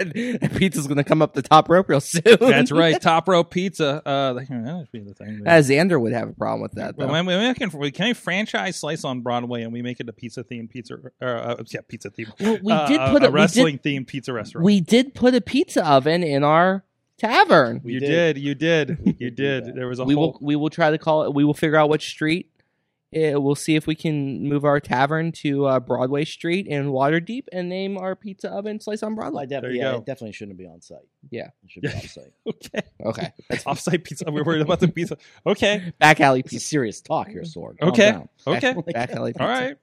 pizza's 0.56 0.88
gonna 0.88 1.04
come 1.04 1.22
up 1.22 1.34
the 1.34 1.44
top 1.44 1.70
rope 1.70 1.88
real 1.88 2.02
soon. 2.02 2.24
that's 2.40 2.72
right. 2.72 3.00
Top 3.06 3.28
row 3.28 3.44
pizza. 3.44 4.02
Uh, 4.06 4.34
that 4.34 4.88
be 4.92 5.02
the 5.02 5.14
thing. 5.14 5.44
Uh, 5.46 5.52
Xander 5.52 6.02
would 6.02 6.14
have 6.14 6.30
a 6.30 6.34
problem 6.34 6.62
with 6.62 6.74
that. 6.74 6.98
Well, 6.98 7.08
Though. 7.08 7.14
when 7.14 7.26
we 7.28 7.38
we 7.38 7.54
can, 7.54 7.70
we 7.78 7.92
can 7.92 8.16
franchise 8.16 8.78
Slice 8.78 9.04
on 9.04 9.22
Broadway 9.22 9.62
and 9.62 9.72
we 9.72 9.82
make 9.82 10.00
it 10.00 10.10
a 10.10 10.14
pizza 10.14 10.44
themed 10.44 10.72
pizza, 10.72 10.98
uh, 11.22 11.26
uh, 11.26 11.64
yeah, 11.68 11.82
pizza 11.88 12.10
themed. 12.10 12.34
Well, 12.40 12.58
we 12.64 12.74
uh, 12.74 12.88
did 12.88 13.02
a- 13.02 13.12
put 13.12 13.24
a, 13.24 13.28
a, 13.28 13.32
wrestling 13.32 13.78
themed 13.78 14.08
pizza 14.08 14.34
restaurant. 14.34 14.66
We 14.66 14.82
did 14.82 15.14
put 15.14 15.36
a 15.36 15.42
pizza 15.42 15.86
oven 15.88 16.24
in 16.24 16.44
our 16.44 16.84
tavern. 17.18 17.82
You 17.84 18.00
did. 18.00 18.36
did. 18.36 18.38
you 18.38 18.56
did, 18.56 19.16
you 19.20 19.30
did. 19.30 19.66
There 19.76 19.88
was 19.88 20.00
a 20.00 20.06
we 20.06 20.16
whole. 20.16 20.32
will 20.32 20.40
we 20.42 20.56
will 20.56 20.70
try 20.70 20.92
to 20.92 20.98
call 20.98 21.24
it. 21.24 21.34
We 21.34 21.44
will 21.44 21.54
figure 21.54 21.78
out 21.78 21.90
which 21.90 22.08
street. 22.08 22.52
Uh, 23.14 23.40
we'll 23.40 23.56
see 23.56 23.76
if 23.76 23.88
we 23.88 23.96
can 23.96 24.48
move 24.48 24.66
our 24.66 24.80
tavern 24.80 25.32
to 25.32 25.66
uh, 25.68 25.80
Broadway 25.80 26.26
Street 26.26 26.68
in 26.68 26.88
Waterdeep 26.92 27.46
and 27.54 27.70
name 27.70 27.98
our 27.98 28.16
pizza 28.16 28.50
oven 28.50 28.80
Slice 28.82 29.04
on 29.04 29.16
Broadway. 29.16 29.46
def- 29.46 29.64
yeah, 29.72 29.92
go. 29.92 29.98
it 30.00 30.06
definitely 30.06 30.34
shouldn't 30.34 30.58
be 30.58 30.68
on 30.68 30.82
site. 30.82 30.98
Yeah. 31.30 31.50
It 31.64 31.70
should 31.72 31.84
be 31.84 31.88
off 31.96 32.08
site. 32.08 32.34
Okay, 32.46 32.82
Okay, 33.06 33.32
offsite 33.64 34.04
pizza. 34.04 34.26
We're 34.30 34.44
worried 34.44 34.62
about 34.62 34.80
the 34.82 34.90
pizza. 34.90 35.18
Okay, 35.46 35.94
back 36.00 36.20
alley 36.20 36.42
It's 36.42 36.50
pizza. 36.50 36.68
serious 36.68 37.00
talk 37.02 37.30
here, 37.30 37.46
Sword. 37.46 37.78
Calm 37.80 37.90
okay, 37.90 38.12
down. 38.12 38.30
okay. 38.48 38.74
Back, 38.74 38.86
back 38.94 39.12
alley 39.12 39.32
pizza. 39.34 39.44
All 39.44 39.50
right. 39.50 39.78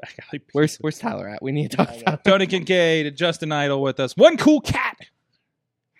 Back 0.00 0.18
alley 0.18 0.38
pizza. 0.40 0.50
Where's 0.52 0.76
Where's 0.78 0.98
Tyler 0.98 1.28
at? 1.28 1.40
We 1.42 1.52
need 1.52 1.70
to 1.70 1.76
talk 1.76 1.96
about. 2.00 2.24
Tony 2.24 2.46
Kincaid, 2.48 3.16
Justin 3.16 3.52
Idol 3.52 3.80
with 3.80 4.00
us. 4.00 4.16
One 4.16 4.36
cool 4.36 4.60
cat. 4.60 4.96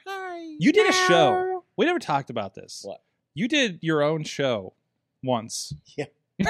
Hi. 0.07 0.41
You 0.59 0.73
did 0.73 0.89
a 0.89 0.93
show. 0.93 1.65
We 1.77 1.87
never 1.87 1.99
talked 2.01 2.31
about 2.31 2.55
this. 2.55 2.83
What? 2.85 3.03
You 3.35 3.47
did 3.47 3.79
your 3.83 4.03
own 4.03 4.25
show 4.25 4.73
once. 5.23 5.73
Yeah. 5.97 6.07
It's 6.39 6.49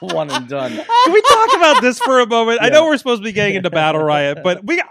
one 0.00 0.30
and 0.30 0.48
done. 0.48 0.72
Can 0.72 1.12
we 1.12 1.20
talk 1.22 1.56
about 1.56 1.82
this 1.82 1.98
for 1.98 2.20
a 2.20 2.26
moment? 2.26 2.60
I 2.62 2.68
know 2.68 2.86
we're 2.86 2.98
supposed 2.98 3.22
to 3.22 3.24
be 3.24 3.32
getting 3.32 3.56
into 3.56 3.70
Battle 3.70 4.02
Riot, 4.02 4.38
but 4.42 4.64
we, 4.64 4.82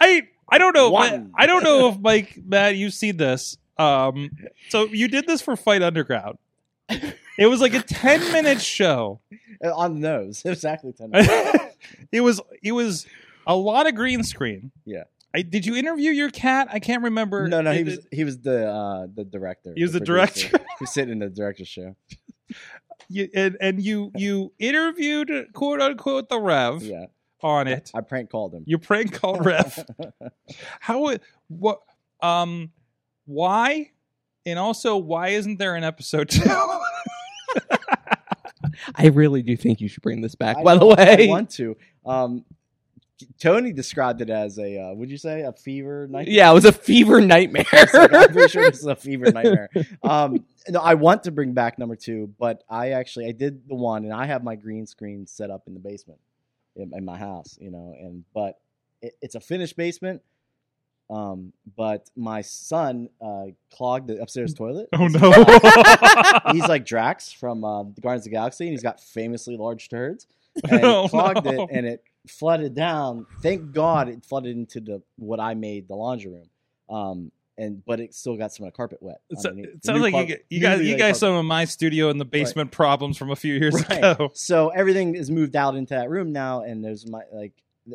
I, 0.00 0.28
I 0.48 0.58
don't 0.58 0.74
know. 0.74 0.94
I, 0.96 1.22
I 1.34 1.46
don't 1.46 1.62
know 1.62 1.88
if 1.88 1.98
Mike, 1.98 2.38
Matt, 2.44 2.76
you've 2.76 2.94
seen 2.94 3.16
this. 3.16 3.56
Um, 3.76 4.30
so 4.70 4.86
you 4.86 5.08
did 5.08 5.26
this 5.26 5.40
for 5.40 5.56
Fight 5.56 5.82
Underground. 5.82 6.38
It 7.38 7.46
was 7.46 7.60
like 7.60 7.74
a 7.74 7.82
ten 7.82 8.20
minute 8.32 8.60
show. 8.60 9.20
Uh, 9.64 9.74
on 9.74 9.94
the 9.94 10.00
nose. 10.00 10.42
Exactly 10.44 10.92
10 10.92 11.10
minutes. 11.10 11.58
it 12.12 12.20
was, 12.20 12.40
it 12.62 12.72
was 12.72 13.06
a 13.46 13.56
lot 13.56 13.86
of 13.86 13.94
green 13.94 14.22
screen. 14.22 14.70
Yeah. 14.84 15.04
I, 15.34 15.42
did 15.42 15.66
you 15.66 15.76
interview 15.76 16.10
your 16.10 16.30
cat? 16.30 16.68
I 16.72 16.78
can't 16.78 17.02
remember. 17.02 17.48
No, 17.48 17.60
no, 17.60 17.72
he 17.72 17.80
It- 17.80 17.84
was 17.86 17.98
he 18.10 18.24
was 18.24 18.38
the 18.40 18.68
uh, 18.70 19.06
the 19.14 19.24
director. 19.24 19.72
He 19.76 19.82
was 19.82 19.92
the 19.92 20.00
producer. 20.00 20.48
director. 20.48 20.58
He 20.78 20.82
was 20.84 20.90
sitting 20.90 21.12
in 21.12 21.18
the 21.18 21.28
director's 21.28 21.68
chair. 21.68 21.94
you, 23.08 23.28
and, 23.34 23.56
and 23.60 23.82
you 23.82 24.10
you 24.16 24.52
interviewed 24.58 25.30
quote 25.52 25.80
unquote 25.82 26.28
the 26.30 26.40
Rev 26.40 26.82
Yeah, 26.82 27.06
on 27.42 27.68
it. 27.68 27.90
I 27.94 28.00
prank 28.00 28.30
called 28.30 28.54
him. 28.54 28.64
You 28.66 28.78
prank 28.78 29.12
called 29.12 29.44
Rev. 29.44 29.84
How 30.80 31.08
it- 31.08 31.22
what 31.48 31.80
um 32.22 32.70
why 33.26 33.90
and 34.46 34.58
also 34.58 34.96
why 34.96 35.28
isn't 35.28 35.58
there 35.58 35.74
an 35.76 35.84
episode 35.84 36.30
two? 36.30 36.42
I 38.94 39.06
really 39.08 39.42
do 39.42 39.56
think 39.56 39.80
you 39.80 39.88
should 39.88 40.02
bring 40.02 40.20
this 40.20 40.34
back. 40.34 40.56
I 40.56 40.62
by 40.62 40.74
the 40.74 40.80
know, 40.80 40.90
I 40.92 41.16
way, 41.16 41.28
want 41.28 41.50
to. 41.50 41.76
Um, 42.06 42.44
Tony 43.40 43.72
described 43.72 44.20
it 44.20 44.30
as 44.30 44.58
a 44.58 44.78
uh, 44.78 44.94
would 44.94 45.10
you 45.10 45.16
say 45.18 45.42
a 45.42 45.52
fever 45.52 46.06
nightmare? 46.08 46.34
yeah, 46.34 46.50
it 46.50 46.54
was 46.54 46.64
a 46.64 46.72
fever 46.72 47.20
nightmare. 47.20 47.64
Like, 47.72 48.12
I'm 48.14 48.32
pretty 48.32 48.48
sure 48.48 48.70
this 48.70 48.80
is 48.80 48.86
a 48.86 48.96
fever 48.96 49.26
nightmare. 49.32 49.68
Um, 50.02 50.44
no, 50.68 50.80
I 50.80 50.94
want 50.94 51.24
to 51.24 51.30
bring 51.30 51.52
back 51.52 51.78
number 51.78 51.96
two, 51.96 52.32
but 52.38 52.62
I 52.68 52.90
actually 52.90 53.26
I 53.26 53.32
did 53.32 53.68
the 53.68 53.74
one, 53.74 54.04
and 54.04 54.12
I 54.12 54.26
have 54.26 54.42
my 54.44 54.54
green 54.56 54.86
screen 54.86 55.26
set 55.26 55.50
up 55.50 55.64
in 55.66 55.74
the 55.74 55.80
basement 55.80 56.20
in, 56.76 56.92
in 56.94 57.04
my 57.04 57.18
house, 57.18 57.58
you 57.60 57.70
know, 57.70 57.94
and 57.98 58.24
but 58.34 58.58
it, 59.02 59.14
it's 59.22 59.34
a 59.34 59.40
finished 59.40 59.76
basement. 59.76 60.22
Um, 61.10 61.54
but 61.74 62.10
my 62.16 62.42
son 62.42 63.08
uh, 63.22 63.46
clogged 63.74 64.08
the 64.08 64.20
upstairs 64.20 64.52
toilet. 64.52 64.90
oh 64.92 65.06
no. 65.08 66.52
He's 66.52 66.68
like 66.68 66.84
Drax 66.84 67.32
from 67.32 67.64
uh, 67.64 67.84
the 67.84 68.00
Guardians 68.02 68.26
of 68.26 68.30
the 68.30 68.36
Galaxy, 68.36 68.64
and 68.66 68.72
he's 68.72 68.82
got 68.82 69.00
famously 69.00 69.56
large 69.56 69.88
turds. 69.88 70.26
And 70.70 70.84
Oh, 70.84 71.04
it 71.04 71.10
clogged 71.10 71.44
no. 71.44 71.52
it, 71.62 71.68
and 71.72 71.86
it 71.86 72.02
flooded 72.30 72.74
down. 72.74 73.26
Thank 73.42 73.72
God 73.72 74.08
it 74.08 74.24
flooded 74.24 74.56
into 74.56 74.80
the 74.80 75.02
what 75.16 75.40
I 75.40 75.54
made 75.54 75.88
the 75.88 75.94
laundry 75.94 76.32
room. 76.32 76.50
Um, 76.88 77.32
and 77.56 77.84
but 77.84 77.98
it 78.00 78.14
still 78.14 78.36
got 78.36 78.52
some 78.52 78.66
of 78.66 78.72
the 78.72 78.76
carpet 78.76 78.98
wet. 79.02 79.20
It, 79.30 79.38
underneath. 79.44 79.74
it 79.74 79.84
sounds 79.84 80.00
like 80.00 80.12
you, 80.12 80.18
carpet- 80.18 80.28
get- 80.28 80.44
you 80.48 80.60
guys 80.60 80.80
you 80.82 80.96
guys 80.96 81.18
some 81.18 81.34
of 81.34 81.44
my 81.44 81.64
studio 81.64 82.08
in 82.10 82.18
the 82.18 82.24
basement 82.24 82.70
problems 82.70 83.16
from 83.18 83.30
a 83.30 83.36
few 83.36 83.54
years 83.54 83.74
Right. 83.74 83.98
ago. 83.98 84.30
So 84.34 84.68
everything 84.68 85.14
is 85.16 85.30
moved 85.30 85.56
out 85.56 85.74
into 85.74 85.94
that 85.94 86.08
room 86.08 86.32
now, 86.32 86.62
and 86.62 86.84
there's 86.84 87.06
my 87.06 87.22
like 87.32 87.52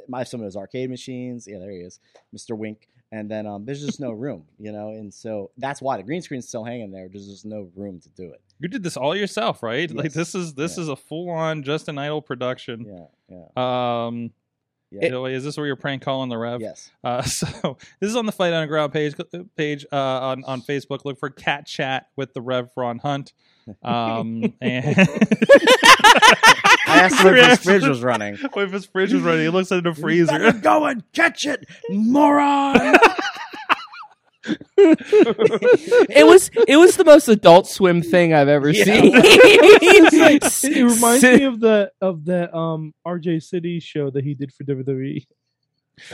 my 0.08 0.24
some 0.24 0.42
of 0.42 0.46
those 0.46 0.58
arcade 0.58 0.90
machines. 0.90 1.48
Yeah, 1.48 1.60
there 1.60 1.72
he 1.72 1.78
is, 1.78 2.00
Mr. 2.36 2.58
Wink. 2.58 2.90
And 3.12 3.30
then 3.30 3.46
um, 3.46 3.64
there's 3.64 3.86
just 3.86 4.00
no 4.00 4.12
room, 4.12 4.46
you 4.58 4.72
know, 4.72 4.90
and 4.90 5.14
so 5.14 5.52
that's 5.60 5.84
why 5.84 5.98
the 5.98 6.04
green 6.04 6.24
screen's 6.24 6.48
still 6.48 6.64
hanging 6.64 6.92
there. 6.92 7.08
There's 7.08 7.28
just 7.28 7.46
no 7.46 7.70
room 7.76 8.00
to 8.00 8.10
do 8.10 8.32
it. 8.32 8.42
You 8.64 8.70
did 8.70 8.82
this 8.82 8.96
all 8.98 9.16
yourself, 9.16 9.62
right? 9.62 9.92
Like 9.94 10.14
this 10.14 10.34
is 10.34 10.54
this 10.54 10.78
Yeah. 10.78 10.84
is 10.84 10.90
a 10.90 10.96
full 10.96 11.30
on 11.30 11.64
Justin 11.64 11.98
Idol 11.98 12.22
production. 12.22 12.86
Yeah, 13.30 13.46
yeah, 13.58 14.06
Um 14.08 14.32
yeah. 14.90 15.06
you 15.06 15.10
know, 15.12 15.26
is 15.26 15.44
this 15.44 15.58
where 15.58 15.66
you're 15.66 15.76
prank 15.76 16.02
calling 16.02 16.30
the 16.30 16.38
Rev? 16.38 16.62
yes. 16.62 16.90
Uh, 17.04 17.22
so 17.24 17.78
this 18.00 18.10
is 18.10 18.16
on 18.16 18.26
the 18.26 18.32
Fight 18.32 18.54
Underground 18.54 18.94
page 18.94 19.16
page 19.58 19.86
uh, 19.92 19.98
on 19.98 20.44
on 20.46 20.62
Facebook. 20.62 21.04
Look 21.04 21.20
for 21.20 21.30
Cat 21.30 21.66
Chat 21.68 22.08
with 22.16 22.34
the 22.34 22.42
Rev 22.42 22.70
Ron 22.78 23.00
Hunt. 23.00 23.34
Um, 23.84 24.54
and 24.62 24.96
I 26.86 27.00
asked 27.00 27.20
him 27.22 27.36
if 27.36 27.50
his 27.50 27.60
fridge 27.64 27.84
was 27.88 28.02
running. 28.02 28.38
if 28.42 28.72
his 28.72 28.86
fridge 28.86 29.14
was 29.14 29.24
running, 29.24 29.42
he 29.44 29.50
looks 29.50 29.72
at 29.74 29.84
the 29.84 29.94
freezer. 29.94 30.52
go 30.54 30.86
and 30.86 31.04
catch 31.14 31.46
it, 31.46 31.66
moron! 31.90 32.96
it 34.78 36.26
was 36.26 36.50
it 36.68 36.78
was 36.78 36.98
the 36.98 37.06
most 37.06 37.28
Adult 37.28 37.68
Swim 37.68 38.02
thing 38.02 38.34
I've 38.34 38.48
ever 38.48 38.70
Yeah. 38.70 38.84
seen. 38.84 39.12
it 39.16 40.84
reminds 40.84 41.22
Sit- 41.22 41.40
me 41.40 41.46
of 41.46 41.60
the 41.60 41.92
of 42.02 42.26
the 42.26 42.54
um 42.56 42.94
RJ 43.06 43.44
City 43.44 43.80
show 43.80 44.10
that 44.10 44.24
he 44.24 44.34
did 44.34 44.54
for 44.54 44.64
WWE. 44.64 45.26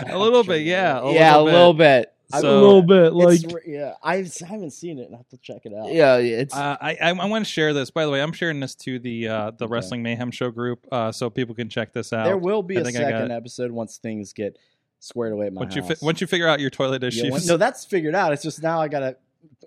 a 0.06 0.18
little 0.18 0.44
bit, 0.44 0.62
yeah, 0.64 1.00
a 1.00 1.14
yeah, 1.14 1.38
a 1.38 1.42
little 1.42 1.74
bit. 1.74 1.74
little 1.74 1.74
bit. 1.74 2.14
a 2.34 2.42
little 2.42 2.82
bit 2.84 3.14
like 3.14 3.44
It's 3.44 3.68
yeah, 3.68 3.94
I 4.04 4.18
I 4.18 4.46
haven't 4.46 4.72
seen 4.72 5.00
it. 5.00 5.10
I 5.12 5.18
have 5.18 5.28
to 5.30 5.38
check 5.38 5.62
it 5.66 5.74
out. 5.74 5.92
Yeah, 5.92 6.18
it's 6.18 6.54
Uh, 6.56 6.78
I 6.80 6.98
I, 7.02 7.10
I 7.10 7.26
want 7.26 7.46
to 7.46 7.52
share 7.52 7.74
this. 7.74 7.90
By 7.90 8.06
the 8.06 8.12
way, 8.12 8.22
I'm 8.22 8.34
sharing 8.34 8.60
this 8.60 8.76
to 8.76 9.00
the 9.00 9.28
uh, 9.28 9.52
the 9.52 9.66
Okay. 9.66 9.72
Wrestling 9.74 10.04
Mayhem 10.04 10.30
Show 10.32 10.52
group, 10.52 10.86
uh, 10.92 11.12
so 11.12 11.30
people 11.30 11.56
can 11.56 11.70
check 11.70 11.94
this 11.94 12.14
out. 12.14 12.26
There 12.26 12.38
will 12.38 12.62
be 12.62 12.78
I 12.78 12.82
a 12.82 12.84
think 12.84 12.98
I 12.98 13.02
got 13.02 13.12
second 13.12 13.32
episode 13.32 13.72
once 13.72 13.98
things 13.98 14.34
get 14.34 14.58
squared 15.00 15.34
away 15.34 15.48
at 15.48 15.54
my 15.54 15.62
once 15.62 15.76
you 15.76 15.82
house. 15.82 16.00
fi- 16.00 16.06
once 16.06 16.22
you 16.22 16.28
figure 16.28 16.48
out 16.48 16.60
your 16.60 16.70
toilet 16.70 17.02
Yeah, 17.04 17.08
issues. 17.08 17.32
when- 17.32 17.46
no, 17.48 17.58
that's 17.58 17.86
figured 17.86 18.16
out. 18.16 18.34
It's 18.34 18.44
just 18.44 18.62
now 18.62 18.80
I 18.82 18.88
gotta 18.88 19.18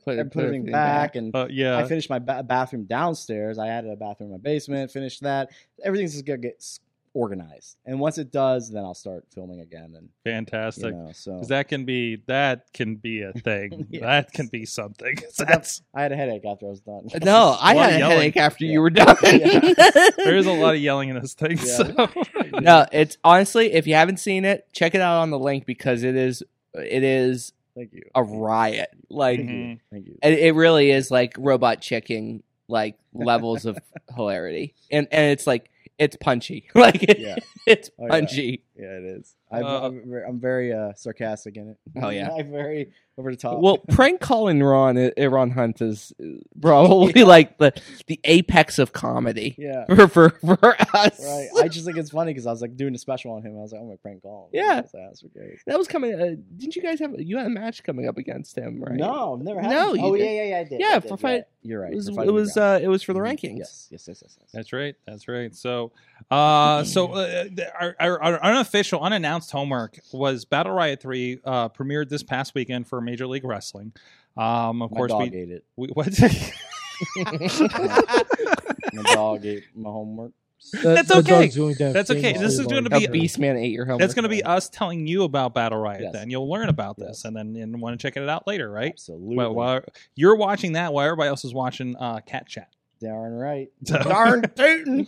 put, 0.05 0.17
put, 0.33 0.45
everything 0.45 0.65
back, 0.71 1.17
and 1.17 1.35
uh, 1.35 1.47
yeah, 1.51 1.79
I 1.79 1.85
finished 1.87 2.11
my 2.11 2.19
ba- 2.19 2.43
bathroom 2.43 2.85
downstairs. 2.85 3.59
I 3.59 3.69
added 3.69 3.91
a 3.91 3.97
bathroom 3.97 4.29
in 4.29 4.33
my 4.33 4.39
basement. 4.39 4.91
Finished 4.91 5.23
that. 5.23 5.51
Everything's 5.83 6.13
just 6.13 6.25
gonna 6.27 6.39
get 6.39 6.57
s- 6.59 6.81
organized, 7.15 7.77
and 7.85 8.01
once 8.01 8.17
it 8.19 8.33
does, 8.33 8.71
then 8.71 8.85
I'll 8.85 8.95
start 8.95 9.25
filming 9.35 9.61
again. 9.61 9.95
And 9.97 10.09
you 10.25 10.33
fantastic. 10.33 10.95
know, 10.95 11.11
so 11.13 11.39
'Cause 11.39 11.49
that 11.49 11.69
can 11.69 11.85
be 11.85 12.17
that 12.27 12.73
can 12.73 12.97
be 12.97 13.23
a 13.23 13.33
thing. 13.45 13.87
Yes. 13.91 14.03
That 14.03 14.33
can 14.33 14.47
be 14.49 14.65
something. 14.65 15.17
But 15.39 15.49
That's 15.49 15.83
I 15.95 16.03
had 16.03 16.13
a 16.13 16.17
headache 16.17 16.45
after 16.47 16.67
I 16.67 16.71
was 16.71 16.81
done. 16.81 17.09
No, 17.23 17.57
I 17.61 17.75
lot 17.75 17.83
had 17.85 17.91
of 17.91 17.97
a 17.97 17.99
yelling. 17.99 18.17
headache 18.19 18.37
after 18.39 18.65
Yeah. 18.65 18.73
you 18.73 18.81
were 18.81 18.91
done. 18.91 19.17
Yeah. 19.23 19.75
there 20.17 20.37
is 20.37 20.47
a 20.47 20.53
lot 20.53 20.75
of 20.75 20.81
yelling 20.81 21.11
in 21.11 21.21
this 21.21 21.35
thing. 21.35 21.59
Yeah. 21.59 21.65
So. 21.65 22.09
no, 22.61 22.87
it's 22.93 23.19
honestly, 23.25 23.73
if 23.73 23.87
you 23.87 23.95
haven't 23.95 24.19
seen 24.19 24.45
it, 24.45 24.67
check 24.73 24.95
it 24.95 25.01
out 25.01 25.21
on 25.21 25.31
the 25.31 25.39
link 25.39 25.67
because 25.67 26.03
it 26.05 26.17
is 26.17 26.43
it 26.75 27.03
is 27.05 27.53
Thank 27.75 27.93
you. 27.93 28.03
a 28.15 28.23
riot. 28.23 28.89
Like 29.11 29.41
Mhm. 29.41 29.81
Thank 29.91 30.07
you. 30.07 30.19
it, 30.23 30.39
it 30.39 30.55
really 30.55 30.91
is 30.91 31.11
like 31.11 31.35
robot 31.39 31.81
checking 31.83 32.43
like 32.69 32.97
levels 33.13 33.67
of 33.67 33.79
hilarity, 34.17 34.75
and 34.91 35.07
and 35.13 35.31
it's 35.33 35.47
like 35.47 35.69
it's 35.99 36.17
punchy, 36.17 36.69
like 36.75 37.03
Yeah. 37.19 37.37
it's 37.67 37.91
Oh, 37.99 38.09
punchy. 38.09 38.65
Yeah, 38.83 38.99
it 38.99 39.05
is. 39.05 39.37
I'm, 39.51 39.65
Uh, 39.65 39.81
I'm, 39.81 40.11
very, 40.11 40.25
I'm 40.25 40.41
very 40.41 40.73
uh, 40.73 40.93
sarcastic 40.95 41.57
in 41.57 41.71
it. 41.71 41.77
Oh, 42.03 42.09
yeah. 42.09 42.31
I'm 42.39 42.51
very 42.51 42.93
over 43.19 43.31
the 43.31 43.37
top. 43.37 43.61
Well, 43.61 43.79
prank 43.79 44.21
calling 44.21 44.63
Ron 44.63 45.11
Ron 45.19 45.51
Hunt 45.51 45.83
is 45.83 46.13
probably 46.61 47.25
like 47.25 47.59
the 47.59 47.73
the 48.07 48.19
apex 48.25 48.79
of 48.79 48.93
comedy 48.93 49.55
yeah. 49.59 49.85
for 49.95 50.09
for, 50.09 50.31
for 50.31 50.77
us. 50.97 51.23
Right. 51.23 51.49
I 51.63 51.69
just 51.69 51.85
think 51.85 51.99
it's 51.99 52.11
funny 52.11 52.33
because 52.33 52.47
I 52.47 52.51
was 52.51 52.63
like 52.63 52.77
doing 52.77 52.95
a 52.95 52.99
special 52.99 53.33
on 53.33 53.43
him. 53.43 53.57
I 53.59 53.61
was 53.61 53.73
like, 53.73 53.81
I'm 53.81 53.89
gonna 53.89 53.99
prank 53.99 54.23
call 54.23 54.45
him. 54.47 54.61
Yeah. 54.61 54.73
I 54.73 54.81
was 54.81 54.95
like, 54.95 55.03
That's 55.05 55.23
great. 55.23 55.59
That 55.67 55.79
was 55.79 55.89
coming. 55.89 56.15
Uh, 56.15 56.37
didn't 56.57 56.75
you 56.75 56.83
guys 56.83 57.01
have 57.01 57.21
you 57.21 57.37
had 57.37 57.47
a 57.47 57.51
match 57.51 57.83
coming 57.83 58.09
up 58.09 58.17
against 58.17 58.57
him, 58.57 58.83
right? 58.83 58.97
No, 58.97 59.35
I've 59.35 59.45
never 59.45 59.61
had. 59.61 59.71
No, 59.71 59.95
it. 59.95 60.01
Oh 60.03 60.17
did. 60.17 60.25
yeah, 60.25 60.31
yeah, 60.31 60.45
yeah. 60.45 60.59
I 60.59 60.65
did. 60.65 60.81
Yeah, 60.81 60.87
I 60.89 60.99
did, 61.01 61.09
for 61.09 61.17
fight- 61.19 61.45
You're 61.63 61.83
right. 61.83 61.93
It 61.93 61.97
was 61.97 62.09
for 62.09 62.25
it 62.25 62.33
was 62.33 62.57
uh, 62.57 62.81
it 62.83 62.89
was 62.89 63.03
for 63.03 63.13
the 63.13 63.21
rankings. 63.21 63.59
Yes, 63.59 63.89
yes, 63.91 64.09
yes, 64.09 64.23
yes. 64.23 64.37
yes. 64.41 64.51
That's 64.53 64.73
right. 64.73 64.95
That's 65.07 65.29
right. 65.29 65.55
So, 65.55 65.93
uh, 66.31 66.85
so 66.85 67.13
uh, 67.13 67.45
our, 67.79 67.97
our, 68.01 68.23
our 68.23 68.39
unofficial, 68.73 69.01
unannounced 69.03 69.51
homework 69.51 69.99
was 70.13 70.45
Battle 70.47 70.73
Riot 70.73 71.01
Three 71.03 71.41
uh, 71.45 71.69
premiered 71.69 72.09
this 72.09 72.23
past 72.23 72.55
weekend 72.55 72.87
for 72.89 73.01
Major 73.01 73.27
League 73.27 73.45
Wrestling. 73.45 73.93
Um, 74.37 74.81
of 74.83 74.91
My 74.91 74.97
course, 74.97 75.11
dog 75.11 75.31
we, 75.31 75.37
ate 75.39 75.51
it. 75.51 75.65
we 75.77 75.89
what? 75.89 76.09
My 78.95 79.03
dog 79.15 79.45
ate 79.45 79.65
my 79.75 79.91
homework. 79.91 80.33
The- 80.73 80.79
That's 80.95 81.11
okay. 81.11 81.31
dog's 81.43 81.57
going 81.57 81.75
to 81.75 81.85
have 81.85 81.93
That's 81.93 82.11
okay. 82.11 82.33
This 82.35 82.59
is 82.59 82.67
going 82.67 82.85
to 82.85 82.91
be- 82.91 83.05
A 83.07 83.11
beast 83.11 83.39
man 83.39 83.57
ate 83.57 83.73
your 83.73 83.85
home. 83.85 83.99
That's 83.99 84.15
going 84.15 84.23
to 84.23 84.29
be 84.29 84.43
us 84.45 84.69
telling 84.69 85.07
you 85.07 85.25
about 85.25 85.55
Battle 85.55 85.79
Riot. 85.79 86.03
Yes. 86.03 86.13
Then 86.13 86.31
you'll 86.31 86.49
learn 86.49 86.69
about 86.69 86.97
this, 86.97 87.09
Yes. 87.09 87.25
and 87.25 87.37
then 87.37 87.57
and 87.57 87.81
want 87.81 87.99
to 87.99 88.03
check 88.03 88.17
it 88.17 88.29
out 88.29 88.47
later, 88.47 88.71
right? 88.71 88.93
Absolutely. 88.93 89.37
Well, 89.37 89.55
while 89.55 89.81
you're 90.15 90.37
watching 90.37 90.73
that, 90.75 90.93
while 90.93 91.05
everybody 91.05 91.29
else 91.29 91.45
is 91.45 91.53
watching 91.53 91.97
uh, 91.97 92.21
Cat 92.21 92.47
Chat. 92.47 92.69
Darn 93.01 93.33
right. 93.33 93.69
So- 93.85 93.99
Darn 93.99 94.43
tootin'. 94.57 95.07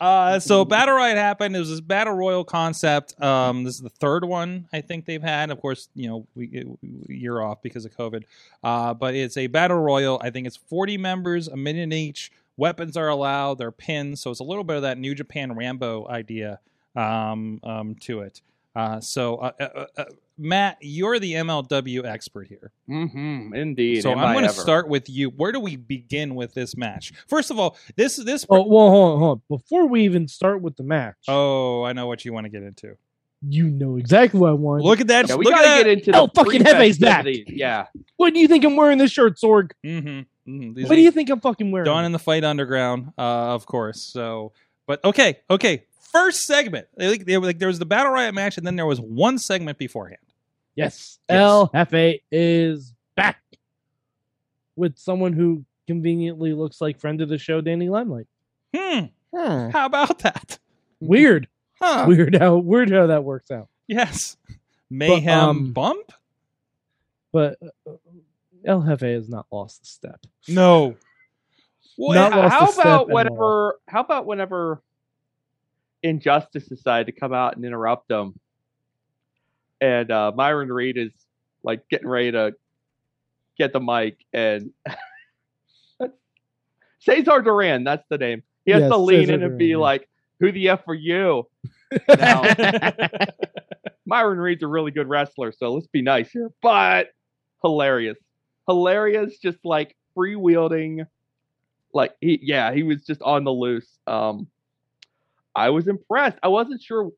Uh, 0.00 0.38
so 0.38 0.64
Battle 0.64 0.94
Riot 0.94 1.16
happened. 1.16 1.54
It 1.54 1.58
was 1.58 1.70
this 1.70 1.80
battle 1.80 2.14
royal 2.14 2.44
concept. 2.44 3.20
Um, 3.22 3.64
this 3.64 3.74
is 3.74 3.80
the 3.80 3.88
third 3.88 4.24
one 4.24 4.68
I 4.72 4.80
think 4.80 5.04
they've 5.04 5.22
had. 5.22 5.50
Of 5.50 5.60
course, 5.60 5.88
you 5.94 6.08
know 6.08 6.26
we 6.34 6.66
year 7.08 7.40
off 7.40 7.62
because 7.62 7.84
of 7.84 7.96
COVID. 7.96 8.24
Uh, 8.62 8.94
but 8.94 9.14
it's 9.14 9.36
a 9.36 9.46
battle 9.46 9.78
royal. 9.78 10.20
I 10.22 10.30
think 10.30 10.46
it's 10.46 10.56
40 10.56 10.98
members, 10.98 11.48
a 11.48 11.56
minute 11.56 11.92
each. 11.92 12.30
Weapons 12.56 12.96
are 12.96 13.08
allowed. 13.08 13.58
They're 13.58 13.72
pins, 13.72 14.20
so 14.20 14.30
it's 14.30 14.40
a 14.40 14.44
little 14.44 14.64
bit 14.64 14.76
of 14.76 14.82
that 14.82 14.98
New 14.98 15.14
Japan 15.14 15.56
Rambo 15.56 16.06
idea 16.08 16.60
um, 16.94 17.60
um, 17.62 17.94
to 18.00 18.20
it. 18.20 18.42
Uh, 18.74 19.00
so 19.00 19.36
uh, 19.36 19.52
uh, 19.58 19.86
uh, 19.96 20.04
Matt, 20.40 20.78
you're 20.80 21.18
the 21.18 21.34
MLW 21.34 22.04
expert 22.04 22.48
here. 22.48 22.72
Mm-hmm. 22.88 23.54
Indeed. 23.54 24.02
So 24.02 24.12
Am 24.12 24.18
I'm 24.18 24.32
going 24.34 24.46
to 24.46 24.52
start 24.52 24.88
with 24.88 25.08
you. 25.10 25.28
Where 25.30 25.52
do 25.52 25.60
we 25.60 25.76
begin 25.76 26.34
with 26.34 26.54
this 26.54 26.76
match? 26.76 27.12
First 27.28 27.50
of 27.50 27.58
all, 27.58 27.76
this 27.96 28.16
this. 28.16 28.46
Oh, 28.48 28.66
well, 28.66 28.88
hold 28.90 29.12
on, 29.12 29.18
hold 29.18 29.30
on. 29.38 29.42
Before 29.58 29.86
we 29.86 30.02
even 30.04 30.26
start 30.28 30.62
with 30.62 30.76
the 30.76 30.82
match, 30.82 31.16
Oh, 31.28 31.82
I 31.84 31.92
know 31.92 32.06
what 32.06 32.24
you 32.24 32.32
want 32.32 32.44
to 32.46 32.50
get 32.50 32.62
into. 32.62 32.96
you 33.46 33.68
know 33.68 33.96
exactly 33.96 34.40
what 34.40 34.50
I 34.50 34.54
want. 34.54 34.82
Look 34.82 35.00
at 35.00 35.06
that! 35.08 35.28
Yeah, 35.28 35.36
we 35.36 35.44
look 35.44 35.54
gotta 35.54 35.68
at 35.68 35.76
get 35.78 35.84
that. 35.84 35.90
into 36.08 36.18
Oh, 36.18 36.28
fucking 36.34 36.62
Jefe's 36.64 36.98
back. 36.98 37.24
festivities. 37.24 37.46
Yeah. 37.56 37.86
What 38.16 38.32
do 38.34 38.40
you 38.40 38.48
think 38.48 38.64
I'm 38.64 38.76
wearing 38.76 38.98
this 38.98 39.12
shirt, 39.12 39.36
Sorg? 39.38 39.72
Mm-hmm. 39.84 40.08
Mm-hmm. 40.50 40.82
What 40.82 40.94
do 40.94 41.00
you 41.00 41.10
think 41.10 41.30
I'm 41.30 41.40
fucking 41.40 41.70
wearing? 41.70 41.84
Dawn 41.84 42.04
in 42.04 42.12
the 42.12 42.18
Fight 42.18 42.44
Underground, 42.44 43.12
uh, 43.18 43.54
of 43.54 43.66
course. 43.66 44.00
So, 44.02 44.52
but 44.86 45.04
okay, 45.04 45.38
okay. 45.50 45.84
First 46.12 46.44
segment, 46.46 46.88
like, 46.96 47.24
like 47.28 47.58
there 47.58 47.68
was 47.68 47.78
the 47.78 47.86
Battle 47.86 48.10
Riot 48.12 48.34
match, 48.34 48.58
and 48.58 48.66
then 48.66 48.74
there 48.74 48.84
was 48.86 49.00
one 49.00 49.38
segment 49.38 49.78
beforehand. 49.78 50.18
Yes, 50.84 51.18
Yes. 51.28 51.38
El 51.38 51.70
Jefe 51.74 52.20
is 52.30 52.94
back 53.16 53.40
with 54.76 54.98
someone 54.98 55.32
who 55.32 55.64
conveniently 55.86 56.52
looks 56.52 56.80
like 56.80 56.98
friend 57.00 57.20
of 57.20 57.28
the 57.28 57.38
show, 57.38 57.60
Danny 57.60 57.88
Limelight. 57.88 58.26
Hmm. 58.74 59.06
Hmm. 59.34 59.70
How 59.70 59.86
about 59.86 60.18
that? 60.20 60.58
Weird, 61.00 61.48
Huh. 61.80 62.04
weird 62.08 62.36
how 62.36 62.56
weird 62.58 62.90
how 62.90 63.06
that 63.08 63.24
works 63.24 63.50
out. 63.50 63.68
Yes. 63.86 64.36
Mayhem 64.90 65.38
um, 65.38 65.72
bump? 65.72 66.12
But 67.32 67.58
uh, 67.86 67.92
El 68.64 68.82
Jefe 68.82 69.00
has 69.00 69.28
not 69.28 69.46
lost 69.50 69.82
a 69.82 69.86
step. 69.86 70.20
No. 70.48 70.96
What? 71.96 72.14
Not 72.14 72.32
lost 72.32 72.52
how 72.54 72.64
a 72.64 72.72
step 72.72 72.84
about 72.84 72.94
at 72.94 72.98
all. 73.08 73.14
whenever? 73.14 73.80
How 73.88 74.00
about 74.00 74.26
whenever 74.26 74.82
Injustice 76.02 76.66
decided 76.66 77.06
to 77.06 77.18
come 77.18 77.32
out 77.32 77.56
and 77.56 77.64
interrupt 77.64 78.08
them, 78.08 78.38
and 79.80 80.10
uh, 80.10 80.32
Myron 80.34 80.72
Reed 80.72 80.96
is 80.96 81.12
like 81.62 81.88
getting 81.88 82.08
ready 82.08 82.32
to 82.32 82.54
get 83.58 83.72
the 83.72 83.80
mic, 83.80 84.18
and 84.32 84.70
Cesar 87.00 87.40
Duran, 87.42 87.84
that's 87.84 88.06
the 88.08 88.18
name. 88.18 88.42
He 88.64 88.72
has 88.72 88.84
Yes, 88.84 88.88
to 88.88 88.96
lean 88.96 89.30
Cesar 89.30 89.34
in 89.34 89.42
and 89.42 89.56
be 89.56 89.72
Duran, 89.72 89.78
yeah. 89.78 89.78
like, 89.78 90.08
"Who 90.40 90.52
the 90.52 90.68
f 90.70 90.86
are 90.88 90.94
you?" 90.94 91.46
Now, 92.18 92.50
Myron 94.06 94.38
Reed's 94.38 94.62
a 94.62 94.66
really 94.66 94.90
good 94.90 95.08
wrestler, 95.08 95.52
so 95.52 95.72
let's 95.72 95.86
be 95.86 96.02
nice 96.02 96.30
here. 96.30 96.50
But 96.62 97.08
hilarious, 97.62 98.18
hilarious, 98.68 99.38
just 99.38 99.58
like 99.64 99.96
freewheeling, 100.16 101.06
like 101.92 102.14
he, 102.20 102.38
yeah, 102.42 102.72
he 102.72 102.82
was 102.82 103.04
just 103.04 103.22
on 103.22 103.44
the 103.44 103.52
loose. 103.52 103.98
Um, 104.06 104.46
I 105.54 105.70
was 105.70 105.88
impressed. 105.88 106.38
I 106.42 106.48
wasn't 106.48 106.82
sure 106.82 107.10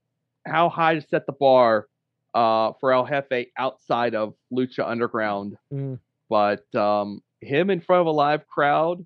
how 0.47 0.68
high 0.68 0.94
to 0.94 1.01
set 1.01 1.26
the 1.26 1.32
bar 1.32 1.86
uh, 2.34 2.72
for 2.80 2.92
El 2.92 3.06
Jefe 3.06 3.48
outside 3.56 4.14
of 4.14 4.34
Lucha 4.52 4.86
Underground, 4.88 5.56
Mm. 5.72 5.98
but 6.28 6.72
um, 6.74 7.22
him 7.40 7.70
in 7.70 7.80
front 7.80 8.00
of 8.00 8.06
a 8.06 8.10
live 8.12 8.46
crowd, 8.48 9.04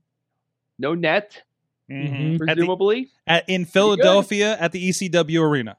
no 0.79 0.95
net, 0.95 1.43
Mhm. 1.91 2.35
At 2.35 2.39
the- 2.39 2.39
presumably. 2.55 3.09
at- 3.27 3.49
in 3.49 3.65
Philadelphia 3.65 4.57
at 4.59 4.73
the 4.73 4.89
ECW 4.89 5.41
arena. 5.43 5.77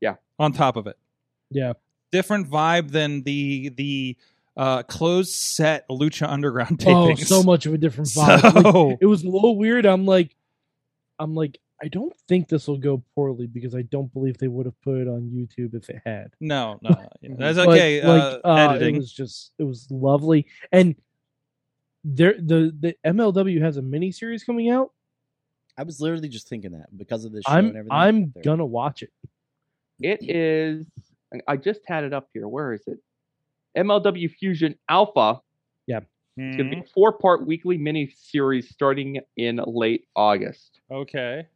Yeah. 0.00 0.16
On 0.38 0.52
top 0.52 0.76
of 0.76 0.86
it. 0.86 0.96
Yeah. 1.50 1.74
Different 2.10 2.48
vibe 2.50 2.90
than 2.90 3.22
the 3.22 3.68
the 3.70 4.16
uh, 4.56 4.82
closed 4.82 5.30
set 5.34 5.88
Lucha 5.88 6.28
Underground 6.28 6.82
Oh, 6.84 7.14
so 7.14 7.44
much 7.44 7.64
of 7.66 7.74
a 7.74 7.78
different 7.78 8.08
vibe. 8.16 8.88
Like, 8.90 8.98
it 9.00 9.06
was 9.06 9.22
a 9.22 9.28
little 9.28 9.56
weird. 9.56 9.86
I'm 9.86 10.04
like, 10.04 10.34
I'm 11.20 11.34
like, 11.34 11.58
I 11.82 11.88
don't 11.88 12.12
think 12.28 12.48
this 12.48 12.66
will 12.66 12.78
go 12.78 13.02
poorly 13.14 13.46
because 13.46 13.74
I 13.74 13.82
don't 13.82 14.12
believe 14.12 14.36
they 14.38 14.48
would 14.48 14.66
have 14.66 14.80
put 14.82 14.96
it 14.98 15.06
on 15.08 15.30
YouTube 15.32 15.74
if 15.74 15.88
it 15.88 16.02
had. 16.04 16.32
No, 16.40 16.78
no, 16.82 16.90
that's 17.22 17.56
But, 17.56 17.68
okay. 17.68 18.02
like, 18.04 18.22
uh, 18.44 18.48
uh, 18.48 18.54
editing. 18.70 18.96
It 18.96 18.98
was 18.98 19.12
just, 19.12 19.52
it 19.58 19.62
was 19.64 19.86
lovely, 19.90 20.46
and 20.72 20.96
there, 22.04 22.34
the 22.38 22.74
the 22.78 22.96
MLW 23.06 23.60
has 23.62 23.76
a 23.76 23.82
mini 23.82 24.10
series 24.12 24.42
coming 24.44 24.70
out. 24.70 24.92
I 25.76 25.84
was 25.84 26.00
literally 26.00 26.28
just 26.28 26.48
thinking 26.48 26.72
that 26.72 26.96
because 26.96 27.24
of 27.24 27.30
this 27.32 27.44
show 27.46 27.52
I'm 27.52 27.66
and 27.66 27.76
everything. 27.76 27.92
I'm 27.92 28.30
They're- 28.34 28.42
gonna 28.42 28.66
watch 28.66 29.02
it. 29.02 29.10
It 30.00 30.28
is. 30.28 30.86
I 31.46 31.56
just 31.56 31.80
had 31.86 32.04
it 32.04 32.12
up 32.12 32.28
here. 32.32 32.48
Where 32.48 32.72
is 32.72 32.82
it? 32.86 32.98
MLW 33.76 34.30
Fusion 34.32 34.76
Alpha. 34.88 35.40
Yeah. 35.86 36.00
It's 36.36 36.56
going 36.56 36.70
to 36.70 36.76
be 36.76 36.82
a 36.82 36.84
four-part 36.94 37.46
weekly 37.48 37.76
mini 37.78 38.14
series 38.16 38.68
starting 38.70 39.20
in 39.36 39.56
late 39.66 40.06
August. 40.14 40.80
Okay. 40.88 41.46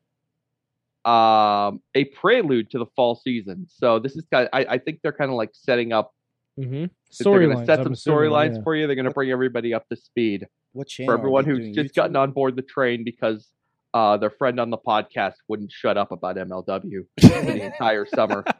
Um, 1.04 1.80
a 1.94 2.04
prelude 2.14 2.70
to 2.70 2.78
the 2.78 2.86
fall 2.94 3.16
season. 3.16 3.66
So 3.68 3.98
this 3.98 4.16
is 4.16 4.24
kind. 4.32 4.48
I, 4.52 4.64
I 4.70 4.78
think 4.78 5.00
they're 5.02 5.12
kind 5.12 5.30
of 5.30 5.36
like 5.36 5.50
setting 5.52 5.92
up. 5.92 6.12
Mm-hmm. 6.58 6.82
that 6.82 6.90
They're 7.18 7.40
going 7.40 7.58
to 7.58 7.64
set 7.64 7.80
I'm 7.80 7.94
some 7.94 8.14
storylines 8.14 8.56
yeah. 8.56 8.62
for 8.62 8.76
you. 8.76 8.86
They're 8.86 8.94
going 8.94 9.06
to 9.06 9.10
bring 9.10 9.30
everybody 9.30 9.72
up 9.72 9.88
to 9.88 9.96
speed 9.96 10.46
What 10.72 10.86
channel? 10.86 11.10
for 11.10 11.18
everyone 11.18 11.44
who's 11.46 11.60
doing, 11.60 11.74
just 11.74 11.92
YouTube? 11.92 11.96
gotten 11.96 12.16
on 12.16 12.32
board 12.32 12.56
the 12.56 12.62
train 12.62 13.04
because 13.04 13.48
uh, 13.94 14.16
their 14.16 14.30
friend 14.30 14.60
on 14.60 14.70
the 14.70 14.78
podcast 14.78 15.34
wouldn't 15.48 15.72
shut 15.72 15.96
up 15.96 16.12
about 16.12 16.36
MLW 16.36 17.06
for 17.20 17.28
the 17.28 17.62
entire 17.66 18.06
summer. 18.06 18.44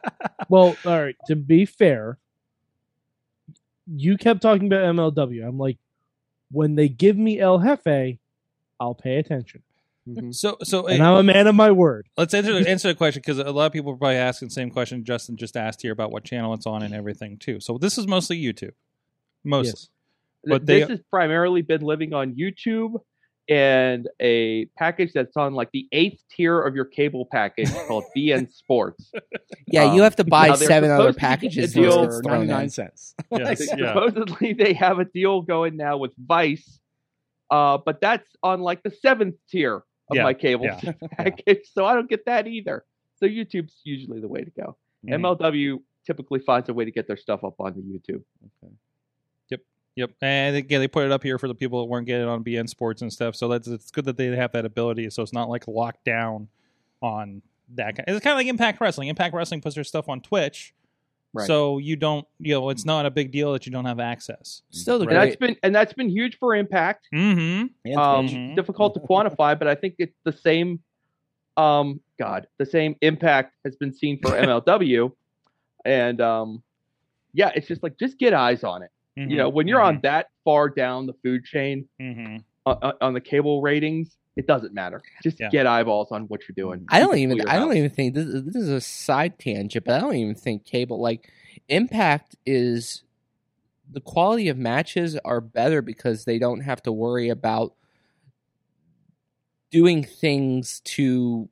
Well, 0.49 0.77
all 0.85 1.01
right. 1.01 1.17
To 1.29 1.37
be 1.37 1.65
fair, 1.65 2.19
you 3.87 4.19
kept 4.19 4.43
talking 4.43 4.67
about 4.67 4.95
MLW. 4.95 5.47
I'm 5.47 5.57
like, 5.57 5.79
when 6.51 6.75
they 6.75 6.89
give 6.89 7.17
me 7.17 7.41
El 7.41 7.59
Jefe, 7.59 8.19
I'll 8.79 8.95
pay 8.95 9.17
attention, 9.17 9.63
Mhm. 10.09 10.35
So, 10.35 10.57
so 10.65 10.87
and 10.89 11.01
uh, 11.01 11.13
I'm 11.13 11.19
a 11.19 11.23
man 11.23 11.47
of 11.47 11.55
my 11.55 11.71
word. 11.71 12.09
let's 12.17 12.35
answer 12.35 12.53
answer 12.69 12.89
the 12.89 12.95
question 12.95 13.23
because 13.25 13.39
a 13.39 13.51
lot 13.53 13.67
of 13.67 13.73
people 13.73 13.93
are 13.93 13.97
probably 13.97 14.17
asking 14.17 14.49
the 14.49 14.53
same 14.55 14.71
question 14.71 15.05
Justin 15.05 15.37
just 15.37 15.57
asked 15.57 15.83
here 15.83 15.93
about 15.93 16.11
what 16.11 16.25
channel 16.25 16.53
it's 16.55 16.67
on 16.67 16.83
and 16.83 16.93
everything 16.95 17.39
too. 17.39 17.61
So 17.61 17.79
this 17.79 17.99
is 17.99 18.07
mostly 18.09 18.41
YouTube, 18.43 18.73
mostly. 19.45 19.69
Yes. 19.71 19.89
But 20.45 20.67
this 20.67 20.87
they- 20.87 20.93
has 20.95 21.01
primarily 21.09 21.63
been 21.63 21.83
living 21.83 22.15
on 22.15 22.35
YouTube 22.35 23.01
and 23.49 24.09
a 24.21 24.65
package 24.77 25.13
that's 25.13 25.37
on 25.37 25.55
like 25.55 25.71
the 25.73 25.87
eighth 25.93 26.23
tier 26.31 26.61
of 26.61 26.75
your 26.75 26.85
cable 26.85 27.27
package 27.31 27.73
called 27.87 28.05
beIN 28.17 28.53
Sports. 28.53 29.13
Yeah, 29.69 29.85
Um, 29.85 29.95
you 29.97 30.03
have 30.03 30.17
to 30.17 30.25
buy 30.25 30.55
seven 30.55 30.91
other 30.91 31.13
supposed 31.13 31.15
to 31.17 31.21
get 31.21 31.29
packages 31.29 31.73
deal 31.75 32.07
before 32.07 32.23
for 32.23 32.29
ninety 32.29 32.47
nine 32.49 32.71
cents. 32.71 33.15
Yes, 33.31 33.69
yeah. 33.77 33.95
Supposedly 33.95 34.53
they 34.55 34.73
have 34.73 34.99
a 34.99 35.05
deal 35.05 35.43
going 35.43 35.77
now 35.77 35.97
with 35.97 36.13
Vice, 36.19 36.81
uh, 37.51 37.79
but 37.79 38.01
that's 38.01 38.29
on 38.43 38.61
like 38.61 38.83
the 38.83 38.91
seventh 38.91 39.37
tier 39.49 39.83
of 40.13 40.17
Yeah, 40.17 40.23
my 40.25 40.35
cable 40.35 40.65
yeah. 40.83 40.93
package, 41.13 41.69
so 41.73 41.85
I 41.85 41.95
don't 41.95 42.09
get 42.09 42.25
that 42.27 42.47
either. 42.47 42.85
So 43.17 43.27
YouTube's 43.27 43.81
usually 43.85 44.21
the 44.21 44.29
way 44.29 44.43
to 44.45 44.51
go. 44.51 44.77
Mhm. 45.07 45.21
MLW 45.39 45.83
typically 46.07 46.41
finds 46.41 46.69
a 46.69 46.75
way 46.75 46.85
to 46.85 46.91
get 46.91 47.07
their 47.07 47.17
stuff 47.17 47.45
up 47.45 47.55
on 47.61 47.75
the 47.75 47.81
YouTube. 47.83 48.23
Okay. 48.65 48.73
Yep, 49.51 49.61
Yep. 49.97 50.11
and 50.23 50.57
again, 50.57 50.81
they 50.81 50.89
put 50.89 51.05
it 51.05 51.13
up 51.13 51.23
here 51.23 51.39
for 51.39 51.49
the 51.49 51.55
people 51.55 51.81
that 51.81 51.87
weren't 51.91 52.07
getting 52.07 52.27
it 52.27 52.29
on 52.31 52.43
beIN 52.43 52.69
Sports 52.69 53.03
and 53.03 53.13
stuff. 53.13 53.37
So 53.37 53.49
that's 53.49 53.69
it's 53.69 53.91
good 53.91 54.05
that 54.07 54.17
they 54.17 54.27
have 54.35 54.53
that 54.53 54.65
ability. 54.65 55.11
So 55.11 55.23
it's 55.23 55.33
not 55.33 55.49
like 55.49 55.69
locked 55.69 56.05
down 56.05 56.49
on 57.01 57.43
that. 57.75 57.97
Kind. 57.97 58.05
It's 58.09 58.23
kind 58.25 58.33
of 58.33 58.39
like 58.39 58.47
Impact 58.47 58.81
Wrestling. 58.81 59.09
Impact 59.09 59.35
Wrestling 59.35 59.61
puts 59.61 59.75
their 59.75 59.85
stuff 59.85 60.09
on 60.09 60.21
Twitch, 60.21 60.75
Right. 61.35 61.47
so 61.47 61.79
you 61.79 61.97
don't, 61.97 62.27
you 62.41 62.53
know, 62.55 62.69
it's 62.69 62.85
not 62.85 63.07
a 63.07 63.11
big 63.11 63.33
deal 63.33 63.53
that 63.55 63.65
you 63.65 63.73
don't 63.73 63.87
have 63.87 63.99
access. 64.01 64.61
Still 64.71 64.99
the 64.99 65.07
And 65.07 65.17
that's 65.17 65.37
great. 65.37 65.41
been 65.41 65.57
and 65.63 65.75
that's 65.75 65.93
been 65.95 66.11
huge 66.11 66.37
for 66.39 66.55
Impact. 66.55 67.09
Mm-hmm. 67.15 67.97
Um, 67.99 68.27
Twitch. 68.29 68.37
Mhm. 68.39 68.55
difficult 68.57 68.95
to 68.95 69.01
quantify, 69.09 69.59
but 69.59 69.67
I 69.67 69.75
think 69.75 69.95
it's 69.99 70.17
the 70.25 70.33
same. 70.33 70.81
Um, 71.57 72.01
God, 72.19 72.47
the 72.59 72.67
same 72.67 72.97
impact 73.03 73.55
has 73.65 73.77
been 73.77 73.93
seen 73.93 74.19
for 74.21 74.31
MLW, 74.33 75.13
and 75.85 76.21
um, 76.21 76.63
yeah, 77.35 77.51
it's 77.55 77.67
just 77.67 77.83
like 77.83 77.99
just 77.99 78.19
get 78.19 78.33
eyes 78.35 78.65
on 78.65 78.83
it. 78.83 78.91
You 79.15 79.37
know, 79.37 79.51
when 79.51 79.69
you're 79.69 79.83
on 79.83 80.01
that 80.05 80.29
far 80.43 80.71
down 80.71 81.05
the 81.07 81.13
food 81.23 81.45
chain 81.45 81.87
Mm-hmm. 82.01 82.37
uh, 82.65 82.93
on 83.03 83.13
the 83.13 83.21
cable 83.21 83.61
ratings, 83.61 84.17
it 84.37 84.47
doesn't 84.47 84.73
matter. 84.73 85.03
Just 85.23 85.39
Yeah. 85.41 85.51
get 85.51 85.67
eyeballs 85.67 86.11
on 86.11 86.23
what 86.29 86.41
you're 86.49 86.55
doing. 86.57 86.85
I 86.89 87.01
don't 87.01 87.19
even. 87.19 87.37
pull 87.37 87.45
your 87.47 87.51
I 87.51 87.57
don't 87.59 87.77
even 87.77 87.91
think 87.91 88.15
this. 88.15 88.27
This 88.45 88.57
is 88.57 88.69
a 88.71 88.81
side 88.81 89.39
tangent, 89.39 89.85
but 89.85 89.95
I 89.95 90.01
don't 90.01 90.15
even 90.17 90.35
think 90.35 90.65
cable 90.65 91.01
like 91.01 91.31
Impact 91.69 92.37
is 92.47 93.03
the 93.91 94.01
quality 94.01 94.49
of 94.49 94.57
matches 94.57 95.17
are 95.25 95.41
better 95.41 95.83
because 95.83 96.25
they 96.25 96.39
don't 96.39 96.61
have 96.61 96.83
to 96.85 96.93
worry 96.93 97.29
about 97.29 97.75
doing 99.71 100.05
things 100.05 100.81
to 100.85 101.49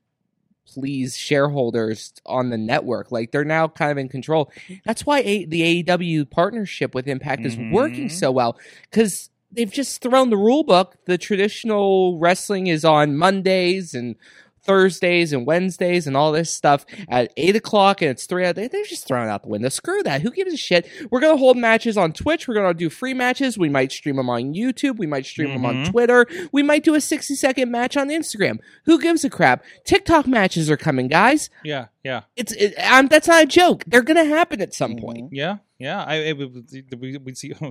please 0.66 1.16
shareholders 1.16 2.12
on 2.27 2.51
the 2.51 2.57
network. 2.59 3.11
Like 3.11 3.32
they're 3.32 3.44
now 3.44 3.66
kind 3.69 3.90
of 3.90 3.98
in 3.98 4.09
control. 4.09 4.52
That's 4.85 5.05
why 5.05 5.20
a- 5.20 5.44
the 5.47 5.82
AEW 5.82 6.24
partnership 6.31 6.94
with 6.94 7.09
Impact 7.09 7.44
is 7.44 7.57
working 7.73 8.07
Mhm. 8.07 8.12
so 8.12 8.31
well 8.31 8.57
because 8.90 9.31
they've 9.53 9.71
just 9.73 10.01
thrown 10.03 10.31
the 10.31 10.37
rule 10.37 10.65
book. 10.65 10.97
The 11.07 11.19
traditional 11.19 12.19
wrestling 12.19 12.67
is 12.69 12.85
on 12.85 13.17
Mondays 13.17 13.95
and 13.95 14.17
Thursdays 14.63 15.33
and 15.33 15.47
Wednesdays 15.47 16.07
and 16.07 16.15
all 16.17 16.33
this 16.33 16.53
stuff 16.53 16.85
at 17.09 17.33
eight 17.39 17.57
o'clock, 17.57 18.03
and 18.03 18.11
it's 18.11 18.27
three. 18.27 18.51
They, 18.53 18.69
they're 18.69 18.85
just 18.85 19.07
throwing 19.09 19.27
it 19.27 19.31
out 19.31 19.43
the 19.43 19.49
window. 19.49 19.71
Screw 19.71 20.03
that. 20.03 20.21
Who 20.21 20.31
gives 20.31 20.53
a 20.53 20.57
shit? 20.57 20.87
We're 21.11 21.21
gonna 21.21 21.39
hold 21.39 21.57
matches 21.57 21.97
on 21.97 22.13
Twitch. 22.13 22.47
We're 22.47 22.55
gonna 22.55 22.75
do 22.75 22.91
free 22.91 23.15
matches. 23.15 23.57
We 23.57 23.71
might 23.71 23.91
stream 23.91 24.17
them 24.17 24.29
on 24.29 24.53
YouTube. 24.55 24.99
We 24.99 25.07
might 25.07 25.25
stream 25.25 25.51
them 25.55 25.65
on. 25.65 25.87
Twitter. 25.87 26.27
We 26.53 26.63
might 26.63 26.85
do 26.85 26.95
a 26.95 27.01
sixty 27.01 27.35
second 27.37 27.71
match 27.71 27.97
on 27.97 28.09
Instagram. 28.11 28.59
Who 28.85 29.01
gives 29.01 29.25
a 29.25 29.31
crap? 29.31 29.65
TikTok 29.87 30.27
matches 30.27 30.71
are 30.71 30.77
coming, 30.77 31.09
guys. 31.09 31.49
Yeah, 31.65 31.87
yeah, 32.05 32.23
It's 32.37 32.53
it, 32.53 32.75
um, 32.79 33.09
that's 33.09 33.29
not 33.29 33.43
a 33.45 33.47
joke. 33.47 33.85
They're 33.87 34.03
gonna 34.03 34.27
happen 34.27 34.61
at 34.61 34.75
some 34.75 34.97
point. 34.97 35.31
yeah, 35.33 35.57
yeah. 35.79 36.05
I 36.05 36.17
it, 36.17 36.37
was- 36.37 36.51
we 36.99 37.17
we 37.17 37.35
see. 37.35 37.53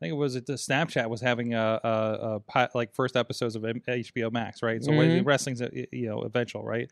I 0.00 0.06
think 0.06 0.12
it 0.12 0.16
was 0.16 0.34
it 0.34 0.46
the 0.46 0.54
Snapchat 0.54 1.10
was 1.10 1.20
having 1.20 1.52
a, 1.52 1.78
a, 1.84 2.40
a 2.56 2.68
like 2.74 2.94
first 2.94 3.16
episodes 3.16 3.54
of 3.54 3.62
HBO 3.62 4.32
Max, 4.32 4.62
right? 4.62 4.82
So 4.82 4.92
Mhm. 4.92 5.26
wrestling's 5.26 5.60
you 5.92 6.08
know 6.08 6.22
eventual, 6.22 6.62
right? 6.64 6.90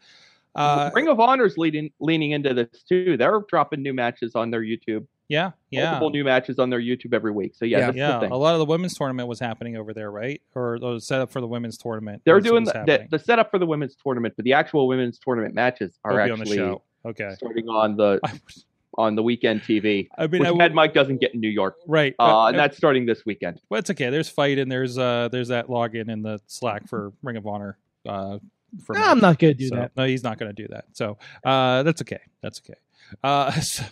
Uh, 0.54 0.90
Ring 0.94 1.08
of 1.08 1.18
Honor's 1.20 1.56
leading 1.56 1.90
leaning 2.00 2.32
into 2.32 2.52
this 2.52 2.82
too. 2.82 3.16
They're 3.16 3.40
dropping 3.48 3.80
new 3.82 3.94
matches 3.94 4.34
on 4.34 4.50
their 4.50 4.60
YouTube. 4.62 5.06
yeah, 5.28 5.52
yeah, 5.70 5.90
Multiple 5.92 6.10
new 6.10 6.24
matches 6.24 6.58
on 6.58 6.68
their 6.70 6.80
YouTube 6.80 7.12
every 7.14 7.30
week. 7.32 7.54
So 7.54 7.64
yeah, 7.64 7.78
Yeah. 7.78 7.84
that's 7.86 7.94
the 7.94 7.98
yeah. 8.00 8.20
thing. 8.20 8.30
A 8.32 8.36
lot 8.36 8.54
of 8.54 8.58
the 8.58 8.64
women's 8.66 8.94
tournament 8.94 9.28
was 9.28 9.38
happening 9.40 9.76
over 9.76 9.92
there, 9.94 10.10
right? 10.10 10.40
Or 10.54 10.78
the 10.78 10.98
setup 11.00 11.30
for 11.30 11.40
the 11.40 11.46
women's 11.46 11.76
tournament. 11.78 12.22
They're 12.24 12.40
doing 12.40 12.64
the, 12.64 12.72
the, 12.86 13.06
the 13.10 13.18
setup 13.18 13.50
for 13.50 13.58
the 13.58 13.66
women's 13.66 13.94
tournament, 13.94 14.34
but 14.36 14.44
the 14.46 14.54
actual 14.54 14.86
women's 14.88 15.18
tournament 15.18 15.54
matches 15.54 15.98
are 16.04 16.12
be 16.24 16.30
on 16.30 16.38
the 16.38 16.42
actually 16.42 16.56
show. 16.56 16.82
Okay. 17.06 17.30
starting 17.36 17.68
on 17.68 17.96
the 17.96 18.20
on 18.98 19.14
the 19.14 19.22
weekend 19.22 19.62
TV, 19.62 20.08
I 20.18 20.26
mean, 20.26 20.40
which 20.40 20.48
I 20.50 20.52
Mad 20.52 20.74
Mike 20.74 20.92
doesn't 20.92 21.20
get 21.20 21.32
in 21.32 21.40
New 21.40 21.48
York. 21.48 21.76
right. 21.86 22.14
Uh, 22.18 22.22
Uh, 22.44 22.46
and 22.48 22.58
that's 22.58 22.76
starting 22.76 23.06
this 23.06 23.24
weekend. 23.24 23.60
well, 23.70 23.78
it's 23.78 23.88
okay. 23.90 24.10
There's 24.10 24.28
fight 24.28 24.58
and 24.58 24.70
there's 24.70 24.98
uh 24.98 25.28
there's 25.32 25.48
that 25.48 25.68
login 25.68 26.10
in 26.10 26.20
the 26.22 26.40
Slack 26.48 26.86
for 26.88 27.12
Ring 27.22 27.36
of 27.36 27.46
Honor. 27.46 27.78
Uh, 28.06 28.38
for 28.84 28.94
Nah, 28.94 29.10
I'm 29.12 29.20
not 29.20 29.38
gonna 29.38 29.54
do 29.54 29.68
So- 29.68 29.76
that. 29.76 29.92
No, 29.96 30.04
he's 30.04 30.22
not 30.22 30.36
going 30.38 30.54
to 30.54 30.62
do 30.62 30.68
that. 30.74 30.84
So 30.92 31.16
uh, 31.44 31.82
that's 31.84 32.02
okay. 32.02 32.20
That's 32.42 32.60
okay. 32.60 32.78
Uh, 33.22 33.50
so 33.60 33.84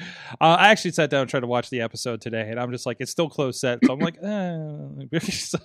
uh, 0.00 0.56
I 0.58 0.68
actually 0.68 0.92
sat 0.92 1.10
down 1.10 1.22
and 1.22 1.30
tried 1.30 1.40
to 1.40 1.46
watch 1.46 1.70
the 1.70 1.80
episode 1.80 2.20
today, 2.20 2.48
and 2.50 2.58
I'm 2.58 2.70
just 2.70 2.86
like, 2.86 2.98
it's 3.00 3.10
still 3.10 3.28
close 3.28 3.60
set. 3.60 3.78
So 3.84 3.92
I'm 3.92 3.98
like, 3.98 4.16
eh. 4.22 5.18
so 5.30 5.58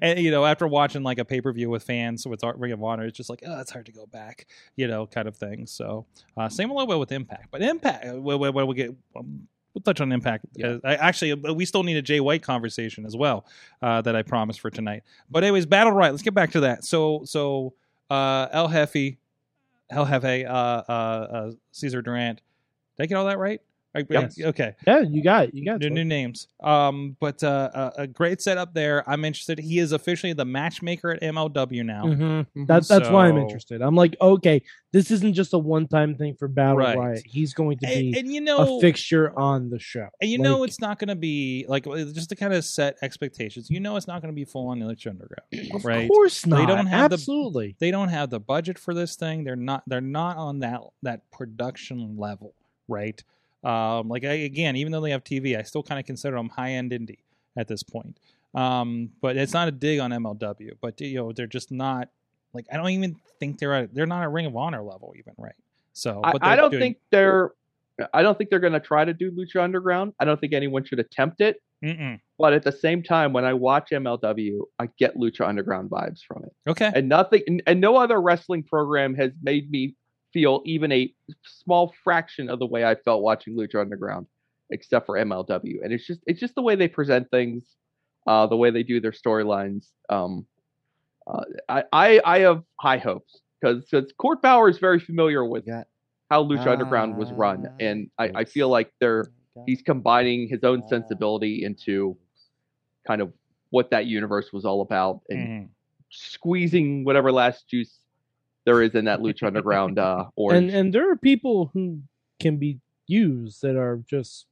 and 0.00 0.18
you 0.18 0.30
know, 0.30 0.44
after 0.44 0.66
watching 0.66 1.02
like 1.02 1.18
a 1.18 1.24
pay 1.24 1.40
per 1.40 1.52
view 1.52 1.70
with 1.70 1.82
fans 1.82 2.26
with 2.26 2.42
Ring 2.42 2.72
of 2.72 2.82
Honor, 2.82 3.04
it's 3.04 3.16
just 3.16 3.30
like, 3.30 3.42
oh, 3.46 3.60
it's 3.60 3.70
hard 3.70 3.86
to 3.86 3.92
go 3.92 4.06
back, 4.06 4.46
you 4.76 4.88
know, 4.88 5.06
kind 5.06 5.28
of 5.28 5.36
thing. 5.36 5.66
So 5.66 6.06
uh, 6.36 6.48
same 6.48 6.70
a 6.70 6.74
little 6.74 6.86
bit 6.86 6.98
with 6.98 7.12
Impact, 7.12 7.48
but 7.50 7.62
Impact, 7.62 8.06
when 8.06 8.40
we, 8.40 8.64
we 8.64 8.74
get. 8.74 8.94
Um, 9.16 9.48
We'll 9.74 9.82
touch 9.82 10.00
on 10.00 10.10
impact. 10.10 10.46
Uh, 10.64 10.78
I, 10.84 10.94
actually, 10.94 11.32
uh, 11.32 11.52
we 11.52 11.66
still 11.66 11.82
need 11.82 11.98
a 11.98 12.02
Jay 12.02 12.18
White 12.18 12.42
conversation 12.42 13.04
as 13.04 13.14
well 13.14 13.44
uh, 13.82 14.00
that 14.00 14.16
I 14.16 14.22
promised 14.22 14.58
for 14.58 14.70
tonight. 14.70 15.02
But 15.30 15.44
anyways, 15.44 15.66
Battle 15.66 15.92
Right. 15.92 16.10
Let's 16.10 16.22
get 16.22 16.32
back 16.32 16.52
to 16.52 16.60
that. 16.60 16.82
So, 16.82 17.24
so 17.26 17.74
uh, 18.08 18.48
El 18.52 18.68
Jefe, 18.68 19.18
El 19.90 20.06
Jefe, 20.06 20.46
uh, 20.46 20.48
uh, 20.48 20.92
uh, 20.92 21.50
Cesar 21.72 22.00
Duran. 22.00 22.40
Did 22.98 23.04
I 23.04 23.06
get 23.06 23.14
all 23.16 23.26
that 23.26 23.38
right? 23.38 23.60
I- 23.94 24.04
Yes. 24.10 24.38
Okay. 24.38 24.74
Yeah, 24.86 25.00
you 25.00 25.22
got 25.22 25.44
it. 25.44 25.54
You 25.54 25.64
got 25.64 25.80
New, 25.80 25.86
it. 25.86 25.92
new 25.94 26.04
names. 26.04 26.48
Um, 26.62 27.16
but 27.18 27.42
uh, 27.42 27.70
uh, 27.72 27.90
a 27.96 28.06
great 28.06 28.42
setup 28.42 28.74
there. 28.74 29.02
I'm 29.08 29.24
interested. 29.24 29.58
He 29.58 29.78
is 29.78 29.92
officially 29.92 30.34
the 30.34 30.44
matchmaker 30.44 31.12
at 31.12 31.22
MLW 31.22 31.82
now. 31.82 32.04
Mhm. 32.04 32.46
That, 32.66 32.86
that's 32.86 33.08
why 33.08 33.26
I'm 33.28 33.38
interested. 33.38 33.80
I'm 33.80 33.94
like, 33.94 34.14
okay, 34.20 34.60
this 34.92 35.10
isn't 35.10 35.32
just 35.32 35.54
a 35.54 35.58
one 35.58 35.88
time 35.88 36.14
thing 36.14 36.34
for 36.34 36.46
Battle 36.46 36.76
Right. 36.76 36.98
Riot. 36.98 37.22
He's 37.24 37.54
going 37.54 37.78
to 37.78 37.86
be 37.86 38.14
and 38.18 38.30
you 38.30 38.42
know, 38.42 38.76
a 38.76 38.80
fixture 38.82 39.32
on 39.38 39.70
the 39.70 39.78
show. 39.78 40.08
And 40.20 40.30
you 40.30 40.36
know 40.40 40.62
it's 40.64 40.78
not 40.80 40.98
going 40.98 41.08
to 41.08 41.14
be 41.16 41.64
like 41.66 41.84
just 42.12 42.28
to 42.28 42.36
kind 42.36 42.52
of 42.52 42.66
set 42.66 42.98
expectations. 43.00 43.70
You 43.70 43.80
know 43.80 43.96
it's 43.96 44.06
not 44.06 44.20
going 44.20 44.30
to 44.32 44.36
be 44.36 44.44
full 44.44 44.68
on 44.68 44.80
Lucha 44.80 45.06
Underground, 45.08 45.72
of 45.74 45.86
right? 45.86 46.06
course 46.06 46.42
They 46.42 46.50
not. 46.50 46.66
don't 46.68 46.86
have 46.86 47.08
the- 47.10 47.14
Absolutely. 47.14 47.76
They 47.78 47.90
don't 47.90 48.08
have 48.10 48.28
the 48.28 48.40
budget 48.40 48.78
for 48.78 48.92
this 48.92 49.16
thing. 49.16 49.44
They're 49.44 49.56
not. 49.56 49.84
They're 49.86 50.02
not 50.02 50.36
on 50.36 50.58
that 50.58 50.82
that 51.02 51.30
production 51.30 52.16
level, 52.18 52.52
right? 52.88 53.22
Um, 53.64 54.08
like 54.08 54.24
I, 54.24 54.32
again, 54.32 54.76
even 54.76 54.92
though 54.92 55.00
they 55.00 55.10
have 55.10 55.24
TV, 55.24 55.58
I 55.58 55.62
still 55.62 55.82
kind 55.82 55.98
of 55.98 56.06
consider 56.06 56.36
them 56.36 56.48
high 56.48 56.72
end 56.72 56.92
indie 56.92 57.18
at 57.56 57.68
this 57.68 57.82
point. 57.82 58.18
Um, 58.54 59.10
but 59.20 59.36
it's 59.36 59.52
not 59.52 59.68
a 59.68 59.72
dig 59.72 59.98
on 60.00 60.10
MLW. 60.10 60.72
But 60.80 61.00
you 61.00 61.16
know 61.16 61.32
they're 61.32 61.46
just 61.46 61.70
not 61.70 62.08
like 62.52 62.66
I 62.72 62.76
don't 62.76 62.90
even 62.90 63.16
think 63.40 63.58
they're 63.58 63.74
at 63.74 63.94
they're 63.94 64.06
not 64.06 64.22
at 64.22 64.30
Ring 64.30 64.46
of 64.46 64.56
Honor 64.56 64.82
level 64.82 65.14
even, 65.18 65.34
right? 65.36 65.54
So 65.92 66.20
I, 66.22 66.32
but 66.32 66.44
I 66.44 66.56
don't 66.56 66.70
doing- 66.70 66.80
think 66.80 66.98
they're. 67.10 67.52
I 68.12 68.20
don't 68.20 68.36
think 68.36 68.50
they're 68.50 68.60
going 68.60 68.74
to 68.74 68.80
try 68.80 69.06
to 69.06 69.14
do 69.14 69.30
Lucha 69.30 69.62
Underground. 69.62 70.12
I 70.20 70.26
don't 70.26 70.38
think 70.38 70.52
anyone 70.52 70.84
should 70.84 70.98
attempt 70.98 71.40
it. 71.40 71.62
Mm-mm. 71.82 72.20
But 72.38 72.52
at 72.52 72.62
the 72.62 72.70
same 72.70 73.02
time, 73.02 73.32
when 73.32 73.46
I 73.46 73.54
watch 73.54 73.88
MLW, 73.90 74.58
I 74.78 74.90
get 74.98 75.16
Lucha 75.16 75.48
Underground 75.48 75.88
vibes 75.88 76.20
from 76.22 76.44
it. 76.44 76.52
Okay. 76.70 76.92
and 76.94 77.08
nothing 77.08 77.40
and, 77.46 77.62
and 77.66 77.80
no 77.80 77.96
other 77.96 78.20
wrestling 78.20 78.62
program 78.64 79.14
has 79.14 79.32
made 79.42 79.70
me 79.70 79.94
feel 80.36 80.60
even 80.66 80.92
a 80.92 81.14
small 81.44 81.94
fraction 82.04 82.50
of 82.50 82.58
the 82.58 82.66
way 82.66 82.84
I 82.84 82.94
felt 82.94 83.22
watching 83.22 83.56
Lucha 83.56 83.80
Underground, 83.80 84.26
except 84.70 85.06
for 85.06 85.16
MLW. 85.16 85.80
And 85.82 85.92
it's 85.94 86.06
just 86.06 86.20
it's 86.26 86.40
just 86.40 86.54
the 86.54 86.62
way 86.62 86.76
they 86.76 86.88
present 86.88 87.30
things, 87.30 87.64
uh, 88.26 88.46
the 88.46 88.56
way 88.56 88.70
they 88.70 88.82
do 88.82 89.00
their 89.00 89.12
storylines. 89.12 89.86
Um, 90.10 90.46
uh, 91.26 91.44
I, 91.68 91.84
I 91.92 92.20
I 92.24 92.38
have 92.40 92.62
high 92.80 92.98
hopes 92.98 93.40
because 93.60 94.12
Court 94.18 94.42
Bauer 94.42 94.68
is 94.68 94.78
very 94.78 95.00
familiar 95.00 95.44
with 95.44 95.66
got 95.66 95.86
how 96.30 96.44
Lucha 96.44 96.70
Underground 96.72 97.16
was 97.16 97.32
run, 97.32 97.66
and 97.78 98.10
I, 98.18 98.30
I 98.34 98.44
feel 98.44 98.68
like 98.68 98.92
they're 99.00 99.30
he's 99.64 99.82
combining 99.82 100.48
his 100.48 100.64
own 100.64 100.84
sensibility 100.86 101.64
into 101.64 102.18
kind 103.06 103.20
of 103.22 103.32
what 103.70 103.90
that 103.90 104.06
universe 104.06 104.52
was 104.52 104.64
all 104.64 104.80
about 104.82 105.20
and 105.28 105.50
Mhm. 105.50 105.68
squeezing 106.10 107.04
whatever 107.04 107.32
last 107.32 107.68
juice 107.68 108.00
there 108.66 108.82
is 108.82 108.94
in 108.94 109.06
that 109.06 109.20
Lucha 109.20 109.46
Underground 109.46 109.98
uh, 109.98 110.26
orange. 110.36 110.64
And 110.64 110.74
and 110.74 110.92
there 110.92 111.10
are 111.10 111.16
people 111.16 111.70
who 111.72 112.02
can 112.40 112.58
be 112.58 112.80
used 113.06 113.62
that 113.62 113.76
are 113.76 114.02
just 114.10 114.46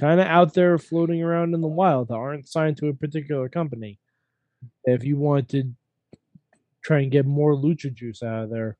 kind 0.00 0.20
of 0.20 0.26
out 0.26 0.54
there 0.54 0.78
floating 0.78 1.22
around 1.22 1.52
in 1.52 1.60
the 1.60 1.68
wild 1.68 2.08
that 2.08 2.14
aren't 2.14 2.48
signed 2.48 2.76
to 2.78 2.86
a 2.86 2.94
particular 2.94 3.48
company. 3.48 3.98
If 4.84 5.04
you 5.04 5.16
want 5.18 5.50
to 5.50 5.74
try 6.82 7.00
and 7.00 7.10
get 7.10 7.26
more 7.26 7.54
lucha 7.54 7.92
juice 7.92 8.22
out 8.22 8.44
of 8.44 8.50
there, 8.50 8.78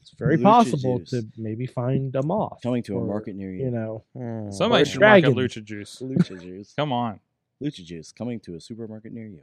it's 0.00 0.12
very 0.18 0.38
Lucha 0.38 0.42
possible 0.42 0.98
juice. 1.00 1.10
to 1.10 1.22
maybe 1.36 1.66
find 1.66 2.14
a 2.16 2.22
moth 2.22 2.60
coming 2.62 2.82
to 2.84 2.98
a 2.98 3.04
market 3.04 3.34
near 3.34 3.52
you. 3.52 3.64
You 3.66 3.70
know, 3.70 4.50
Somebody 4.50 4.82
Or 4.82 4.86
should 4.86 5.00
market 5.00 5.34
Lucha 5.34 5.62
Juice. 5.62 6.00
Lucha 6.00 6.40
juice. 6.40 6.72
Come 6.78 6.92
on. 6.92 7.20
Lucha 7.62 7.84
juice 7.84 8.12
coming 8.12 8.40
to 8.40 8.54
a 8.54 8.60
supermarket 8.60 9.12
near 9.12 9.26
you. 9.26 9.42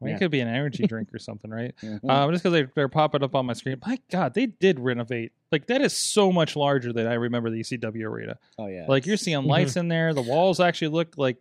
Well, 0.00 0.10
Yeah. 0.10 0.16
It 0.16 0.18
could 0.18 0.30
be 0.30 0.40
an 0.40 0.48
energy 0.48 0.86
drink 0.88 1.08
or 1.14 1.18
something, 1.18 1.50
right? 1.50 1.74
Mhm. 1.82 2.08
Um, 2.10 2.30
just 2.32 2.42
because 2.42 2.52
they, 2.52 2.68
they're 2.74 2.88
popping 2.88 3.22
up 3.22 3.34
on 3.34 3.46
my 3.46 3.52
screen. 3.54 3.76
My 3.86 3.98
God, 4.10 4.34
they 4.34 4.46
did 4.46 4.78
renovate. 4.78 5.32
Like 5.52 5.66
that 5.68 5.80
is 5.80 5.96
so 5.96 6.30
much 6.32 6.54
larger 6.56 6.92
than 6.92 7.06
I 7.06 7.14
remember 7.14 7.50
the 7.50 7.60
ECW 7.60 8.04
arena. 8.04 8.38
oh 8.58 8.66
yeah. 8.66 8.86
Like 8.88 9.06
you're 9.06 9.16
seeing 9.16 9.44
lights 9.44 9.76
in 9.76 9.88
there. 9.88 10.12
The 10.14 10.22
walls 10.22 10.60
actually 10.60 10.88
look 10.88 11.14
like 11.16 11.38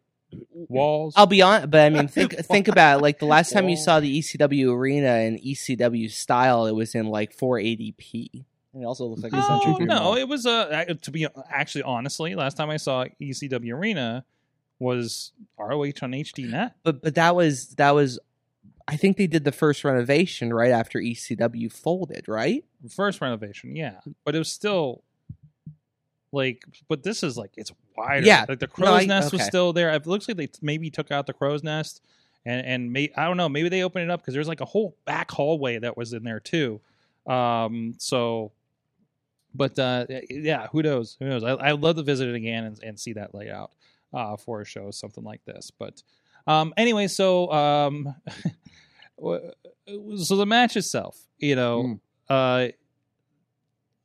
walls. 0.54 1.14
I'll 1.18 1.26
be 1.28 1.42
on, 1.42 1.70
but 1.70 1.82
I 1.82 1.90
mean, 1.90 2.08
think 2.08 2.34
think 2.46 2.68
about 2.68 3.00
it. 3.00 3.02
Like 3.02 3.20
the 3.20 3.26
last 3.26 3.52
time 3.52 3.70
you 3.70 3.78
saw 3.78 4.00
the 4.00 4.20
ECW 4.20 4.74
arena 4.76 5.16
in 5.20 5.38
ECW 5.38 6.10
style, 6.12 6.66
it 6.66 6.74
was 6.74 6.96
in 6.96 7.08
like 7.08 7.36
480p. 7.38 8.44
It 8.78 8.84
also 8.84 9.06
looks 9.06 9.24
like 9.24 9.32
a 9.34 9.38
Oh 9.38 9.48
Century 9.48 9.74
Three 9.78 9.86
no, 9.86 10.00
Mall. 10.00 10.16
it 10.16 10.26
was 10.28 10.46
a 10.46 10.96
to 11.02 11.12
be 11.12 11.28
actually 11.50 11.84
honestly. 11.84 12.36
Last 12.36 12.58
time 12.58 12.70
I 12.70 12.78
saw 12.78 13.06
ECW 13.22 13.74
arena 13.74 14.26
was 14.80 15.32
ROH 15.58 15.84
on 16.02 16.12
HDNet. 16.12 16.74
But 16.84 17.02
but 17.02 17.16
that 17.16 17.36
was 17.36 17.70
that 17.76 17.92
was, 17.96 18.20
I 18.88 18.98
think 18.98 19.18
they 19.18 19.28
did 19.28 19.44
the 19.44 19.52
first 19.52 19.84
renovation 19.84 20.54
right 20.54 20.72
after 20.72 21.00
ECW 21.00 21.72
folded, 21.72 22.28
right? 22.28 22.64
First 22.90 23.20
renovation, 23.22 23.76
yeah, 23.76 24.00
but 24.24 24.36
it 24.36 24.40
was 24.40 24.52
still 24.52 25.04
like. 26.32 26.64
But 26.88 27.04
this 27.04 27.24
is 27.24 27.38
like 27.38 27.52
it's 27.58 27.72
wider. 27.98 28.26
Yeah. 28.26 28.46
like 28.48 28.60
the 28.60 28.68
No, 28.68 28.74
crow's 28.86 29.02
I- 29.04 29.06
nest 29.06 29.34
was 29.34 29.44
still 29.44 29.74
there. 29.74 29.90
It 29.92 30.06
looks 30.06 30.28
like 30.28 30.38
they 30.38 30.50
maybe 30.62 30.90
took 30.90 31.12
out 31.12 31.26
the 31.28 31.34
crow's 31.34 31.64
nest, 31.64 32.02
and 32.46 32.66
and 32.66 32.94
may, 32.94 33.12
I 33.18 33.26
don't 33.26 33.38
know. 33.38 33.50
Maybe 33.50 33.70
they 33.70 33.84
opened 33.84 34.04
it 34.04 34.12
up 34.12 34.22
because 34.22 34.34
there's 34.34 34.48
like 34.48 34.62
a 34.62 34.66
whole 34.66 34.96
back 35.06 35.32
hallway 35.32 35.80
that 35.80 35.98
was 35.98 36.14
in 36.14 36.24
there 36.24 36.40
too. 36.40 36.80
Um, 37.26 37.96
so, 37.98 38.52
but 39.56 39.80
uh, 39.80 40.06
yeah, 40.30 40.68
who 40.72 40.84
knows? 40.84 41.18
Who 41.20 41.26
knows? 41.28 41.44
I 41.44 41.56
I'd 41.56 41.80
love 41.82 41.96
to 41.96 42.04
visit 42.04 42.30
it 42.30 42.36
again 42.36 42.66
and, 42.66 42.80
and 42.84 43.00
see 43.00 43.14
that 43.14 43.34
layout 43.34 43.72
uh, 44.14 44.38
for 44.38 44.62
a 44.62 44.66
show, 44.66 44.92
something 44.92 45.24
like 45.24 45.44
this. 45.46 45.72
But 45.72 46.04
um, 46.46 46.72
anyway, 46.78 47.08
so 47.08 47.52
um, 47.52 48.14
so 49.20 50.36
the 50.36 50.46
match 50.46 50.76
itself, 50.76 51.18
you 51.38 51.56
know, 51.56 52.00
mm. 52.30 52.70
uh, 52.70 52.72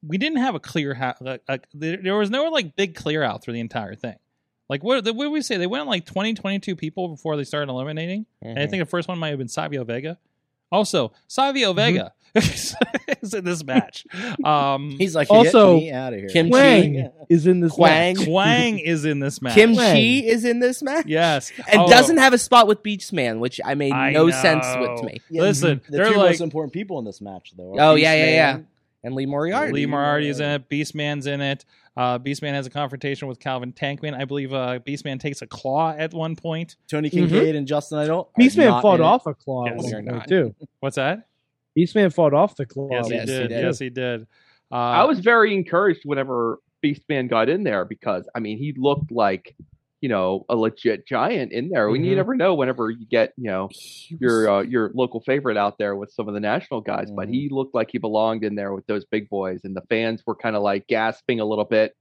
we 0.07 0.19
didn't 0.19 0.39
have 0.39 0.55
a 0.55 0.61
clear 0.61 0.95
ha- 0.95 1.16
like, 1.20 1.43
like, 1.49 1.66
there, 1.74 1.99
there 2.03 2.16
was 2.16 2.31
no 2.31 2.45
like 2.45 2.77
big 2.77 2.95
clear 2.95 3.23
out 3.23 3.43
through 3.43 3.55
the 3.55 3.61
entire 3.61 3.95
thing. 3.95 4.16
Like 4.69 4.85
what, 4.85 5.05
what 5.05 5.24
did 5.24 5.32
we 5.32 5.43
say? 5.43 5.57
They 5.57 5.66
went 5.66 5.87
like 5.89 6.07
20, 6.07 6.35
22 6.35 6.77
people 6.77 7.09
before 7.09 7.37
they 7.37 7.45
started 7.45 7.70
eliminating. 7.70 8.27
And 8.41 8.59
I 8.59 8.62
mm-hmm. 8.62 8.70
think 8.70 8.81
the 8.82 8.87
first 8.87 9.09
one 9.09 9.19
might 9.19 9.31
have 9.31 9.39
been 9.39 9.49
Savio 9.49 9.85
Vega. 9.85 10.19
Also, 10.70 11.12
Savio 11.27 11.70
mm-hmm. 11.70 11.77
Vega 11.77 12.12
is 12.35 13.35
in 13.35 13.44
this 13.44 13.65
match. 13.65 14.05
Um, 14.44 14.90
He's 14.98 15.15
like, 15.15 15.31
Also, 15.31 15.74
get 15.77 15.81
me 15.85 15.90
out 15.93 16.12
of 16.12 16.20
here. 16.20 16.28
Kim 16.28 16.48
Wang 16.51 17.11
is 17.28 17.47
in 17.47 17.61
this 17.61 17.73
Quang. 17.73 18.16
match. 18.16 18.27
Quang 18.27 18.78
is 18.78 19.05
in 19.05 19.19
this 19.20 19.40
match. 19.43 19.55
Kim 19.55 19.74
Wang. 19.74 19.94
Chi 19.94 20.27
is 20.27 20.44
in 20.44 20.61
this 20.61 20.82
match. 20.82 21.07
yes, 21.07 21.52
And 21.70 21.82
Oh, 21.82 21.89
doesn't 21.89 22.19
have 22.19 22.32
a 22.32 22.39
spot 22.39 22.66
with 22.66 22.82
Beastman, 22.82 23.39
which 23.39 23.61
I 23.65 23.74
made 23.74 23.93
I 23.93 24.12
no 24.12 24.31
sense 24.31 24.65
know. 24.74 24.81
with 24.94 25.02
me. 25.05 25.20
Yeah, 25.31 25.43
Listen, 25.43 25.81
the 25.90 25.97
they're 25.98 26.12
two 26.12 26.19
like 26.19 26.31
most 26.31 26.40
important 26.40 26.73
people 26.73 26.98
in 26.98 27.05
this 27.05 27.20
match, 27.20 27.52
though. 27.57 27.74
are 27.77 27.81
Oh, 27.81 27.94
yeah, 27.94 28.15
yeah, 28.15 28.24
yeah. 28.31 28.57
Beastman. 28.59 28.66
And 29.02 29.15
Lee 29.15 29.24
Moriarty. 29.27 29.73
Lee 29.73 29.86
Moriarty 29.86 30.28
is 30.28 30.40
in 30.40 30.51
it. 30.51 30.69
Beastman's 30.69 31.27
in 31.27 31.40
it. 31.40 31.65
Uh, 31.97 32.19
Beastman 32.19 32.52
has 32.52 32.66
a 32.66 32.70
confrontation 32.70 33.28
with 33.28 33.40
Calvin 33.40 33.73
Tankman. 33.73 34.15
I 34.15 34.27
believe 34.27 34.52
uh, 34.52 34.78
Beastman 34.86 35.19
takes 35.19 35.40
a 35.40 35.47
claw 35.47 35.94
at 35.97 36.12
one 36.12 36.36
point. 36.36 36.77
Tony 36.86 37.09
Kincaid 37.09 37.57
and 37.57 37.66
Justin 37.66 37.98
Idol. 37.98 38.31
are 38.36 38.40
Beastman 38.43 38.66
not 38.69 38.82
fought 38.82 38.97
in 38.97 39.01
it. 39.01 39.05
off 39.09 39.27
a 39.27 39.32
claw 39.32 39.65
Yes, 39.65 39.73
at 39.73 39.77
one 39.78 39.90
they're 39.90 40.02
point, 40.02 40.16
not. 40.16 40.28
too. 40.28 40.55
What's 40.81 40.97
that? 40.97 41.27
Beastman 41.77 42.13
fought 42.13 42.35
off 42.35 42.57
the 42.57 42.67
claw. 42.67 42.89
Yes, 42.91 43.07
at 43.07 43.11
he 43.11 43.17
Yes, 43.17 43.27
one 43.29 43.29
he 43.29 43.33
did. 43.43 43.49
did. 43.49 43.61
Yes, 43.63 43.79
he 43.79 43.91
did. 43.91 44.23
Uh, 44.73 44.75
I 44.75 45.05
was 45.05 45.21
very 45.21 45.55
encouraged 45.55 46.03
whenever 46.05 46.59
Beastman 46.85 47.29
got 47.29 47.49
in 47.49 47.65
there 47.65 47.85
because 47.85 48.29
I 48.35 48.41
mean 48.41 48.59
he 48.59 48.73
looked 48.77 49.11
like 49.13 49.55
you 50.01 50.09
know 50.09 50.47
a 50.49 50.57
legit 50.57 51.07
giant 51.07 51.53
in 51.53 51.69
there. 51.69 51.89
And 51.89 52.05
you 52.07 52.13
Mhm. 52.13 52.17
never 52.17 52.35
know 52.35 52.55
whenever 52.55 52.89
you 52.91 53.05
get 53.07 53.33
you 53.37 53.45
know 53.51 53.65
was- 53.67 54.07
your 54.19 54.49
uh, 54.51 54.63
your 54.63 54.91
local 54.95 55.21
favorite 55.21 55.57
out 55.57 55.77
there 55.79 55.95
with 55.97 56.11
some 56.13 56.27
of 56.29 56.35
the 56.35 56.41
national 56.41 56.81
guys, 56.81 57.11
but 57.11 57.29
he 57.29 57.49
looked 57.51 57.75
like 57.75 57.91
he 57.91 57.99
belonged 57.99 58.43
in 58.45 58.55
there 58.55 58.73
with 58.73 58.87
those 58.87 59.05
big 59.05 59.29
boys, 59.29 59.61
and 59.65 59.77
the 59.77 59.83
fans 59.89 60.23
were 60.27 60.35
kind 60.35 60.57
of 60.57 60.63
like 60.63 60.87
gasping 60.87 61.41
a 61.41 61.45
little 61.45 61.65
bit 61.65 61.95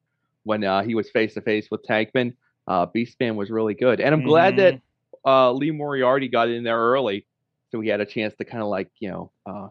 when 0.43 0.63
uh, 0.63 0.81
he 0.81 0.95
was 0.95 1.09
face 1.11 1.33
to 1.33 1.41
face 1.41 1.67
with 1.69 1.83
Tankman. 1.83 2.33
Uh, 2.67 2.85
Beastman 2.85 3.35
was 3.35 3.49
really 3.51 3.73
good, 3.73 3.99
and 3.99 4.13
I'm 4.13 4.23
glad 4.23 4.57
that 4.57 4.75
Mm-hmm. 4.75 5.29
uh, 5.29 5.51
Lee 5.51 5.71
Moriarty 5.71 6.27
got 6.29 6.49
in 6.49 6.63
there 6.63 6.77
early, 6.79 7.25
so 7.71 7.79
he 7.81 7.89
had 7.89 8.01
a 8.01 8.05
chance 8.05 8.35
to 8.35 8.45
kind 8.45 8.63
of 8.63 8.69
like 8.69 8.89
you 8.99 9.09
know 9.09 9.31
uh, 9.45 9.67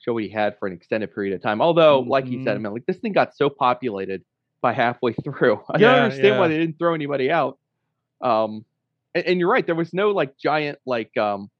show 0.00 0.14
what 0.14 0.22
he 0.22 0.28
had 0.28 0.58
for 0.58 0.66
an 0.66 0.74
extended 0.74 1.14
period 1.14 1.34
of 1.34 1.42
time. 1.42 1.60
Although, 1.60 2.00
like 2.00 2.26
he 2.26 2.42
said, 2.42 2.56
I 2.56 2.58
mean, 2.58 2.72
like 2.72 2.86
this 2.86 2.98
thing 2.98 3.12
got 3.12 3.36
so 3.36 3.50
populated 3.50 4.24
by 4.60 4.72
halfway 4.72 5.12
through. 5.24 5.62
I 5.68 5.78
Yeah, 5.78 5.88
don't 5.88 6.02
understand 6.04 6.38
why 6.38 6.48
they 6.48 6.58
didn't 6.58 6.78
throw 6.78 6.94
anybody 6.94 7.30
out. 7.30 7.58
Um, 8.22 8.64
and, 9.14 9.24
and 9.26 9.40
you're 9.40 9.50
right, 9.50 9.66
there 9.66 9.74
was 9.74 9.92
no 9.92 10.10
like 10.10 10.36
giant 10.38 10.78
like 10.86 11.16
um 11.16 11.50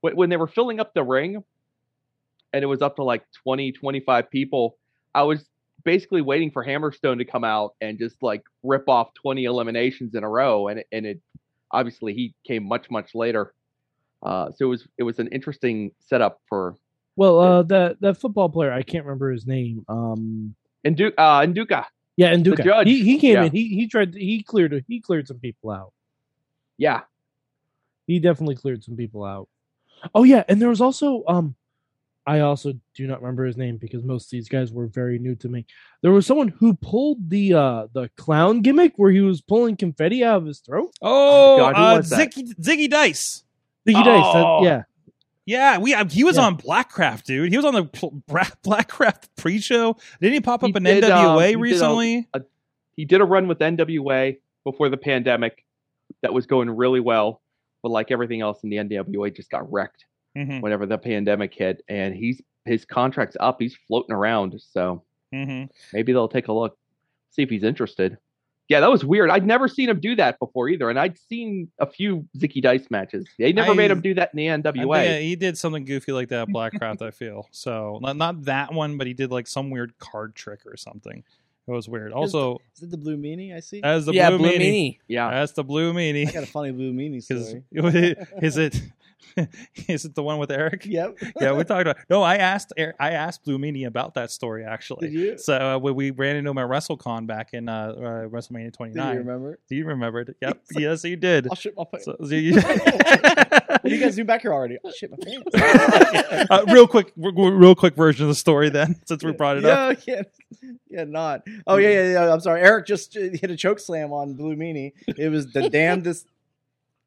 when, 0.00 0.16
when 0.16 0.30
they 0.30 0.36
were 0.36 0.48
filling 0.48 0.80
up 0.80 0.94
the 0.94 1.02
ring, 1.02 1.42
and 2.52 2.62
it 2.62 2.66
was 2.66 2.82
up 2.82 2.96
to 2.96 3.04
like 3.04 3.24
20, 3.44 3.72
25 3.72 4.30
people. 4.30 4.76
I 5.14 5.22
was 5.22 5.48
basically 5.84 6.20
waiting 6.22 6.50
for 6.50 6.64
Hammerstone 6.64 7.18
to 7.18 7.24
come 7.24 7.44
out 7.44 7.74
and 7.80 7.98
just 7.98 8.22
like 8.22 8.42
rip 8.62 8.88
off 8.88 9.14
20 9.14 9.44
eliminations 9.44 10.14
in 10.14 10.24
a 10.24 10.28
row, 10.28 10.68
and 10.68 10.84
and 10.92 11.06
it 11.06 11.20
obviously 11.70 12.14
he 12.14 12.34
came 12.46 12.66
much 12.66 12.90
much 12.90 13.14
later. 13.14 13.54
Uh, 14.26 14.50
so 14.50 14.66
it 14.66 14.68
was 14.68 14.88
it 14.98 15.02
was 15.04 15.18
an 15.20 15.28
interesting 15.28 15.92
setup 16.00 16.40
for 16.48 16.74
Well, 17.14 17.38
uh, 17.40 17.62
that 17.64 18.00
that 18.00 18.16
football 18.18 18.48
player, 18.48 18.72
I 18.72 18.82
can't 18.82 19.04
remember 19.04 19.30
his 19.30 19.46
name. 19.46 19.84
Um, 19.88 20.54
Ndu- 20.84 21.14
uh, 21.16 21.40
Nduka. 21.46 21.84
yeah, 22.16 22.28
and 22.32 22.44
Duca. 22.44 22.62
judge. 22.64 22.88
He 22.88 23.02
he 23.04 23.18
came 23.18 23.34
Yeah. 23.34 23.44
in. 23.44 23.52
He 23.52 23.68
he 23.68 23.86
tried. 23.88 24.12
To, 24.12 24.18
he 24.18 24.42
cleared. 24.42 24.84
He 24.88 25.00
cleared 25.00 25.28
some 25.28 25.38
people 25.38 25.70
out. 25.70 25.92
Yeah, 26.78 27.02
He 28.06 28.18
definitely 28.18 28.56
cleared 28.56 28.82
some 28.84 28.96
people 28.96 29.24
out. 29.24 29.48
Oh 30.14 30.24
yeah, 30.24 30.42
and 30.48 30.60
there 30.60 30.68
was 30.68 30.80
also 30.80 31.24
um, 31.26 31.54
I 32.26 32.40
also 32.40 32.74
do 32.94 33.06
not 33.06 33.22
remember 33.22 33.44
his 33.46 33.56
name 33.56 33.76
because 33.78 34.02
most 34.02 34.26
of 34.26 34.30
these 34.32 34.48
guys 34.48 34.72
were 34.72 34.86
very 34.88 35.18
new 35.18 35.36
to 35.36 35.48
me. 35.48 35.64
There 36.02 36.12
was 36.12 36.26
someone 36.26 36.48
who 36.48 36.74
pulled 36.74 37.30
the 37.30 37.54
uh 37.54 37.86
the 37.94 38.10
clown 38.16 38.60
gimmick 38.60 38.92
where 38.96 39.10
he 39.12 39.20
was 39.20 39.40
pulling 39.40 39.76
confetti 39.76 40.22
out 40.24 40.38
of 40.38 40.46
his 40.46 40.58
throat. 40.58 40.92
Oh, 41.00 41.56
God, 41.58 41.74
uh. 41.76 42.02
Zicky, 42.02 42.52
Zicky 42.60 42.90
Dice. 42.90 43.44
Dice. 43.92 44.04
that- 44.04 44.44
Oh. 44.44 44.64
yeah, 44.64 44.82
Yeah, 45.46 45.78
we 45.78 45.94
uh, 45.94 46.04
he 46.06 46.24
was 46.24 46.36
Yeah. 46.36 46.44
on 46.46 46.56
Blackcraft, 46.58 47.24
dude. 47.24 47.50
He 47.50 47.56
was 47.56 47.64
on 47.64 47.74
the 47.74 47.84
Blackcraft 47.84 49.28
pre-show. 49.36 49.96
Didn't 50.20 50.34
he 50.34 50.40
pop 50.40 50.62
up 50.62 50.70
He 50.70 50.76
in 50.76 50.82
did, 50.82 51.04
um, 51.04 51.10
NWA 51.38 51.40
he 51.46 51.52
did 51.52 51.56
a- 51.56 51.58
recently? 51.60 52.28
he 52.96 53.04
did 53.04 53.20
a 53.20 53.24
run 53.24 53.46
with 53.48 53.58
NWA 53.60 54.38
before 54.64 54.88
the 54.88 54.96
pandemic 54.96 55.64
that 56.22 56.32
was 56.32 56.46
going 56.46 56.70
really 56.70 57.00
well, 57.00 57.42
but 57.82 57.90
like 57.90 58.10
everything 58.10 58.40
else 58.40 58.62
in 58.64 58.70
the 58.70 58.76
NWA, 58.78 59.30
just 59.30 59.50
got 59.50 59.70
wrecked 59.70 60.04
Mhm, 60.36 60.60
whenever 60.62 60.86
the 60.86 60.98
pandemic 60.98 61.54
hit, 61.54 61.82
and 61.88 62.14
he's 62.14 62.42
his 62.64 62.84
contract's 62.84 63.36
up. 63.38 63.60
He's 63.60 63.76
floating 63.86 64.12
around, 64.12 64.60
so 64.60 65.04
mhm. 65.32 65.68
maybe 65.92 66.12
they'll 66.12 66.26
take 66.28 66.48
a 66.48 66.52
look, 66.52 66.76
see 67.30 67.42
if 67.42 67.48
he's 67.50 67.62
interested. 67.62 68.18
Yeah, 68.68 68.80
that 68.80 68.90
was 68.90 69.04
weird. 69.04 69.30
I'd 69.30 69.46
never 69.46 69.68
seen 69.68 69.88
him 69.88 70.00
do 70.00 70.16
that 70.16 70.38
before 70.40 70.68
either, 70.68 70.90
and 70.90 70.98
I'd 70.98 71.16
seen 71.28 71.68
a 71.78 71.86
few 71.86 72.26
Zicky 72.36 72.60
Dice 72.60 72.90
matches. 72.90 73.26
They 73.38 73.52
never 73.52 73.70
I- 73.72 73.74
made 73.74 73.90
him 73.90 74.00
do 74.00 74.14
that 74.14 74.30
in 74.34 74.36
the 74.38 74.46
NWA. 74.46 74.72
think, 74.96 75.16
uh, 75.16 75.18
he 75.20 75.36
did 75.36 75.56
something 75.56 75.84
goofy 75.84 76.10
like 76.12 76.28
that 76.30 76.42
at 76.42 76.48
Blackcraft. 76.48 77.00
I 77.02 77.10
feel 77.12 77.46
so 77.52 77.98
not 78.02 78.16
not 78.16 78.44
that 78.46 78.72
one, 78.72 78.98
but 78.98 79.06
he 79.06 79.14
did 79.14 79.30
like 79.30 79.46
some 79.46 79.70
weird 79.70 79.96
card 79.98 80.34
trick 80.34 80.60
or 80.66 80.76
something. 80.76 81.22
It 81.68 81.72
was 81.72 81.88
weird. 81.88 82.12
Also, 82.12 82.60
Is 82.76 82.84
it 82.84 82.90
the 82.92 82.96
blue 82.96 83.16
meanie 83.16 83.52
I 83.54 83.58
see? 83.58 83.80
as 83.82 84.06
the 84.06 84.12
yeah, 84.12 84.30
blue, 84.30 84.38
Blue 84.38 84.48
meanie, 84.50 84.60
Meanie. 84.60 84.98
yeah, 85.08 85.30
that's 85.30 85.50
the 85.50 85.64
blue 85.64 85.92
meanie. 85.92 86.28
I 86.28 86.30
got 86.30 86.44
a 86.44 86.46
funny 86.46 86.70
blue 86.70 86.92
meanie 86.92 87.16
Is, 87.28 87.48
story. 87.48 87.64
is 88.40 88.56
it 88.56 88.80
is 89.88 90.04
it 90.04 90.14
the 90.14 90.22
one 90.22 90.38
with 90.38 90.50
Eric? 90.50 90.84
Yep. 90.86 91.18
yeah, 91.40 91.52
we 91.52 91.64
talked 91.64 91.82
about. 91.82 91.96
No, 92.08 92.22
I 92.22 92.36
asked 92.36 92.72
I 92.78 93.10
asked 93.10 93.44
Blue 93.44 93.58
Meanie 93.58 93.86
about 93.86 94.14
that 94.14 94.30
story 94.30 94.64
actually. 94.64 95.08
Did 95.08 95.12
you? 95.18 95.38
So 95.38 95.54
uh, 95.56 95.78
when 95.78 95.94
we 95.94 96.10
ran 96.10 96.36
into 96.36 96.50
him 96.50 96.58
at 96.58 96.68
WrestleCon 96.68 97.26
back 97.26 97.52
in 97.52 97.68
uh, 97.68 97.72
uh, 97.96 98.02
WrestleMania 98.28 98.52
Do 98.52 98.64
you 98.64 98.70
29. 98.72 99.16
remember? 99.18 99.58
Do 99.68 99.74
you 99.76 99.86
remember 99.86 100.20
it? 100.20 100.36
Yep. 100.42 100.62
yes, 100.72 101.04
you 101.04 101.16
did. 101.16 101.48
I'll 101.48 101.56
shit 101.56 101.74
my 101.76 101.84
pants. 101.84 102.04
So, 102.04 102.16
so 102.20 102.34
you- 102.34 102.60
you 103.84 103.98
guys 104.00 104.16
do 104.16 104.24
back 104.24 104.42
here 104.42 104.52
already? 104.52 104.78
I'll 104.84 104.92
shit 104.92 105.10
my 105.10 105.16
pants. 105.24 106.50
uh, 106.50 106.64
real 106.68 106.86
quick, 106.86 107.12
real 107.16 107.74
quick 107.74 107.94
version 107.94 108.24
of 108.24 108.28
the 108.28 108.34
story 108.34 108.68
then, 108.70 108.96
since 109.06 109.22
we 109.24 109.32
brought 109.32 109.56
it 109.58 109.64
up. 109.64 109.98
yeah, 110.06 110.22
yeah, 110.62 110.70
yeah, 110.88 111.04
not. 111.04 111.42
Oh 111.66 111.76
yeah, 111.76 111.88
yeah, 111.90 112.12
yeah. 112.12 112.32
I'm 112.32 112.40
sorry. 112.40 112.60
Eric 112.62 112.86
just 112.86 113.16
uh, 113.16 113.20
hit 113.20 113.50
a 113.50 113.56
choke 113.56 113.78
slam 113.80 114.12
on 114.12 114.34
Blue 114.34 114.56
Meanie. 114.56 114.92
It 115.06 115.30
was 115.30 115.52
the 115.52 115.68
damnedest. 115.68 116.26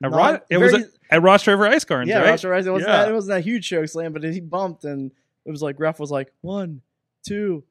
At 0.03 0.11
not 0.11 0.17
Ro- 0.33 0.39
it 0.49 0.57
was 0.57 0.71
very- 0.71 0.83
at, 1.11 1.21
Rostraver 1.21 1.67
Ice 1.69 1.83
Gardens, 1.83 2.09
yeah, 2.09 2.19
right? 2.19 2.29
Roger 2.31 2.49
Rice. 2.49 2.65
It 2.65 2.71
wasn't, 2.71 2.89
Yeah. 2.89 2.97
that, 3.03 3.09
it 3.09 3.13
wasn't 3.13 3.35
that 3.37 3.43
huge 3.43 3.67
choke 3.67 3.87
slam, 3.87 4.13
but 4.13 4.23
he 4.23 4.39
bumped 4.39 4.83
and 4.85 5.11
it 5.45 5.51
was 5.51 5.61
like 5.61 5.79
ref 5.79 5.99
was 5.99 6.11
like 6.11 6.31
one, 6.41 6.81
two, 7.25 7.63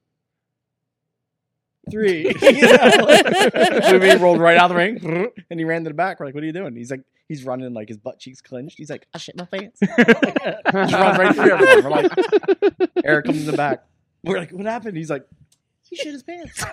three. 1.91 2.27
you 2.43 2.63
know, 2.63 3.05
like, 3.05 3.25
Blue 3.25 4.01
Meanie 4.01 4.21
rolled 4.21 4.41
right 4.41 4.59
out 4.59 4.71
of 4.71 4.77
the 4.77 4.77
ring 4.77 5.31
and 5.51 5.61
he 5.61 5.65
ran 5.65 5.85
to 5.85 5.91
the 5.91 5.95
back. 5.95 6.21
We're 6.21 6.27
like, 6.27 6.35
"What 6.35 6.43
are 6.43 6.47
you 6.47 6.53
doing?" 6.53 6.77
He's 6.77 6.91
like, 6.91 7.03
he's 7.29 7.45
running 7.45 7.73
like 7.73 7.89
his 7.89 7.97
butt 7.99 8.19
cheeks 8.19 8.41
clenched. 8.41 8.77
He's 8.77 8.91
like, 8.91 9.07
"I 9.15 9.19
shit 9.19 9.37
my 9.37 9.45
pants." 9.47 9.81
Just 9.99 10.09
runs 10.75 11.19
right 11.19 11.35
through 11.35 11.51
everyone. 11.53 11.85
We're 11.85 11.91
like, 11.91 12.91
Eric 13.05 13.27
comes 13.27 13.41
in 13.41 13.47
the 13.51 13.57
back. 13.57 13.85
We're 14.25 14.39
like, 14.39 14.51
"What 14.51 14.67
happened?" 14.67 14.97
He's 14.97 15.11
like, 15.11 15.27
"He 15.89 15.97
shit 15.97 16.12
his 16.12 16.23
pants." 16.23 16.65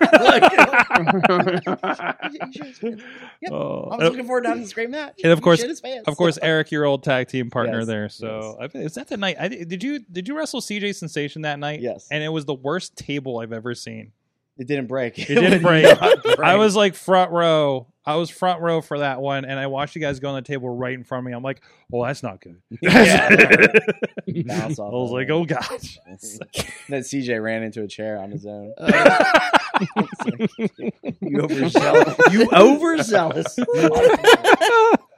He, 2.30 2.38
he 2.46 2.52
shit 2.52 2.66
his 2.66 2.78
pants. 2.78 3.02
Yep. 3.40 3.52
Oh, 3.52 3.88
I 3.92 3.96
was 3.96 4.10
looking 4.10 4.26
forward 4.26 4.42
to 4.42 4.48
having 4.48 4.62
this 4.62 4.72
great 4.72 4.90
match. 4.90 5.20
And 5.22 5.32
of 5.32 5.38
He 5.38 5.42
course- 5.42 5.60
shit 5.60 5.68
his 5.68 5.80
pants. 5.80 6.08
of 6.08 6.16
course, 6.16 6.38
Eric, 6.42 6.70
your 6.70 6.84
old 6.84 7.02
tag 7.02 7.28
team 7.28 7.50
partner 7.50 7.78
Yes, 7.78 7.86
there. 7.86 8.08
So 8.08 8.56
I 8.60 8.64
is 8.78 8.94
that 8.94 9.08
the 9.08 9.16
night? 9.16 9.36
I, 9.38 9.48
did 9.48 9.82
you 9.82 10.00
did 10.00 10.28
you 10.28 10.36
wrestle 10.36 10.60
CJ 10.60 10.94
Sensation 10.94 11.42
that 11.42 11.58
night? 11.58 11.80
Yes. 11.80 12.08
And 12.10 12.22
it 12.22 12.28
was 12.28 12.44
the 12.44 12.54
worst 12.54 12.96
table 12.96 13.38
I've 13.38 13.52
ever 13.52 13.74
seen. 13.74 14.12
It 14.58 14.66
didn't 14.66 14.86
break. 14.86 15.18
It 15.18 15.26
didn't 15.34 15.62
break. 15.64 15.84
break. 15.98 16.38
I 16.40 16.56
was 16.56 16.74
like 16.74 16.94
front 16.94 17.30
row. 17.30 17.88
I 18.08 18.14
was 18.14 18.30
front 18.30 18.62
row 18.62 18.80
for 18.80 19.00
that 19.00 19.20
one, 19.20 19.44
and 19.44 19.58
I 19.58 19.66
watched 19.66 19.96
you 19.96 20.00
guys 20.00 20.20
go 20.20 20.28
on 20.28 20.36
the 20.36 20.42
table 20.42 20.68
right 20.68 20.94
in 20.94 21.02
front 21.02 21.26
of 21.26 21.26
me. 21.26 21.32
I'm 21.34 21.42
like, 21.42 21.60
well, 21.90 22.02
that's 22.04 22.22
not 22.22 22.40
good. 22.40 22.60
Yeah. 24.26 24.64
I 24.64 24.66
was 24.68 25.10
like, 25.10 25.30
oh 25.30 25.44
gosh. 25.44 25.98
then 26.88 27.00
CJ 27.00 27.42
ran 27.42 27.62
into 27.62 27.82
a 27.82 27.88
chair 27.88 28.18
on 28.18 28.30
his 28.30 28.44
own. 28.46 28.72
Uh, 28.76 29.48
you 31.20 31.40
overzealous. 31.40 32.16
You 32.32 32.48
overzealous. 32.52 33.58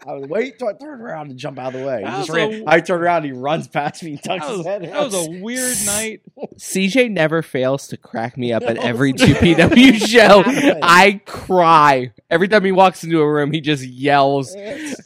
I 0.08 0.12
was 0.14 0.26
wait 0.28 0.58
till 0.58 0.68
I 0.68 0.72
turned 0.72 1.02
around 1.02 1.30
and 1.30 1.38
jump 1.38 1.58
out 1.58 1.74
of 1.74 1.80
the 1.80 1.86
way. 1.86 1.98
He 1.98 2.04
That 2.04 2.16
just 2.26 2.30
ran. 2.30 2.52
a- 2.52 2.64
I 2.66 2.80
turned 2.80 3.02
around. 3.02 3.24
He 3.24 3.32
runs 3.32 3.68
past 3.68 4.02
me 4.02 4.12
and 4.12 4.22
tucks 4.22 4.46
That 4.46 4.48
was, 4.50 4.56
his 4.58 4.66
head. 4.66 4.82
that 4.84 5.04
was 5.04 5.14
a 5.26 5.30
weird 5.42 5.76
night. 5.84 6.22
CJ 6.56 7.10
never 7.10 7.42
fails 7.42 7.88
to 7.88 7.96
crack 7.98 8.38
me 8.38 8.52
up 8.52 8.62
at 8.62 8.78
every 8.78 9.12
2PW 9.14 10.06
show. 10.06 10.42
I 10.82 11.20
cry. 11.26 12.12
Every 12.30 12.48
time 12.48 12.64
he 12.64 12.72
walks 12.72 13.04
into 13.04 13.20
a 13.20 13.30
room, 13.30 13.52
he 13.52 13.60
just 13.60 13.84
yells 13.84 14.54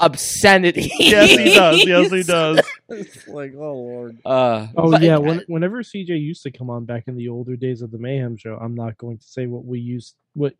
obscenity. 0.00 0.90
Yes, 0.98 1.30
he 1.30 1.54
does. 1.54 1.84
Yes, 1.92 2.10
he 2.10 2.22
does. 2.22 2.60
It's 2.88 3.26
like, 3.28 3.54
oh 3.56 3.74
lord. 3.74 4.18
Uh, 4.24 4.68
Oh 4.76 4.90
but- 4.90 5.02
yeah, 5.02 5.16
when, 5.18 5.42
whenever 5.48 5.82
CJ 5.82 6.08
used 6.20 6.42
to 6.44 6.50
come 6.50 6.70
on 6.70 6.84
back 6.84 7.04
in 7.08 7.16
the 7.16 7.28
older 7.28 7.56
days 7.56 7.82
of 7.82 7.90
the 7.90 7.98
Mayhem 7.98 8.36
show, 8.36 8.56
I'm 8.60 8.74
not 8.74 8.96
going 8.98 9.18
to 9.18 9.24
say 9.26 9.46
what 9.46 9.64
we 9.64 9.80
used 9.80 10.14
what 10.34 10.54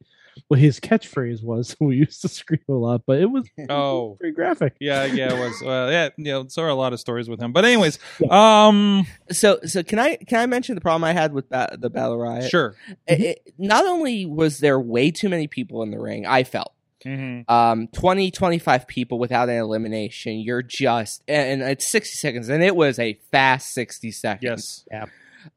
what 0.48 0.58
his 0.58 0.80
catchphrase 0.80 1.42
was. 1.42 1.76
We 1.80 1.96
used 1.96 2.22
to 2.22 2.28
scream 2.28 2.60
a 2.68 2.72
lot, 2.72 3.02
but 3.06 3.20
it 3.20 3.26
was 3.26 3.46
Oh, 3.68 4.16
pretty 4.18 4.34
graphic. 4.34 4.76
yeah, 4.80 5.04
yeah, 5.04 5.34
it 5.34 5.38
was. 5.38 5.62
Uh, 5.62 5.88
yeah, 5.90 6.08
you 6.16 6.24
know, 6.24 6.46
so 6.48 6.62
are 6.62 6.68
a 6.68 6.74
lot 6.74 6.92
of 6.92 7.00
stories 7.00 7.28
with 7.28 7.40
him. 7.40 7.52
But 7.52 7.64
anyways, 7.66 7.98
um, 8.30 9.06
so 9.30 9.58
so 9.64 9.82
can 9.82 9.98
I 9.98 10.16
can 10.16 10.40
I 10.40 10.46
mention 10.46 10.74
the 10.74 10.80
problem 10.80 11.04
I 11.04 11.12
had 11.12 11.32
with 11.34 11.48
ba- 11.50 11.76
the 11.78 11.90
Battle 11.90 12.16
Riot? 12.18 12.50
sure. 12.50 12.74
It- 13.06 13.20
it- 13.20 13.54
not 13.58 13.84
only 13.86 14.24
was 14.26 14.58
there 14.58 14.80
way 14.80 15.10
too 15.10 15.28
many 15.28 15.46
people 15.48 15.82
in 15.82 15.90
the 15.90 15.98
ring, 16.00 16.24
I 16.26 16.44
felt, 16.44 16.72
Mhm. 17.04 17.44
um 17.50 17.88
20 17.88 18.30
25 18.30 18.86
people 18.86 19.18
without 19.18 19.48
an 19.48 19.56
elimination 19.56 20.38
you're 20.38 20.62
just 20.62 21.22
and, 21.26 21.60
and 21.60 21.70
it's 21.70 21.84
60 21.86 22.16
seconds 22.16 22.48
and 22.48 22.62
it 22.62 22.76
was 22.76 22.98
a 23.00 23.18
fast 23.32 23.72
60 23.74 24.12
seconds 24.12 24.84
Yes. 24.90 25.04
Yeah. 25.04 25.06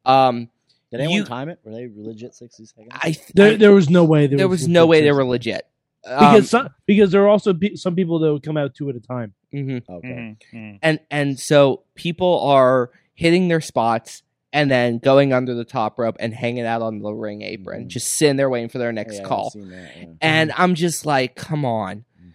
um 0.06 0.50
Did 0.98 1.04
anyone 1.04 1.18
You- 1.18 1.26
time 1.26 1.50
it? 1.50 1.60
Were 1.64 1.72
they 1.72 1.90
legit 1.96 2.34
sixty 2.36 2.66
seconds? 2.66 2.90
i, 2.94 3.12
th- 3.12 3.32
There, 3.34 3.52
I- 3.54 3.56
there 3.56 3.74
was 3.74 3.90
no 3.90 4.04
way. 4.04 4.28
there 4.28 4.48
was 4.48 4.68
no 4.68 4.86
way 4.86 5.02
they 5.02 5.12
were 5.12 5.26
legit 5.26 5.66
um, 6.08 6.18
because 6.34 6.50
some, 6.50 6.70
because 6.86 7.12
there 7.12 7.24
are 7.24 7.28
also 7.30 7.54
pe- 7.54 7.76
some 7.76 7.96
people 7.96 8.20
that 8.20 8.32
would 8.32 8.44
come 8.44 8.58
out 8.58 8.76
two 8.76 8.90
at 8.90 8.96
a 8.96 9.00
time. 9.00 9.34
mhm. 9.54 9.82
okay. 9.90 10.08
Mhm. 10.08 10.38
Mhm. 10.54 10.80
and 10.82 11.00
and 11.10 11.40
so 11.40 11.84
people 11.96 12.42
are 12.42 12.92
hitting 13.14 13.48
their 13.48 13.62
spots 13.62 14.22
and 14.54 14.70
then 14.72 15.00
going 15.00 15.34
under 15.34 15.54
the 15.54 15.66
top 15.66 15.98
rope 16.00 16.16
and 16.20 16.34
hanging 16.34 16.66
out 16.66 16.82
on 16.82 17.00
the 17.00 17.12
ring 17.12 17.42
apron 17.42 17.86
Mhm. 17.86 17.88
just 17.88 18.08
sitting 18.10 18.36
there 18.38 18.50
waiting 18.50 18.70
for 18.70 18.78
their 18.78 18.92
next 18.94 19.16
Yeah, 19.18 19.24
call 19.24 19.50
that, 19.56 19.92
yeah. 19.98 20.06
and 20.22 20.52
i'm 20.58 20.76
just 20.76 21.06
like 21.06 21.36
come 21.36 21.66
on 21.66 22.06
Mhm. 22.22 22.32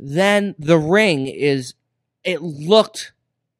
then 0.00 0.54
the 0.58 0.78
ring 0.78 1.26
is 1.26 1.74
it 2.24 2.40
looked 2.42 3.12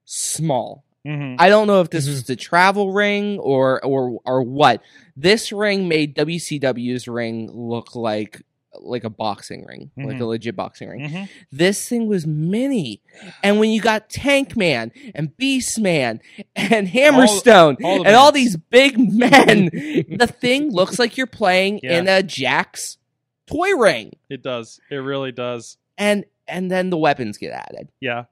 small 0.04 0.83
Mhm. 1.06 1.36
I 1.38 1.48
don't 1.48 1.66
know 1.66 1.80
if 1.80 1.90
this 1.90 2.08
was 2.08 2.24
the 2.24 2.36
travel 2.36 2.92
ring 2.92 3.38
or 3.38 3.84
or 3.84 4.20
or 4.24 4.42
what. 4.42 4.82
This 5.16 5.52
ring 5.52 5.86
made 5.88 6.14
WCW's 6.14 7.06
ring 7.08 7.50
look 7.52 7.94
like 7.94 8.40
like 8.80 9.04
a 9.04 9.10
boxing 9.10 9.64
ring, 9.64 9.92
like 9.96 10.16
a 10.16 10.20
Mhm. 10.20 10.26
legit 10.28 10.56
boxing 10.56 10.88
ring. 10.88 11.00
Mhm. 11.08 11.28
This 11.52 11.88
thing 11.88 12.08
was 12.08 12.26
mini, 12.26 13.00
and 13.42 13.60
when 13.60 13.70
you 13.70 13.80
got 13.80 14.10
Tank 14.10 14.56
Man 14.56 14.90
and 15.14 15.36
Beast 15.36 15.78
Man 15.78 16.20
and 16.56 16.88
Hammerstone 16.88 17.76
all 17.84 18.02
the 18.02 18.08
and 18.08 18.16
all 18.16 18.32
these 18.32 18.56
big 18.56 18.98
men, 18.98 19.66
the 20.08 20.26
thing 20.26 20.72
looks 20.72 20.98
like 20.98 21.16
you're 21.16 21.26
playing 21.28 21.80
Yeah. 21.84 21.98
in 21.98 22.08
a 22.08 22.22
Jack's 22.22 22.98
toy 23.46 23.76
ring. 23.76 24.14
It 24.28 24.42
does. 24.42 24.80
It 24.90 24.96
really 24.96 25.30
does. 25.32 25.76
And 25.96 26.24
and 26.48 26.70
then 26.70 26.90
the 26.90 26.98
weapons 26.98 27.38
get 27.38 27.52
added, 27.52 27.88
Yeah. 28.00 28.24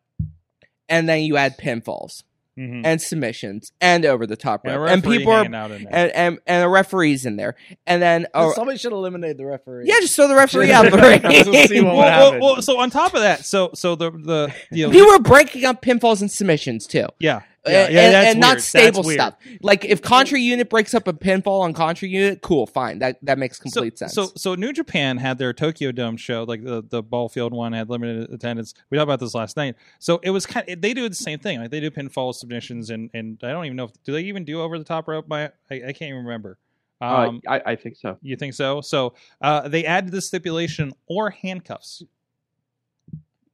and 0.88 1.08
then 1.08 1.22
you 1.22 1.36
add 1.36 1.56
pinfalls 1.56 2.24
Mhm. 2.58 2.82
and 2.84 3.00
submissions 3.00 3.72
and 3.80 4.04
over 4.04 4.26
the 4.26 4.36
top 4.36 4.62
And, 4.64 4.74
rope, 4.78 4.90
and 4.90 5.02
referee 5.02 5.18
people 5.18 5.32
are 5.32 5.54
out 5.54 5.70
in 5.70 5.84
there. 5.84 5.94
and, 5.94 6.12
and 6.12 6.38
and 6.46 6.64
a 6.64 6.68
referee's 6.68 7.24
in 7.24 7.36
there, 7.36 7.54
and 7.86 8.02
then 8.02 8.26
oh 8.34 8.52
Somebody 8.52 8.76
should 8.78 8.92
eliminate 8.92 9.38
the 9.38 9.46
referee. 9.46 9.84
yeah, 9.86 10.00
just 10.00 10.14
throw 10.16 10.28
the 10.28 10.34
referee 10.34 10.70
out 10.70 10.84
the 10.90 10.90
We'll 11.50 11.66
see 11.66 11.74
ring. 11.76 11.86
what 11.86 11.94
well, 11.96 12.30
well, 12.32 12.40
well, 12.40 12.62
so 12.62 12.78
on 12.78 12.90
top 12.90 13.14
of 13.14 13.22
that, 13.22 13.46
so 13.46 13.70
so 13.74 13.94
the 13.94 14.10
the 14.10 14.52
you 14.70 14.86
know, 14.86 14.92
People 14.92 15.08
were 15.08 15.18
breaking 15.20 15.64
up 15.64 15.80
pinfalls 15.82 16.20
and 16.20 16.30
submissions 16.30 16.86
too, 16.86 17.06
yeah, 17.18 17.40
yeah, 17.66 17.84
and, 17.84 17.94
yeah, 17.94 18.10
that's 18.10 18.30
and 18.32 18.40
not 18.40 18.46
weird. 18.46 18.56
That's 18.56 18.66
stable 18.66 19.02
weird. 19.04 19.20
stuff. 19.20 19.34
Like 19.60 19.84
if 19.84 20.02
Contra 20.02 20.38
Unit 20.38 20.68
breaks 20.68 20.94
up 20.94 21.06
a 21.06 21.12
pinfall 21.12 21.60
on 21.60 21.72
Contra 21.72 22.08
Unit, 22.08 22.42
cool, 22.42 22.66
fine, 22.66 22.98
that 22.98 23.18
that 23.22 23.38
makes 23.38 23.58
complete 23.58 23.98
so, 23.98 24.06
sense. 24.06 24.14
So, 24.14 24.32
so 24.36 24.54
New 24.54 24.72
Japan 24.72 25.16
had 25.16 25.38
their 25.38 25.52
Tokyo 25.52 25.92
Dome 25.92 26.16
show, 26.16 26.42
like 26.44 26.64
the 26.64 26.82
the 26.82 27.02
ball 27.02 27.28
field 27.28 27.52
one 27.52 27.72
had 27.72 27.88
limited 27.88 28.32
attendance. 28.32 28.74
We 28.90 28.98
talked 28.98 29.04
about 29.04 29.20
this 29.20 29.34
last 29.34 29.56
night. 29.56 29.76
So 30.00 30.18
it 30.22 30.30
was 30.30 30.44
kind. 30.44 30.68
Of, 30.68 30.80
they 30.80 30.92
do 30.92 31.08
the 31.08 31.14
same 31.14 31.38
thing. 31.38 31.60
Like 31.60 31.70
they 31.70 31.80
do 31.80 31.90
pinfall 31.90 32.34
submissions, 32.34 32.90
and 32.90 33.10
and 33.14 33.38
I 33.42 33.50
don't 33.50 33.64
even 33.64 33.76
know 33.76 33.84
if 33.84 33.92
do 34.02 34.12
they 34.12 34.22
even 34.22 34.44
do 34.44 34.60
over 34.60 34.78
the 34.78 34.84
top 34.84 35.06
rope. 35.06 35.28
My 35.28 35.44
I, 35.70 35.74
I 35.74 35.92
can't 35.92 36.02
even 36.02 36.24
remember. 36.24 36.58
Um, 37.00 37.40
uh, 37.48 37.54
I, 37.54 37.72
I 37.72 37.76
think 37.76 37.96
so. 37.96 38.16
you 38.22 38.36
think 38.36 38.54
so? 38.54 38.80
So 38.80 39.14
uh, 39.40 39.68
they 39.68 39.84
added 39.84 40.12
the 40.12 40.20
stipulation 40.20 40.92
or 41.08 41.30
handcuffs. 41.30 42.04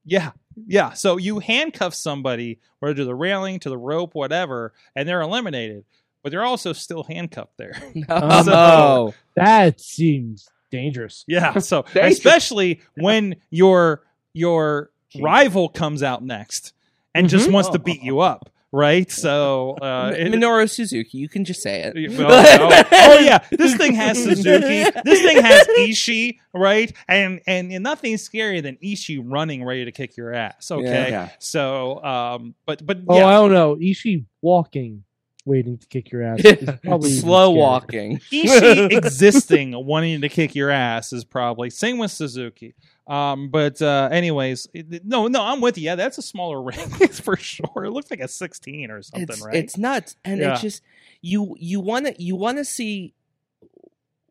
Yeah, 0.05 0.33
yeah. 0.67 0.93
So 0.93 1.17
you 1.17 1.39
handcuff 1.39 1.95
somebody, 1.95 2.59
whether 2.81 2.95
to 2.95 3.05
the 3.05 3.15
railing, 3.15 3.61
to 3.61 3.69
the 3.69 3.79
rope, 3.79 4.15
whatever, 4.15 4.73
and 4.95 5.09
they're 5.09 5.21
eliminated. 5.21 5.85
But 6.23 6.33
they're 6.33 6.45
also 6.45 6.73
still 6.73 7.05
handcuffed 7.05 7.57
there. 7.57 7.81
Oh, 8.09 8.29
no, 8.43 8.43
So- 8.43 9.15
That 9.37 9.81
seems 9.81 10.49
dangerous. 10.71 11.25
Yeah. 11.27 11.59
So 11.61 11.83
Dangerous. 11.83 12.19
especially 12.19 12.81
when 12.97 13.37
your 13.51 14.03
your 14.33 14.91
rival 15.19 15.69
comes 15.69 16.03
out 16.03 16.23
next 16.23 16.73
and 17.15 17.29
just 17.29 17.47
mm-hmm. 17.47 17.55
wants 17.55 17.71
to 17.71 17.79
oh. 17.79 17.83
beat 17.83 18.03
you 18.03 18.21
up, 18.21 18.51
right? 18.73 19.11
So 19.11 19.77
uh, 19.81 20.13
it- 20.17 20.33
Minoru 20.33 20.69
Suzuki, 20.69 21.19
you 21.19 21.29
can 21.29 21.45
just 21.45 21.63
say 21.63 21.83
it. 21.83 21.95
well, 22.19 22.29
oh, 22.31 22.83
oh, 22.93 23.19
yeah, 23.19 23.39
this 23.51 23.75
thing 23.77 23.95
has 23.95 24.17
Suzuki. 24.23 24.85
This 25.05 25.23
thing 25.23 25.43
has 25.43 25.67
Ishii, 25.67 26.39
right? 26.55 26.93
And 27.09 27.41
and, 27.47 27.73
and 27.73 27.83
nothing's 27.83 28.29
scarier 28.29 28.63
than 28.63 28.77
Ishii 28.83 29.23
running 29.25 29.65
ready 29.65 29.85
to 29.85 29.93
kick 29.93 30.17
your 30.17 30.35
ass. 30.35 30.71
Okay, 30.71 31.11
Yeah. 31.11 31.31
so 31.39 32.03
um, 32.05 32.55
but 32.67 32.85
but 32.87 32.99
Oh, 33.09 33.17
I 33.25 33.33
don't 33.35 33.53
know. 33.53 33.77
Ishii 33.77 34.25
walking, 34.43 35.05
waiting 35.49 35.79
to 35.79 35.87
kick 35.89 36.13
your 36.13 36.23
ass. 36.23 36.41
is 36.45 36.71
probably 36.85 37.11
Slow 37.11 37.53
scarier. 37.53 37.57
walking. 37.57 38.19
Ishii 38.33 38.93
existing 38.97 39.73
wanting 39.85 40.21
to 40.21 40.29
kick 40.29 40.55
your 40.55 40.71
ass 40.71 41.13
is 41.13 41.25
probably 41.25 41.71
same 41.71 41.99
with 41.99 42.11
Suzuki. 42.13 42.75
Um, 43.09 43.49
but 43.49 43.81
uh, 43.83 44.09
anyways, 44.13 44.69
it- 44.75 45.05
no, 45.05 45.27
no, 45.29 45.43
I'm 45.43 45.61
with 45.61 45.79
you. 45.79 45.85
Yeah, 45.85 45.95
that's 45.97 46.19
a 46.19 46.23
smaller 46.23 46.63
ring 46.63 46.89
for 47.09 47.37
sure. 47.37 47.85
It 47.85 47.91
looks 47.91 48.11
like 48.11 48.21
a 48.21 48.29
16 48.29 48.91
or 48.91 49.03
something, 49.03 49.29
it's 49.29 49.43
right? 49.45 49.55
it's 49.57 49.77
nuts, 49.79 50.15
and 50.25 50.39
Yeah. 50.41 50.53
it's 50.53 50.61
just 50.61 50.83
you 51.23 51.57
you 51.59 51.81
want 51.81 52.07
to 52.07 52.23
you 52.23 52.37
want 52.37 52.59
to 52.59 52.65
see 52.65 53.15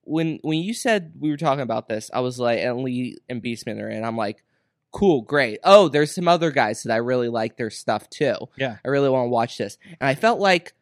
when 0.04 0.40
when 0.42 0.60
you 0.60 0.74
said 0.74 1.14
we 1.20 1.30
were 1.30 1.38
talking 1.38 1.62
about 1.64 1.88
this, 1.90 2.10
I 2.14 2.22
was 2.22 2.40
like, 2.40 2.60
and 2.60 2.82
Lee 2.82 3.18
and 3.28 3.42
Beastman 3.44 3.82
are 3.82 3.90
in. 3.90 4.04
I'm 4.04 4.16
like, 4.16 4.44
cool, 4.92 5.22
great. 5.22 5.60
Oh, 5.64 5.90
there's 5.90 6.14
some 6.16 6.28
other 6.28 6.52
guys 6.52 6.84
that 6.84 6.94
I 6.94 6.98
really 6.98 7.30
like 7.30 7.58
their 7.58 7.70
stuff 7.70 8.10
too. 8.10 8.36
Yeah. 8.58 8.78
I 8.86 8.88
really 8.88 9.10
want 9.10 9.26
to 9.26 9.30
watch 9.30 9.58
this, 9.58 9.78
and 10.00 10.08
I 10.08 10.16
felt 10.16 10.40
like 10.40 10.74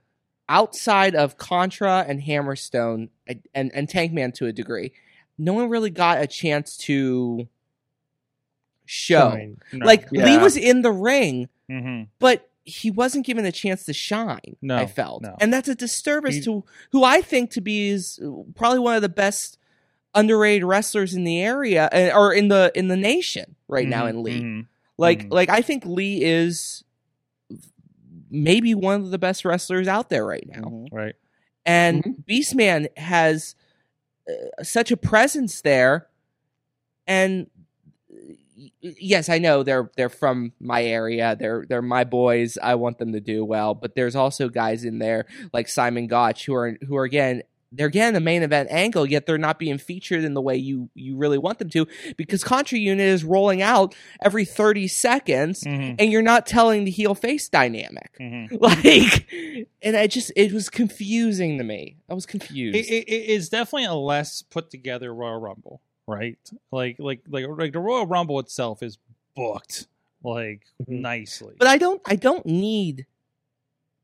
outside 0.48 1.16
of 1.16 1.38
Contra 1.38 2.06
and 2.08 2.22
Hammerstone 2.22 3.10
and 3.28 3.42
and, 3.54 3.72
and 3.74 3.88
Tankman 3.88 4.34
to 4.36 4.46
a 4.48 4.52
degree, 4.54 4.92
no 5.38 5.54
one 5.54 5.70
really 5.70 5.90
got 5.90 6.22
a 6.22 6.28
chance 6.28 6.78
to 6.78 7.48
show. 8.86 9.36
No. 9.74 9.86
Like 9.86 10.12
Lee 10.12 10.38
was 10.38 10.56
in 10.58 10.82
the 10.82 10.92
ring, 10.92 11.50
Mhm. 11.70 12.08
but 12.20 12.50
he 12.64 12.90
wasn't 12.92 13.26
given 13.26 13.46
a 13.46 13.52
chance 13.52 13.86
to 13.86 13.94
shine. 13.94 14.56
No, 14.62 14.76
I 14.78 14.86
felt, 14.88 15.22
no. 15.22 15.36
and 15.40 15.54
that's 15.54 15.68
a 15.68 15.76
disturbance 15.76 16.36
He- 16.36 16.42
to 16.44 16.64
who 16.92 17.04
I 17.04 17.22
think 17.22 17.52
to 17.52 17.62
be 17.62 17.90
is 17.90 18.20
probably 18.56 18.80
one 18.80 18.96
of 18.96 19.02
the 19.02 19.10
best 19.10 19.58
underrated 20.14 20.64
wrestlers 20.64 21.14
in 21.14 21.24
the 21.26 21.42
area 21.42 21.90
uh, 21.92 22.12
or 22.18 22.34
in 22.34 22.48
the 22.48 22.72
in 22.74 22.88
the 22.88 22.96
nation 22.96 23.56
right 23.68 23.88
now 23.88 24.06
Mhm, 24.06 24.10
in 24.12 24.24
Lee. 24.24 24.42
mhm. 24.42 24.68
Like 24.98 25.26
Mhm. 25.26 25.34
like 25.34 25.50
I 25.50 25.62
think 25.62 25.86
Lee 25.86 26.24
is 26.24 26.84
maybe 28.44 28.74
one 28.76 29.02
of 29.02 29.12
the 29.12 29.18
best 29.18 29.46
wrestlers 29.46 29.88
out 29.88 30.10
there 30.10 30.26
right 30.26 30.48
now. 30.48 30.62
Mhm. 30.64 30.88
right. 30.92 31.16
And 31.66 32.04
Mm-hmm. 32.04 32.22
Beastman 32.32 32.88
has 32.98 33.56
uh, 34.30 34.64
such 34.64 34.92
a 34.92 34.98
presence 34.98 35.62
there 35.62 36.08
and 37.08 37.48
yes, 38.82 39.30
I 39.30 39.38
know 39.40 39.64
they're 39.64 39.92
they're 39.96 40.10
from 40.10 40.54
my 40.60 40.84
area. 40.84 41.36
They're 41.40 41.66
they're 41.68 41.82
my 41.82 42.04
boys. 42.04 42.58
I 42.62 42.76
want 42.76 42.98
them 43.00 43.14
to 43.14 43.20
do 43.20 43.44
well, 43.46 43.74
but 43.74 43.96
there's 43.96 44.16
also 44.16 44.50
guys 44.50 44.86
in 44.86 45.00
there 45.00 45.26
like 45.54 45.68
Simon 45.68 46.08
Gotch 46.08 46.46
who 46.46 46.54
are 46.56 46.78
who 46.88 46.96
are 46.98 47.04
again 47.04 47.44
they're 47.76 47.90
getting 47.90 48.14
the 48.14 48.20
main 48.20 48.42
event 48.44 48.70
angle, 48.72 49.06
yet 49.06 49.26
they're 49.26 49.38
not 49.38 49.60
being 49.60 49.78
featured 49.78 50.24
in 50.24 50.34
the 50.34 50.42
way 50.42 50.56
you 50.56 50.90
you 50.96 51.16
really 51.18 51.38
want 51.38 51.60
them 51.60 51.70
to 51.72 51.88
because 52.18 52.44
Contra 52.44 52.78
Unit 52.78 53.06
is 53.08 53.24
rolling 53.24 53.62
out 53.62 53.94
every 54.22 54.46
30 54.46 54.88
seconds 54.88 55.64
Mhm, 55.64 55.96
and 56.00 56.12
you're 56.12 56.22
not 56.22 56.46
telling 56.46 56.86
the 56.86 56.92
heel 56.92 57.16
face 57.16 57.50
dynamic. 57.50 58.12
mhm. 58.20 58.48
Like 58.62 59.68
and 59.82 59.96
I 59.98 60.08
just 60.08 60.32
it 60.36 60.52
was 60.54 60.70
confusing 60.70 61.58
to 61.58 61.64
me. 61.64 61.98
I 62.10 62.14
was 62.14 62.26
confused. 62.26 62.78
It, 62.78 62.88
it, 62.90 63.10
it 63.10 63.26
is 63.30 63.50
definitely 63.50 63.86
a 63.86 63.94
less 63.94 64.42
put 64.42 64.70
together 64.72 65.14
Royal 65.14 65.40
Rumble, 65.40 65.82
right? 66.08 66.38
Like 66.72 66.98
like 67.00 67.22
like 67.30 67.46
like 67.48 67.74
the 67.74 67.80
Royal 67.80 68.06
Rumble 68.08 68.40
itself 68.40 68.82
is 68.82 68.98
booked 69.36 69.88
like 70.24 70.62
Mhm. 70.90 71.02
nicely. 71.02 71.54
but 71.60 71.68
I 71.68 71.78
don't 71.78 72.02
I 72.06 72.16
don't 72.16 72.46
need 72.46 73.06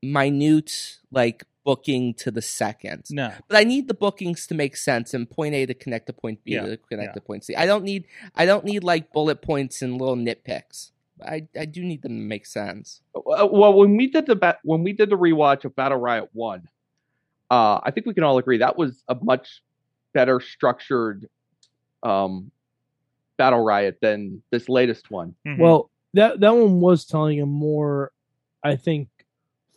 minute 0.02 0.98
like 1.10 1.44
booking 1.64 2.14
to 2.14 2.30
the 2.30 2.42
second. 2.42 3.04
no, 3.10 3.32
But 3.48 3.56
I 3.56 3.64
need 3.64 3.86
the 3.88 3.94
bookings 3.94 4.46
to 4.48 4.54
make 4.54 4.76
sense 4.76 5.14
and 5.14 5.30
point 5.30 5.54
A 5.54 5.66
to 5.66 5.74
connect 5.74 6.06
to 6.06 6.12
point 6.12 6.42
B 6.44 6.52
Yeah, 6.54 6.62
to 6.66 6.76
connect 6.76 7.10
yeah. 7.10 7.14
to 7.14 7.20
point 7.20 7.44
C. 7.44 7.54
I 7.54 7.66
don't 7.66 7.84
need 7.84 8.04
I 8.34 8.46
don't 8.46 8.64
need 8.64 8.82
like 8.84 9.12
bullet 9.12 9.42
points 9.42 9.80
and 9.82 9.98
little 10.00 10.16
nitpicks. 10.16 10.90
I 11.24 11.46
I 11.58 11.66
do 11.66 11.84
need 11.84 12.02
them 12.02 12.12
to 12.18 12.24
make 12.24 12.46
sense. 12.46 13.00
Uh, 13.14 13.46
Well, 13.46 13.74
when 13.74 13.96
we 13.96 14.08
did 14.08 14.26
the 14.26 14.34
ba- 14.36 14.58
when 14.64 14.82
we 14.82 14.92
did 14.92 15.08
the 15.10 15.16
rewatch 15.18 15.64
of 15.64 15.76
Battle 15.76 15.98
Riot 15.98 16.30
One, 16.32 16.68
uh, 17.50 17.80
I 17.82 17.90
think 17.92 18.06
we 18.06 18.14
can 18.14 18.24
all 18.24 18.38
agree 18.38 18.58
that 18.58 18.76
was 18.76 19.04
a 19.08 19.14
much 19.14 19.62
better 20.14 20.40
structured 20.40 21.28
um, 22.02 22.50
Battle 23.36 23.60
Riot 23.62 23.98
than 24.02 24.42
this 24.50 24.68
latest 24.68 25.10
one. 25.10 25.34
Mhm. 25.46 25.58
Well, 25.58 25.90
that 26.14 26.40
that 26.40 26.50
one 26.54 26.80
was 26.80 27.04
telling 27.04 27.40
a 27.40 27.46
more, 27.46 28.10
I 28.64 28.74
think, 28.76 29.08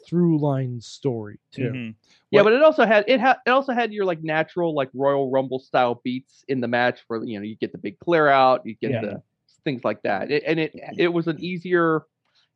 through 0.05 0.39
line 0.39 0.79
story 0.81 1.39
too. 1.51 1.71
Mhm. 1.71 1.95
Yeah, 2.31 2.43
but 2.43 2.53
it 2.53 2.61
also 2.61 2.85
had 2.85 3.05
it 3.07 3.19
had 3.19 3.37
it 3.45 3.49
also 3.49 3.73
had 3.73 3.93
your 3.93 4.05
like 4.05 4.23
natural 4.23 4.73
like 4.73 4.89
Royal 4.93 5.29
Rumble 5.31 5.59
style 5.59 6.01
beats 6.03 6.43
in 6.47 6.61
the 6.61 6.67
match 6.67 7.01
for 7.07 7.23
you 7.23 7.39
know 7.39 7.43
you 7.43 7.55
get 7.55 7.71
the 7.71 7.77
big 7.77 7.99
clear 7.99 8.27
out, 8.27 8.65
you 8.65 8.75
get 8.75 8.91
Yeah. 8.91 9.01
the 9.01 9.21
things 9.63 9.83
like 9.83 10.01
that, 10.03 10.29
it, 10.31 10.43
and 10.45 10.59
it 10.59 10.75
it 10.97 11.07
was 11.07 11.27
an 11.27 11.39
easier. 11.43 12.03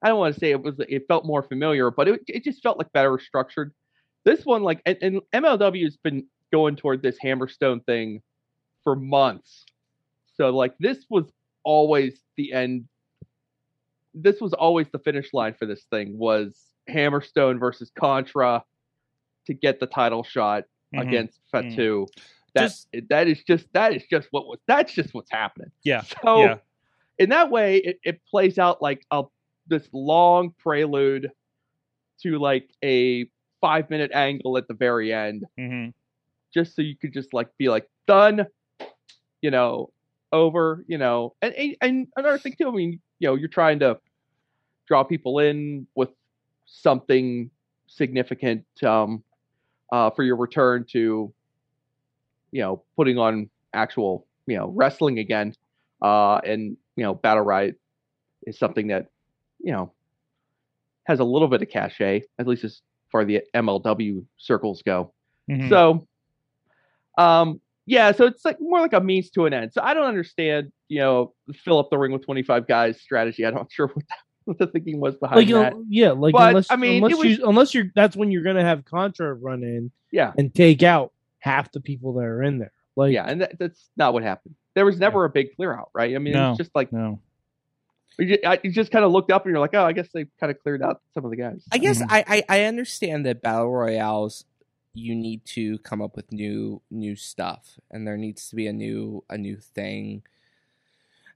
I 0.02 0.10
don't 0.10 0.20
want 0.20 0.34
to 0.34 0.40
say 0.40 0.52
it 0.52 0.62
was 0.62 0.76
it 0.80 1.08
felt 1.08 1.26
more 1.26 1.44
familiar, 1.44 1.92
but 1.92 2.08
it 2.08 2.22
it 2.28 2.44
just 2.44 2.62
felt 2.62 2.78
like 2.78 2.92
better 2.94 3.18
structured. 3.20 3.74
This 4.26 4.46
one 4.46 4.64
like 4.64 4.82
and, 4.86 4.98
and 5.02 5.22
MLW 5.34 5.84
has 5.84 5.98
been 5.98 6.26
going 6.52 6.76
toward 6.76 7.02
this 7.02 7.18
Hammerstone 7.24 7.86
thing 7.86 8.22
for 8.84 8.96
months, 8.96 9.66
so 10.36 10.50
like 10.52 10.78
this 10.80 11.06
was 11.10 11.32
always 11.64 12.22
the 12.38 12.54
end. 12.54 12.86
This 14.14 14.42
was 14.42 14.54
always 14.54 14.90
the 14.90 15.00
finish 15.00 15.34
line 15.34 15.54
for 15.54 15.66
this 15.66 15.84
thing 15.86 16.18
was 16.18 16.69
Hammerstone 16.90 17.60
versus 17.60 17.92
Contra 17.98 18.64
to 19.46 19.54
get 19.54 19.80
the 19.80 19.88
title 19.88 20.24
shot 20.24 20.64
Mhm. 20.94 21.02
against 21.02 21.40
Fatu. 21.52 22.08
That 22.56 22.62
Just- 22.64 22.88
that 23.10 23.28
is 23.28 23.44
just 23.44 23.72
that 23.74 23.94
is 23.94 24.04
just 24.08 24.28
what 24.32 24.48
was 24.48 24.60
that's 24.68 24.94
just 24.94 25.14
what's 25.14 25.32
happening. 25.32 25.72
Yeah. 25.84 26.02
So 26.02 26.40
yeah. 26.44 26.58
in 27.20 27.30
that 27.30 27.52
way, 27.52 27.78
it, 27.78 28.00
it 28.04 28.22
plays 28.26 28.58
out 28.58 28.82
like 28.82 29.06
a 29.12 29.24
this 29.68 29.88
long 29.94 30.52
prelude 30.58 31.32
to 32.24 32.40
like 32.40 32.70
a 32.84 33.30
five 33.62 33.90
minute 33.90 34.12
angle 34.14 34.58
at 34.58 34.68
the 34.68 34.74
very 34.74 35.14
end, 35.14 35.46
hmm 35.58 35.90
just 36.52 36.76
so 36.76 36.82
you 36.82 36.96
could 36.98 37.14
just 37.14 37.32
like 37.32 37.56
be 37.60 37.70
like 37.70 37.88
done, 38.08 38.48
you 39.44 39.52
know, 39.52 39.92
over, 40.32 40.84
you 40.88 40.98
know, 40.98 41.36
and 41.44 41.54
and, 41.54 41.76
and 41.82 42.08
another 42.18 42.40
thing 42.40 42.56
too. 42.58 42.68
I 42.68 42.72
mean, 42.72 43.00
you 43.20 43.28
know, 43.28 43.36
you're 43.36 43.48
trying 43.48 43.78
to 43.80 44.00
draw 44.88 45.04
people 45.04 45.38
in 45.38 45.86
with 45.94 46.10
something 46.72 47.50
significant 47.88 48.66
um, 48.84 49.24
uh, 49.92 50.10
for 50.12 50.24
your 50.24 50.36
return 50.36 50.86
to, 50.92 51.34
you 52.52 52.62
know, 52.62 52.84
putting 52.96 53.18
on 53.18 53.50
actual, 53.74 54.26
you 54.46 54.58
know, 54.58 54.68
wrestling 54.68 55.20
again. 55.20 55.54
Uh, 56.02 56.38
and 56.38 56.78
you 56.96 57.04
know, 57.04 57.14
Battle 57.14 57.44
Riot 57.44 57.80
is 58.44 58.58
something 58.58 58.88
that, 58.88 59.08
you 59.60 59.72
know, 59.72 59.92
has 61.06 61.20
a 61.20 61.24
little 61.24 61.48
bit 61.48 61.62
of 61.62 61.70
cachet, 61.70 62.24
at 62.38 62.48
least 62.48 62.64
as 62.64 62.82
far 63.12 63.22
as 63.22 63.28
the 63.28 63.42
MLW 63.54 64.24
circles 64.38 64.82
go. 64.84 65.12
Mhm. 65.50 65.70
So, 65.70 66.08
um, 67.18 67.60
yeah, 67.86 68.12
so 68.12 68.26
it's 68.26 68.46
like 68.46 68.62
more 68.62 68.80
like 68.80 68.94
a 68.94 69.02
means 69.02 69.32
to 69.32 69.46
an 69.46 69.54
end. 69.54 69.74
So 69.74 69.82
I 69.82 69.94
don't 69.96 70.06
understand, 70.06 70.72
you 70.90 71.00
know, 71.00 71.34
fill 71.56 71.80
up 71.80 71.90
the 71.90 71.98
ring 71.98 72.12
with 72.12 72.24
25 72.24 72.68
guys 72.68 73.02
strategy. 73.02 73.46
I'm 73.46 73.56
not 73.56 73.72
sure 73.72 73.88
what 73.88 74.08
the, 74.08 74.16
what 74.50 74.58
the 74.58 74.68
thinking 74.68 75.00
was 75.00 75.16
behind 75.16 75.38
Like 75.38 75.48
that. 75.48 75.86
yeah, 75.88 76.12
like 76.12 76.34
But, 76.34 76.50
unless 76.50 76.70
I 76.72 76.76
mean, 76.76 77.04
unless 77.04 77.18
was- 77.18 77.38
you 77.38 77.48
unless 77.48 77.74
you're 77.74 77.92
that's 77.96 78.18
when 78.18 78.32
you're 78.32 78.44
gonna 78.44 78.64
have 78.66 78.84
Contra 78.84 79.34
run 79.34 79.64
in 79.64 79.92
Yeah, 80.12 80.34
and 80.38 80.54
take 80.54 80.84
out 80.84 81.14
half 81.40 81.72
the 81.72 81.80
people 81.80 82.14
that 82.16 82.26
are 82.26 82.44
in 82.44 82.58
there. 82.60 82.74
Like 82.98 83.14
yeah, 83.14 83.24
and 83.26 83.42
that, 83.42 83.58
that's 83.58 83.90
not 83.96 84.14
what 84.14 84.24
happened. 84.24 84.56
There 84.76 84.86
was 84.86 85.00
never 85.00 85.24
a 85.26 85.30
big 85.30 85.56
clear 85.56 85.74
out, 85.74 85.90
right? 85.94 86.14
I 86.14 86.18
mean, 86.18 86.34
No. 86.34 86.50
it's 86.50 86.58
just 86.58 86.76
like 86.76 86.92
No. 86.92 87.20
you 88.18 88.38
just, 88.38 88.64
just 88.76 88.92
kind 88.92 89.06
of 89.06 89.12
looked 89.12 89.32
up 89.32 89.46
and 89.46 89.52
you're 89.52 89.60
like, 89.62 89.74
oh, 89.74 89.84
I 89.86 89.94
guess 89.94 90.10
they 90.14 90.26
kind 90.40 90.52
of 90.52 90.60
cleared 90.62 90.82
out 90.82 91.02
some 91.14 91.24
of 91.24 91.32
the 91.32 91.38
guys. 91.38 91.64
I 91.72 91.78
guess 91.78 92.02
Mhm. 92.02 92.08
I, 92.10 92.26
I 92.28 92.44
I 92.60 92.64
understand 92.66 93.26
that 93.26 93.42
battle 93.42 93.70
royales 93.72 94.44
you 94.94 95.16
need 95.16 95.46
to 95.46 95.78
come 95.80 96.02
up 96.02 96.16
with 96.16 96.32
new 96.32 96.82
new 96.92 97.16
stuff 97.16 97.80
and 97.92 98.06
there 98.08 98.18
needs 98.18 98.50
to 98.50 98.56
be 98.56 98.66
a 98.68 98.74
new 98.74 99.24
a 99.30 99.38
new 99.38 99.56
thing 99.58 100.24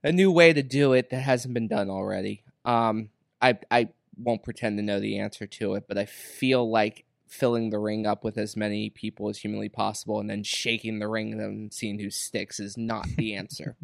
a 0.03 0.11
new 0.11 0.30
way 0.31 0.52
to 0.52 0.61
do 0.64 0.91
it 0.91 1.10
that 1.11 1.22
hasn't 1.22 1.53
been 1.53 1.68
done 1.69 1.90
already. 1.90 2.44
Um 2.65 3.10
I 3.41 3.57
I 3.69 3.90
won't 4.18 4.44
pretend 4.44 4.77
to 4.77 4.84
know 4.84 4.99
the 4.99 5.19
answer 5.19 5.48
to 5.48 5.76
it, 5.76 5.85
but 5.88 5.98
I 5.98 6.06
feel 6.06 6.69
like 6.69 7.06
filling 7.27 7.72
the 7.72 7.80
ring 7.80 8.06
up 8.06 8.23
with 8.23 8.38
as 8.38 8.56
many 8.56 8.90
people 8.91 9.27
as 9.27 9.40
humanly 9.40 9.69
possible 9.69 10.19
and 10.19 10.30
then 10.30 10.44
shaking 10.44 10.99
the 10.99 11.07
ring 11.07 11.34
and 11.40 11.73
seeing 11.73 11.99
who 11.99 12.10
sticks 12.10 12.60
is 12.60 12.77
not 12.77 13.07
the 13.18 13.34
answer. 13.34 13.76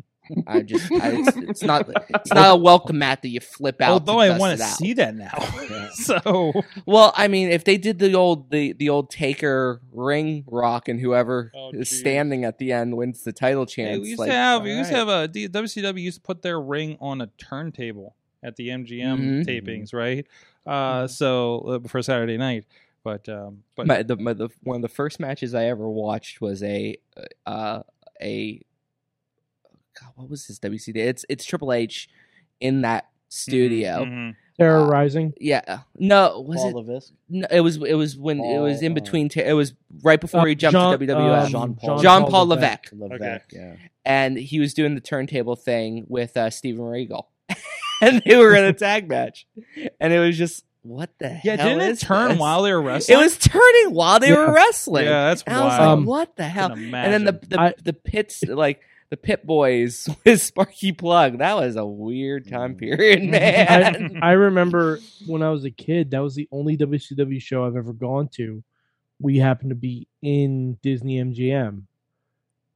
I 0.45 0.61
just 0.61 0.91
I, 0.91 1.11
it's, 1.13 1.37
it's 1.37 1.63
not 1.63 1.89
it's 2.09 2.31
not 2.31 2.51
a 2.51 2.55
welcome 2.55 2.99
mat 2.99 3.23
that 3.23 3.29
you 3.29 3.39
flip 3.39 3.81
out. 3.81 3.93
Although 3.93 4.19
I 4.19 4.37
want 4.37 4.59
to 4.59 4.63
see 4.63 4.93
that 4.93 5.15
now. 5.15 5.33
Yeah. 5.69 5.89
so 5.93 6.53
Well, 6.85 7.13
I 7.15 7.27
mean, 7.27 7.49
if 7.49 7.63
they 7.63 7.77
did 7.77 7.97
the 7.97 8.13
old 8.13 8.51
the 8.51 8.73
the 8.73 8.89
old 8.89 9.09
Taker 9.09 9.81
ring 9.91 10.43
rock 10.47 10.87
and 10.87 10.99
whoever 10.99 11.51
Oh, 11.55 11.71
is 11.73 11.89
standing 11.89 12.45
at 12.45 12.59
the 12.59 12.71
end 12.71 12.95
wins 12.95 13.23
the 13.23 13.33
title 13.33 13.65
Hey, 13.65 13.73
chance. 13.73 14.01
we 14.01 14.09
used 14.09 14.19
like, 14.19 14.29
to 14.29 14.35
have 14.35 14.63
we 14.63 14.71
all 14.71 14.77
used 14.77 14.91
to 14.91 14.97
have 14.97 15.07
a 15.07 15.27
WCW 15.27 16.01
used 16.01 16.17
to 16.17 16.21
put 16.21 16.43
their 16.43 16.61
ring 16.61 16.97
on 17.01 17.21
a 17.21 17.27
turntable 17.39 18.15
at 18.43 18.55
the 18.55 18.69
MGM 18.69 19.19
Mhm. 19.19 19.45
tapings, 19.45 19.93
right? 19.93 20.25
Uh, 20.65 21.07
so 21.07 21.59
uh, 21.83 21.87
for 21.87 22.01
Saturday 22.01 22.37
night, 22.37 22.65
but 23.03 23.27
um, 23.29 23.63
but 23.75 23.87
my, 23.87 24.03
the, 24.03 24.15
my, 24.17 24.33
the 24.33 24.49
one 24.63 24.75
of 24.77 24.81
the 24.81 24.87
first 24.89 25.19
matches 25.19 25.53
I 25.55 25.65
ever 25.65 25.87
watched 25.89 26.41
was 26.41 26.61
a 26.63 26.95
uh 27.45 27.81
a 28.21 28.61
God, 29.99 30.11
what 30.15 30.29
was 30.29 30.47
this 30.47 30.59
WCW? 30.59 30.95
It's 30.97 31.25
it's 31.29 31.43
Triple 31.45 31.73
H 31.73 32.09
in 32.59 32.81
that 32.81 33.09
studio. 33.29 34.05
Mhm. 34.05 34.35
terrorizing. 34.57 35.33
Yeah, 35.39 35.79
no, 35.97 36.41
was 36.41 36.57
Paul 36.59 36.69
it? 36.69 36.75
Levesque, 36.75 37.13
No, 37.29 37.47
it 37.49 37.61
was 37.61 37.77
it 37.77 37.93
was 37.93 38.17
when 38.17 38.39
it 38.41 38.59
was 38.59 38.81
in 38.81 38.91
Paul, 38.91 38.97
uh, 38.97 39.01
between. 39.01 39.29
ta- 39.29 39.41
it 39.45 39.53
was 39.53 39.73
right 40.03 40.19
before 40.19 40.45
he 40.47 40.51
Uh, 40.53 40.55
jumped 40.55 40.73
Jean- 40.73 40.99
to 40.99 41.05
WWF. 41.05 41.45
um, 41.45 41.49
Jean 41.51 41.75
Paul- 41.75 41.99
Jean 41.99 42.25
Paul 42.29 42.45
Levesque. 42.47 42.89
Levesque, 42.91 43.21
Okay. 43.21 43.39
yeah. 43.53 43.75
and 44.05 44.37
he 44.37 44.59
was 44.59 44.73
doing 44.73 44.95
the 44.95 45.01
turntable 45.01 45.55
thing 45.55 46.05
with 46.09 46.35
uh, 46.35 46.49
Steven 46.49 46.83
Regal, 46.83 47.29
and 48.01 48.21
they 48.25 48.37
were 48.37 48.55
in 48.55 48.63
a 48.65 48.73
tag 48.73 49.07
match, 49.07 49.45
and 49.99 50.13
it 50.13 50.19
was 50.19 50.37
just 50.37 50.63
what 50.81 51.09
the 51.19 51.39
yeah, 51.43 51.57
hell 51.57 51.69
didn't 51.69 51.81
it 51.81 51.89
is 51.91 51.99
turn 51.99 52.29
this? 52.29 52.39
while 52.39 52.63
they 52.63 52.71
were 52.71 52.81
wrestling? 52.81 53.17
It 53.19 53.21
was 53.21 53.37
turning 53.37 53.93
while 53.93 54.19
they 54.19 54.29
Yeah. 54.29 54.47
were 54.47 54.53
wrestling. 54.53 55.05
yeah, 55.05 55.29
that's 55.29 55.43
and 55.43 55.55
I 55.55 55.63
was 55.63 55.69
wild. 55.71 55.79
like, 55.81 55.89
Um, 55.97 56.05
what 56.05 56.35
the 56.37 56.43
hell? 56.47 56.71
And 56.71 56.93
then 56.93 57.25
the 57.25 57.39
the, 57.47 57.59
I- 57.59 57.73
the 57.83 57.93
pits 57.93 58.43
like 58.43 58.81
the 59.09 59.17
pit 59.17 59.45
boys 59.45 60.07
with 60.25 60.41
Sparky 60.41 60.93
Plugg. 60.93 61.39
That 61.39 61.55
was 61.57 61.75
a 61.75 61.85
weird 61.85 62.47
time 62.47 62.75
period, 62.75 63.23
man. 63.23 64.19
I, 64.23 64.29
I 64.29 64.31
remember 64.33 64.99
when 65.25 65.41
I 65.43 65.49
was 65.49 65.65
a 65.65 65.71
kid, 65.71 66.11
that 66.11 66.19
was 66.23 66.35
the 66.35 66.47
only 66.51 66.77
WCW 66.77 67.41
show 67.41 67.65
I've 67.65 67.75
ever 67.75 67.91
gone 67.93 68.29
to. 68.35 68.63
We 69.19 69.37
happened 69.39 69.71
to 69.71 69.75
be 69.75 70.07
in 70.21 70.75
Disney 70.83 71.17
MGM, 71.21 71.83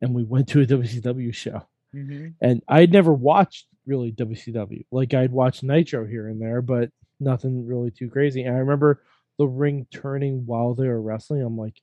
and 0.01 0.13
we 0.13 0.23
went 0.23 0.49
to 0.49 0.61
a 0.61 0.65
WCW 0.65 1.33
show. 1.33 1.65
Mhm. 1.95 2.33
And 2.41 2.61
I 2.67 2.81
had 2.81 2.91
never 2.91 3.13
watched 3.13 3.67
really 3.85 4.11
WCW. 4.11 4.85
Like 4.91 5.13
I'd 5.13 5.31
watched 5.31 5.63
Nitro 5.63 6.05
here 6.05 6.27
and 6.27 6.41
there, 6.41 6.61
but 6.61 6.89
nothing 7.19 7.65
really 7.65 7.91
too 7.91 8.09
crazy. 8.09 8.43
And 8.43 8.55
I 8.55 8.59
remember 8.59 9.01
the 9.37 9.47
ring 9.47 9.87
turning 9.91 10.45
while 10.45 10.73
they 10.73 10.87
were 10.87 11.01
wrestling. 11.01 11.41
I'm 11.41 11.57
like, 11.57 11.81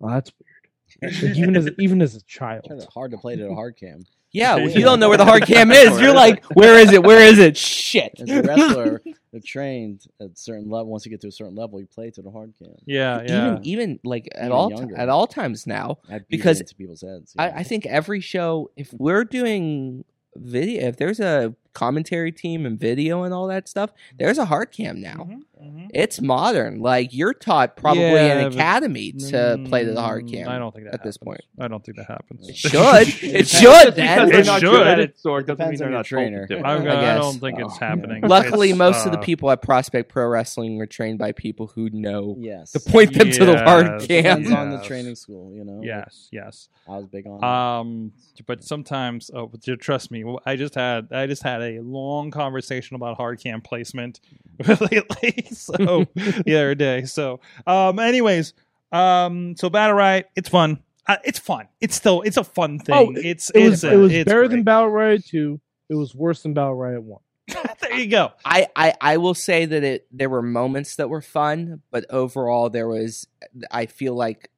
oh, 0.00 0.10
that's 0.10 0.32
weird. 0.38 1.14
Like, 1.24 1.36
even 1.36 1.56
as 1.56 1.68
even 1.78 2.02
as 2.02 2.14
a 2.14 2.22
child. 2.22 2.66
It's 2.70 2.86
hard 2.86 3.10
to 3.12 3.18
play 3.18 3.36
to 3.36 3.48
a 3.50 3.54
hard 3.54 3.76
cam. 3.76 4.04
yeah, 4.32 4.54
well, 4.56 4.70
you 4.70 4.80
don't 4.82 5.00
know 5.00 5.08
where 5.08 5.18
the 5.18 5.24
hard 5.24 5.44
cam 5.46 5.70
is. 5.72 6.00
You're 6.00 6.14
like, 6.14 6.44
where 6.54 6.78
is 6.78 6.92
it? 6.92 7.02
Where 7.02 7.20
is 7.20 7.38
it? 7.38 7.56
Shit. 7.58 8.12
As 8.20 8.28
a 8.30 8.42
wrestler, 8.42 9.02
they're 9.32 9.40
trained 9.44 10.06
at 10.20 10.28
a 10.30 10.36
certain 10.36 10.70
level. 10.70 10.86
Once 10.86 11.04
you 11.04 11.10
get 11.10 11.20
to 11.22 11.28
a 11.28 11.32
certain 11.32 11.54
level, 11.54 11.78
you 11.78 11.86
play 11.86 12.10
to 12.10 12.22
the 12.22 12.30
hard 12.30 12.54
cam. 12.58 12.74
yeah, 12.86 13.22
yeah. 13.26 13.50
Even 13.50 13.64
even 13.64 14.00
like 14.02 14.28
at 14.34 14.40
Even 14.46 14.52
all 14.52 14.70
younger. 14.70 14.96
at 14.96 15.08
all 15.10 15.26
times 15.26 15.66
now, 15.66 15.98
I 16.08 16.12
beat 16.12 16.22
it 16.22 16.28
Because 16.30 16.60
into 16.60 16.74
people's 16.74 17.02
heads. 17.02 17.34
I. 17.38 17.50
I 17.50 17.62
think 17.64 17.84
every 17.84 18.20
show, 18.20 18.70
if 18.76 18.90
we're 18.94 19.24
doing 19.24 20.04
video, 20.40 20.86
if 20.88 20.96
there's 20.96 21.20
a 21.20 21.54
commentary 21.74 22.32
team 22.32 22.66
and 22.66 22.78
video 22.80 23.22
and 23.24 23.32
all 23.34 23.46
that 23.48 23.68
stuff, 23.68 23.92
there's 24.18 24.38
a 24.38 24.44
hard 24.46 24.72
cam 24.72 25.00
now. 25.00 25.28
Mhm, 25.28 25.42
mhm. 25.62 25.90
It's 25.94 26.20
modern. 26.20 26.80
Like 26.80 27.12
you're 27.12 27.34
taught 27.34 27.76
probably 27.76 28.02
Yeah, 28.02 28.38
in 28.40 28.44
but- 28.46 28.54
academy 28.54 29.12
to 29.12 29.64
play 29.66 29.84
the 29.84 30.00
hard 30.00 30.26
Mm, 30.26 30.32
cam. 30.32 30.48
I 30.48 30.58
don't 30.58 30.74
think 30.74 30.86
that 30.86 30.94
at 30.94 31.02
this 31.04 31.16
point. 31.16 31.40
I 31.58 31.68
don't 31.68 31.84
think 31.84 31.96
that 31.98 32.06
happens. 32.06 32.48
It 32.48 32.56
should. 32.56 32.72
it 33.22 33.48
should. 33.48 33.94
because 33.94 33.94
Then. 33.96 34.28
they're 34.28 34.40
It 34.40 34.46
not 34.46 34.60
should. 34.60 34.98
it, 34.98 35.16
Sorg, 35.16 35.46
doesn't 35.46 35.56
Depends 35.56 35.70
mean 35.70 35.78
they're 35.78 35.86
on 35.88 35.92
your 35.92 35.98
not 35.98 36.06
trainer. 36.06 36.46
trainer. 36.46 36.66
I, 36.66 36.72
I 36.72 37.14
I 37.14 37.18
don't 37.18 37.38
think 37.40 37.58
it's 37.58 37.74
Oh, 37.74 37.78
happening. 37.84 38.22
Luckily, 38.22 38.70
It's, 38.70 38.78
most 38.78 39.06
of 39.06 39.12
the 39.12 39.18
uh, 39.18 39.22
people 39.22 39.50
at 39.50 39.62
Prospect 39.62 40.08
Pro 40.10 40.26
Wrestling 40.26 40.76
were 40.76 40.86
trained 40.86 41.18
by 41.18 41.32
people 41.32 41.66
who 41.68 41.88
know 41.90 42.36
yes. 42.38 42.72
to 42.72 42.80
point 42.80 43.14
them 43.14 43.30
to 43.30 43.44
the 43.44 43.58
hard 43.64 43.86
Yes. 43.86 44.06
cam. 44.06 44.42
Depends 44.42 44.52
on 44.52 44.70
the 44.70 44.82
training 44.82 45.14
school, 45.14 45.52
you 45.54 45.64
know. 45.64 45.80
Yes, 45.82 46.28
yes. 46.32 46.68
I 46.88 46.96
was 46.98 47.06
big 47.06 47.26
on. 47.26 47.40
that. 47.40 47.46
Um, 47.46 48.12
but 48.46 48.64
sometimes, 48.64 49.30
oh, 49.34 49.50
trust 49.80 50.10
me, 50.10 50.24
I 50.46 50.56
just 50.56 50.74
had 50.74 51.08
I 51.12 51.26
just 51.26 51.42
had 51.42 51.60
a 51.62 51.80
long 51.80 52.30
conversation 52.30 52.94
about 52.96 53.16
hard 53.16 53.40
cam 53.40 53.60
placement 53.60 54.20
lately. 54.80 55.47
So 55.54 56.06
the 56.14 56.56
other 56.56 56.74
day. 56.74 57.04
So, 57.04 57.40
um, 57.66 57.98
anyways, 57.98 58.54
um, 58.92 59.56
so 59.56 59.70
Battle 59.70 59.96
Riot, 59.96 60.28
it's 60.36 60.48
fun. 60.48 60.82
Uh, 61.06 61.16
it's 61.24 61.38
fun. 61.38 61.68
It's 61.80 61.94
still 61.94 62.22
it's 62.22 62.36
a 62.36 62.44
fun 62.44 62.78
thing. 62.78 62.94
Oh, 62.94 63.12
it's 63.14 63.50
It 63.50 63.64
was 63.64 63.84
it's, 63.84 63.92
it 63.92 63.96
was 63.96 64.12
it's 64.12 64.28
better 64.28 64.46
than. 64.46 64.62
Battle 64.62 64.90
Riot 64.90 65.24
2. 65.26 65.60
It 65.88 65.94
was 65.94 66.14
worse 66.14 66.42
than 66.42 66.52
Battle 66.52 66.74
Riot 66.74 67.02
1. 67.02 67.20
there 67.80 67.94
you 67.94 68.08
go. 68.08 68.32
I, 68.44 68.68
I, 68.76 68.94
I 69.00 69.16
will 69.16 69.32
say 69.34 69.64
that 69.64 69.82
it 69.82 70.06
there 70.12 70.28
were 70.28 70.42
moments 70.42 70.96
that 70.96 71.08
were 71.08 71.22
fun, 71.22 71.80
but 71.90 72.04
overall 72.10 72.68
there 72.68 72.86
was 72.86 73.26
I 73.70 73.86
feel 73.86 74.14
like 74.14 74.50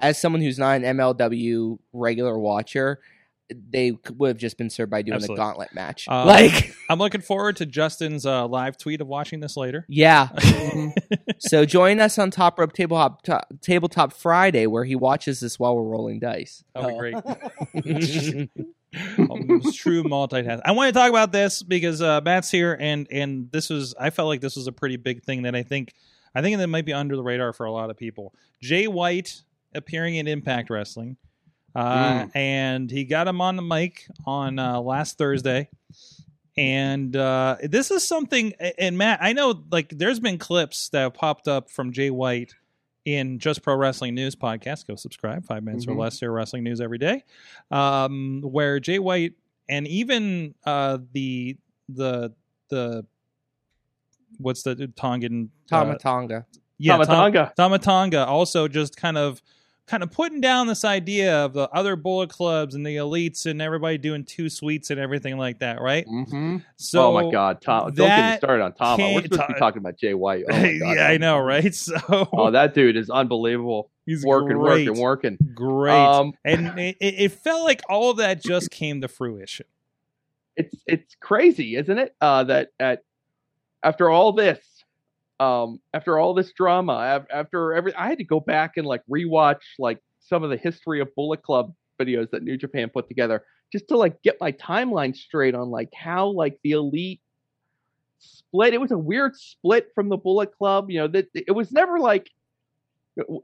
as 0.00 0.18
someone 0.20 0.42
who's 0.42 0.58
not 0.58 0.76
an 0.76 0.96
MLW 0.96 1.78
regular 1.92 2.36
watcher, 2.36 3.00
they 3.50 3.92
would 4.16 4.28
have 4.28 4.36
just 4.38 4.56
been 4.56 4.70
served 4.70 4.90
by 4.90 5.02
doing 5.02 5.16
Absolutely. 5.16 5.36
the 5.36 5.42
gauntlet 5.46 5.74
match. 5.74 6.06
Uh, 6.08 6.24
like 6.24 6.74
I'm 6.90 6.98
looking 6.98 7.20
forward 7.20 7.56
to 7.56 7.66
Justin's 7.66 8.24
uh, 8.24 8.46
live 8.48 8.76
tweet 8.78 9.00
of 9.00 9.06
watching 9.06 9.40
this 9.40 9.56
later. 9.56 9.84
yeah. 9.88 10.28
so 11.38 11.64
join 11.64 12.00
us 12.00 12.18
on 12.18 12.30
Top 12.30 12.58
Rope 12.58 12.72
Tabletop 12.72 13.22
Top, 13.22 13.52
Tabletop 13.60 14.12
Friday 14.12 14.66
where 14.66 14.84
he 14.84 14.94
watches 14.96 15.40
this 15.40 15.58
while 15.58 15.76
we're 15.76 15.82
rolling 15.90 16.20
dice. 16.20 16.64
That'll 16.74 16.90
be 16.90 16.94
Oh. 16.94 16.98
great. 16.98 17.14
um, 19.18 19.60
true 19.72 20.02
multitask. 20.04 20.60
I 20.64 20.72
want 20.72 20.92
to 20.92 20.98
talk 20.98 21.10
about 21.10 21.32
this 21.32 21.62
because 21.62 22.00
uh, 22.00 22.20
Matt's 22.24 22.50
here, 22.50 22.76
and 22.78 23.06
and 23.10 23.50
this 23.52 23.70
was 23.70 23.94
I 23.98 24.10
felt 24.10 24.28
like 24.28 24.40
this 24.40 24.56
was 24.56 24.66
a 24.66 24.72
pretty 24.72 24.96
big 24.96 25.22
thing 25.22 25.42
that 25.42 25.54
I 25.54 25.62
think 25.62 25.92
I 26.34 26.42
think 26.42 26.58
that 26.58 26.66
might 26.68 26.86
be 26.86 26.92
under 26.92 27.16
the 27.16 27.22
radar 27.22 27.52
for 27.52 27.66
a 27.66 27.72
lot 27.72 27.90
of 27.90 27.96
people. 27.96 28.34
Jay 28.62 28.86
White 28.86 29.42
appearing 29.74 30.14
in 30.16 30.28
Impact 30.28 30.70
Wrestling, 30.70 31.16
Uh, 31.74 32.26
And 32.34 32.90
he 32.90 33.04
got 33.04 33.26
him 33.28 33.40
on 33.40 33.56
the 33.56 33.62
mic 33.62 34.06
on 34.26 34.58
uh, 34.58 34.80
last 34.80 35.18
Thursday. 35.18 35.68
And 36.56 37.16
uh, 37.16 37.56
this 37.64 37.90
is 37.90 38.06
something, 38.06 38.52
and 38.78 38.96
Matt, 38.96 39.18
I 39.20 39.32
know 39.32 39.64
like 39.72 39.88
there's 39.88 40.20
been 40.20 40.38
clips 40.38 40.88
that 40.90 41.00
have 41.00 41.14
popped 41.14 41.48
up 41.48 41.68
from 41.68 41.90
Jay 41.92 42.10
White 42.10 42.54
in 43.04 43.40
Just 43.40 43.62
Pro 43.62 43.74
Wrestling 43.74 44.14
News 44.14 44.36
podcast. 44.36 44.86
Go 44.86 44.94
subscribe, 44.94 45.44
five 45.46 45.64
minutes 45.64 45.84
Mhm. 45.86 45.96
or 45.96 45.96
less 45.96 46.20
here, 46.20 46.30
wrestling 46.30 46.62
news 46.62 46.80
every 46.80 46.98
day. 46.98 47.24
Um, 47.72 48.40
where 48.42 48.78
Jay 48.78 49.00
White 49.00 49.32
and 49.68 49.88
even 49.88 50.54
uh, 50.64 50.98
the 51.12 51.56
the 51.88 52.32
the 52.70 53.04
what's 54.38 54.62
the 54.62 54.86
Tongan 54.94 55.50
uh, 55.72 55.78
Tama 55.78 55.98
Tonga. 55.98 56.46
yeah, 56.78 56.96
Tom- 56.98 57.06
Tama 57.06 57.30
Tonga. 57.30 57.52
Tamatanga 57.58 58.26
also 58.28 58.68
just 58.68 58.96
kind 58.96 59.18
of 59.18 59.42
kind 59.86 60.02
of 60.02 60.10
putting 60.10 60.40
down 60.40 60.66
this 60.66 60.82
idea 60.84 61.44
of 61.44 61.52
the 61.52 61.68
other 61.70 61.94
bullet 61.94 62.30
clubs 62.30 62.74
and 62.74 62.86
the 62.86 62.96
elites 62.96 63.44
and 63.44 63.60
everybody 63.60 63.98
doing 63.98 64.24
too 64.24 64.48
sweets 64.48 64.90
and 64.90 64.98
everything 64.98 65.36
like 65.36 65.58
that, 65.58 65.80
right? 65.82 66.06
Mm-hmm. 66.06 66.58
So 66.76 67.08
oh 67.08 67.12
my 67.24 67.30
God, 67.30 67.60
Tom! 67.60 67.92
Don't 67.92 68.06
get 68.08 68.32
me 68.32 68.36
started 68.38 68.62
on 68.64 68.72
Tom. 68.72 68.98
We're 68.98 69.22
supposed 69.22 69.42
to 69.42 69.46
be 69.54 69.58
talking 69.58 69.78
about 69.80 69.98
Jay 69.98 70.14
White. 70.14 70.44
Oh 70.48 70.52
my 70.54 70.78
God. 70.78 70.96
yeah, 70.96 71.06
I 71.08 71.18
know, 71.18 71.38
right? 71.38 71.74
So 71.74 71.94
Oh, 72.32 72.50
that 72.50 72.72
dude 72.74 72.96
is 72.96 73.10
unbelievable. 73.10 73.90
he's 74.06 74.24
working, 74.24 74.56
great, 74.58 74.88
working, 74.88 75.02
working. 75.02 75.38
great, 75.54 75.92
Um, 75.94 76.32
and 76.44 76.78
it, 76.78 76.96
it 77.00 77.14
it 77.18 77.32
felt 77.32 77.64
like 77.64 77.82
all 77.88 78.10
of 78.10 78.16
that 78.18 78.42
just 78.42 78.70
came 78.70 79.00
to 79.02 79.08
fruition. 79.08 79.66
it's 80.56 80.74
it's 80.86 81.14
crazy, 81.20 81.76
isn't 81.76 81.98
it? 81.98 82.14
Uh, 82.20 82.44
that 82.44 82.68
at 82.80 83.02
after 83.82 84.08
all 84.08 84.32
this, 84.32 84.73
um, 85.40 85.80
after 85.92 86.18
all 86.18 86.34
this 86.34 86.52
drama, 86.52 87.24
after 87.32 87.74
every, 87.74 87.94
I 87.94 88.08
had 88.08 88.18
to 88.18 88.24
go 88.24 88.40
back 88.40 88.72
and 88.76 88.86
like 88.86 89.02
rewatch 89.10 89.62
like 89.78 90.00
some 90.20 90.42
of 90.42 90.50
the 90.50 90.56
history 90.56 91.00
of 91.00 91.14
Bullet 91.14 91.42
Club 91.42 91.74
videos 92.00 92.30
that 92.30 92.42
New 92.42 92.56
Japan 92.56 92.90
put 92.92 93.08
together, 93.08 93.44
just 93.72 93.88
to 93.88 93.96
like 93.96 94.22
get 94.22 94.40
my 94.40 94.52
timeline 94.52 95.16
straight 95.16 95.54
on 95.54 95.70
like 95.70 95.90
how 95.94 96.28
like 96.28 96.58
the 96.62 96.72
elite 96.72 97.20
split. 98.18 98.74
It 98.74 98.80
was 98.80 98.92
a 98.92 98.98
weird 98.98 99.36
split 99.36 99.88
from 99.94 100.08
the 100.08 100.16
Bullet 100.16 100.56
Club. 100.56 100.90
You 100.90 101.00
know 101.00 101.08
that 101.08 101.28
it 101.34 101.52
was 101.52 101.72
never 101.72 101.98
like 101.98 102.30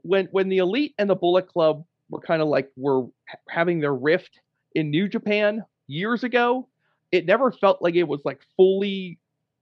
when 0.01 0.27
when 0.31 0.49
the 0.49 0.57
elite 0.57 0.95
and 0.97 1.09
the 1.09 1.15
Bullet 1.15 1.47
Club 1.47 1.85
were 2.09 2.21
kind 2.21 2.41
of 2.41 2.47
like 2.47 2.69
were 2.75 3.05
having 3.49 3.79
their 3.79 3.93
rift 3.93 4.39
in 4.75 4.89
New 4.89 5.07
Japan 5.07 5.63
years 5.87 6.23
ago 6.23 6.67
it 7.11 7.25
never 7.25 7.51
felt 7.51 7.81
like 7.81 7.95
it 7.95 8.07
was 8.07 8.21
like 8.23 8.39
fully 8.55 9.19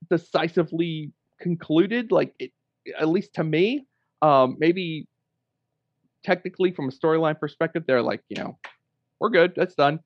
decisively 0.08 1.12
concluded 1.40 2.12
like 2.12 2.34
it 2.38 2.52
at 2.98 3.08
least 3.08 3.34
to 3.34 3.44
me 3.44 3.86
um 4.22 4.56
maybe 4.58 5.06
technically 6.22 6.70
from 6.70 6.88
a 6.88 6.92
storyline 6.92 7.38
perspective 7.38 7.84
they're 7.86 8.02
like 8.02 8.22
you 8.28 8.36
know 8.42 8.58
we're 9.18 9.30
good 9.30 9.52
that's 9.56 9.74
done 9.74 9.98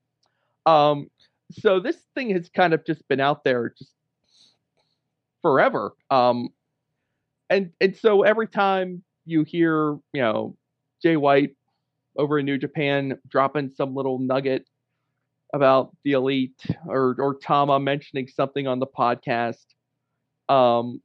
um 0.67 1.11
so 1.53 1.81
this 1.81 1.97
thing 2.15 2.31
has 2.31 2.49
kind 2.49 2.73
of 2.73 2.85
just 2.85 3.07
been 3.09 3.21
out 3.21 3.45
there 3.45 3.75
just 3.77 3.93
forever 5.43 5.93
um 6.11 6.49
and 7.51 7.71
and 7.81 7.97
so 7.97 8.23
every 8.23 8.47
time 8.47 9.03
you 9.27 9.43
hear 9.45 9.93
you 10.13 10.23
know 10.23 10.57
jay 11.03 11.17
white 11.17 11.55
over 12.17 12.39
in 12.39 12.47
new 12.47 12.57
japan 12.59 13.19
dropping 13.29 13.71
some 13.77 13.95
little 13.95 14.19
nugget 14.19 14.67
about 15.55 15.97
the 16.03 16.13
elite 16.13 16.67
or 16.87 17.15
or 17.19 17.37
Tama 17.37 17.79
mentioning 17.79 18.27
something 18.27 18.67
on 18.67 18.81
the 18.81 18.87
podcast. 18.89 19.67
Um 20.49 21.01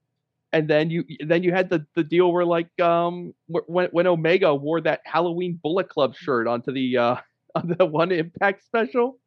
and 0.54 0.68
then 0.68 0.90
you 0.90 1.04
then 1.26 1.44
you 1.44 1.52
had 1.52 1.70
the 1.70 1.86
the 1.96 2.04
deal 2.04 2.32
where 2.32 2.46
like 2.46 2.70
um 2.80 3.34
when 3.48 3.88
when 3.92 4.08
Omega 4.08 4.54
wore 4.54 4.82
that 4.82 5.02
Halloween 5.06 5.60
Bullet 5.62 5.90
Club 5.90 6.16
shirt 6.16 6.48
onto 6.48 6.72
the 6.72 6.98
uh 6.98 7.16
on 7.56 7.76
the 7.78 7.86
one 7.86 8.12
Impact 8.12 8.64
special. 8.64 9.20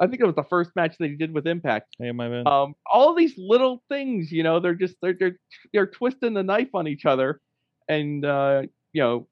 I 0.00 0.06
think 0.06 0.20
it 0.20 0.26
was 0.26 0.36
the 0.36 0.44
first 0.44 0.70
match 0.76 0.96
that 0.98 1.10
he 1.10 1.16
did 1.16 1.34
with 1.34 1.46
Impact. 1.46 1.96
Hey, 1.98 2.12
my 2.12 2.28
man. 2.28 2.46
Um 2.46 2.74
all 2.90 3.14
these 3.14 3.34
little 3.36 3.82
things, 3.88 4.30
you 4.32 4.42
know, 4.42 4.60
they're 4.60 4.74
just 4.74 4.96
they're 5.02 5.16
they're 5.18 5.38
they're 5.72 5.86
twisting 5.86 6.34
the 6.34 6.42
knife 6.42 6.74
on 6.74 6.86
each 6.88 7.04
other 7.06 7.40
and 7.88 8.24
uh 8.24 8.62
you 8.92 9.02
know 9.02 9.26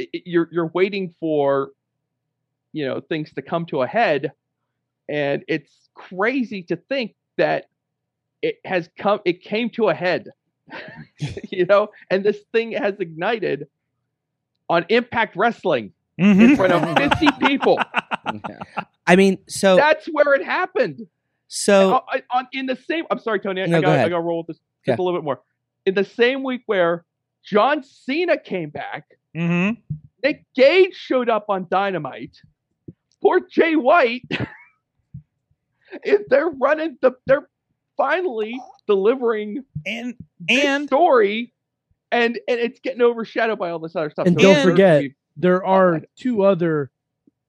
i- 0.00 0.08
i- 0.14 0.22
you're 0.24 0.48
you're 0.52 0.70
waiting 0.74 1.14
for 1.20 1.70
you 2.72 2.84
know 2.86 3.00
things 3.00 3.32
to 3.34 3.42
come 3.42 3.66
to 3.66 3.82
a 3.82 3.86
head 3.86 4.32
and 5.08 5.44
it's 5.48 5.90
crazy 5.94 6.62
to 6.62 6.76
think 6.76 7.14
that 7.36 7.66
it 8.48 8.56
has 8.64 8.88
come 8.98 9.20
it 9.24 9.42
came 9.42 9.68
to 9.70 9.88
a 9.88 9.94
head 9.94 10.28
you 11.50 11.64
know 11.66 11.88
and 12.10 12.24
this 12.24 12.38
thing 12.52 12.72
has 12.72 12.94
ignited 13.00 13.66
on 14.68 14.84
impact 14.88 15.36
wrestling 15.36 15.92
in 16.18 16.36
Mhm. 16.36 16.56
front 16.56 16.72
of 16.72 16.96
50 16.96 17.28
people 17.46 17.78
I 19.06 19.16
mean, 19.16 19.38
so 19.48 19.76
that's 19.76 20.06
where 20.06 20.34
it 20.34 20.44
happened 20.44 21.06
so 21.48 22.02
on, 22.12 22.22
on- 22.30 22.48
in 22.52 22.66
the 22.66 22.76
same 22.76 23.04
i'm 23.10 23.18
sorry 23.18 23.40
tony 23.40 23.62
i, 23.62 23.66
No, 23.66 23.78
I 23.78 23.80
go 23.80 23.86
got 23.86 23.92
ahead. 23.94 24.06
i 24.06 24.08
got 24.10 24.16
to 24.16 24.22
roll 24.22 24.38
with 24.38 24.46
this 24.48 24.60
Yeah. 24.86 24.92
just 24.92 25.00
a 25.00 25.02
little 25.02 25.18
bit 25.20 25.24
more 25.24 25.40
in 25.86 25.94
the 25.94 26.04
same 26.04 26.42
week 26.42 26.62
where 26.66 27.04
john 27.44 27.82
cena 27.82 28.36
came 28.38 28.70
back 28.70 29.04
Mhm. 29.36 29.78
Nick 30.22 30.44
Gage 30.54 30.94
showed 30.94 31.28
up 31.28 31.46
on 31.50 31.66
Dynamite. 31.70 32.40
Poor 33.20 33.40
Jay 33.40 33.74
White. 33.76 34.22
if 36.02 36.26
they're 36.28 36.48
running 36.48 36.96
the, 37.02 37.12
they're 37.26 37.48
finally 37.96 38.60
delivering 38.86 39.64
and 39.86 40.14
this 40.40 40.64
and 40.64 40.86
story, 40.86 41.52
and 42.12 42.38
and 42.48 42.60
it's 42.60 42.80
getting 42.80 43.02
overshadowed 43.02 43.58
by 43.58 43.70
all 43.70 43.78
this 43.78 43.96
other 43.96 44.10
stuff. 44.10 44.26
And 44.26 44.36
So 44.38 44.42
don't 44.42 44.50
it's- 44.52 44.64
forget, 44.64 45.04
there 45.36 45.64
are 45.64 46.02
two 46.16 46.42
other 46.44 46.90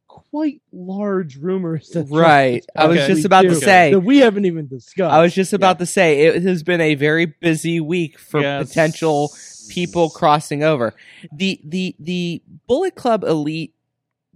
quite 0.07 0.61
large 0.71 1.35
rumors 1.35 1.89
that 1.89 2.07
right. 2.09 2.65
I 2.75 2.87
was 2.87 2.97
just 3.05 3.17
week, 3.17 3.25
about 3.25 3.41
to 3.43 3.55
say. 3.55 3.91
that 3.91 3.99
we 3.99 4.19
haven't 4.19 4.45
even 4.45 4.65
discussed. 4.67 5.13
I 5.13 5.19
was 5.21 5.33
just 5.33 5.51
about 5.51 5.79
to 5.79 5.85
say 5.85 6.21
it 6.27 6.41
has 6.43 6.63
been 6.63 6.79
a 6.79 6.95
very 6.95 7.25
busy 7.25 7.81
week 7.81 8.17
for 8.17 8.39
Yes. 8.39 8.67
potential 8.69 9.31
people 9.69 10.09
crossing 10.09 10.63
over. 10.63 10.93
The 11.33 11.59
the 11.65 11.95
the 11.99 12.41
Bullet 12.65 12.95
Club 12.95 13.23
Elite 13.25 13.73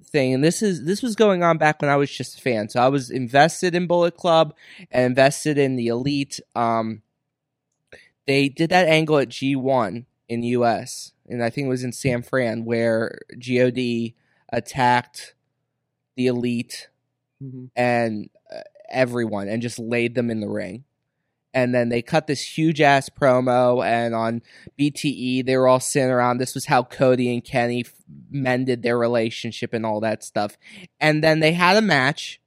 thing, 0.10 0.34
and 0.34 0.44
this 0.44 0.62
is 0.62 0.84
this 0.86 1.02
was 1.02 1.16
going 1.16 1.44
on 1.44 1.58
back 1.58 1.82
when 1.82 1.90
I 1.90 1.96
was 1.96 2.10
just 2.12 2.38
a 2.38 2.42
fan. 2.42 2.70
So 2.70 2.82
I 2.82 2.88
was 2.90 3.10
invested 3.10 3.76
in 3.76 3.88
Bullet 3.88 4.16
Club 4.18 4.54
and 4.92 5.06
invested 5.06 5.58
in 5.58 5.76
the 5.76 5.88
Elite. 5.88 6.40
Um, 6.56 7.02
they 8.28 8.50
did 8.50 8.70
that 8.70 8.88
angle 8.88 9.18
at 9.18 9.30
G 9.30 9.56
one 9.56 10.06
in 10.28 10.42
the 10.42 10.48
U.S. 10.50 11.14
and 11.28 11.44
I 11.44 11.50
think 11.50 11.66
it 11.66 11.70
was 11.70 11.84
in 11.84 11.92
San 11.92 12.22
Fran 12.22 12.64
where 12.66 13.20
God 13.40 13.78
attacked 14.52 15.36
the 16.16 16.28
Elite 16.28 16.90
Mhm. 17.42 17.70
and 17.76 18.30
uh, 18.54 18.62
everyone 18.90 19.48
and 19.48 19.62
just 19.62 19.80
laid 19.80 20.14
them 20.16 20.30
in 20.30 20.42
the 20.42 20.50
ring. 20.50 20.84
And 21.54 21.74
then 21.74 21.90
they 21.90 22.04
cut 22.04 22.28
this 22.28 22.42
huge 22.44 22.80
ass 22.80 23.10
promo, 23.10 23.84
and 23.84 24.14
on 24.14 24.44
BTE, 24.80 25.46
they 25.46 25.58
were 25.58 25.68
all 25.68 25.80
sitting 25.80 26.12
around. 26.12 26.38
This 26.38 26.54
was 26.54 26.66
how 26.66 26.84
Cody 26.84 27.34
and 27.34 27.44
Kenny 27.44 27.86
f- 27.86 27.94
mended 28.30 28.84
their 28.84 28.98
relationship 29.00 29.74
and 29.74 29.84
all 29.84 30.00
that 30.02 30.24
stuff. 30.24 30.58
And 31.00 31.24
then 31.24 31.40
they 31.40 31.54
had 31.54 31.76
a 31.76 31.82
match. 31.82 32.40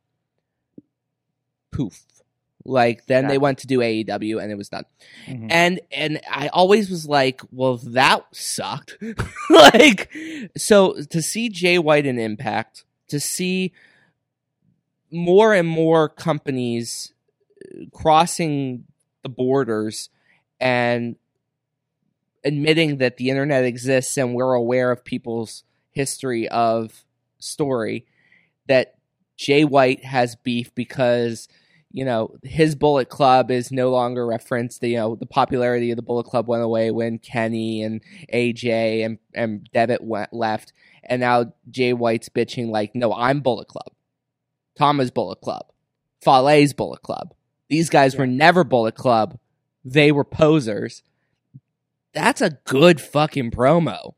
Poof. 1.72 2.04
Like, 2.64 3.06
then 3.06 3.26
they 3.26 3.38
went 3.38 3.58
to 3.58 3.66
do 3.66 3.80
AEW, 3.80 4.40
and 4.40 4.52
it 4.52 4.56
was 4.56 4.68
done. 4.68 4.84
Mhm. 5.26 5.48
And 5.50 5.80
and 5.90 6.20
I 6.30 6.46
always 6.48 6.88
was 6.88 7.08
like, 7.08 7.40
well, 7.50 7.78
that 7.78 8.24
sucked. 8.30 8.98
like, 9.50 10.08
so 10.56 10.94
to 11.10 11.20
see 11.20 11.48
Jay 11.48 11.78
White 11.80 12.06
in 12.06 12.20
Impact, 12.20 12.84
to 13.08 13.18
see 13.18 13.72
more 15.10 15.52
and 15.54 15.66
more 15.66 16.08
companies 16.08 17.12
uh, 17.64 17.86
crossing 17.92 18.84
the 19.22 19.28
borders 19.28 20.08
and 20.60 21.16
admitting 22.44 22.98
that 22.98 23.16
the 23.16 23.30
internet 23.30 23.64
exists 23.64 24.16
and 24.16 24.34
we're 24.34 24.54
aware 24.54 24.90
of 24.90 25.04
people's 25.04 25.64
history 25.90 26.48
of 26.48 27.04
story 27.38 28.06
that 28.66 28.94
Jay 29.36 29.64
White 29.64 30.04
has 30.04 30.36
beef 30.36 30.74
because 30.74 31.48
you 31.90 32.04
know 32.04 32.36
his 32.42 32.74
Bullet 32.74 33.08
Club 33.08 33.50
is 33.50 33.70
no 33.70 33.90
longer 33.90 34.26
referenced. 34.26 34.80
The, 34.80 34.90
you 34.90 34.96
know 34.96 35.14
the 35.14 35.26
popularity 35.26 35.90
of 35.90 35.96
the 35.96 36.02
Bullet 36.02 36.24
Club 36.24 36.48
went 36.48 36.62
away 36.62 36.90
when 36.90 37.18
Kenny 37.18 37.82
and 37.82 38.00
AJ 38.32 39.04
and 39.04 39.18
and 39.34 39.68
Devitt 39.72 40.02
went 40.02 40.32
left, 40.32 40.72
and 41.04 41.20
now 41.20 41.52
Jay 41.70 41.92
White's 41.92 42.28
bitching 42.28 42.68
like, 42.68 42.94
no, 42.94 43.12
I'm 43.12 43.40
Bullet 43.40 43.68
Club, 43.68 43.92
Thomas 44.76 45.10
Bullet 45.10 45.40
Club, 45.40 45.66
Fale's 46.20 46.72
Bullet 46.72 47.02
Club. 47.02 47.34
These 47.68 47.90
guys 47.90 48.16
were 48.16 48.26
never 48.26 48.64
Bullet 48.64 48.94
Club. 48.94 49.38
They 49.84 50.12
were 50.12 50.24
posers. 50.24 51.02
That's 52.12 52.40
a 52.40 52.50
good 52.64 53.00
fucking 53.00 53.50
promo. 53.50 54.14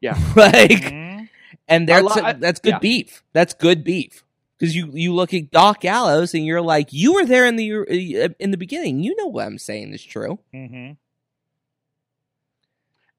Yeah. 0.00 0.12
like 0.36 0.70
Mhm. 0.70 1.28
and 1.68 1.88
that's 1.88 2.16
lo- 2.16 2.32
that's 2.34 2.60
good 2.60 2.74
yeah. 2.74 2.78
beef. 2.78 3.22
That's 3.32 3.54
good 3.54 3.82
beef 3.84 4.24
because 4.58 4.76
you 4.76 4.90
you 4.92 5.12
look 5.14 5.34
at 5.34 5.50
Doc 5.50 5.80
Gallows 5.80 6.34
and 6.34 6.46
you're 6.46 6.62
like, 6.62 6.92
you 6.92 7.14
were 7.14 7.24
there 7.26 7.46
in 7.46 7.56
the 7.56 7.72
uh, 7.74 8.28
in 8.38 8.50
the 8.50 8.56
beginning. 8.56 9.00
You 9.02 9.16
know 9.16 9.26
what 9.26 9.46
I'm 9.46 9.58
saying 9.58 9.92
is 9.92 10.02
true. 10.04 10.38
Mm-hmm. 10.54 10.92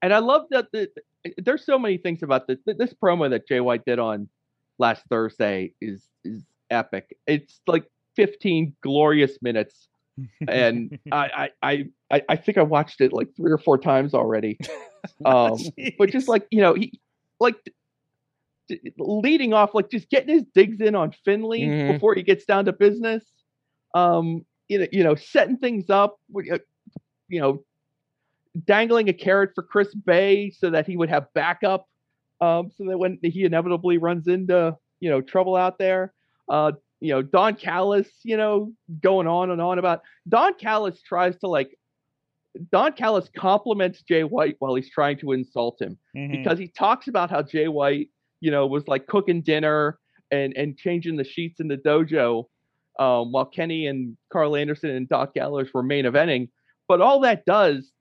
And 0.02 0.14
I 0.14 0.18
love 0.18 0.46
that 0.50 0.70
the, 0.72 0.90
there's 1.38 1.64
so 1.64 1.78
many 1.78 1.98
things 1.98 2.22
about 2.22 2.46
this 2.46 2.58
this 2.64 2.94
promo 2.94 3.30
that 3.30 3.46
Jay 3.48 3.60
White 3.60 3.84
did 3.84 3.98
on 3.98 4.28
last 4.78 5.02
Thursday 5.08 5.72
is 5.80 6.02
is 6.24 6.42
epic. 6.70 7.16
It's 7.26 7.60
like 7.66 7.84
15 8.16 8.74
glorious 8.82 9.38
minutes, 9.42 9.88
and 10.48 10.98
I, 11.12 11.50
I 11.62 11.84
I 12.10 12.22
I 12.28 12.36
think 12.36 12.58
I 12.58 12.62
watched 12.62 13.00
it 13.00 13.12
like 13.12 13.28
three 13.36 13.52
or 13.52 13.58
four 13.58 13.78
times 13.78 14.14
already. 14.14 14.58
Um, 15.24 15.58
but 15.98 16.10
just 16.10 16.26
like 16.28 16.46
you 16.50 16.60
know, 16.60 16.74
he 16.74 17.00
like 17.38 17.54
d- 18.68 18.80
leading 18.98 19.52
off, 19.54 19.74
like 19.74 19.88
just 19.90 20.10
getting 20.10 20.34
his 20.34 20.44
digs 20.54 20.80
in 20.80 20.94
on 20.96 21.12
Finley 21.24 21.60
Mhm. 21.62 21.92
before 21.92 22.14
he 22.14 22.22
gets 22.22 22.44
down 22.44 22.64
to 22.64 22.72
business. 22.72 23.24
Um, 23.94 24.44
you 24.68 24.78
know, 24.80 24.86
you 24.90 25.04
know, 25.04 25.14
setting 25.14 25.58
things 25.58 25.90
up. 25.90 26.16
uh, 26.36 26.58
You 27.28 27.40
know, 27.40 27.64
dangling 28.64 29.08
a 29.08 29.12
carrot 29.12 29.50
for 29.54 29.62
Chris 29.62 29.94
Bey 29.94 30.50
so 30.50 30.70
that 30.70 30.86
he 30.86 30.96
would 30.96 31.08
have 31.08 31.32
backup. 31.34 31.86
Um, 32.40 32.70
so 32.76 32.84
that 32.86 32.98
when 32.98 33.18
he 33.22 33.44
inevitably 33.44 33.98
runs 33.98 34.26
into 34.28 34.76
you 35.00 35.08
know 35.10 35.20
trouble 35.20 35.56
out 35.56 35.78
there, 35.78 36.12
uh, 36.50 36.72
you 37.00 37.12
know 37.12 37.22
Don 37.22 37.54
Callis, 37.56 38.08
you 38.24 38.36
know, 38.36 38.72
going 39.00 39.26
on 39.26 39.50
and 39.50 39.60
on 39.60 39.78
about 39.78 40.02
Don 40.28 40.54
Callis 40.54 41.00
tries 41.02 41.36
to 41.38 41.48
like. 41.48 41.76
Don 42.72 42.94
Callis 42.94 43.28
compliments 43.36 44.00
Jay 44.00 44.24
White 44.24 44.56
while 44.60 44.74
he's 44.74 44.88
trying 44.88 45.18
to 45.18 45.32
insult 45.32 45.78
him 45.78 45.98
Mhm. 46.16 46.30
because 46.32 46.58
he 46.58 46.68
talks 46.68 47.06
about 47.06 47.28
how 47.28 47.42
Jay 47.42 47.68
White, 47.68 48.08
you 48.40 48.50
know, 48.50 48.66
was 48.66 48.88
like 48.88 49.06
cooking 49.06 49.42
dinner 49.42 49.98
and 50.30 50.56
and 50.56 50.76
changing 50.78 51.16
the 51.16 51.24
sheets 51.24 51.60
in 51.60 51.68
the 51.68 51.76
dojo, 51.76 52.46
um, 52.98 53.30
while 53.32 53.44
Kenny 53.44 53.86
and 53.86 54.16
Carl 54.32 54.56
Anderson 54.56 54.88
and 54.88 55.06
Doc 55.06 55.34
Gallows 55.34 55.68
were 55.74 55.82
main 55.82 56.06
eventing. 56.06 56.48
But 56.88 57.02
all 57.02 57.20
that 57.20 57.44
does 57.44 57.92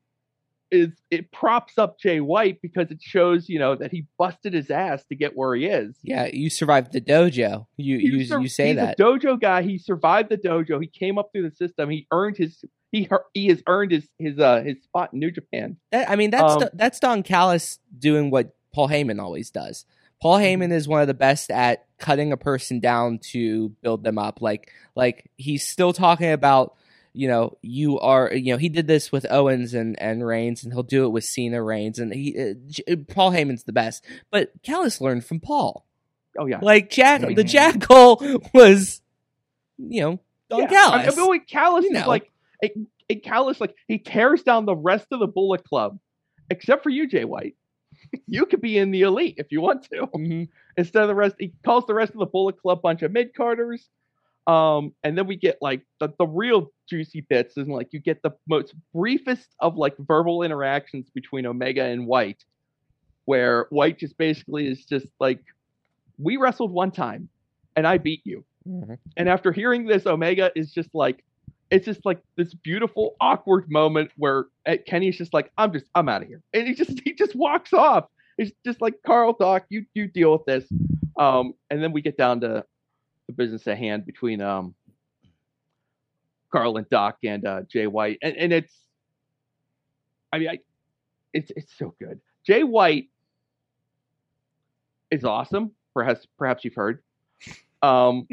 is 0.76 0.89
it 1.10 1.31
props 1.31 1.77
up 1.80 1.99
Jay 1.99 2.19
White 2.19 2.61
because 2.61 2.91
it 2.91 2.99
shows, 3.02 3.49
you 3.49 3.57
know, 3.57 3.76
that 3.76 3.91
he 3.91 4.06
busted 4.19 4.53
his 4.53 4.69
ass 4.69 5.03
to 5.06 5.15
get 5.15 5.35
where 5.35 5.56
he 5.56 5.65
is. 5.65 5.95
Yeah, 6.03 6.27
you 6.31 6.49
survived 6.52 6.91
the 6.93 7.02
dojo. 7.02 7.65
You 7.77 7.97
you 7.97 8.26
sur- 8.26 8.39
you 8.41 8.47
say 8.49 8.73
that. 8.73 8.99
dojo 8.99 9.39
guy. 9.41 9.64
He 9.64 9.77
survived 9.80 10.30
the 10.30 10.38
dojo. 10.38 10.80
He 10.81 10.88
came 10.88 11.18
up 11.18 11.30
through 11.34 11.49
the 11.49 11.56
system. 11.56 11.89
He 11.89 12.06
earned 12.11 12.38
his 12.38 12.64
he 12.91 13.10
he 13.34 13.47
has 13.47 13.64
earned 13.68 13.91
his 13.91 14.07
his 14.19 14.38
uh 14.39 14.61
his 14.61 14.84
spot 14.84 15.14
in 15.14 15.19
New 15.19 15.31
Japan. 15.31 15.77
That- 15.91 16.10
I 16.10 16.15
mean, 16.15 16.30
that's 16.31 16.53
Um, 16.53 16.69
that's 16.73 16.99
Don 16.99 17.23
Callis 17.23 17.80
doing 17.97 18.30
what 18.30 18.53
Paul 18.73 18.89
Heyman 18.89 19.19
always 19.22 19.49
does. 19.49 19.85
Paul 20.22 20.38
Mm-hmm. 20.39 20.61
Heyman 20.64 20.72
is 20.72 20.88
one 20.88 21.02
of 21.02 21.07
the 21.07 21.14
best 21.14 21.49
at 21.52 21.85
cutting 21.97 22.31
a 22.31 22.38
person 22.38 22.80
down 22.80 23.19
to 23.31 23.69
build 23.81 24.03
them 24.03 24.18
up. 24.18 24.41
Like 24.41 24.72
like 24.95 25.30
he's 25.38 25.68
still 25.68 25.93
talking 25.93 26.31
about 26.31 26.76
you 27.16 27.28
know 27.28 27.58
you 27.62 28.00
are 28.00 28.34
you 28.34 28.54
know 28.54 28.58
he 28.58 28.70
did 28.70 28.88
this 28.88 29.12
with 29.12 29.26
Owens 29.30 29.74
and 29.74 30.00
and 30.02 30.26
Reigns 30.26 30.64
and 30.64 30.74
he'll 30.74 30.84
do 30.84 31.06
it 31.06 31.10
with 31.10 31.24
Cena 31.24 31.62
Reigns 31.62 32.00
and 32.00 32.14
he 32.14 32.38
uh, 32.38 32.96
Paul 33.08 33.32
Heyman's 33.32 33.64
the 33.64 33.74
best. 33.74 34.06
But 34.32 34.52
Callis 34.64 35.02
learned 35.02 35.26
from 35.26 35.40
Paul. 35.40 35.86
Oh 36.38 36.46
yeah. 36.46 36.60
Like 36.62 36.90
Jack 36.90 37.22
the 37.22 37.44
Jackal 37.44 38.22
was 38.54 39.02
you 39.78 40.02
know 40.02 40.20
Don 40.50 40.62
Yeah, 40.62 40.68
Callis. 40.68 41.14
I 41.18 41.20
mean, 41.20 41.30
wait, 41.30 41.48
Callis 41.48 41.86
You 41.86 41.98
is 41.98 42.06
like, 42.06 42.32
Callis 43.24 43.62
like 43.62 43.76
he 43.88 43.98
tears 43.98 44.44
down 44.44 44.66
the 44.66 44.76
rest 44.76 45.08
of 45.12 45.20
the 45.20 45.28
Bullet 45.28 45.64
Club, 45.64 46.00
except 46.50 46.84
for 46.84 46.90
you, 46.90 47.08
Jay 47.08 47.26
White. 47.26 47.56
you 48.28 48.46
could 48.46 48.62
be 48.62 48.78
in 48.78 48.92
the 48.92 49.02
elite 49.02 49.36
if 49.38 49.52
you 49.52 49.62
want 49.62 49.84
to. 49.92 50.08
Mhm. 50.08 50.50
Instead 50.78 51.04
of 51.04 51.08
the 51.08 51.16
rest, 51.16 51.36
he 51.40 51.54
calls 51.64 51.86
the 51.86 51.94
rest 51.94 52.14
of 52.14 52.20
the 52.20 52.26
Bullet 52.26 52.60
Club 52.60 52.82
bunch 52.82 53.02
of 53.02 53.12
mid 53.12 53.34
carders. 53.34 53.88
Um, 54.47 54.93
and 55.03 55.17
then 55.17 55.26
we 55.27 55.35
get 55.35 55.57
like 55.61 55.81
the, 55.99 56.13
the 56.19 56.27
real 56.27 56.72
juicy 56.88 57.22
bits, 57.22 57.57
and 57.57 57.67
like 57.67 57.89
you 57.91 57.99
get 57.99 58.22
the 58.22 58.31
most 58.47 58.76
briefest 58.93 59.55
of 59.59 59.76
like 59.76 59.95
verbal 59.97 60.43
interactions 60.43 61.09
between 61.13 61.45
Omega 61.45 61.84
and 61.84 62.05
White, 62.05 62.43
where 63.26 63.65
White 63.72 63.97
just 63.99 64.17
basically 64.17 64.67
is 64.67 64.85
just 64.85 65.07
like, 65.19 65.39
"We 66.19 66.38
wrestled 66.38 66.72
one 66.72 66.91
time, 66.91 67.30
and 67.76 67.88
I 67.88 67.97
beat 67.97 68.22
you." 68.23 68.43
Mhm. 68.67 68.97
And 69.17 69.30
after 69.30 69.51
hearing 69.51 69.85
this, 69.85 70.05
Omega 70.05 70.51
is 70.55 70.72
just 70.72 70.89
like, 70.93 71.23
it's 71.72 71.85
just 71.85 72.05
like 72.05 72.19
this 72.35 72.53
beautiful, 72.53 73.15
awkward 73.19 73.69
moment 73.69 74.11
where 74.17 74.45
uh, 74.65 74.76
Kenny's 74.88 75.17
just 75.17 75.34
like, 75.34 75.51
I'm 75.57 75.72
just, 75.73 75.85
I'm 75.95 76.09
out 76.09 76.22
of 76.22 76.27
here. 76.27 76.41
And 76.53 76.67
he 76.67 76.73
just, 76.73 76.99
he 77.03 77.13
just 77.13 77.35
walks 77.35 77.73
off. 77.73 78.05
It's 78.38 78.51
just 78.65 78.81
like, 78.81 78.95
Carl, 79.05 79.35
Doc, 79.39 79.65
you, 79.69 79.85
you 79.93 80.07
deal 80.07 80.34
with 80.34 80.45
this. 80.45 80.65
Um, 81.17 81.53
and 81.69 81.81
then 81.81 81.91
we 81.93 82.01
get 82.01 82.17
down 82.17 82.41
to 82.41 82.65
the 83.27 83.34
business 83.34 83.68
at 83.68 83.77
hand 83.77 84.06
between, 84.06 84.41
um, 84.41 84.76
Carl 86.52 86.77
and 86.77 86.89
Doc 86.89 87.18
and, 87.23 87.45
uh, 87.45 87.61
Jay 87.64 87.88
White. 87.88 88.19
And, 88.22 88.35
and 88.38 88.53
it's, 88.53 88.73
I 90.31 90.39
mean, 90.39 90.49
I, 90.49 90.60
it's, 91.34 91.52
it's 91.56 91.77
so 91.77 91.93
good. 91.99 92.22
Jay 92.45 92.64
White 92.64 93.10
is 95.11 95.26
awesome. 95.26 95.72
Perhaps, 95.93 96.27
perhaps 96.38 96.64
you've 96.64 96.76
heard. 96.76 97.02
Um, 97.81 98.27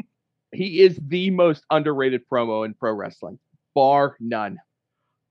he 0.51 0.81
is 0.81 0.99
the 1.07 1.29
most 1.31 1.63
underrated 1.69 2.21
promo 2.31 2.65
in 2.65 2.73
pro 2.73 2.93
wrestling, 2.93 3.39
bar 3.73 4.15
none. 4.19 4.59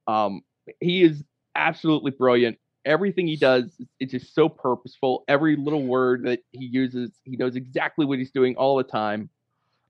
Um, 0.07 0.43
he 0.81 1.03
is 1.03 1.25
absolutely 1.55 2.11
brilliant. 2.11 2.59
Everything 2.85 3.27
he 3.27 3.37
does 3.37 3.81
is 4.01 4.11
just 4.11 4.35
so 4.35 4.49
purposeful. 4.49 5.25
Every 5.29 5.57
little 5.57 5.85
word 5.85 6.25
that 6.25 6.41
he 6.51 6.67
uses, 6.67 7.13
he 7.25 7.37
knows 7.37 7.55
exactly 7.55 8.05
what 8.05 8.19
he's 8.19 8.33
doing 8.33 8.57
all 8.57 8.77
the 8.77 8.83
time. 8.85 9.31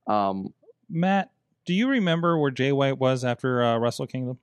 Um, 0.07 0.53
Matt, 0.89 1.31
do 1.65 1.75
you 1.75 1.89
remember 1.89 2.37
where 2.39 2.51
Jay 2.51 2.73
White 2.73 2.99
was 2.99 3.25
after 3.25 3.63
uh, 3.63 3.79
Wrestle 3.79 4.07
Kingdom? 4.07 4.39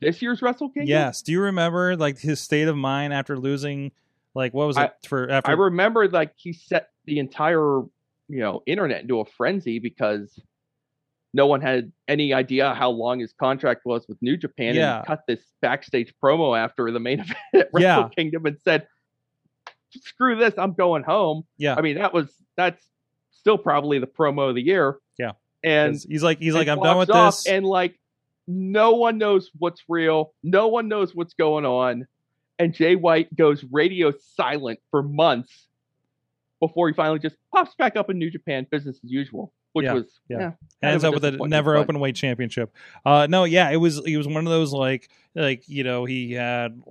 this 0.00 0.20
year's 0.20 0.42
Wrestle 0.42 0.68
Kingdom, 0.70 0.88
Yes. 0.88 1.22
Do 1.22 1.30
you 1.32 1.40
remember 1.40 1.96
like 1.96 2.18
his 2.18 2.40
state 2.40 2.66
of 2.68 2.76
mind 2.76 3.12
after 3.12 3.38
losing? 3.38 3.92
Like 4.34 4.52
what 4.52 4.66
was 4.66 4.76
it 4.76 4.80
I- 5.02 5.06
for? 5.06 5.30
After 5.30 5.50
I 5.50 5.54
remember 5.54 6.08
like 6.08 6.32
he 6.36 6.52
set 6.52 6.90
the 7.04 7.18
entire 7.18 7.80
you 8.28 8.38
know 8.40 8.62
internet 8.66 9.02
into 9.02 9.20
a 9.20 9.24
frenzy 9.24 9.78
because 9.78 10.40
no 11.32 11.46
one 11.46 11.60
had 11.60 11.92
any 12.08 12.34
idea 12.34 12.74
how 12.74 12.90
long 12.90 13.20
his 13.20 13.32
contract 13.32 13.82
was 13.84 14.06
with 14.08 14.18
New 14.20 14.36
Japan 14.36 14.74
Yeah. 14.74 14.96
and 14.98 15.04
he 15.04 15.06
cut 15.06 15.20
this 15.28 15.40
backstage 15.60 16.12
promo 16.22 16.58
after 16.58 16.90
the 16.90 16.98
main 16.98 17.20
event 17.20 17.36
at 17.54 17.68
Wrestle 17.72 17.80
Yeah. 17.80 18.08
Kingdom 18.16 18.46
and 18.46 18.58
said, 18.64 18.88
"Screw 20.02 20.36
this, 20.36 20.54
I'm 20.58 20.72
going 20.74 21.02
home." 21.02 21.44
yeah, 21.58 21.74
I 21.76 21.80
mean, 21.80 21.96
that 21.96 22.12
was 22.12 22.32
that's 22.56 22.84
still 23.32 23.58
probably 23.58 23.98
the 23.98 24.06
promo 24.06 24.48
of 24.48 24.54
the 24.54 24.62
year. 24.62 24.96
Yeah. 25.18 25.32
And 25.62 25.94
he's 26.08 26.22
like 26.22 26.38
he's 26.38 26.54
like 26.54 26.68
I'm 26.68 26.80
done 26.80 26.98
with 26.98 27.08
this. 27.08 27.46
and 27.46 27.64
like 27.66 27.98
no 28.46 28.92
one 28.92 29.18
knows 29.18 29.50
what's 29.58 29.82
real, 29.88 30.32
no 30.42 30.68
one 30.68 30.88
knows 30.88 31.14
what's 31.14 31.34
going 31.34 31.64
on, 31.66 32.06
and 32.58 32.74
Jay 32.74 32.96
White 32.96 33.34
goes 33.34 33.64
radio 33.70 34.12
silent 34.34 34.80
for 34.90 35.02
months 35.02 35.66
before 36.60 36.88
he 36.88 36.94
finally 36.94 37.18
just 37.18 37.36
pops 37.54 37.74
back 37.76 37.96
up 37.96 38.10
in 38.10 38.18
New 38.18 38.30
Japan, 38.30 38.66
business 38.70 38.98
as 39.02 39.10
usual, 39.10 39.52
which 39.72 39.84
Yeah, 39.84 39.92
was 39.94 40.18
yeah. 40.28 40.38
yeah, 40.82 40.88
ends 40.90 41.04
up 41.04 41.14
with 41.14 41.24
a 41.24 41.32
never 41.32 41.76
open 41.76 42.00
weight 42.00 42.16
championship. 42.16 42.74
Uh, 43.04 43.26
no, 43.28 43.44
yeah, 43.44 43.70
it 43.70 43.76
was 43.76 44.02
he 44.04 44.16
was 44.16 44.26
one 44.26 44.46
of 44.46 44.50
those 44.50 44.72
like 44.72 45.08
like 45.34 45.68
you 45.68 45.84
know 45.84 46.04
he 46.04 46.32
had 46.32 46.82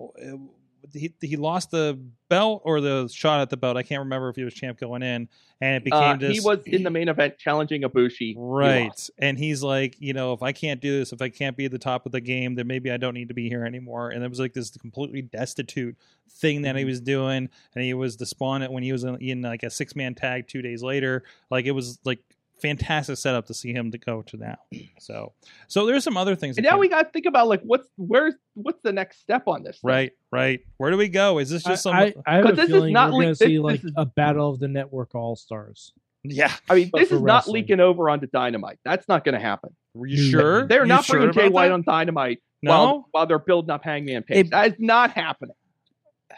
he 0.94 1.14
he 1.22 1.36
lost 1.38 1.72
the 1.72 2.00
belt 2.30 2.62
or 2.66 2.82
the 2.82 3.08
shot 3.14 3.42
at 3.42 3.50
the 3.50 3.58
belt. 3.58 3.78
I 3.78 3.84
can't 3.84 4.00
remember 4.00 4.30
if 4.30 4.36
he 4.36 4.44
was 4.44 4.54
champ 4.54 4.80
going 4.80 5.02
in, 5.04 5.28
and 5.62 5.76
it 5.76 5.84
became 5.84 6.00
Uh, 6.02 6.18
this. 6.18 6.34
he 6.38 6.40
was 6.42 6.60
in 6.66 6.84
the 6.84 6.90
main 6.90 7.08
event 7.10 7.38
challenging 7.38 7.82
Ibushi. 7.84 8.18
He 8.20 8.36
Right. 8.38 8.88
lost. 8.88 9.12
And 9.18 9.38
he's 9.38 9.64
like, 9.64 9.96
you 10.00 10.14
know, 10.14 10.34
if 10.34 10.42
I 10.44 10.52
can't 10.52 10.80
do 10.82 11.00
this, 11.00 11.12
if 11.14 11.22
I 11.22 11.30
can't 11.30 11.58
be 11.58 11.66
at 11.66 11.72
the 11.72 11.80
top 11.80 12.06
of 12.06 12.12
the 12.12 12.22
game, 12.22 12.56
then 12.56 12.68
maybe 12.68 12.92
I 12.92 12.98
don't 12.98 13.14
need 13.14 13.28
to 13.30 13.34
be 13.34 13.50
here 13.50 13.66
anymore. 13.66 14.10
And 14.10 14.24
it 14.24 14.30
was 14.30 14.40
like 14.40 14.54
this 14.54 14.72
completely 14.72 15.22
destitute 15.22 15.96
thing 16.30 16.62
that 16.64 16.76
he 16.76 16.82
Mm-hmm. 16.84 16.90
was 16.90 17.02
doing. 17.02 17.50
And 17.76 17.84
he 17.84 17.94
was 17.94 18.16
despondent 18.16 18.72
when 18.72 18.84
he 18.84 18.92
was 18.92 19.04
in, 19.04 19.16
in 19.18 19.42
like 19.42 19.64
a 19.64 19.70
six 19.70 19.96
man 19.96 20.16
tag 20.16 20.48
two 20.48 20.62
days 20.62 20.84
later. 20.84 21.24
Like 21.50 21.66
it 21.66 21.72
was 21.72 22.00
like 22.06 22.20
fantastic 22.62 23.18
setup 23.18 23.48
to 23.48 23.54
see 23.54 23.74
him 23.74 23.92
to 23.92 23.98
go 23.98 24.22
to 24.24 24.38
now. 24.38 24.58
So, 25.00 25.34
so 25.68 25.86
there's 25.86 26.04
some 26.04 26.18
other 26.18 26.36
things. 26.36 26.58
And 26.58 26.64
now 26.66 26.72
came- 26.72 26.80
we 26.80 26.90
got 26.90 27.04
to 27.04 27.10
think 27.10 27.26
about 27.26 27.48
like 27.48 27.62
what's 27.64 27.88
where's 27.98 28.36
what's 28.56 28.82
the 28.84 28.92
next 28.92 29.20
step 29.20 29.48
on 29.48 29.64
this? 29.64 29.80
thing? 29.80 29.90
right, 29.90 30.12
right. 30.32 30.60
Where 30.78 30.92
do 30.92 30.98
we 30.98 31.08
go? 31.10 31.38
Is 31.40 31.50
this 31.50 31.64
just 31.64 31.84
some? 31.84 31.96
I, 31.96 32.14
I 32.26 32.36
have 32.36 32.44
'Cause 32.46 32.54
a 32.54 32.56
this 32.56 32.66
is 32.66 32.72
feeling 32.72 32.94
not 32.94 33.12
we're 33.14 33.22
going 33.24 33.30
to 33.30 33.36
see 33.36 33.56
this 33.58 33.64
like 33.64 33.84
is- 33.84 33.92
a 33.96 34.06
battle 34.06 34.50
of 34.52 34.60
the 34.60 34.68
network 34.68 35.16
all 35.16 35.36
stars. 35.36 35.94
yeah. 36.24 36.52
I 36.70 36.76
mean, 36.76 36.92
this 36.94 37.10
for 37.10 37.16
is 37.16 37.22
not 37.22 37.48
leaking 37.48 37.80
over 37.80 38.10
onto 38.10 38.28
Dynamite. 38.28 38.80
That's 38.84 39.08
not 39.08 39.24
going 39.24 39.36
to 39.36 39.42
happen. 39.42 39.74
Are 39.98 40.06
you 40.06 40.30
sure? 40.30 40.68
They're 40.68 40.82
You 40.84 40.88
not 40.88 41.06
sure 41.06 41.18
bringing 41.18 41.34
Jay 41.34 41.50
White 41.50 41.68
that? 41.70 41.74
on 41.74 41.84
Dynamite 41.84 42.42
No, 42.62 42.72
while, 42.72 43.08
while 43.12 43.26
they're 43.26 43.40
building 43.40 43.70
up 43.72 43.84
Hangman 43.86 44.24
Page. 44.24 44.48
It- 44.48 44.50
that 44.52 44.74
is 44.74 44.80
not 44.80 45.12
happening. 45.12 45.56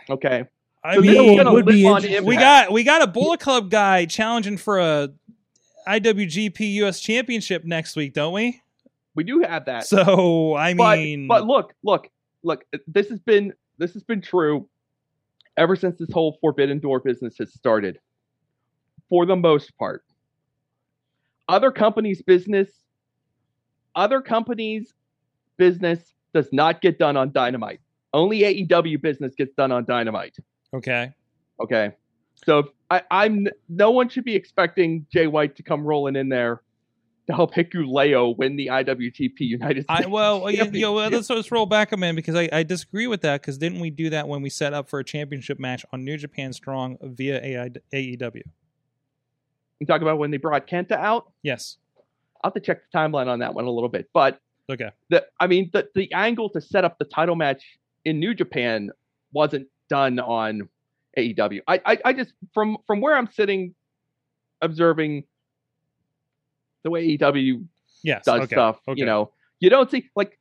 Okay. 0.10 0.46
I 0.84 0.96
So 0.96 1.02
mean, 1.02 1.12
this 1.12 1.22
is 1.22 1.38
gonna 1.38 1.54
would 1.54 1.66
be 1.68 1.86
on 1.86 1.98
interesting. 1.98 2.26
we 2.26 2.36
got 2.38 2.72
we 2.72 2.84
got 2.84 3.04
a 3.04 3.08
Bullet 3.08 3.40
Club 3.40 3.70
guy 3.70 4.06
challenging 4.06 4.58
for 4.58 4.80
a 4.80 5.10
IWGP 5.88 6.74
US 6.84 7.00
Championship 7.00 7.66
next 7.66 7.96
week, 7.96 8.14
don't 8.14 8.34
we? 8.34 8.62
We 9.16 9.24
do 9.24 9.42
have 9.42 9.66
that. 9.66 9.86
So 9.86 10.56
I 10.56 10.74
but, 10.74 10.98
mean, 10.98 11.28
but 11.28 11.46
look, 11.46 11.74
look, 11.84 12.10
look. 12.44 12.64
This 12.88 13.10
has 13.10 13.20
been 13.20 13.54
this 13.78 13.94
has 13.94 14.04
been 14.04 14.22
true 14.22 14.68
ever 15.58 15.76
since 15.76 15.98
this 15.98 16.12
whole 16.12 16.38
Forbidden 16.42 16.80
Door 16.80 17.02
business 17.02 17.38
has 17.40 17.54
started. 17.54 18.00
For 19.10 19.26
the 19.26 19.36
most 19.36 19.78
part, 19.78 20.04
other 21.50 21.72
companies' 21.72 22.22
business, 22.22 22.70
other 23.96 24.22
companies' 24.22 24.94
business 25.58 26.14
does 26.34 26.48
not 26.54 26.82
get 26.82 26.98
done 26.98 27.18
on 27.18 27.32
Dynamite. 27.34 27.82
Only 28.14 28.42
AEW 28.42 29.02
business 29.02 29.34
gets 29.36 29.54
done 29.56 29.72
on 29.72 29.86
Dynamite. 29.86 30.38
okay, 30.74 31.12
Okay. 31.60 31.92
So 32.46 32.72
I, 32.90 33.04
I'm 33.12 33.48
no 33.70 33.92
one 33.92 34.10
should 34.10 34.26
be 34.26 34.36
expecting 34.36 35.06
Jay 35.12 35.28
White 35.28 35.56
to 35.58 35.64
come 35.64 35.84
rolling 35.84 36.16
in 36.16 36.30
there 36.30 36.62
to 37.28 37.34
help 37.34 37.54
Hikuleo 37.54 38.36
win 38.36 38.56
the 38.56 38.68
IWGP 38.68 39.40
United 39.40 39.84
States. 39.84 40.06
I, 40.06 40.08
well, 40.08 40.50
you 40.50 40.66
know, 40.82 40.94
let's, 40.94 41.30
let's 41.30 41.52
roll 41.52 41.68
back 41.68 41.92
a 41.92 41.98
minute 41.98 42.16
because 42.16 42.36
I, 42.36 42.50
I 42.52 42.64
disagree 42.64 43.08
with 43.08 43.22
that. 43.22 43.42
Because 43.42 43.58
didn't 43.58 43.80
we 43.80 43.92
do 43.92 44.10
that 44.10 44.28
when 44.28 44.42
we 44.42 44.50
set 44.50 44.74
up 44.74 44.90
for 44.90 45.00
a 45.00 45.04
championship 45.04 45.60
match 45.60 45.86
on 45.94 46.04
New 46.04 46.18
Japan 46.18 46.52
Strong 46.52 46.98
via 47.02 47.40
AI, 47.44 47.70
AEW? 47.94 48.42
You 49.80 49.88
talk 49.88 50.02
about 50.02 50.18
when 50.18 50.32
they 50.32 50.38
brought 50.38 50.68
Kenta 50.68 50.94
out. 50.94 51.32
Yes. 51.44 51.78
I'll 52.44 52.50
have 52.50 52.54
to 52.56 52.60
check 52.60 52.82
the 52.92 52.98
timeline 52.98 53.28
on 53.28 53.40
that 53.40 53.54
one 53.54 53.66
a 53.66 53.72
little 53.72 53.90
bit, 53.90 54.10
but 54.14 54.40
Okay. 54.70 54.90
the 55.10 55.26
I 55.40 55.48
mean 55.48 55.70
the 55.74 55.90
the 55.96 56.12
angle 56.14 56.50
to 56.52 56.62
set 56.62 56.86
up 56.86 56.98
the 56.98 57.06
title 57.06 57.36
match 57.36 57.64
in 58.06 58.20
New 58.20 58.34
Japan 58.34 58.90
wasn't 59.34 59.68
done 59.90 60.20
on 60.20 60.70
AEW. 61.18 61.60
I 61.68 61.82
I, 61.86 61.98
I 62.06 62.14
just 62.14 62.34
from 62.54 62.78
from 62.88 63.02
where 63.02 63.16
I'm 63.16 63.30
sitting 63.32 63.74
observing 64.62 65.24
the 66.84 66.90
way 66.90 67.18
AEW 67.18 67.66
Yes. 68.04 68.26
does 68.26 68.42
okay. 68.42 68.56
stuff, 68.56 68.80
Okay. 68.88 69.00
you 69.00 69.06
know, 69.06 69.32
you 69.60 69.70
don't 69.70 69.90
see 69.92 70.10
like 70.16 70.40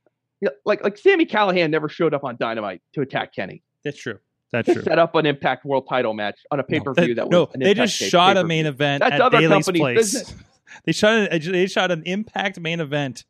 like 0.65 0.83
like 0.83 0.97
Sami 0.97 1.27
Callihan 1.27 1.71
never 1.71 1.89
showed 1.89 2.15
up 2.15 2.25
on 2.25 2.37
Dynamite 2.39 2.81
to 2.95 3.03
attack 3.03 3.35
Kenny. 3.35 3.63
That's 3.85 3.99
true. 3.99 4.19
That's 4.53 4.73
true. 4.73 4.83
set 4.83 4.99
up 4.99 5.15
an 5.15 5.27
Impact 5.27 5.65
World 5.65 5.87
Title 5.89 6.13
match 6.15 6.41
on 6.51 6.59
a 6.59 6.65
pay 6.65 6.81
per 6.81 6.93
view 6.95 7.15
that 7.15 7.29
was 7.29 7.33
no, 7.33 7.49
they 7.59 7.75
just 7.75 7.95
shot 7.97 8.33
a 8.37 8.41
pay-per-view. 8.41 8.49
main 8.49 8.67
event 8.67 9.01
That's 9.01 9.15
at 9.15 9.21
other 9.21 9.47
companies' 9.47 9.81
place. 9.81 9.97
business. 9.99 10.35
They 10.85 10.93
shot 10.93 11.33
a, 11.33 11.39
they 11.39 11.67
shot 11.67 11.91
an 11.91 12.05
Impact 12.07 12.59
main 12.61 12.79
event, 12.81 13.25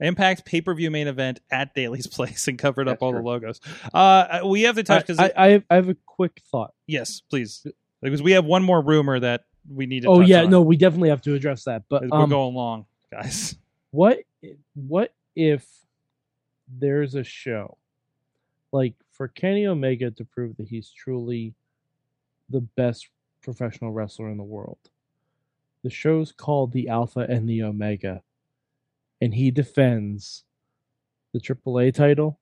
Impact 0.00 0.44
pay 0.44 0.60
per 0.60 0.74
view 0.74 0.90
main 0.90 1.08
event 1.08 1.40
at 1.50 1.74
Daily's 1.74 2.06
place 2.16 2.48
and 2.48 2.58
covered 2.58 2.88
up 2.88 3.02
all 3.02 3.12
the 3.12 3.20
logos. 3.20 3.60
Uh, 3.92 4.40
we 4.46 4.62
have 4.62 4.76
to 4.76 4.82
touch 4.82 5.06
because 5.06 5.18
I, 5.18 5.32
I, 5.36 5.48
have, 5.48 5.64
I 5.70 5.74
have 5.76 5.88
a 5.88 5.96
quick 6.06 6.42
thought. 6.50 6.74
yes, 6.86 7.20
please, 7.20 7.66
because 8.00 8.22
we 8.22 8.32
have 8.32 8.44
one 8.44 8.62
more 8.62 8.80
rumor 8.80 9.20
that 9.20 9.44
we 9.68 9.86
need 9.86 10.02
to. 10.02 10.08
Oh 10.08 10.20
yeah, 10.20 10.42
on. 10.42 10.50
no, 10.50 10.62
we 10.62 10.76
definitely 10.76 11.10
have 11.10 11.22
to 11.22 11.34
address 11.34 11.64
that. 11.64 11.84
But 11.88 12.08
we're 12.08 12.18
um, 12.18 12.30
going 12.30 12.54
long, 12.54 12.86
guys. 13.10 13.56
what 13.90 14.20
what 14.74 15.12
if 15.36 15.66
there's 16.68 17.14
a 17.14 17.24
show 17.24 17.76
like 18.72 18.94
for 19.12 19.28
Kenny 19.28 19.66
Omega 19.66 20.10
to 20.12 20.24
prove 20.24 20.56
that 20.56 20.68
he's 20.68 20.90
truly 20.90 21.54
the 22.48 22.60
best 22.60 23.08
professional 23.42 23.92
wrestler 23.92 24.30
in 24.30 24.38
the 24.38 24.44
world? 24.44 24.78
The 25.82 25.90
show's 25.90 26.32
called 26.32 26.72
The 26.72 26.88
Alpha 26.88 27.20
and 27.20 27.48
the 27.48 27.62
Omega, 27.62 28.22
and 29.20 29.34
he 29.34 29.50
defends 29.50 30.44
the 31.32 31.40
AAA 31.40 31.94
title, 31.94 32.38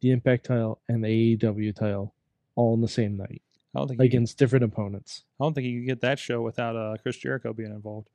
the 0.00 0.10
Impact 0.10 0.46
title, 0.46 0.80
and 0.88 1.04
the 1.04 1.36
AEW 1.36 1.74
title 1.74 2.14
all 2.54 2.74
in 2.74 2.80
the 2.80 2.88
same 2.88 3.16
night 3.16 3.42
I 3.74 3.80
don't 3.80 3.88
think 3.88 4.00
you, 4.00 4.06
against 4.06 4.38
different 4.38 4.64
opponents. 4.64 5.24
I 5.40 5.44
don't 5.44 5.54
think 5.54 5.66
you 5.66 5.80
can 5.80 5.86
get 5.86 6.00
that 6.00 6.18
show 6.18 6.40
without 6.42 6.76
uh, 6.76 6.96
Chris 7.02 7.16
Jericho 7.16 7.52
being 7.52 7.70
involved. 7.72 8.08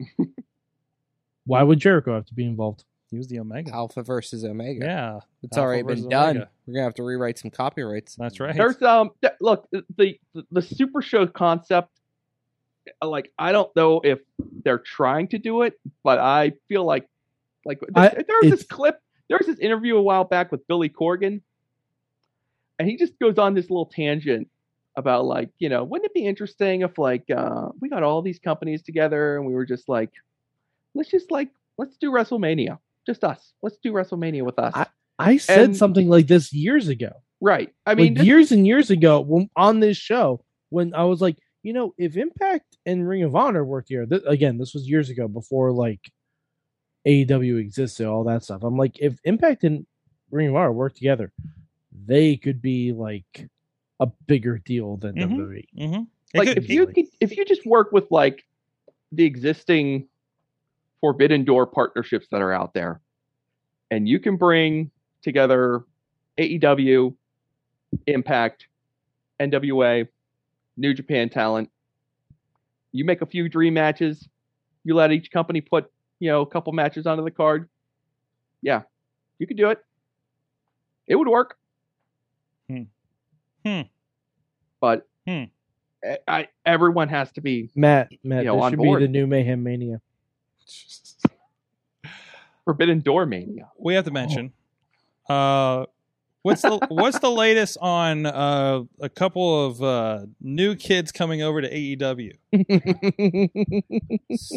Why 1.46 1.62
would 1.62 1.78
Jericho 1.78 2.14
have 2.14 2.26
to 2.26 2.34
be 2.34 2.44
involved? 2.44 2.84
He 3.10 3.18
was 3.18 3.28
the 3.28 3.38
Omega. 3.38 3.72
Alpha 3.72 4.02
versus 4.02 4.44
Omega. 4.44 4.84
Yeah, 4.84 5.20
It's 5.42 5.56
Alpha 5.56 5.66
already 5.66 5.82
been 5.84 6.08
done. 6.08 6.30
Omega. 6.30 6.50
We're 6.66 6.74
gonna 6.74 6.84
have 6.84 6.94
to 6.94 7.04
rewrite 7.04 7.38
some 7.38 7.50
copyrights. 7.52 8.16
That's 8.16 8.40
right. 8.40 8.56
There's 8.56 8.80
um 8.82 9.12
th- 9.22 9.34
look 9.40 9.68
the, 9.70 9.84
the 9.96 10.18
the 10.50 10.62
super 10.62 11.00
show 11.00 11.26
concept. 11.28 11.90
Like 13.00 13.30
I 13.38 13.52
don't 13.52 13.74
know 13.76 14.00
if 14.02 14.18
they're 14.64 14.78
trying 14.78 15.28
to 15.28 15.38
do 15.38 15.62
it, 15.62 15.78
but 16.02 16.18
I 16.18 16.54
feel 16.68 16.84
like 16.84 17.08
like 17.64 17.80
I- 17.94 18.08
there 18.08 18.38
was 18.42 18.50
this 18.50 18.62
clip. 18.64 19.00
There 19.28 19.38
was 19.38 19.46
this 19.46 19.58
interview 19.58 19.96
a 19.96 20.02
while 20.02 20.24
back 20.24 20.52
with 20.52 20.66
Billy 20.66 20.88
Corgan, 20.90 21.40
and 22.78 22.88
he 22.88 22.96
just 22.96 23.18
goes 23.18 23.38
on 23.38 23.54
this 23.54 23.70
little 23.70 23.86
tangent 23.86 24.48
about 24.96 25.24
like 25.24 25.50
you 25.58 25.68
know 25.68 25.82
wouldn't 25.82 26.06
it 26.06 26.14
be 26.14 26.24
interesting 26.26 26.82
if 26.82 26.98
like 26.98 27.24
uh, 27.30 27.68
we 27.80 27.88
got 27.88 28.02
all 28.02 28.22
these 28.22 28.38
companies 28.38 28.82
together 28.82 29.36
and 29.36 29.44
we 29.46 29.54
were 29.54 29.64
just 29.66 29.88
like 29.88 30.10
let's 30.94 31.10
just 31.10 31.30
like 31.30 31.48
let's 31.78 31.96
do 31.96 32.10
WrestleMania, 32.12 32.78
just 33.06 33.24
us. 33.24 33.52
Let's 33.62 33.76
do 33.78 33.92
WrestleMania 33.92 34.42
with 34.44 34.58
us. 34.58 34.72
I 35.18 35.36
said 35.38 35.60
And- 35.60 35.76
something 35.76 36.08
like 36.08 36.26
this 36.28 36.52
years 36.52 36.88
ago. 36.88 37.10
right. 37.40 37.72
I 37.86 37.94
mean, 37.94 38.08
like 38.08 38.18
this- 38.18 38.26
years 38.26 38.52
and 38.52 38.66
years 38.66 38.90
ago 38.90 39.20
when, 39.20 39.50
on 39.56 39.80
this 39.80 39.96
show 39.96 40.44
when 40.70 40.94
I 40.94 41.04
was 41.04 41.20
like, 41.20 41.36
you 41.62 41.72
know, 41.72 41.94
if 41.98 42.16
Impact 42.16 42.76
and 42.86 43.08
Ring 43.08 43.22
of 43.22 43.34
Honor 43.34 43.64
worked 43.64 43.88
here, 43.88 44.06
th- 44.06 44.22
again, 44.26 44.58
this 44.58 44.74
was 44.74 44.88
years 44.88 45.08
ago 45.10 45.26
before 45.28 45.72
like 45.72 46.00
AEW 47.06 47.58
existed, 47.58 48.06
all 48.06 48.24
that 48.24 48.42
stuff. 48.42 48.62
I'm 48.62 48.76
like, 48.76 48.98
if 48.98 49.18
Impact 49.24 49.64
and 49.64 49.86
Ring 50.30 50.48
of 50.48 50.56
Honor 50.56 50.72
work 50.72 50.94
together, 50.94 51.32
they 52.06 52.36
could 52.36 52.60
be 52.62 52.92
like 52.92 53.48
a 54.00 54.06
bigger 54.26 54.58
deal 54.58 54.96
than 54.96 55.14
Mhm. 55.14 55.36
WWE. 55.36 55.68
Mm-hmm. 55.78 56.02
like 56.38 56.48
if 56.56 56.68
you 56.68 56.86
could, 56.86 57.06
if 57.20 57.36
you 57.36 57.44
just 57.44 57.64
work 57.64 57.92
with 57.92 58.10
like 58.10 58.44
the 59.12 59.24
existing 59.24 60.08
forbidden 61.00 61.44
door 61.44 61.66
partnerships 61.66 62.26
that 62.32 62.40
are 62.42 62.52
out 62.52 62.74
there 62.74 63.00
and 63.90 64.08
you 64.08 64.18
can 64.18 64.36
bring 64.36 64.90
together 65.22 65.84
AEW, 66.38 67.14
Impact, 68.08 68.66
NWA, 69.38 70.08
New 70.76 70.92
Japan 70.94 71.28
talent, 71.28 71.70
you 72.90 73.04
make 73.04 73.22
a 73.22 73.26
few 73.26 73.48
dream 73.48 73.74
matches, 73.74 74.28
you 74.82 74.94
let 74.94 75.12
each 75.12 75.30
company 75.30 75.60
put, 75.60 75.90
you 76.24 76.30
know, 76.30 76.40
a 76.40 76.46
couple 76.46 76.72
matches 76.72 77.06
onto 77.06 77.22
the 77.22 77.30
card. 77.30 77.68
Yeah, 78.62 78.82
you 79.38 79.46
could 79.46 79.58
do 79.58 79.68
it. 79.68 79.84
It 81.06 81.16
would 81.16 81.28
work. 81.28 81.58
Hmm. 82.70 82.84
Hmm. 83.62 83.82
But 84.80 85.06
Hmm. 85.26 85.44
I, 86.02 86.18
I, 86.26 86.48
everyone 86.64 87.08
has 87.10 87.30
to 87.32 87.42
be 87.42 87.68
Matt, 87.74 88.10
Matt, 88.22 88.40
You 88.44 88.48
know, 88.48 88.56
this 88.56 88.64
on 88.64 88.72
should 88.72 88.78
board. 88.78 89.00
be 89.00 89.06
the 89.06 89.12
new 89.12 89.26
Mayhem 89.26 89.62
Mania. 89.62 90.00
Forbidden 92.64 93.00
Door 93.00 93.26
Mania. 93.26 93.68
we 93.78 93.92
have 93.94 94.06
to 94.06 94.10
mention. 94.10 94.52
Uh, 95.28 95.84
what's 96.44 96.62
the 96.62 96.78
what's 96.88 97.18
the 97.18 97.30
latest 97.30 97.76
on 97.80 98.26
uh, 98.26 98.82
a 99.00 99.08
couple 99.08 99.66
of 99.66 99.82
uh, 99.82 100.26
new 100.40 100.76
kids 100.76 101.10
coming 101.10 101.42
over 101.42 101.60
to 101.60 101.68
AEW? 101.68 102.32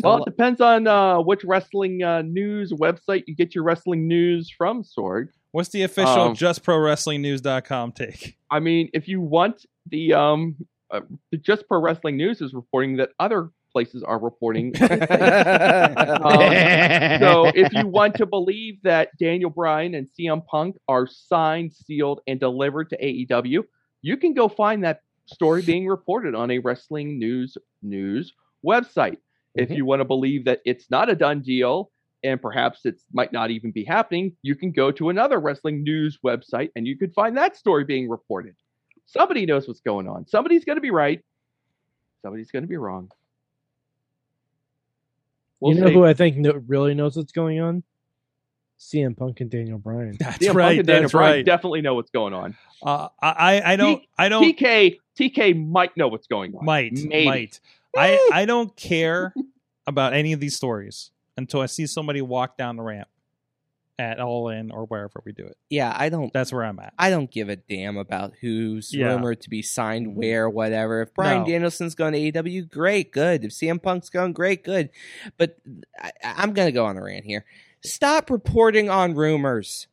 Well, 0.03 0.23
it 0.23 0.25
depends 0.25 0.61
on 0.61 0.87
uh, 0.87 1.19
which 1.21 1.43
wrestling 1.43 2.03
uh, 2.03 2.21
news 2.21 2.71
website 2.73 3.23
you 3.27 3.35
get 3.35 3.55
your 3.55 3.63
wrestling 3.63 4.07
news 4.07 4.49
from, 4.49 4.83
Sorg. 4.83 5.29
What's 5.51 5.69
the 5.69 5.83
official 5.83 6.19
Um, 6.19 6.35
JustProWrestlingNews.com 6.35 7.93
take? 7.93 8.37
I 8.51 8.59
mean, 8.59 8.89
if 8.93 9.07
you 9.07 9.21
want 9.21 9.65
the 9.87 10.13
um, 10.13 10.55
uh, 10.91 11.01
the 11.31 11.37
Just 11.37 11.67
Pro 11.67 11.79
Wrestling 11.79 12.17
News 12.17 12.41
is 12.41 12.53
reporting 12.53 12.97
that 12.97 13.09
other 13.19 13.49
places 13.77 14.01
are 14.01 14.17
reporting. 14.19 14.73
Um, 16.27 17.19
so 17.19 17.45
if 17.53 17.71
you 17.73 17.87
want 17.87 18.15
to 18.15 18.25
believe 18.25 18.81
that 18.83 19.09
Daniel 19.17 19.49
Bryan 19.49 19.93
and 19.93 20.07
CM 20.07 20.45
Punk 20.45 20.77
are 20.87 21.07
signed, 21.07 21.73
sealed, 21.73 22.21
and 22.27 22.39
delivered 22.39 22.89
to 22.89 22.97
AEW, 22.97 23.63
you 24.01 24.17
can 24.17 24.33
go 24.33 24.47
find 24.47 24.83
that 24.83 25.01
story 25.25 25.61
being 25.61 25.87
reported 25.87 26.33
on 26.35 26.51
a 26.51 26.59
wrestling 26.59 27.19
news 27.19 27.57
news 27.81 28.33
website. 28.65 29.17
If 29.55 29.69
you 29.69 29.85
want 29.85 30.01
to 30.01 30.05
believe 30.05 30.45
that 30.45 30.61
it's 30.65 30.89
not 30.89 31.09
a 31.09 31.15
done 31.15 31.41
deal 31.41 31.91
and 32.23 32.41
perhaps 32.41 32.85
it 32.85 33.01
might 33.13 33.31
not 33.31 33.51
even 33.51 33.71
be 33.71 33.83
happening, 33.83 34.35
you 34.41 34.55
can 34.55 34.71
go 34.71 34.91
to 34.91 35.09
another 35.09 35.39
wrestling 35.39 35.83
news 35.83 36.17
website 36.25 36.69
and 36.75 36.87
you 36.87 36.97
could 36.97 37.13
find 37.13 37.37
that 37.37 37.55
story 37.55 37.83
being 37.83 38.09
reported. 38.09 38.55
Somebody 39.05 39.45
knows 39.45 39.67
what's 39.67 39.81
going 39.81 40.07
on. 40.07 40.27
Somebody's 40.27 40.65
going 40.65 40.77
to 40.77 40.81
be 40.81 40.91
right. 40.91 41.21
Somebody's 42.21 42.51
going 42.51 42.63
to 42.63 42.69
be 42.69 42.77
wrong. 42.77 43.09
We'll 45.59 45.75
you 45.75 45.81
know 45.81 45.87
see. 45.87 45.93
who 45.93 46.05
I 46.05 46.13
think 46.13 46.37
no, 46.37 46.61
really 46.67 46.93
knows 46.93 47.17
what's 47.17 47.31
going 47.31 47.59
on? 47.59 47.83
CM 48.79 49.17
Punk 49.17 49.41
and 49.41 49.49
Daniel 49.49 49.79
Bryan. 49.79 50.17
That's 50.19 50.37
CM 50.37 50.47
Punk 50.47 50.57
right. 50.57 50.77
and 50.77 50.87
Daniel 50.87 51.03
That's 51.03 51.11
Bryan 51.13 51.35
right. 51.37 51.45
definitely 51.45 51.81
know 51.81 51.95
what's 51.95 52.11
going 52.11 52.33
on. 52.33 52.55
Uh, 52.83 53.09
I 53.21 53.61
I 53.73 53.75
don't 53.75 54.03
I 54.17 54.29
don't 54.29 54.43
TK 54.43 54.99
TK 55.19 55.67
might 55.67 55.95
know 55.97 56.07
what's 56.07 56.27
going 56.27 56.55
on. 56.55 56.63
might 56.63 56.93
Maybe. 56.93 57.25
might 57.25 57.59
I 57.95 58.29
I 58.33 58.45
don't 58.45 58.75
care 58.75 59.33
about 59.87 60.13
any 60.13 60.33
of 60.33 60.39
these 60.39 60.55
stories 60.55 61.11
until 61.37 61.61
I 61.61 61.65
see 61.65 61.87
somebody 61.87 62.21
walk 62.21 62.57
down 62.57 62.75
the 62.75 62.83
ramp 62.83 63.07
at 63.99 64.19
All 64.19 64.49
In 64.49 64.69
or 64.71 64.85
wherever 64.85 65.21
we 65.25 65.31
do 65.31 65.45
it. 65.45 65.57
yeah, 65.69 65.93
I 65.97 66.09
don't. 66.09 66.31
That's 66.31 66.53
where 66.53 66.63
I'm 66.63 66.77
at. 66.79 66.93
I 66.99 67.09
don't 67.09 67.31
give 67.31 67.49
a 67.49 67.55
damn 67.55 67.97
about 67.97 68.33
who's 68.41 68.93
Yeah. 68.93 69.07
rumored 69.07 69.41
to 69.41 69.49
be 69.49 69.61
signed 69.61 70.15
where, 70.15 70.49
whatever. 70.49 71.01
If 71.01 71.13
Brian 71.15 71.39
No. 71.41 71.45
Danielson's 71.47 71.95
going 71.95 72.13
to 72.13 72.19
AEW, 72.19 72.69
great, 72.69 73.11
good. 73.11 73.43
If 73.43 73.51
CM 73.51 73.81
Punk's 73.81 74.09
going, 74.09 74.33
great, 74.33 74.63
good. 74.63 74.89
But 75.37 75.57
I, 75.99 76.11
I'm 76.23 76.53
going 76.53 76.67
to 76.67 76.71
go 76.71 76.85
on 76.85 76.97
a 76.97 77.03
rant 77.03 77.25
here. 77.25 77.45
Stop 77.83 78.29
reporting 78.29 78.89
on 78.89 79.15
rumors. 79.15 79.87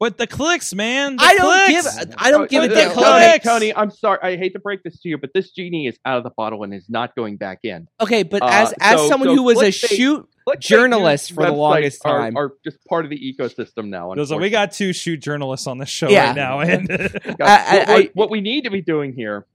But 0.00 0.16
the 0.16 0.28
clicks, 0.28 0.72
man. 0.74 1.16
the 1.16 1.22
I 1.24 1.34
don't 1.34 1.66
clicks! 1.66 2.04
give. 2.04 2.14
I 2.18 2.30
don't 2.30 2.48
give 2.48 2.62
a 2.62 2.68
damn. 2.68 2.88
the 2.90 2.94
Tony, 2.94 3.24
clicks! 3.24 3.44
Tony, 3.44 3.74
I'm 3.74 3.90
sorry. 3.90 4.18
I 4.22 4.36
hate 4.36 4.52
to 4.52 4.60
break 4.60 4.84
this 4.84 5.00
to 5.00 5.08
you, 5.08 5.18
but 5.18 5.30
this 5.34 5.50
genie 5.50 5.88
is 5.88 5.98
out 6.04 6.18
of 6.18 6.22
the 6.24 6.30
bottle 6.30 6.62
and 6.62 6.72
is 6.72 6.88
not 6.88 7.16
going 7.16 7.36
back 7.36 7.60
in. 7.64 7.88
Okay, 8.00 8.22
but 8.22 8.40
Uh, 8.42 8.46
as 8.48 8.74
as 8.80 9.00
so- 9.00 9.08
someone 9.08 9.30
so 9.30 9.34
who 9.34 9.42
was 9.42 9.58
a 9.60 9.64
clickbait- 9.70 9.96
shoot 9.96 10.28
Clickbait 10.56 10.60
Journalists 10.60 11.28
for 11.30 11.44
the 11.44 11.52
longest 11.52 12.02
are- 12.04 12.18
time. 12.20 12.36
are, 12.36 12.52
just 12.64 12.84
part 12.86 13.04
of 13.04 13.10
the 13.10 13.18
ecosystem 13.38 13.88
now. 13.88 14.14
Those 14.14 14.32
are- 14.32 14.40
we 14.40 14.50
got 14.50 14.72
two 14.72 14.92
shoot 14.92 15.18
journalists 15.18 15.66
on 15.66 15.78
the 15.78 15.86
show 15.86 16.08
Yeah. 16.08 16.28
right 16.28 16.36
now, 16.36 16.60
and 16.60 16.88
Guys, 16.88 17.08
I- 17.40 17.78
what, 17.78 17.88
I- 17.88 17.92
what- 17.94 18.10
what 18.14 18.30
we 18.30 18.40
need 18.40 18.64
to 18.64 18.70
be 18.70 18.80
doing 18.82 19.12
here 19.12 19.46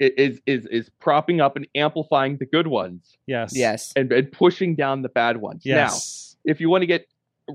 i- 0.00 0.12
is 0.16 0.40
is 0.46 0.66
is 0.66 0.90
propping 1.00 1.40
up 1.40 1.56
and 1.56 1.66
amplifying 1.74 2.36
the 2.38 2.46
good 2.46 2.66
ones 2.66 3.16
Yes. 3.26 3.52
Yes. 3.54 3.92
and, 3.96 4.12
and 4.12 4.30
pushing 4.32 4.74
down 4.74 5.02
the 5.02 5.08
bad 5.08 5.36
ones. 5.38 5.62
Yes. 5.64 6.36
Now, 6.44 6.50
if 6.52 6.60
you 6.60 6.68
want 6.70 6.82
to 6.82 6.86
get 6.86 7.06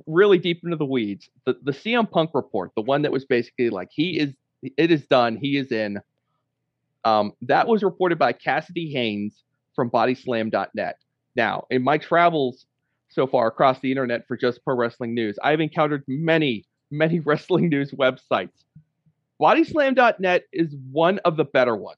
really 0.07 0.37
deep 0.37 0.61
into 0.63 0.77
the 0.77 0.85
weeds, 0.85 1.29
the, 1.45 1.57
the 1.61 1.71
CM 1.73 2.09
Punk 2.09 2.31
report, 2.33 2.71
the 2.75 2.81
one 2.81 3.01
that 3.01 3.11
was 3.11 3.25
basically 3.25 3.69
like 3.69 3.89
he 3.91 4.17
is 4.19 4.33
it 4.77 4.91
is 4.91 5.05
done, 5.07 5.37
he 5.37 5.57
is 5.57 5.71
in. 5.71 5.99
Um, 7.03 7.33
that 7.43 7.67
was 7.67 7.81
reported 7.83 8.19
by 8.19 8.31
Cassidy 8.31 8.91
Haynes 8.91 9.43
from 9.75 9.89
bodyslam.net. 9.89 10.97
Now, 11.35 11.65
in 11.69 11.83
my 11.83 11.97
travels 11.97 12.65
so 13.09 13.27
far 13.27 13.47
across 13.47 13.79
the 13.79 13.91
internet 13.91 14.27
for 14.27 14.37
just 14.37 14.63
pro 14.63 14.75
wrestling 14.75 15.13
news, 15.13 15.37
I've 15.43 15.61
encountered 15.61 16.03
many, 16.07 16.65
many 16.89 17.19
wrestling 17.25 17.69
news 17.69 17.91
websites. 17.91 18.65
Bodyslam.net 19.41 20.45
is 20.53 20.75
one 20.91 21.19
of 21.19 21.35
the 21.35 21.45
better 21.45 21.75
ones. 21.75 21.97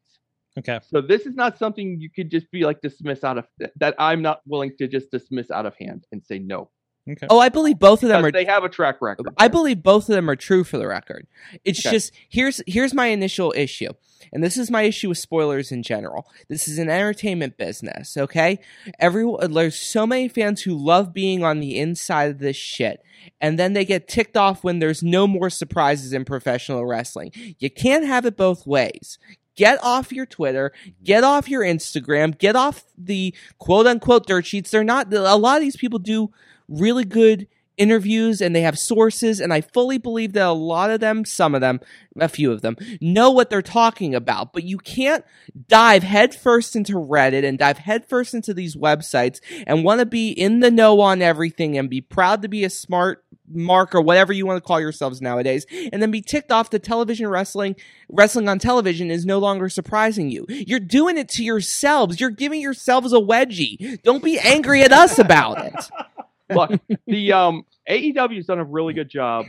Okay. 0.58 0.80
So 0.88 1.02
this 1.02 1.26
is 1.26 1.36
not 1.36 1.58
something 1.58 2.00
you 2.00 2.10
could 2.10 2.30
just 2.30 2.50
be 2.52 2.64
like 2.64 2.80
dismiss 2.82 3.24
out 3.24 3.38
of 3.38 3.48
that 3.78 3.96
I'm 3.98 4.22
not 4.22 4.42
willing 4.46 4.76
to 4.78 4.88
just 4.88 5.10
dismiss 5.10 5.50
out 5.50 5.66
of 5.66 5.76
hand 5.76 6.06
and 6.12 6.24
say 6.24 6.40
no. 6.40 6.70
Okay. 7.10 7.28
Oh, 7.30 7.40
I 7.40 7.50
believe 7.50 7.80
both 7.80 8.02
of 8.04 8.10
them 8.10 8.22
Because 8.22 8.30
are. 8.30 8.32
they 8.46 8.50
have 8.50 8.64
a 8.64 8.70
track 8.70 9.02
record. 9.02 9.28
I 9.38 9.50
believe 9.50 9.84
both 9.84 10.08
of 10.08 10.16
them 10.16 10.30
are 10.30 10.38
true 10.38 10.64
for 10.64 10.78
the 10.78 10.88
record. 10.88 11.28
It's 11.66 11.86
Okay. 11.86 11.96
just 11.98 12.14
here's 12.30 12.62
here's 12.66 12.94
my 12.94 13.08
initial 13.08 13.54
issue, 13.58 13.90
and 14.32 14.42
this 14.42 14.56
is 14.56 14.72
my 14.72 14.84
issue 14.84 15.10
with 15.10 15.18
spoilers 15.18 15.70
in 15.72 15.84
general. 15.84 16.26
This 16.48 16.68
is 16.70 16.80
an 16.80 16.90
entertainment 16.90 17.58
business, 17.58 18.16
okay? 18.16 18.60
Everyone, 19.00 19.52
there's 19.52 19.76
so 19.78 20.08
many 20.08 20.30
fans 20.30 20.62
who 20.62 20.74
love 20.76 21.14
being 21.14 21.44
on 21.44 21.60
the 21.60 21.78
inside 21.78 22.32
of 22.32 22.40
this 22.40 22.56
shit, 22.56 23.04
and 23.42 23.60
then 23.60 23.74
they 23.74 23.84
get 23.84 24.08
ticked 24.08 24.38
off 24.38 24.64
when 24.64 24.80
there's 24.80 25.04
no 25.04 25.28
more 25.28 25.50
surprises 25.50 26.14
in 26.14 26.24
professional 26.24 26.86
wrestling. 26.86 27.32
You 27.60 27.70
can't 27.70 28.06
have 28.06 28.26
it 28.26 28.38
both 28.38 28.66
ways. 28.66 29.20
Get 29.56 29.78
off 29.84 30.12
your 30.12 30.26
Twitter, 30.26 30.72
get 31.04 31.24
off 31.24 31.48
your 31.50 31.62
Instagram, 31.64 32.36
get 32.38 32.56
off 32.56 32.86
the 32.98 33.36
quote 33.60 33.86
unquote 33.86 34.26
dirt 34.26 34.46
sheets. 34.48 34.72
They're 34.72 34.84
not, 34.84 35.14
a 35.14 35.36
lot 35.36 35.58
of 35.58 35.62
these 35.62 35.76
people 35.78 36.00
do 36.00 36.32
really 36.68 37.06
good 37.06 37.48
interviews 37.78 38.42
and 38.42 38.56
they 38.56 38.62
have 38.62 38.78
sources 38.78 39.40
and 39.40 39.52
I 39.52 39.62
fully 39.62 39.98
believe 39.98 40.34
that 40.34 40.46
a 40.46 40.52
lot 40.52 40.92
of 40.92 41.00
them, 41.00 41.26
some 41.26 41.56
of 41.56 41.62
them, 41.62 41.80
a 42.20 42.30
few 42.30 42.52
of 42.52 42.62
them 42.62 42.78
know 43.02 43.32
what 43.32 43.50
they're 43.50 43.62
talking 43.64 44.14
about, 44.14 44.54
but 44.54 44.64
you 44.64 44.78
can't 44.78 45.26
dive 45.68 46.04
headfirst 46.04 46.76
into 46.76 46.94
Reddit 46.94 47.44
and 47.44 47.58
dive 47.58 47.80
headfirst 47.80 48.34
into 48.34 48.54
these 48.54 48.76
websites 48.76 49.40
and 49.66 49.84
want 49.84 50.00
to 50.00 50.06
be 50.06 50.30
in 50.30 50.60
the 50.60 50.70
know 50.70 51.02
on 51.02 51.22
everything 51.22 51.78
and 51.78 51.90
be 51.90 52.02
proud 52.02 52.44
to 52.44 52.48
be 52.48 52.64
a 52.64 52.70
smart 52.70 53.24
mark 53.52 53.94
or 53.94 54.02
whatever 54.02 54.32
you 54.32 54.46
want 54.46 54.58
to 54.58 54.68
call 54.68 54.80
yourselves 54.80 55.22
nowadays 55.22 55.66
and 55.92 56.02
then 56.02 56.12
be 56.12 56.22
ticked 56.22 56.52
off 56.52 56.70
that 56.70 56.84
television 56.84 57.28
wrestling 57.28 57.76
wrestling 58.10 58.48
on 58.48 58.58
television 58.58 59.12
is 59.12 59.26
no 59.26 59.40
longer 59.40 59.68
surprising 59.68 60.30
you. 60.30 60.46
You're 60.48 60.80
doing 60.80 61.18
it 61.18 61.30
to 61.30 61.44
yourselves. 61.44 62.20
You're 62.20 62.30
giving 62.30 62.62
yourselves 62.62 63.14
a 63.14 63.18
wedgie. 63.18 64.02
Don't 64.04 64.24
be 64.24 64.40
angry 64.40 64.84
at 64.84 64.92
us 64.92 65.18
about 65.18 65.66
it. 65.66 65.90
Look, 66.50 66.72
the 67.08 67.32
um 67.34 67.66
AEW's 67.90 68.46
done 68.48 68.60
a 68.60 68.64
really 68.64 68.94
good 68.94 69.10
job. 69.10 69.46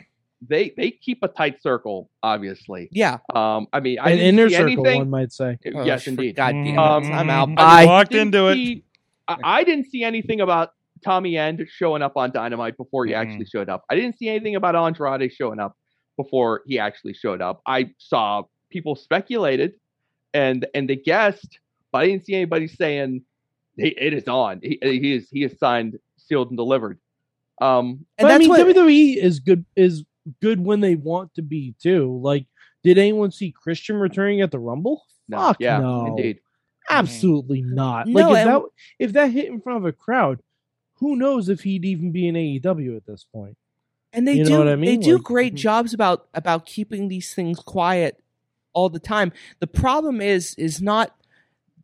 They 0.47 0.73
they 0.77 0.91
keep 0.91 1.23
a 1.23 1.29
tight 1.29 1.63
circle, 1.63 2.11
obviously. 2.23 2.89
Yeah. 2.93 3.19
Um, 3.35 3.67
I 3.73 3.81
mean, 3.81 3.99
I 3.99 4.11
An 4.11 4.19
didn't 4.19 4.39
inner 4.39 4.49
see 4.49 4.55
circle, 4.57 4.87
anything. 4.87 4.99
one 4.99 5.11
might 5.11 5.33
say. 5.33 5.59
Oh, 5.75 5.85
yes, 5.85 6.05
for 6.05 6.11
indeed. 6.11 6.37
God 6.37 6.53
damn 6.53 6.67
it. 6.67 6.77
Um, 6.79 7.13
I'm 7.13 7.31
out. 7.31 7.55
Bye. 7.55 7.87
Walked 7.87 8.11
Didn't 8.13 8.35
into 8.35 8.49
it. 8.49 8.83
I, 9.27 9.37
I 9.61 9.65
didn't 9.65 9.87
see 9.91 10.05
anything 10.05 10.43
about 10.43 10.73
Tommy 11.03 11.39
End 11.39 11.65
showing 11.71 12.03
up 12.03 12.17
on 12.17 12.31
Dynamite 12.31 12.77
before 12.77 13.07
he 13.07 13.13
Mhm. 13.13 13.17
actually 13.17 13.47
showed 13.47 13.71
up. 13.71 13.85
I 13.89 13.95
didn't 13.95 14.19
see 14.19 14.29
anything 14.29 14.57
about 14.57 14.77
Andrade 14.77 15.33
showing 15.33 15.61
up 15.61 15.77
before 16.19 16.63
he 16.67 16.79
actually 16.79 17.15
showed 17.15 17.41
up. 17.41 17.63
I 17.67 17.91
saw 17.99 18.43
people 18.69 18.97
speculated 18.97 19.75
and 20.35 20.67
and 20.75 20.89
they 20.91 20.97
guessed, 20.97 21.59
but 21.91 22.03
I 22.03 22.07
didn't 22.07 22.27
see 22.27 22.35
anybody 22.35 22.69
saying 22.69 23.23
it 23.79 24.13
is 24.13 24.29
on. 24.29 24.61
He, 24.63 24.79
he 24.83 25.15
is 25.15 25.29
he 25.31 25.45
is 25.45 25.59
signed, 25.59 25.99
sealed, 26.27 26.49
and 26.49 26.57
delivered. 26.57 26.99
Um, 27.61 28.07
And 28.19 28.27
but 28.27 28.31
I 28.33 28.39
mean, 28.39 28.49
what 28.49 28.61
WWE 28.67 29.17
is 29.17 29.41
good 29.41 29.65
is 29.77 30.05
good 30.41 30.61
when 30.61 30.81
they 30.81 30.95
want 30.97 31.35
to 31.35 31.43
be 31.43 31.75
too. 31.81 32.19
Like, 32.23 32.47
did 32.83 32.99
anyone 32.99 33.31
see 33.31 33.53
Christian 33.53 33.97
returning 33.97 34.41
at 34.41 34.51
the 34.51 34.59
Rumble? 34.59 35.05
no, 35.29 35.39
Fuck 35.39 35.57
yeah, 35.61 35.79
no, 35.79 36.07
indeed. 36.07 36.41
absolutely 36.91 37.63
not. 37.63 38.07
No, 38.07 38.31
like 38.31 38.39
if 38.41 38.45
that 38.47 38.63
if 38.99 39.13
that 39.13 39.31
hit 39.31 39.47
in 39.47 39.61
front 39.61 39.79
of 39.79 39.85
a 39.85 39.93
crowd, 39.93 40.41
who 40.95 41.17
knows 41.17 41.49
if 41.49 41.63
he'd 41.63 41.85
even 41.85 42.13
be 42.13 42.29
in 42.29 42.35
AEW 42.35 42.97
at 42.97 43.07
this 43.07 43.25
point? 43.33 43.57
and 44.13 44.29
they 44.29 44.35
You 44.35 44.45
know 44.45 44.49
do 44.51 44.59
what 44.59 44.69
I 44.69 44.77
they 44.77 44.81
mean? 44.81 45.01
do 45.01 45.15
Like- 45.15 45.23
great 45.25 45.55
jobs 45.55 45.93
about 45.93 46.29
about 46.35 46.67
keeping 46.67 47.09
these 47.09 47.35
things 47.35 47.59
quiet 47.59 48.23
all 48.73 48.89
the 48.89 49.01
time. 49.01 49.33
The 49.61 49.67
problem 49.67 50.21
is 50.21 50.55
is 50.57 50.81
not 50.83 51.15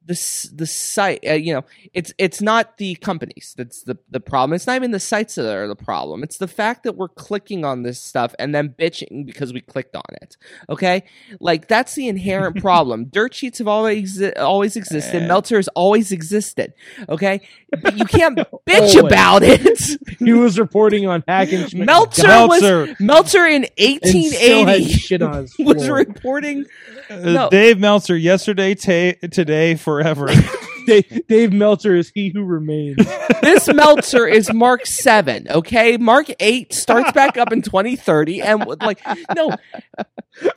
the 0.04 0.50
the 0.54 0.66
site. 0.66 1.20
Uh, 1.28 1.34
you 1.34 1.52
know, 1.52 1.64
it's 1.92 2.12
it's 2.18 2.40
not 2.40 2.78
the 2.78 2.94
companies 2.96 3.54
that's 3.56 3.82
the 3.82 3.98
the 4.10 4.20
problem. 4.20 4.54
It's 4.54 4.66
not 4.66 4.76
even 4.76 4.90
the 4.90 5.00
sites 5.00 5.34
that 5.36 5.54
are 5.54 5.68
the 5.68 5.76
problem. 5.76 6.22
It's 6.22 6.38
the 6.38 6.48
fact 6.48 6.84
that 6.84 6.96
we're 6.96 7.08
clicking 7.08 7.64
on 7.64 7.82
this 7.82 8.00
stuff 8.02 8.34
and 8.38 8.54
then 8.54 8.70
bitching 8.70 9.26
because 9.26 9.52
we 9.52 9.60
clicked 9.60 9.94
on 9.94 10.02
it. 10.22 10.36
Okay, 10.68 11.04
like 11.38 11.68
that's 11.68 11.94
the 11.94 12.08
inherent 12.08 12.56
problem. 12.62 13.04
Dirt 13.06 13.34
sheets 13.34 13.58
have 13.58 13.68
always 13.68 14.22
always 14.36 14.76
existed. 14.76 15.22
Eh. 15.22 15.26
Meltzer 15.26 15.56
has 15.56 15.68
always 15.68 16.12
existed. 16.12 16.72
Okay, 17.08 17.40
but 17.82 17.96
you 17.96 18.04
can't 18.04 18.36
bitch 18.66 18.98
about 18.98 19.42
it. 19.42 19.78
He 20.20 20.34
was 20.34 20.58
reporting 20.58 21.06
on 21.06 21.24
Hack 21.26 21.50
and 21.52 21.70
Schmidt. 21.70 21.86
Meltzer, 21.86 22.26
Meltzer. 22.26 22.80
was 22.88 23.00
Meltzer 23.00 23.46
in 23.46 23.64
and 23.78 23.96
still 24.04 24.66
had 24.66 24.80
1880 24.80 24.92
shit 24.92 25.22
on 25.22 25.34
his 25.42 25.56
was 25.58 25.88
reporting. 25.88 26.66
Uh, 27.08 27.16
No. 27.16 27.48
Dave 27.48 27.78
Meltzer, 27.78 28.16
yesterday, 28.18 28.74
ta- 28.74 29.16
today, 29.30 29.76
forever. 29.90 30.28
Dave, 30.86 31.26
Dave 31.28 31.52
Meltzer 31.52 31.94
is 31.94 32.10
he 32.14 32.30
who 32.30 32.42
remains. 32.44 32.96
This 33.42 33.72
Meltzer 33.72 34.26
is 34.26 34.52
Mark 34.52 34.84
Seven. 34.86 35.46
Okay, 35.48 35.96
Mark 35.96 36.26
Eight 36.40 36.74
starts 36.74 37.10
back 37.12 37.36
up 37.38 37.52
in 37.52 37.62
2030, 37.62 38.42
and 38.42 38.66
like 38.82 39.00
no, 39.34 39.50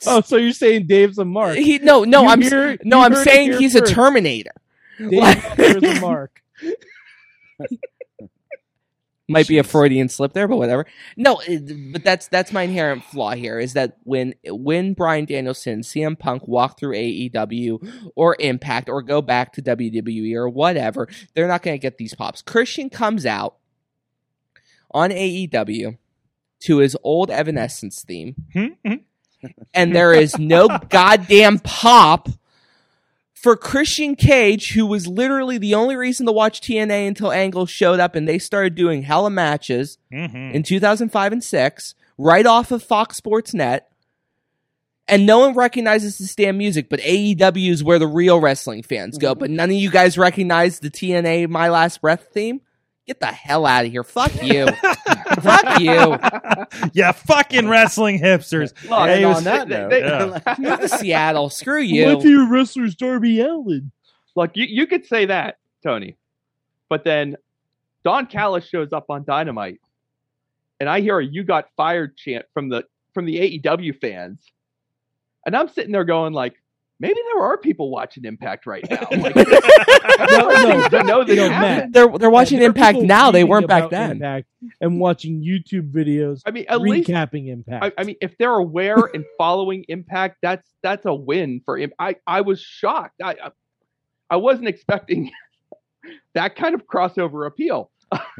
oh, 0.06 0.22
so 0.22 0.36
you're 0.36 0.52
saying 0.52 0.86
Dave's 0.88 1.18
a 1.18 1.24
mark? 1.26 1.56
he 1.56 1.80
no 1.80 2.04
no 2.04 2.24
You 2.24 2.28
I'm 2.30 2.42
hear- 2.42 2.78
no 2.84 3.00
I'm 3.02 3.16
saying 3.16 3.54
he's 3.58 3.78
first. 3.78 3.92
a 3.92 3.96
Terminator. 3.96 4.52
Dave 5.00 5.84
a 5.84 6.00
mark. 6.02 6.42
Might 9.30 9.48
be 9.48 9.58
a 9.58 9.64
Freudian 9.64 10.10
slip 10.10 10.34
there, 10.34 10.50
but 10.50 10.58
whatever. 10.58 10.86
No, 11.16 11.36
uh, 11.36 11.44
it- 11.48 11.94
but 11.94 12.04
that's 12.04 12.28
that's 12.28 12.52
my 12.52 12.64
inherent 12.64 13.04
flaw 13.06 13.32
here 13.36 13.58
is 13.58 13.72
that 13.74 13.98
when 14.04 14.34
when 14.46 14.94
Brian 14.94 15.24
Danielson, 15.26 15.80
CM 15.82 16.20
Punk 16.20 16.46
walk 16.46 16.78
through 16.78 16.96
AEW 16.96 18.12
or 18.16 18.36
Impact 18.40 18.90
or 18.90 19.02
go 19.02 19.22
back 19.22 19.54
to 19.54 19.62
WWE 19.62 20.36
or 20.36 20.50
whatever, 20.50 21.08
they're 21.34 21.48
not 21.48 21.64
going 21.64 21.76
to 21.76 21.82
get 21.82 21.98
these 21.98 22.14
pops. 22.14 22.42
Christian 22.42 22.90
comes 22.90 23.26
out 23.26 23.56
on 24.92 25.10
AEW 25.12 25.98
to 26.62 26.78
his 26.80 26.98
old 27.02 27.30
Evanescence 27.32 28.04
theme, 28.04 28.36
hmm? 28.52 28.68
Hmm? 28.86 28.96
and 29.74 29.96
there 29.96 30.14
is 30.14 30.38
no 30.38 30.68
goddamn 30.90 31.60
pop 31.60 32.28
for 33.44 33.58
Christian 33.58 34.16
Cage, 34.16 34.72
who 34.72 34.86
was 34.86 35.06
literally 35.06 35.58
the 35.58 35.76
only 35.76 35.98
reason 35.98 36.26
to 36.26 36.32
watch 36.32 36.62
TNA 36.62 37.06
until 37.10 37.30
Angle 37.32 37.66
showed 37.66 38.00
up 38.00 38.16
and 38.16 38.26
they 38.26 38.40
started 38.40 38.74
doing 38.74 39.02
hella 39.04 39.30
matches 39.30 39.98
Mhm. 40.14 40.54
in 40.54 40.64
2005 40.64 41.34
and 41.34 41.44
6, 41.44 41.94
right 42.18 42.46
off 42.46 42.72
of 42.72 42.82
Fox 42.82 43.18
Sports 43.18 43.54
Net. 43.54 43.90
And 45.10 45.26
no 45.26 45.40
one 45.40 45.54
recognizes 45.54 46.18
this 46.18 46.34
damn 46.34 46.58
music, 46.58 46.88
but 46.90 47.02
AEW 47.02 47.70
is 47.72 47.84
where 47.84 48.00
the 48.00 48.08
real 48.08 48.40
wrestling 48.40 48.82
fans 48.82 49.18
go. 49.18 49.36
But 49.36 49.50
none 49.50 49.70
of 49.70 49.76
you 49.76 49.92
guys 49.92 50.18
recognize 50.18 50.80
the 50.80 50.90
TNA 50.90 51.46
My 51.50 51.68
Last 51.68 52.00
Breath 52.00 52.28
theme? 52.34 52.62
Get 53.06 53.20
the 53.20 53.26
hell 53.28 53.66
out 53.66 53.86
of 53.86 53.92
here. 53.92 54.04
Fuck 54.04 54.42
you. 54.42 54.66
Fuck 55.42 55.80
you. 55.82 56.18
yeah, 56.94 57.12
fucking 57.12 57.68
wrestling 57.68 58.20
hipsters. 58.20 58.72
Look, 58.90 59.08
Hey, 59.10 59.16
And 59.16 59.24
it 59.24 59.28
was- 59.28 59.38
on 59.40 59.44
that 59.44 59.68
they- 59.68 59.76
note, 59.76 59.90
they- 59.90 60.00
Yeah. 60.00 60.56
Move 60.60 60.80
to 60.80 60.88
Seattle. 60.90 61.50
Screw 61.50 61.80
My 61.80 61.86
you. 61.86 62.22
favorite 62.22 62.48
wrestler's 62.50 62.96
Darby 62.96 63.42
Allin. 63.42 63.92
Look, 64.36 64.52
you, 64.56 64.66
you 64.70 64.88
could 64.88 65.06
say 65.06 65.26
that, 65.26 65.58
Tony, 65.84 66.16
but 66.90 67.04
then 67.04 67.36
Don 68.06 68.26
Callis 68.26 68.66
shows 68.68 68.94
up 68.94 69.10
on 69.10 69.26
Dynamite, 69.26 69.80
and 70.80 70.90
I 70.90 71.02
hear 71.02 71.20
a 71.20 71.26
"You 71.26 71.44
got 71.44 71.68
fired" 71.78 72.16
chant 72.18 72.46
from 72.54 72.70
the 72.70 72.84
from 73.14 73.26
the 73.26 73.60
AEW 73.60 74.00
fans, 74.00 74.40
and 75.46 75.56
I'm 75.56 75.68
sitting 75.68 75.92
there 75.92 76.04
going 76.06 76.34
like, 76.34 76.56
maybe 77.00 77.20
there 77.34 77.44
are 77.44 77.58
people 77.58 77.90
watching 77.90 78.26
Impact 78.26 78.66
right 78.66 78.84
now. 78.90 79.08
Like, 79.12 79.36
No, 79.36 79.44
no, 80.50 80.90
to 80.90 81.04
know 81.04 81.24
that 81.24 81.36
no, 81.36 81.46
it 81.46 81.50
Matt. 81.50 81.52
happened. 81.52 81.94
They're, 81.94 82.18
they're 82.18 82.30
watching 82.30 82.60
There 82.60 82.68
are 82.68 82.70
Impact 82.70 82.96
people 82.96 83.08
now. 83.08 83.32
They 83.32 83.44
weren't 83.44 83.68
back 83.68 83.90
then. 83.90 84.12
Impact 84.12 84.48
and 84.82 85.00
watching 85.00 85.42
YouTube 85.42 85.92
videos 85.92 86.42
I 86.46 86.52
mean, 86.52 86.66
at 86.68 86.82
least 86.82 87.10
recapping 87.10 87.48
Impact. 87.50 87.86
I, 87.98 88.02
I 88.02 88.04
mean, 88.06 88.16
if 88.22 88.38
they're 88.38 88.54
aware 88.54 88.98
and 89.14 89.26
following 89.38 89.86
Impact, 89.88 90.38
that's 90.42 90.68
that's 90.82 91.06
a 91.06 91.14
win 91.14 91.62
for 91.66 91.78
him. 91.78 91.92
I 92.00 92.16
I 92.28 92.42
was 92.42 92.62
shocked. 92.62 93.22
I 93.24 93.32
I, 93.44 93.52
I 94.30 94.36
wasn't 94.38 94.68
expecting 94.68 95.32
that 96.34 96.56
kind 96.56 96.76
of 96.76 96.86
crossover 96.88 97.48
appeal. 97.48 97.92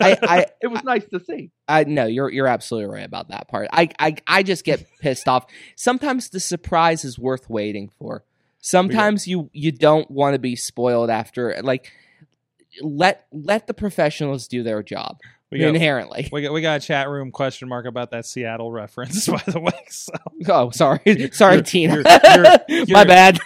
I, 0.00 0.18
I, 0.22 0.46
It 0.60 0.66
was 0.68 0.82
nice 0.84 1.04
to 1.06 1.20
see. 1.20 1.50
I 1.68 1.84
no, 1.84 2.06
you're 2.06 2.30
you're 2.30 2.46
absolutely 2.46 2.92
right 2.94 3.04
about 3.06 3.28
that 3.28 3.48
part. 3.48 3.68
I, 3.72 3.88
I 3.98 4.16
I 4.26 4.42
just 4.42 4.64
get 4.64 4.86
pissed 5.00 5.28
off. 5.28 5.46
Sometimes 5.76 6.30
the 6.30 6.40
surprise 6.40 7.04
is 7.04 7.18
worth 7.18 7.48
waiting 7.50 7.90
for. 7.98 8.24
Sometimes 8.60 9.26
you 9.28 9.50
you 9.52 9.72
don't 9.72 10.10
want 10.10 10.34
to 10.34 10.38
be 10.38 10.56
spoiled 10.56 11.10
after 11.10 11.56
like 11.62 11.92
let 12.80 13.26
let 13.32 13.66
the 13.66 13.74
professionals 13.74 14.48
do 14.48 14.62
their 14.62 14.82
job 14.82 15.18
We 15.52 15.58
got, 15.60 15.68
inherently. 15.68 16.28
we 16.32 16.42
got 16.42 16.52
we 16.52 16.60
got 16.62 16.82
a 16.82 16.84
chat 16.84 17.08
room 17.08 17.30
question 17.30 17.68
mark 17.68 17.86
about 17.86 18.10
that 18.12 18.26
Seattle 18.26 18.72
reference, 18.72 19.26
by 19.28 19.42
the 19.46 19.60
way. 19.60 19.72
So 19.90 20.12
Oh, 20.48 20.70
sorry, 20.70 21.00
sorry, 21.32 21.54
you're- 21.56 21.62
Tina. 21.62 21.94
you're- 21.94 22.04
you're- 22.28 22.56
My 22.92 23.00
you're- 23.00 23.04
bad. 23.04 23.38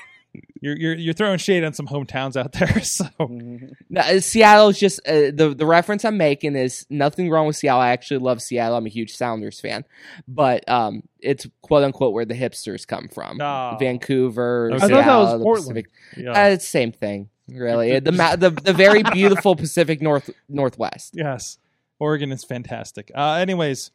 You're 0.60 0.76
you're 0.76 0.94
you're 0.94 1.14
throwing 1.14 1.38
shade 1.38 1.64
on 1.64 1.72
some 1.72 1.86
hometowns 1.86 2.36
out 2.36 2.52
there. 2.52 2.68
So 2.82 3.06
No, 3.18 4.00
uh, 4.00 4.20
Seattle's 4.20 4.78
just 4.78 5.00
uh, 5.06 5.30
the 5.32 5.54
the 5.56 5.66
reference 5.66 6.04
I'm 6.04 6.16
making 6.16 6.56
is 6.56 6.86
nothing 6.90 7.30
wrong 7.30 7.46
with 7.46 7.56
Seattle. 7.56 7.80
I 7.80 7.90
actually 7.90 8.18
love 8.18 8.40
Seattle. 8.42 8.76
I'm 8.76 8.86
a 8.86 8.90
huge 8.90 9.14
Sounders 9.16 9.60
fan, 9.60 9.84
but 10.26 10.68
um, 10.68 11.02
it's 11.20 11.46
quote 11.62 11.84
unquote 11.84 12.12
where 12.12 12.24
the 12.24 12.34
hipsters 12.34 12.86
come 12.86 13.08
from. 13.08 13.40
Oh. 13.40 13.76
Vancouver. 13.78 14.70
I 14.72 14.78
thought 14.78 14.88
that 14.88 14.96
was 14.96 15.04
Seattle, 15.04 15.38
the 15.38 15.44
Portland. 15.44 15.74
Pacific- 15.74 15.90
yeah. 16.16 16.32
Uh, 16.32 16.48
it's 16.50 16.64
the 16.64 16.70
same 16.70 16.92
thing, 16.92 17.28
really. 17.48 17.98
the, 18.00 18.10
the 18.10 18.50
the 18.50 18.72
very 18.72 19.02
beautiful 19.02 19.56
Pacific 19.56 20.00
North 20.02 20.30
Northwest. 20.48 21.14
Yes. 21.14 21.58
Oregon 22.00 22.30
is 22.32 22.44
fantastic. 22.44 23.10
Uh, 23.14 23.32
anyways, 23.34 23.90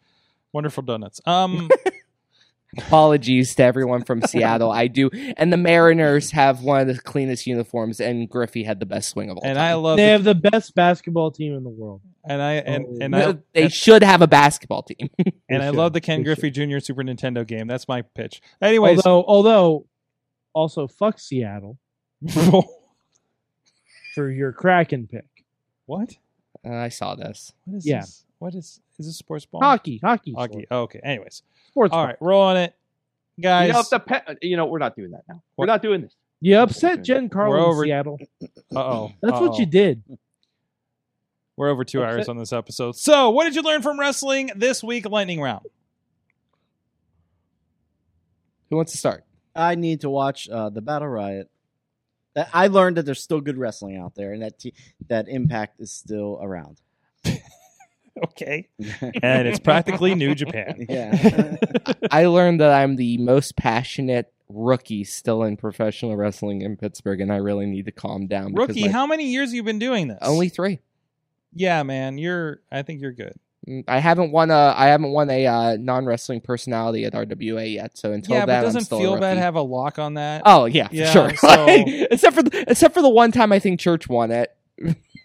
wonderful 0.52 0.84
donuts. 0.84 1.22
Um, 1.26 1.70
Apologies 2.78 3.56
to 3.56 3.64
everyone 3.64 4.04
from 4.04 4.22
Seattle. 4.24 4.72
I 4.72 4.88
do, 4.88 5.10
and 5.38 5.54
the 5.54 5.58
Mariners 5.58 6.32
have 6.32 6.62
one 6.64 6.82
of 6.82 6.88
the 6.88 7.00
cleanest 7.02 7.46
uniforms, 7.46 8.00
and 8.00 8.28
Griffey 8.30 8.64
had 8.64 8.80
the 8.80 8.86
best 8.86 9.10
swing 9.10 9.30
of 9.30 9.38
all 9.38 9.44
and 9.46 9.58
time. 9.58 9.64
I 9.72 9.74
love 9.76 9.98
They 9.98 10.06
the, 10.06 10.12
have 10.12 10.24
the 10.24 10.36
best 10.36 10.74
basketball 10.76 11.32
team 11.32 11.56
in 11.56 11.64
the 11.64 11.70
world. 11.70 12.02
and 12.28 12.42
I 12.42 12.54
and 12.54 12.86
Oh. 12.88 12.98
and 13.02 13.12
No, 13.12 13.30
I 13.32 13.38
they 13.54 13.70
should 13.70 14.04
have 14.04 14.22
a 14.22 14.28
basketball 14.28 14.84
team. 14.84 15.10
and 15.50 15.62
I 15.62 15.68
should. 15.68 15.76
love 15.76 15.94
the 15.94 16.02
Ken 16.02 16.20
They 16.20 16.24
Griffey 16.24 16.50
Jr. 16.52 16.80
Super 16.80 17.04
Nintendo 17.04 17.46
game. 17.46 17.68
That's 17.68 17.88
my 17.88 18.02
pitch. 18.02 18.42
Anyways, 18.62 19.06
Although, 19.06 19.24
although, 19.28 19.86
also 20.54 20.88
fuck 20.88 21.20
Seattle 21.20 21.78
for 24.16 24.30
your 24.32 24.52
Kraken 24.52 25.08
pick. 25.08 25.26
what? 25.86 26.18
Uh, 26.66 26.74
I 26.76 26.90
saw 26.90 27.16
this. 27.16 27.52
What 27.66 27.78
is 27.78 27.86
Yeah. 27.88 28.02
this? 28.02 28.23
What 28.44 28.56
is 28.56 28.82
is 29.00 29.06
this 29.06 29.16
sports 29.16 29.46
ball? 29.46 29.62
Hockey, 29.62 30.02
hockey, 30.04 30.34
Hockey. 30.36 30.68
Oh, 30.70 30.82
okay. 30.82 31.00
Anyways, 31.02 31.44
sports. 31.70 31.94
all 31.94 32.00
ball. 32.00 32.08
right, 32.08 32.18
roll 32.20 32.42
on 32.42 32.58
it, 32.58 32.76
guys. 33.40 33.68
You 33.68 33.74
know, 33.74 33.80
if 33.80 33.90
the 33.90 34.00
pe- 34.00 34.36
you 34.42 34.58
know, 34.58 34.66
we're 34.66 34.80
not 34.80 34.98
doing 34.98 35.12
that 35.12 35.24
now. 35.30 35.36
What? 35.56 35.64
We're 35.66 35.74
not 35.74 35.82
doing 35.82 36.02
this. 36.02 36.14
You 36.42 36.58
upset 36.58 37.04
Jen 37.06 37.24
We're 37.24 37.30
Carlin 37.30 37.62
over- 37.62 37.84
in 37.86 37.88
Seattle. 37.88 38.20
uh 38.42 38.46
oh. 38.80 39.12
That's 39.22 39.40
what 39.40 39.58
you 39.60 39.66
did. 39.66 40.04
We're 41.56 41.70
over 41.70 41.86
two 41.86 42.04
Upset- 42.04 42.18
hours 42.20 42.28
on 42.28 42.38
this 42.38 42.52
episode. 42.52 42.98
So, 42.98 43.30
what 43.30 43.46
did 43.46 43.56
you 43.56 43.62
learn 43.62 43.82
from 43.82 43.98
wrestling 43.98 44.52
this 44.58 44.84
week? 44.84 45.10
Lightning 45.10 45.40
round. 45.40 45.66
Who 48.70 48.76
wants 48.76 48.92
to 48.92 48.98
start? 48.98 49.24
I 49.56 49.76
need 49.76 50.02
to 50.02 50.10
watch 50.10 50.50
uh, 50.50 50.70
the 50.70 50.82
Battle 50.82 51.08
Riot. 51.08 51.50
That 52.34 52.50
I 52.54 52.68
learned 52.68 52.98
that 52.98 53.06
there's 53.06 53.22
still 53.24 53.40
good 53.40 53.58
wrestling 53.58 53.96
out 53.96 54.16
there, 54.16 54.34
and 54.34 54.42
that 54.42 54.60
t- 54.60 54.74
that 55.08 55.30
Impact 55.30 55.80
is 55.80 55.94
still 55.94 56.40
around. 56.42 56.82
Okay, 58.26 58.70
and 59.24 59.48
it's 59.48 59.60
practically 59.60 60.14
New 60.16 60.36
Japan. 60.36 60.86
yeah. 60.90 61.56
I 62.12 62.26
learned 62.28 62.60
that 62.62 62.72
I'm 62.72 62.96
the 62.96 63.18
most 63.18 63.56
passionate 63.56 64.32
rookie 64.50 65.04
still 65.04 65.42
in 65.44 65.58
professional 65.58 66.16
wrestling 66.16 66.62
in 66.62 66.78
Pittsburgh, 66.78 67.22
and 67.22 67.34
I 67.34 67.38
really 67.38 67.66
need 67.66 67.86
to 67.86 67.92
calm 67.92 68.28
down. 68.28 68.52
because 68.54 68.68
Rookie, 68.70 68.86
my- 68.86 68.92
how 68.92 69.08
many 69.08 69.26
years 69.32 69.50
have 69.50 69.56
you 69.56 69.64
been 69.64 69.80
doing 69.80 70.10
this? 70.10 70.20
only 70.22 70.50
three. 70.50 70.80
Yeah, 71.56 71.82
man. 71.84 72.18
You're. 72.20 72.62
I 72.72 72.84
think 72.84 73.02
you're 73.02 73.12
good. 73.14 73.34
Mm, 73.68 73.84
I 73.88 73.98
haven't 74.00 74.32
won 74.32 74.52
a 74.52 74.74
I 74.78 74.88
haven't 74.88 75.12
won 75.12 75.30
a 75.32 75.48
uh, 75.48 75.78
non 75.80 76.06
wrestling 76.06 76.42
personality 76.42 77.06
at 77.06 77.14
RWA 77.14 77.74
yet. 77.74 77.98
So 77.98 78.12
until 78.12 78.36
yeah, 78.36 78.42
but 78.42 78.46
then, 78.48 78.58
I'm 78.60 78.64
doesn't 78.66 78.82
still 78.86 78.98
a 78.98 79.02
feel 79.02 79.20
bad 79.20 79.30
rookie. 79.32 79.42
have 79.42 79.56
a 79.56 79.62
lock 79.62 79.98
on 80.00 80.16
that. 80.16 80.44
Oh 80.46 80.66
yeah, 80.66 80.88
for 80.90 80.96
Yeah, 80.96 81.12
sure. 81.12 81.36
so- 81.36 81.48
Like, 81.66 81.86
except 81.88 82.36
for 82.36 82.44
the, 82.44 82.66
except 82.68 82.94
for 82.94 83.02
the 83.02 83.10
one 83.10 83.32
time 83.32 83.52
I 83.52 83.60
think 83.60 83.80
Church 83.80 84.08
won 84.08 84.32
it. 84.32 84.56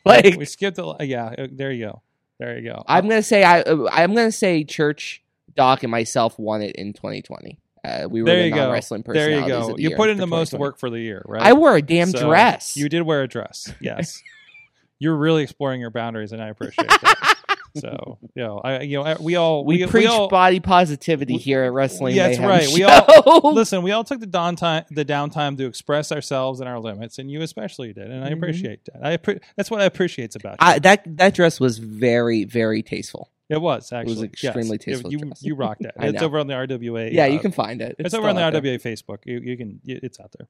like 0.04 0.36
we 0.36 0.44
skipped. 0.46 0.78
A, 0.78 0.96
yeah, 1.00 1.34
uh, 1.38 1.46
there 1.50 1.70
you 1.72 1.86
go. 1.86 2.02
There 2.38 2.58
you 2.58 2.68
go. 2.68 2.84
I'm 2.86 3.08
gonna 3.08 3.22
say 3.22 3.42
I 3.42 3.62
uh, 3.62 3.88
I'm 3.90 4.14
gonna 4.14 4.32
say 4.32 4.64
Church, 4.64 5.22
Doc, 5.56 5.82
and 5.82 5.90
myself 5.90 6.38
won 6.38 6.62
it 6.62 6.76
in 6.76 6.92
2020. 6.92 7.58
Uh, 7.84 8.06
we 8.08 8.22
were 8.22 8.26
there 8.26 8.42
the 8.42 8.50
non-wrestling 8.50 9.02
There 9.06 9.30
you 9.30 9.46
go. 9.46 9.76
You 9.78 9.96
put 9.96 10.10
in 10.10 10.18
the 10.18 10.26
most 10.26 10.52
work 10.52 10.78
for 10.78 10.90
the 10.90 11.00
year, 11.00 11.22
right? 11.26 11.42
I 11.42 11.52
wore 11.52 11.76
a 11.76 11.82
damn 11.82 12.10
So, 12.10 12.26
dress. 12.26 12.76
You 12.76 12.88
did 12.88 13.02
wear 13.02 13.22
a 13.22 13.28
dress. 13.28 13.72
Yes. 13.80 14.22
You're 15.00 15.16
really 15.16 15.44
exploring 15.44 15.80
your 15.80 15.90
boundaries, 15.90 16.32
and 16.32 16.42
I 16.42 16.48
appreciate 16.48 16.88
that. 16.88 17.36
so, 17.76 18.18
you 18.34 18.42
know, 18.42 18.58
I, 18.58 18.80
you 18.82 19.02
know, 19.02 19.16
we 19.20 19.36
all 19.36 19.64
we, 19.64 19.78
we, 19.84 19.86
preach 19.86 20.06
all, 20.06 20.28
body 20.28 20.60
positivity 20.60 21.36
here 21.36 21.64
at 21.64 21.72
Wrestling. 21.72 22.14
Yeah, 22.14 22.28
that's 22.28 22.38
Mayhem 22.38 22.50
right. 22.50 22.68
We 22.74 22.84
all 22.84 23.52
listen. 23.54 23.82
We 23.82 23.92
all 23.92 24.04
took 24.04 24.20
the 24.20 24.26
downtime, 24.26 24.86
the 24.90 25.04
downtime 25.04 25.56
to 25.58 25.66
express 25.66 26.12
ourselves 26.12 26.60
and 26.60 26.68
our 26.68 26.78
limits, 26.80 27.18
and 27.18 27.30
you 27.30 27.42
especially 27.42 27.92
did, 27.92 28.10
and 28.10 28.24
I 28.24 28.30
Mhm. 28.30 28.38
appreciate 28.38 28.84
that. 28.86 29.04
I 29.04 29.16
appre- 29.16 29.40
that's 29.56 29.70
what 29.70 29.80
I 29.80 29.84
appreciate 29.84 30.34
about 30.36 30.52
you. 30.52 30.56
I, 30.60 30.78
that 30.80 31.02
that 31.16 31.34
dress 31.34 31.58
was 31.60 31.78
very 31.78 32.44
very 32.44 32.82
tasteful. 32.82 33.30
it 33.48 33.60
was 33.60 33.92
actually 33.92 34.14
was 34.14 34.22
extremely 34.24 34.76
yes. 34.76 34.84
tasteful 34.84 35.12
You 35.12 35.32
you 35.40 35.54
rocked 35.54 35.84
it. 35.84 35.94
It's 35.98 36.22
over 36.22 36.38
on 36.38 36.46
the 36.46 36.54
RWA. 36.54 37.12
Yeah, 37.12 37.24
uh, 37.24 37.26
you 37.28 37.38
can 37.38 37.52
find 37.52 37.80
it. 37.80 37.96
It's, 37.98 38.06
It's, 38.08 38.14
over 38.14 38.28
on 38.28 38.34
the 38.36 38.42
out 38.42 38.52
there. 38.52 38.62
RWA 38.62 38.80
Facebook. 38.82 39.18
You, 39.24 39.38
you 39.38 39.56
can. 39.56 39.80
You, 39.84 40.00
it's 40.02 40.20
out 40.20 40.32
there. 40.38 40.48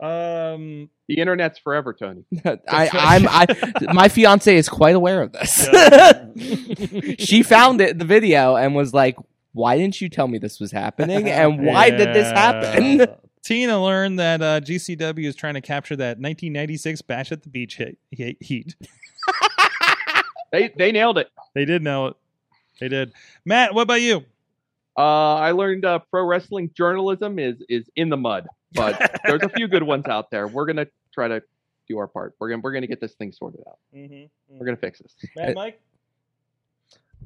Um, 0.00 0.90
The 1.08 1.18
internet's 1.18 1.58
forever, 1.58 1.92
Tony. 1.92 2.24
I, 2.44 2.90
I'm 2.92 3.28
I 3.28 3.46
my 3.92 4.08
fiance 4.08 4.54
is 4.56 4.68
quite 4.68 4.94
aware 4.96 5.22
of 5.22 5.32
this. 5.32 5.68
she 7.18 7.42
found 7.42 7.80
it 7.80 7.98
the 7.98 8.04
video 8.04 8.56
and 8.56 8.74
was 8.74 8.92
like, 8.92 9.16
"Why 9.52 9.76
didn't 9.78 10.00
you 10.00 10.08
tell 10.08 10.26
me 10.26 10.38
this 10.38 10.58
was 10.58 10.72
happening? 10.72 11.28
And 11.30 11.64
why 11.64 11.90
did 11.90 12.14
this 12.14 12.30
happen?" 12.30 13.06
Tina 13.42 13.82
learned 13.82 14.18
that 14.18 14.40
uh, 14.40 14.60
GCW 14.60 15.26
is 15.26 15.36
trying 15.36 15.52
to 15.54 15.60
capture 15.60 15.96
that 15.96 16.16
1996 16.18 17.02
Bash 17.02 17.30
at 17.30 17.42
the 17.42 17.50
Beach 17.50 17.76
hit, 17.76 17.98
hit, 18.10 18.42
heat. 18.42 18.74
They 20.50 20.72
they 20.76 20.92
nailed 20.92 21.18
it. 21.18 21.28
They 21.54 21.64
did 21.64 21.82
nail 21.82 22.06
it. 22.08 22.14
They 22.80 22.88
did. 22.88 23.12
Matt, 23.44 23.74
what 23.74 23.82
about 23.82 24.00
you? 24.00 24.24
Uh, 24.96 25.34
I 25.34 25.50
learned 25.50 25.84
uh, 25.84 25.98
pro 26.10 26.24
wrestling 26.24 26.70
journalism 26.76 27.38
is 27.38 27.56
is 27.68 27.90
in 27.96 28.08
the 28.08 28.16
mud, 28.16 28.46
but 28.74 29.20
there's 29.24 29.42
a 29.42 29.48
few 29.48 29.68
good 29.68 29.82
ones 29.82 30.06
out 30.06 30.30
there. 30.30 30.48
We're 30.48 30.66
gonna 30.66 30.86
try 31.12 31.28
to 31.28 31.42
do 31.88 31.98
our 31.98 32.06
part. 32.06 32.34
We're 32.38 32.50
gonna 32.50 32.62
we're 32.62 32.72
gonna 32.72 32.86
get 32.86 33.00
this 33.00 33.14
thing 33.14 33.32
sorted 33.32 33.60
out. 33.68 33.78
We're 33.92 34.64
gonna 34.64 34.76
fix 34.76 35.00
this. 35.00 35.14
Matt, 35.36 35.54
Mike. 35.54 35.80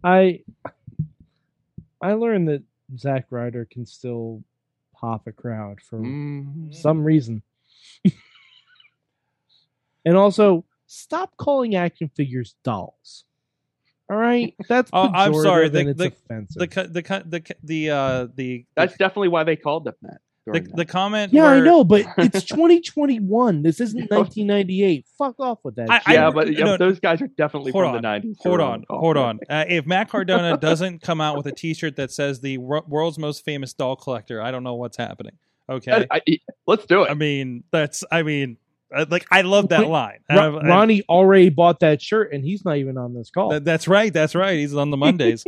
I 0.05 0.41
I 2.01 2.12
learned 2.12 2.49
that 2.49 2.62
Zack 2.97 3.27
Ryder 3.31 3.66
can 3.70 3.87
still 3.87 4.43
pop 4.95 5.27
a 5.27 5.33
crowd 5.33 5.81
for 5.81 5.99
Mm. 6.01 6.75
some 6.75 7.05
reason. 7.05 7.43
and 10.05 10.16
also, 10.16 10.65
stop 10.87 11.37
calling 11.37 11.75
action 11.75 12.11
figures 12.15 12.55
dolls. 12.65 13.25
All 14.11 14.16
right, 14.16 14.55
that's 14.69 14.91
Oh, 14.93 15.11
I'm 15.12 15.35
sorry, 15.35 15.69
pejorative 15.69 15.73
the- 15.73 15.89
it's 15.91 15.99
the- 15.99 16.07
offensive. 16.07 16.61
The 16.61 16.66
the 16.89 17.23
the 17.27 17.57
the 17.62 17.91
uh 17.91 18.27
the 18.35 18.65
That's 18.75 18.97
definitely 18.97 19.29
why 19.29 19.45
they 19.45 19.57
called 19.57 19.85
them 19.85 19.95
that. 20.03 20.20
The, 20.53 20.61
the 20.75 20.85
comment. 20.85 21.33
yeah, 21.33 21.45
I 21.47 21.61
know, 21.61 21.85
but 21.85 22.05
it's 22.19 22.45
2021. 22.45 23.62
This 23.62 23.81
isn't 23.81 23.99
1998. 24.11 25.07
Fuck 25.19 25.39
off 25.41 25.59
with 25.65 25.77
that. 25.77 25.91
I- 25.91 25.99
shit. 26.01 26.15
yeah, 26.15 26.31
but 26.31 26.53
yeah, 26.53 26.65
no, 26.65 26.77
those 26.77 27.01
guys 27.01 27.20
are 27.23 27.27
definitely 27.29 27.73
from 27.73 27.95
on, 27.95 28.03
the 28.03 28.09
'90s. 28.09 28.37
Hold 28.41 28.61
on, 28.61 28.85
call. 28.85 28.99
hold 29.01 29.16
on. 29.16 29.41
Uh, 29.49 29.65
if 29.69 29.87
Matt 29.87 30.09
Cardona 30.11 30.57
doesn't 30.61 31.03
come 31.03 31.20
out 31.20 31.37
with 31.37 31.47
a 31.47 31.53
T-shirt 31.53 31.97
that 31.97 32.11
says 32.11 32.41
the 32.41 32.59
wor- 32.59 32.85
world's 32.87 33.19
most 33.19 33.45
famous 33.45 33.73
doll 33.73 33.97
collector, 33.97 34.41
I 34.43 34.51
don't 34.51 34.62
know 34.65 34.75
what's 34.75 34.97
happening. 34.97 35.33
Okay, 35.70 36.07
I- 36.11 36.20
I- 36.27 36.39
let's 36.66 36.87
do 36.87 37.03
it. 37.03 37.11
I 37.11 37.15
mean 37.15 37.65
that's. 37.70 38.03
I 38.11 38.23
mean, 38.23 38.57
uh, 38.95 39.05
like 39.11 39.27
I 39.31 39.43
love 39.43 39.69
that 39.69 39.81
Wait, 39.81 39.89
line. 39.89 40.19
Ron- 40.31 40.39
I- 40.39 40.59
I- 40.61 40.69
Ronnie 40.69 41.03
already 41.09 41.51
bought 41.51 41.81
that 41.81 42.01
shirt, 42.01 42.33
and 42.33 42.43
he's 42.45 42.65
not 42.65 42.79
even 42.79 42.97
on 42.97 43.12
this 43.15 43.31
call. 43.31 43.51
That- 43.51 43.65
that's 43.65 43.87
right. 43.87 44.12
That's 44.12 44.35
right. 44.35 44.59
He's 44.59 44.75
on 44.75 44.91
the 44.91 44.97
Mondays. 44.97 45.45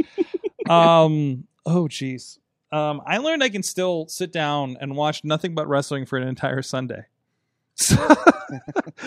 um. 0.69 1.45
Oh, 1.67 1.85
jeez. 1.85 2.39
Um. 2.73 3.03
I 3.07 3.19
learned 3.19 3.43
I 3.43 3.49
can 3.49 3.63
still 3.63 4.07
sit 4.09 4.33
down 4.33 4.77
and 4.81 4.97
watch 4.97 5.25
nothing 5.25 5.55
but 5.55 5.69
wrestling 5.69 6.07
for 6.07 6.19
an 6.19 6.29
entire 6.29 6.63
Sunday. 6.63 7.07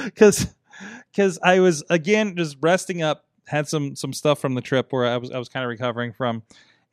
Because, 0.04 0.54
because 1.12 1.40
I 1.44 1.60
was 1.60 1.84
again 1.90 2.36
just 2.36 2.58
resting 2.62 3.02
up. 3.02 3.26
Had 3.46 3.68
some 3.68 3.96
some 3.98 4.14
stuff 4.14 4.40
from 4.40 4.56
the 4.56 4.62
trip 4.62 4.94
where 4.94 5.06
I 5.06 5.18
was 5.18 5.30
I 5.30 5.38
was 5.38 5.50
kind 5.50 5.66
of 5.66 5.70
recovering 5.70 6.14
from, 6.14 6.44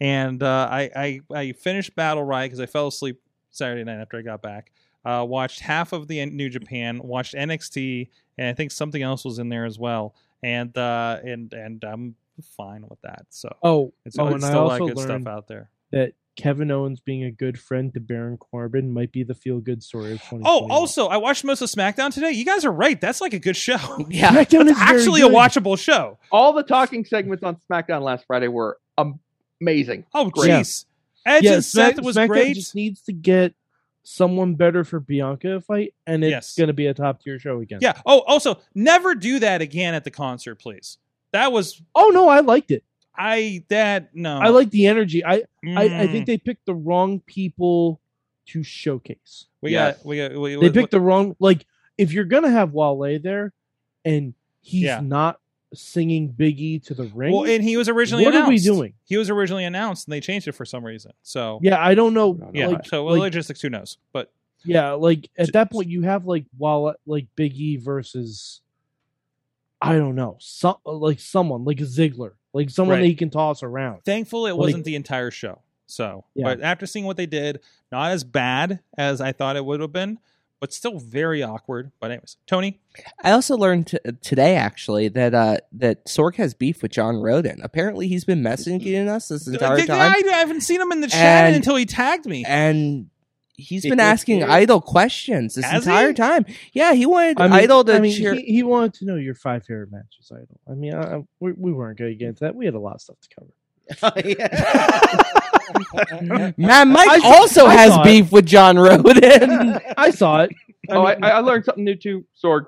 and 0.01 0.43
uh, 0.43 0.69
I 0.69 0.91
I 0.97 1.21
I 1.33 1.53
finished 1.53 1.95
Battle 1.95 2.25
Riot 2.25 2.51
because 2.51 2.61
I 2.61 2.67
fell 2.67 2.89
asleep 2.89 3.21
Saturday 3.51 3.85
night 3.85 4.01
after 4.01 4.19
I 4.19 4.23
got 4.23 4.43
back. 4.43 4.73
Uh, 5.05 5.25
watched 5.27 5.61
half 5.61 5.93
of 5.93 6.09
the 6.09 6.27
New 6.27 6.51
Japan. 6.51 7.01
Watched 7.03 7.35
NXT, 7.35 8.09
and 8.37 8.49
I 8.49 8.53
think 8.53 8.73
something 8.73 9.01
else 9.01 9.25
was 9.25 9.39
in 9.39 9.49
there 9.49 9.65
as 9.65 9.79
well. 9.79 10.15
And 10.43 10.77
uh, 10.77 11.19
and 11.23 11.53
and 11.53 11.85
I'm 11.85 12.17
fine 12.57 12.85
with 12.89 13.01
that. 13.03 13.27
So 13.31 13.55
oh, 13.63 13.93
it's, 14.05 14.19
oh, 14.19 14.29
it's 14.29 14.45
still 14.45 14.65
a 14.65 14.67
lot 14.67 14.81
good 14.81 14.97
learned 14.97 15.23
stuff 15.23 15.33
out 15.33 15.49
there. 15.49 15.71
that 15.93 16.15
Kevin 16.37 16.71
Owens 16.71 17.01
being 17.01 17.25
a 17.25 17.31
good 17.31 17.59
friend 17.59 17.93
to 17.95 18.01
Baron 18.01 18.37
Corbin 18.39 18.93
might 18.93 19.13
be 19.13 19.23
the 19.25 19.35
feel 19.35 19.61
good 19.61 19.83
story 19.83 20.13
of 20.13 20.19
2021. 20.23 20.43
Oh, 20.47 20.67
also, 20.73 21.07
I 21.09 21.17
watched 21.19 21.45
most 21.45 21.61
of 21.61 21.69
SmackDown 21.69 22.13
today. 22.15 22.31
You 22.31 22.45
guys 22.45 22.65
are 22.65 22.73
right. 22.73 22.99
That's 23.01 23.21
like 23.21 23.35
a 23.35 23.39
good 23.39 23.57
show. 23.57 23.77
Yeah, 24.09 24.31
SmackDown 24.33 24.65
is 24.67 24.71
It's 24.73 24.79
very 24.83 24.99
actually 25.01 25.21
a 25.23 25.29
watchable 25.29 25.79
show. 25.79 26.19
All 26.33 26.53
the 26.53 26.63
talking 26.63 27.05
segments 27.05 27.45
on 27.45 27.59
SmackDown 27.71 28.03
last 28.03 28.25
Friday 28.27 28.49
were 28.49 28.79
amazing. 29.61 30.07
Oh, 30.15 30.31
Great. 30.31 30.51
jeez. 30.51 30.85
Edge 31.27 31.45
Yeah, 31.45 31.55
and 31.55 31.65
Seth 31.65 31.95
Smack- 31.95 32.05
was 32.05 32.17
SmackDown 32.17 32.29
great. 32.29 32.55
Just 32.55 32.75
needs 32.75 33.03
to 33.03 33.13
get 33.13 33.55
someone 34.03 34.55
better 34.55 34.83
for 34.85 34.99
Bianca 35.01 35.49
to 35.49 35.61
fight, 35.61 35.93
and 36.07 36.25
it's 36.25 36.31
Yes. 36.31 36.55
going 36.57 36.69
to 36.69 36.73
be 36.73 36.87
a 36.87 36.95
top 36.95 37.23
tier 37.23 37.39
show 37.39 37.61
again. 37.61 37.81
Yeah. 37.83 38.01
Oh, 38.07 38.21
also, 38.21 38.59
never 38.75 39.15
do 39.15 39.39
that 39.41 39.61
again 39.61 39.93
at 39.95 40.05
the 40.05 40.11
concert, 40.11 40.55
please. 40.57 40.97
That 41.33 41.53
was 41.53 41.81
Oh 41.95 42.09
no, 42.15 42.29
I 42.29 42.41
liked 42.41 42.71
it. 42.71 42.83
I 43.17 43.65
that 43.69 44.15
no. 44.15 44.39
I 44.39 44.49
like 44.49 44.71
the 44.71 44.87
energy. 44.87 45.25
I, 45.25 45.35
I 45.35 45.43
I 45.65 45.89
Mm. 45.89 46.13
think 46.13 46.27
they 46.27 46.39
picked 46.39 46.67
the 46.67 46.75
wrong 46.75 47.21
people 47.21 48.01
to 48.47 48.63
showcase. 48.63 49.47
we 49.61 49.73
Yes. 49.73 49.97
got 49.99 50.07
we 50.07 50.17
got 50.17 50.33
we, 50.39 50.51
They 50.55 50.57
we- 50.57 50.71
picked 50.71 50.91
the 50.93 51.01
wrong 51.01 51.37
like 51.39 51.67
if 51.99 52.13
you're 52.13 52.25
gonna 52.25 52.51
have 52.51 52.73
Wale 52.73 53.19
there, 53.21 53.53
and 54.05 54.35
he's 54.63 54.85
Yeah. 54.85 55.01
not 55.01 55.39
singing 55.75 56.33
Biggie 56.33 56.83
to 56.87 56.95
the 56.95 57.05
ring. 57.15 57.33
Well, 57.33 57.45
and 57.45 57.63
he 57.63 57.77
was 57.77 57.89
originally 57.89 58.25
what 58.25 58.35
announced. 58.35 58.49
are 58.49 58.51
we 58.51 58.59
doing? 58.59 58.95
He 59.05 59.17
was 59.17 59.29
originally 59.31 59.65
announced, 59.65 60.07
and 60.09 60.13
they 60.13 60.21
changed 60.21 60.49
it 60.49 60.53
for 60.53 60.65
some 60.65 60.85
reason. 60.85 61.13
So 61.23 61.61
Yeah, 61.63 61.79
I 61.85 61.95
don't 61.95 62.15
know. 62.15 62.51
yeah. 62.55 62.69
like, 62.69 62.87
so 62.87 63.05
like, 63.05 63.21
logistics, 63.21 63.61
who 63.61 63.69
knows? 63.71 63.99
But 64.13 64.33
yeah, 64.65 64.93
like 64.93 65.29
at 65.39 65.53
that 65.53 65.71
point 65.71 65.89
you 65.89 66.03
have 66.03 66.27
like 66.27 66.47
Wale, 66.59 66.95
like 67.07 67.27
Biggie 67.37 67.81
versus 67.81 68.63
I 69.83 69.97
don't 69.97 70.15
know, 70.15 70.37
some 70.41 70.77
like 70.85 71.21
someone 71.21 71.65
like 71.65 71.81
a 71.81 71.85
Ziggler, 71.85 72.33
like 72.53 72.71
someone 72.71 72.97
Right. 72.97 73.03
that 73.03 73.09
he 73.09 73.15
can 73.15 73.31
toss 73.31 73.63
around. 73.63 74.03
thankful 74.05 74.47
it 74.47 74.53
Like- 74.53 74.59
wasn't 74.59 74.85
the 74.85 74.97
entire 74.97 75.31
show. 75.31 75.61
So, 75.87 76.25
Yeah. 76.35 76.45
but 76.45 76.63
after 76.63 76.87
seeing 76.87 77.05
what 77.05 77.17
they 77.17 77.27
did, 77.27 77.61
not 77.91 78.13
as 78.13 78.23
bad 78.25 78.81
as 78.97 79.21
I 79.21 79.33
thought 79.33 79.57
it 79.57 79.65
would 79.65 79.81
have 79.81 79.93
been, 79.93 80.19
but 80.61 80.73
still 80.73 80.99
very 81.01 81.43
awkward. 81.43 81.91
But 82.01 82.11
anyways, 82.13 82.37
Tony, 82.47 82.79
I 83.25 83.33
also 83.33 83.57
learned 83.57 83.89
t- 83.89 83.99
today 84.23 84.55
actually 84.57 85.09
that 85.09 85.35
uh 85.35 85.57
that 85.73 86.05
Sorg 86.05 86.37
has 86.37 86.55
beef 86.55 86.83
with 86.83 86.93
John 86.93 87.17
Roden. 87.17 87.61
Apparently, 87.63 88.07
he's 88.09 88.25
been 88.25 88.43
messaging 88.43 89.09
us 89.09 89.29
this 89.29 89.47
entire 89.49 89.79
Yeah, 89.79 89.87
time, 89.87 90.13
I, 90.13 90.23
I 90.33 90.37
haven't 90.37 90.61
seen 90.61 90.81
him 90.81 90.93
in 90.93 91.01
the 91.01 91.09
chat 91.09 91.47
And- 91.47 91.57
until 91.57 91.77
he 91.77 91.87
tagged 91.87 92.27
me. 92.27 92.45
and 92.47 93.09
he's 93.61 93.83
been 93.85 94.01
asking 94.01 94.43
Idol 94.61 94.81
questions 94.81 95.55
this 95.55 95.65
Has 95.65 95.87
entire 95.87 96.09
he? 96.09 96.15
time. 96.15 96.47
Yeah, 96.73 96.93
he 96.95 97.07
wanted 97.07 97.41
I 97.41 97.45
mean, 97.45 97.53
Idol 97.53 97.85
to 97.85 97.95
I 97.95 98.01
mean, 98.01 98.13
cheer. 98.17 98.35
he, 98.35 98.43
he 98.43 98.63
wanted 98.63 98.95
to 98.95 99.05
know 99.07 99.17
your 99.17 99.35
five 99.35 99.65
favorite 99.65 99.93
matches, 99.93 100.31
Idol. 100.33 100.61
I 100.69 100.75
mean, 100.75 100.95
I, 100.95 101.17
I- 101.19 101.25
we, 101.39 101.53
we 101.53 101.73
weren't 101.73 101.99
going 101.99 102.11
to 102.11 102.17
get 102.17 102.29
into 102.29 102.41
that. 102.41 102.55
We 102.55 102.65
had 102.65 102.75
a 102.75 102.81
lot 102.81 102.95
of 102.97 103.01
stuff 103.01 103.17
to 103.21 103.29
cover. 103.35 103.53
Yeah. 106.23 106.53
Man, 106.57 106.89
Mike 106.91 107.09
I 107.09 107.21
also 107.25 107.67
I 107.67 107.75
has 107.75 107.93
saw 107.95 108.03
it. 108.03 108.05
beef 108.05 108.33
with 108.33 108.47
John 108.47 108.77
Roden. 108.79 109.79
I 109.97 110.11
saw 110.11 110.43
it. 110.43 110.51
oh, 110.89 111.05
mean, 111.07 111.23
I, 111.25 111.31
I 111.31 111.39
learned 111.41 111.65
something 111.65 111.85
new 111.85 111.95
too, 111.95 112.25
Sorg. 112.43 112.67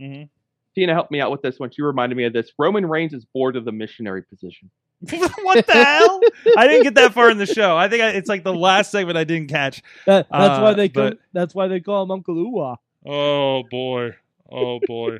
Mhm. 0.00 0.28
Tina 0.74 0.94
helped 0.94 1.10
me 1.10 1.20
out 1.20 1.30
with 1.30 1.42
this 1.42 1.58
one. 1.60 1.70
She 1.70 1.82
reminded 1.82 2.16
me 2.16 2.24
of 2.24 2.32
this. 2.32 2.50
Roman 2.58 2.86
Reigns 2.86 3.12
is 3.12 3.26
bored 3.26 3.56
of 3.56 3.64
the 3.66 3.72
missionary 3.72 4.22
position. 4.22 4.70
what 5.42 5.66
the 5.66 5.72
hell? 5.72 6.20
I 6.56 6.66
didn't 6.68 6.84
get 6.84 6.94
that 6.94 7.12
far 7.12 7.30
in 7.30 7.38
the 7.38 7.46
show. 7.46 7.76
I 7.76 7.88
think 7.88 8.02
I, 8.02 8.10
it's 8.10 8.28
like 8.28 8.44
the 8.44 8.54
last 8.54 8.90
segment 8.90 9.18
I 9.18 9.24
didn't 9.24 9.48
catch. 9.48 9.82
that, 10.06 10.28
that's 10.30 10.58
uh, 10.58 10.62
why 10.62 10.74
they 10.74 10.88
call, 10.88 11.10
but- 11.10 11.18
that's 11.32 11.54
why 11.54 11.68
they 11.68 11.80
call 11.80 12.04
him 12.04 12.10
Uncle 12.10 12.34
Uwa. 12.36 12.76
Oh 13.04 13.64
boy. 13.70 14.14
Oh 14.50 14.78
boy. 14.86 15.18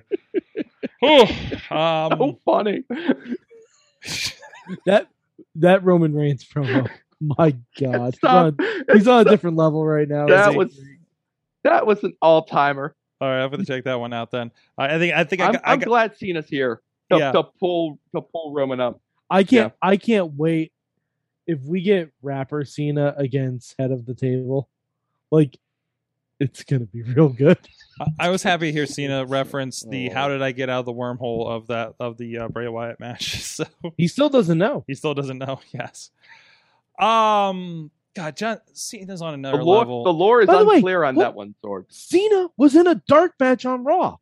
oh, 1.02 1.22
um, 1.70 2.18
So 2.18 2.38
funny. 2.44 2.84
That 4.86 5.08
that 5.56 5.82
Roman 5.84 6.14
Reigns 6.14 6.44
promo. 6.44 6.88
My 7.20 7.56
God, 7.80 8.14
he's 8.14 8.24
on, 8.24 8.56
he's 8.92 9.06
on 9.08 9.26
a 9.26 9.30
different 9.30 9.56
level 9.56 9.84
right 9.84 10.08
now. 10.08 10.26
That 10.26 10.40
isn't 10.40 10.52
he? 10.52 10.58
was 10.58 10.80
that 11.62 11.86
was 11.86 12.02
an 12.04 12.14
all 12.20 12.42
timer. 12.42 12.94
all 13.20 13.28
right, 13.28 13.42
I'm 13.42 13.50
gonna 13.50 13.64
check 13.64 13.84
that 13.84 13.98
one 14.00 14.12
out 14.12 14.30
then. 14.32 14.50
I 14.76 14.94
I 14.94 14.98
think 14.98 15.14
I 15.14 15.24
think 15.24 15.40
I, 15.42 15.46
I'm, 15.46 15.52
got- 15.52 15.62
I 15.64 15.72
I'm 15.72 15.78
glad 15.80 16.16
Cena's 16.16 16.48
here 16.48 16.82
to, 17.10 17.18
Yeah. 17.18 17.32
to 17.32 17.44
pull 17.44 17.98
to 18.14 18.20
pull 18.20 18.52
Roman 18.52 18.80
up. 18.80 19.00
I 19.32 19.44
can't. 19.44 19.72
I 19.82 19.96
can't 19.96 20.34
wait 20.34 20.72
if 21.46 21.60
we 21.64 21.80
get 21.82 22.12
rapper 22.22 22.64
Cena 22.64 23.14
against 23.16 23.74
head 23.78 23.90
of 23.90 24.06
the 24.06 24.14
table. 24.14 24.68
Like, 25.30 25.58
it's 26.38 26.62
gonna 26.64 26.84
be 26.86 27.02
real 27.14 27.28
good. 27.30 27.58
I- 28.00 28.26
I 28.26 28.28
was 28.30 28.42
happy 28.42 28.66
to 28.66 28.72
hear 28.72 28.86
Cena 28.86 29.24
reference 29.24 29.80
the 29.82 30.10
Oh. 30.10 30.14
"How 30.14 30.28
did 30.28 30.42
I 30.42 30.52
get 30.52 30.68
out 30.68 30.80
of 30.80 30.86
the 30.86 30.92
wormhole" 30.92 31.48
of 31.48 31.66
that 31.68 31.94
of 32.00 32.16
the 32.18 32.38
uh, 32.38 32.48
Bray 32.48 32.68
Wyatt 32.68 33.00
match. 33.00 33.42
So 33.42 33.64
He 33.96 34.08
still 34.08 34.28
doesn't 34.28 34.58
know. 34.58 34.84
he 34.86 34.94
still 34.94 35.14
doesn't 35.14 35.38
know. 35.38 35.60
Yes. 35.72 36.10
Um. 36.98 37.90
God, 38.14 38.36
John 38.36 38.58
Cena's 38.74 39.22
on 39.22 39.40
The 39.40 39.48
another 39.48 39.64
lore, 39.64 39.78
level. 39.78 40.04
the 40.04 40.12
lore 40.12 40.42
is 40.42 40.46
By 40.46 40.58
the 40.58 40.66
way, 40.66 40.76
unclear 40.76 41.02
on 41.04 41.14
what- 41.14 41.22
that 41.24 41.34
one, 41.34 41.54
Sorg. 41.64 41.86
Cena 41.88 42.48
was 42.58 42.76
in 42.76 42.86
a 42.86 42.96
dark 43.08 43.32
match 43.40 43.64
on 43.64 43.84
Raw. 43.84 44.16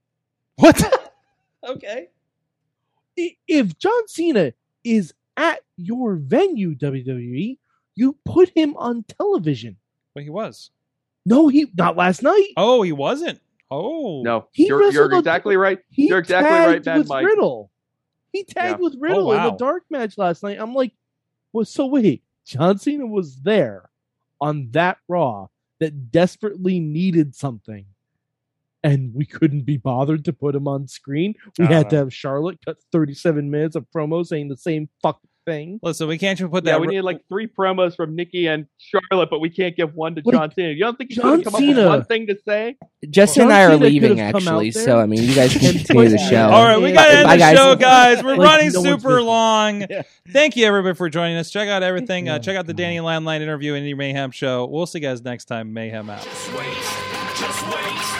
what? 0.57 1.13
okay. 1.67 2.09
If 3.17 3.77
John 3.79 4.07
Cena 4.07 4.53
is 4.85 5.13
at 5.37 5.61
your 5.77 6.17
venue, 6.17 6.75
WWE, 6.75 7.59
you 7.95 8.17
put 8.25 8.51
him 8.55 8.77
on 8.77 9.05
television. 9.05 9.77
But 10.15 10.25
he 10.25 10.31
was. 10.31 10.71
No, 11.27 11.49
he 11.49 11.71
not 11.77 11.97
last 11.97 12.23
night. 12.23 12.49
Oh, 12.57 12.83
he 12.83 12.93
wasn't. 12.93 13.41
Oh 13.71 14.23
No, 14.25 14.49
He 14.53 14.67
you're, 14.67 14.81
you're 14.81 14.89
wrestled 15.05 15.13
a- 15.13 15.19
exactly 15.19 15.57
right. 15.57 15.79
He 15.91 16.09
You're 16.09 16.19
exactly 16.19 16.51
right, 16.51 16.73
tagged 16.83 16.87
Mad 16.87 16.99
with 16.99 17.09
Mike. 17.09 17.27
Riddle. 17.27 17.71
He 18.33 18.43
tagged 18.45 18.79
Yeah. 18.81 18.85
with 18.85 18.95
oh, 18.97 19.01
Riddle 19.01 19.33
in 19.33 19.39
wow. 19.39 19.51
the 19.51 19.57
dark 19.57 19.85
match 19.91 20.19
last 20.19 20.43
night. 20.43 20.59
I'm 20.61 20.75
like, 20.75 20.93
well, 21.53 21.65
so 21.65 21.87
wait, 21.87 22.23
John 22.45 22.79
Cena 22.79 23.07
was 23.07 23.37
there 23.43 23.89
on 24.41 24.71
that 24.73 24.99
Raw 25.09 25.49
that 25.79 26.11
desperately 26.11 26.81
needed 26.81 27.35
something, 27.35 27.85
and 28.83 29.13
we 29.15 29.27
couldn't 29.27 29.63
be 29.63 29.77
bothered 29.77 30.25
to 30.27 30.33
put 30.33 30.55
him 30.55 30.67
on 30.69 30.89
screen. 30.89 31.35
We 31.59 31.67
I 31.67 31.73
had 31.73 31.91
to 31.91 31.97
have 31.97 32.13
Charlotte 32.15 32.59
cut 32.65 32.77
37 32.93 33.51
minutes 33.51 33.77
of 33.77 33.87
promo 33.95 34.27
saying 34.27 34.49
the 34.49 34.57
same 34.57 34.89
fucking 35.03 35.29
thing. 35.47 35.81
Listen, 35.83 36.07
we 36.07 36.19
can't 36.19 36.39
just 36.39 36.51
put 36.53 36.67
Yeah, 36.67 36.73
that. 36.73 36.81
we 36.83 36.87
need 36.89 37.01
like 37.01 37.23
three 37.31 37.47
promos 37.47 37.97
from 37.97 38.15
Nikki 38.15 38.47
and 38.47 38.67
Charlotte, 38.77 39.31
but 39.31 39.39
we 39.41 39.49
can't 39.49 39.75
give 39.75 39.95
one 39.95 40.15
to 40.17 40.23
Like, 40.23 40.35
John 40.35 40.51
Cena. 40.55 40.69
You 40.69 40.81
don't 40.81 40.99
think 40.99 41.11
you 41.11 41.17
John 41.17 41.37
could 41.39 41.45
come 41.47 41.55
up 41.55 41.61
with 41.63 41.87
one 41.87 42.05
thing 42.05 42.27
to 42.27 42.37
say? 42.47 42.77
Justin 43.09 43.45
John 43.45 43.51
and 43.51 43.53
I 43.59 43.65
are 43.65 43.71
Cena 43.73 43.85
leaving 43.87 44.21
actually, 44.21 44.71
so 44.71 44.99
I 44.99 45.07
mean, 45.07 45.23
you 45.23 45.35
guys 45.35 45.53
can 45.57 45.65
and 45.77 45.77
continue 45.79 46.09
the 46.11 46.19
show. 46.19 46.47
All 46.51 46.63
right, 46.65 46.77
we 46.79 46.93
got 46.93 47.07
to 47.07 47.13
end 47.15 47.25
Bye, 47.27 47.37
the 47.37 47.39
guys. 47.41 47.57
show, 47.57 47.75
guys. 47.75 48.23
We're 48.23 48.37
Like, 48.37 48.47
running 48.49 48.73
no 48.73 48.83
super 48.83 49.23
long. 49.23 49.87
Yeah. 49.91 50.03
Thank 50.31 50.57
you, 50.57 50.67
everybody, 50.67 50.95
for 50.95 51.09
joining 51.09 51.39
us. 51.39 51.51
Check 51.51 51.69
out 51.71 51.83
everything. 51.83 52.29
Uh, 52.29 52.39
check 52.39 52.55
out 52.57 52.67
the 52.67 52.75
Danny 52.75 52.99
Landline 52.99 53.41
interview 53.41 53.75
and 53.75 53.85
the 53.87 53.95
Mayhem 53.95 54.31
show. 54.33 54.67
We'll 54.67 54.87
see 54.87 54.99
you 54.99 55.03
guys 55.09 55.23
next 55.23 55.47
time. 55.47 55.73
Mayhem 55.73 56.11
out. 56.11 56.23
Just 56.23 56.53
wait, 56.55 56.75
just 57.37 57.67
wait, 57.67 58.20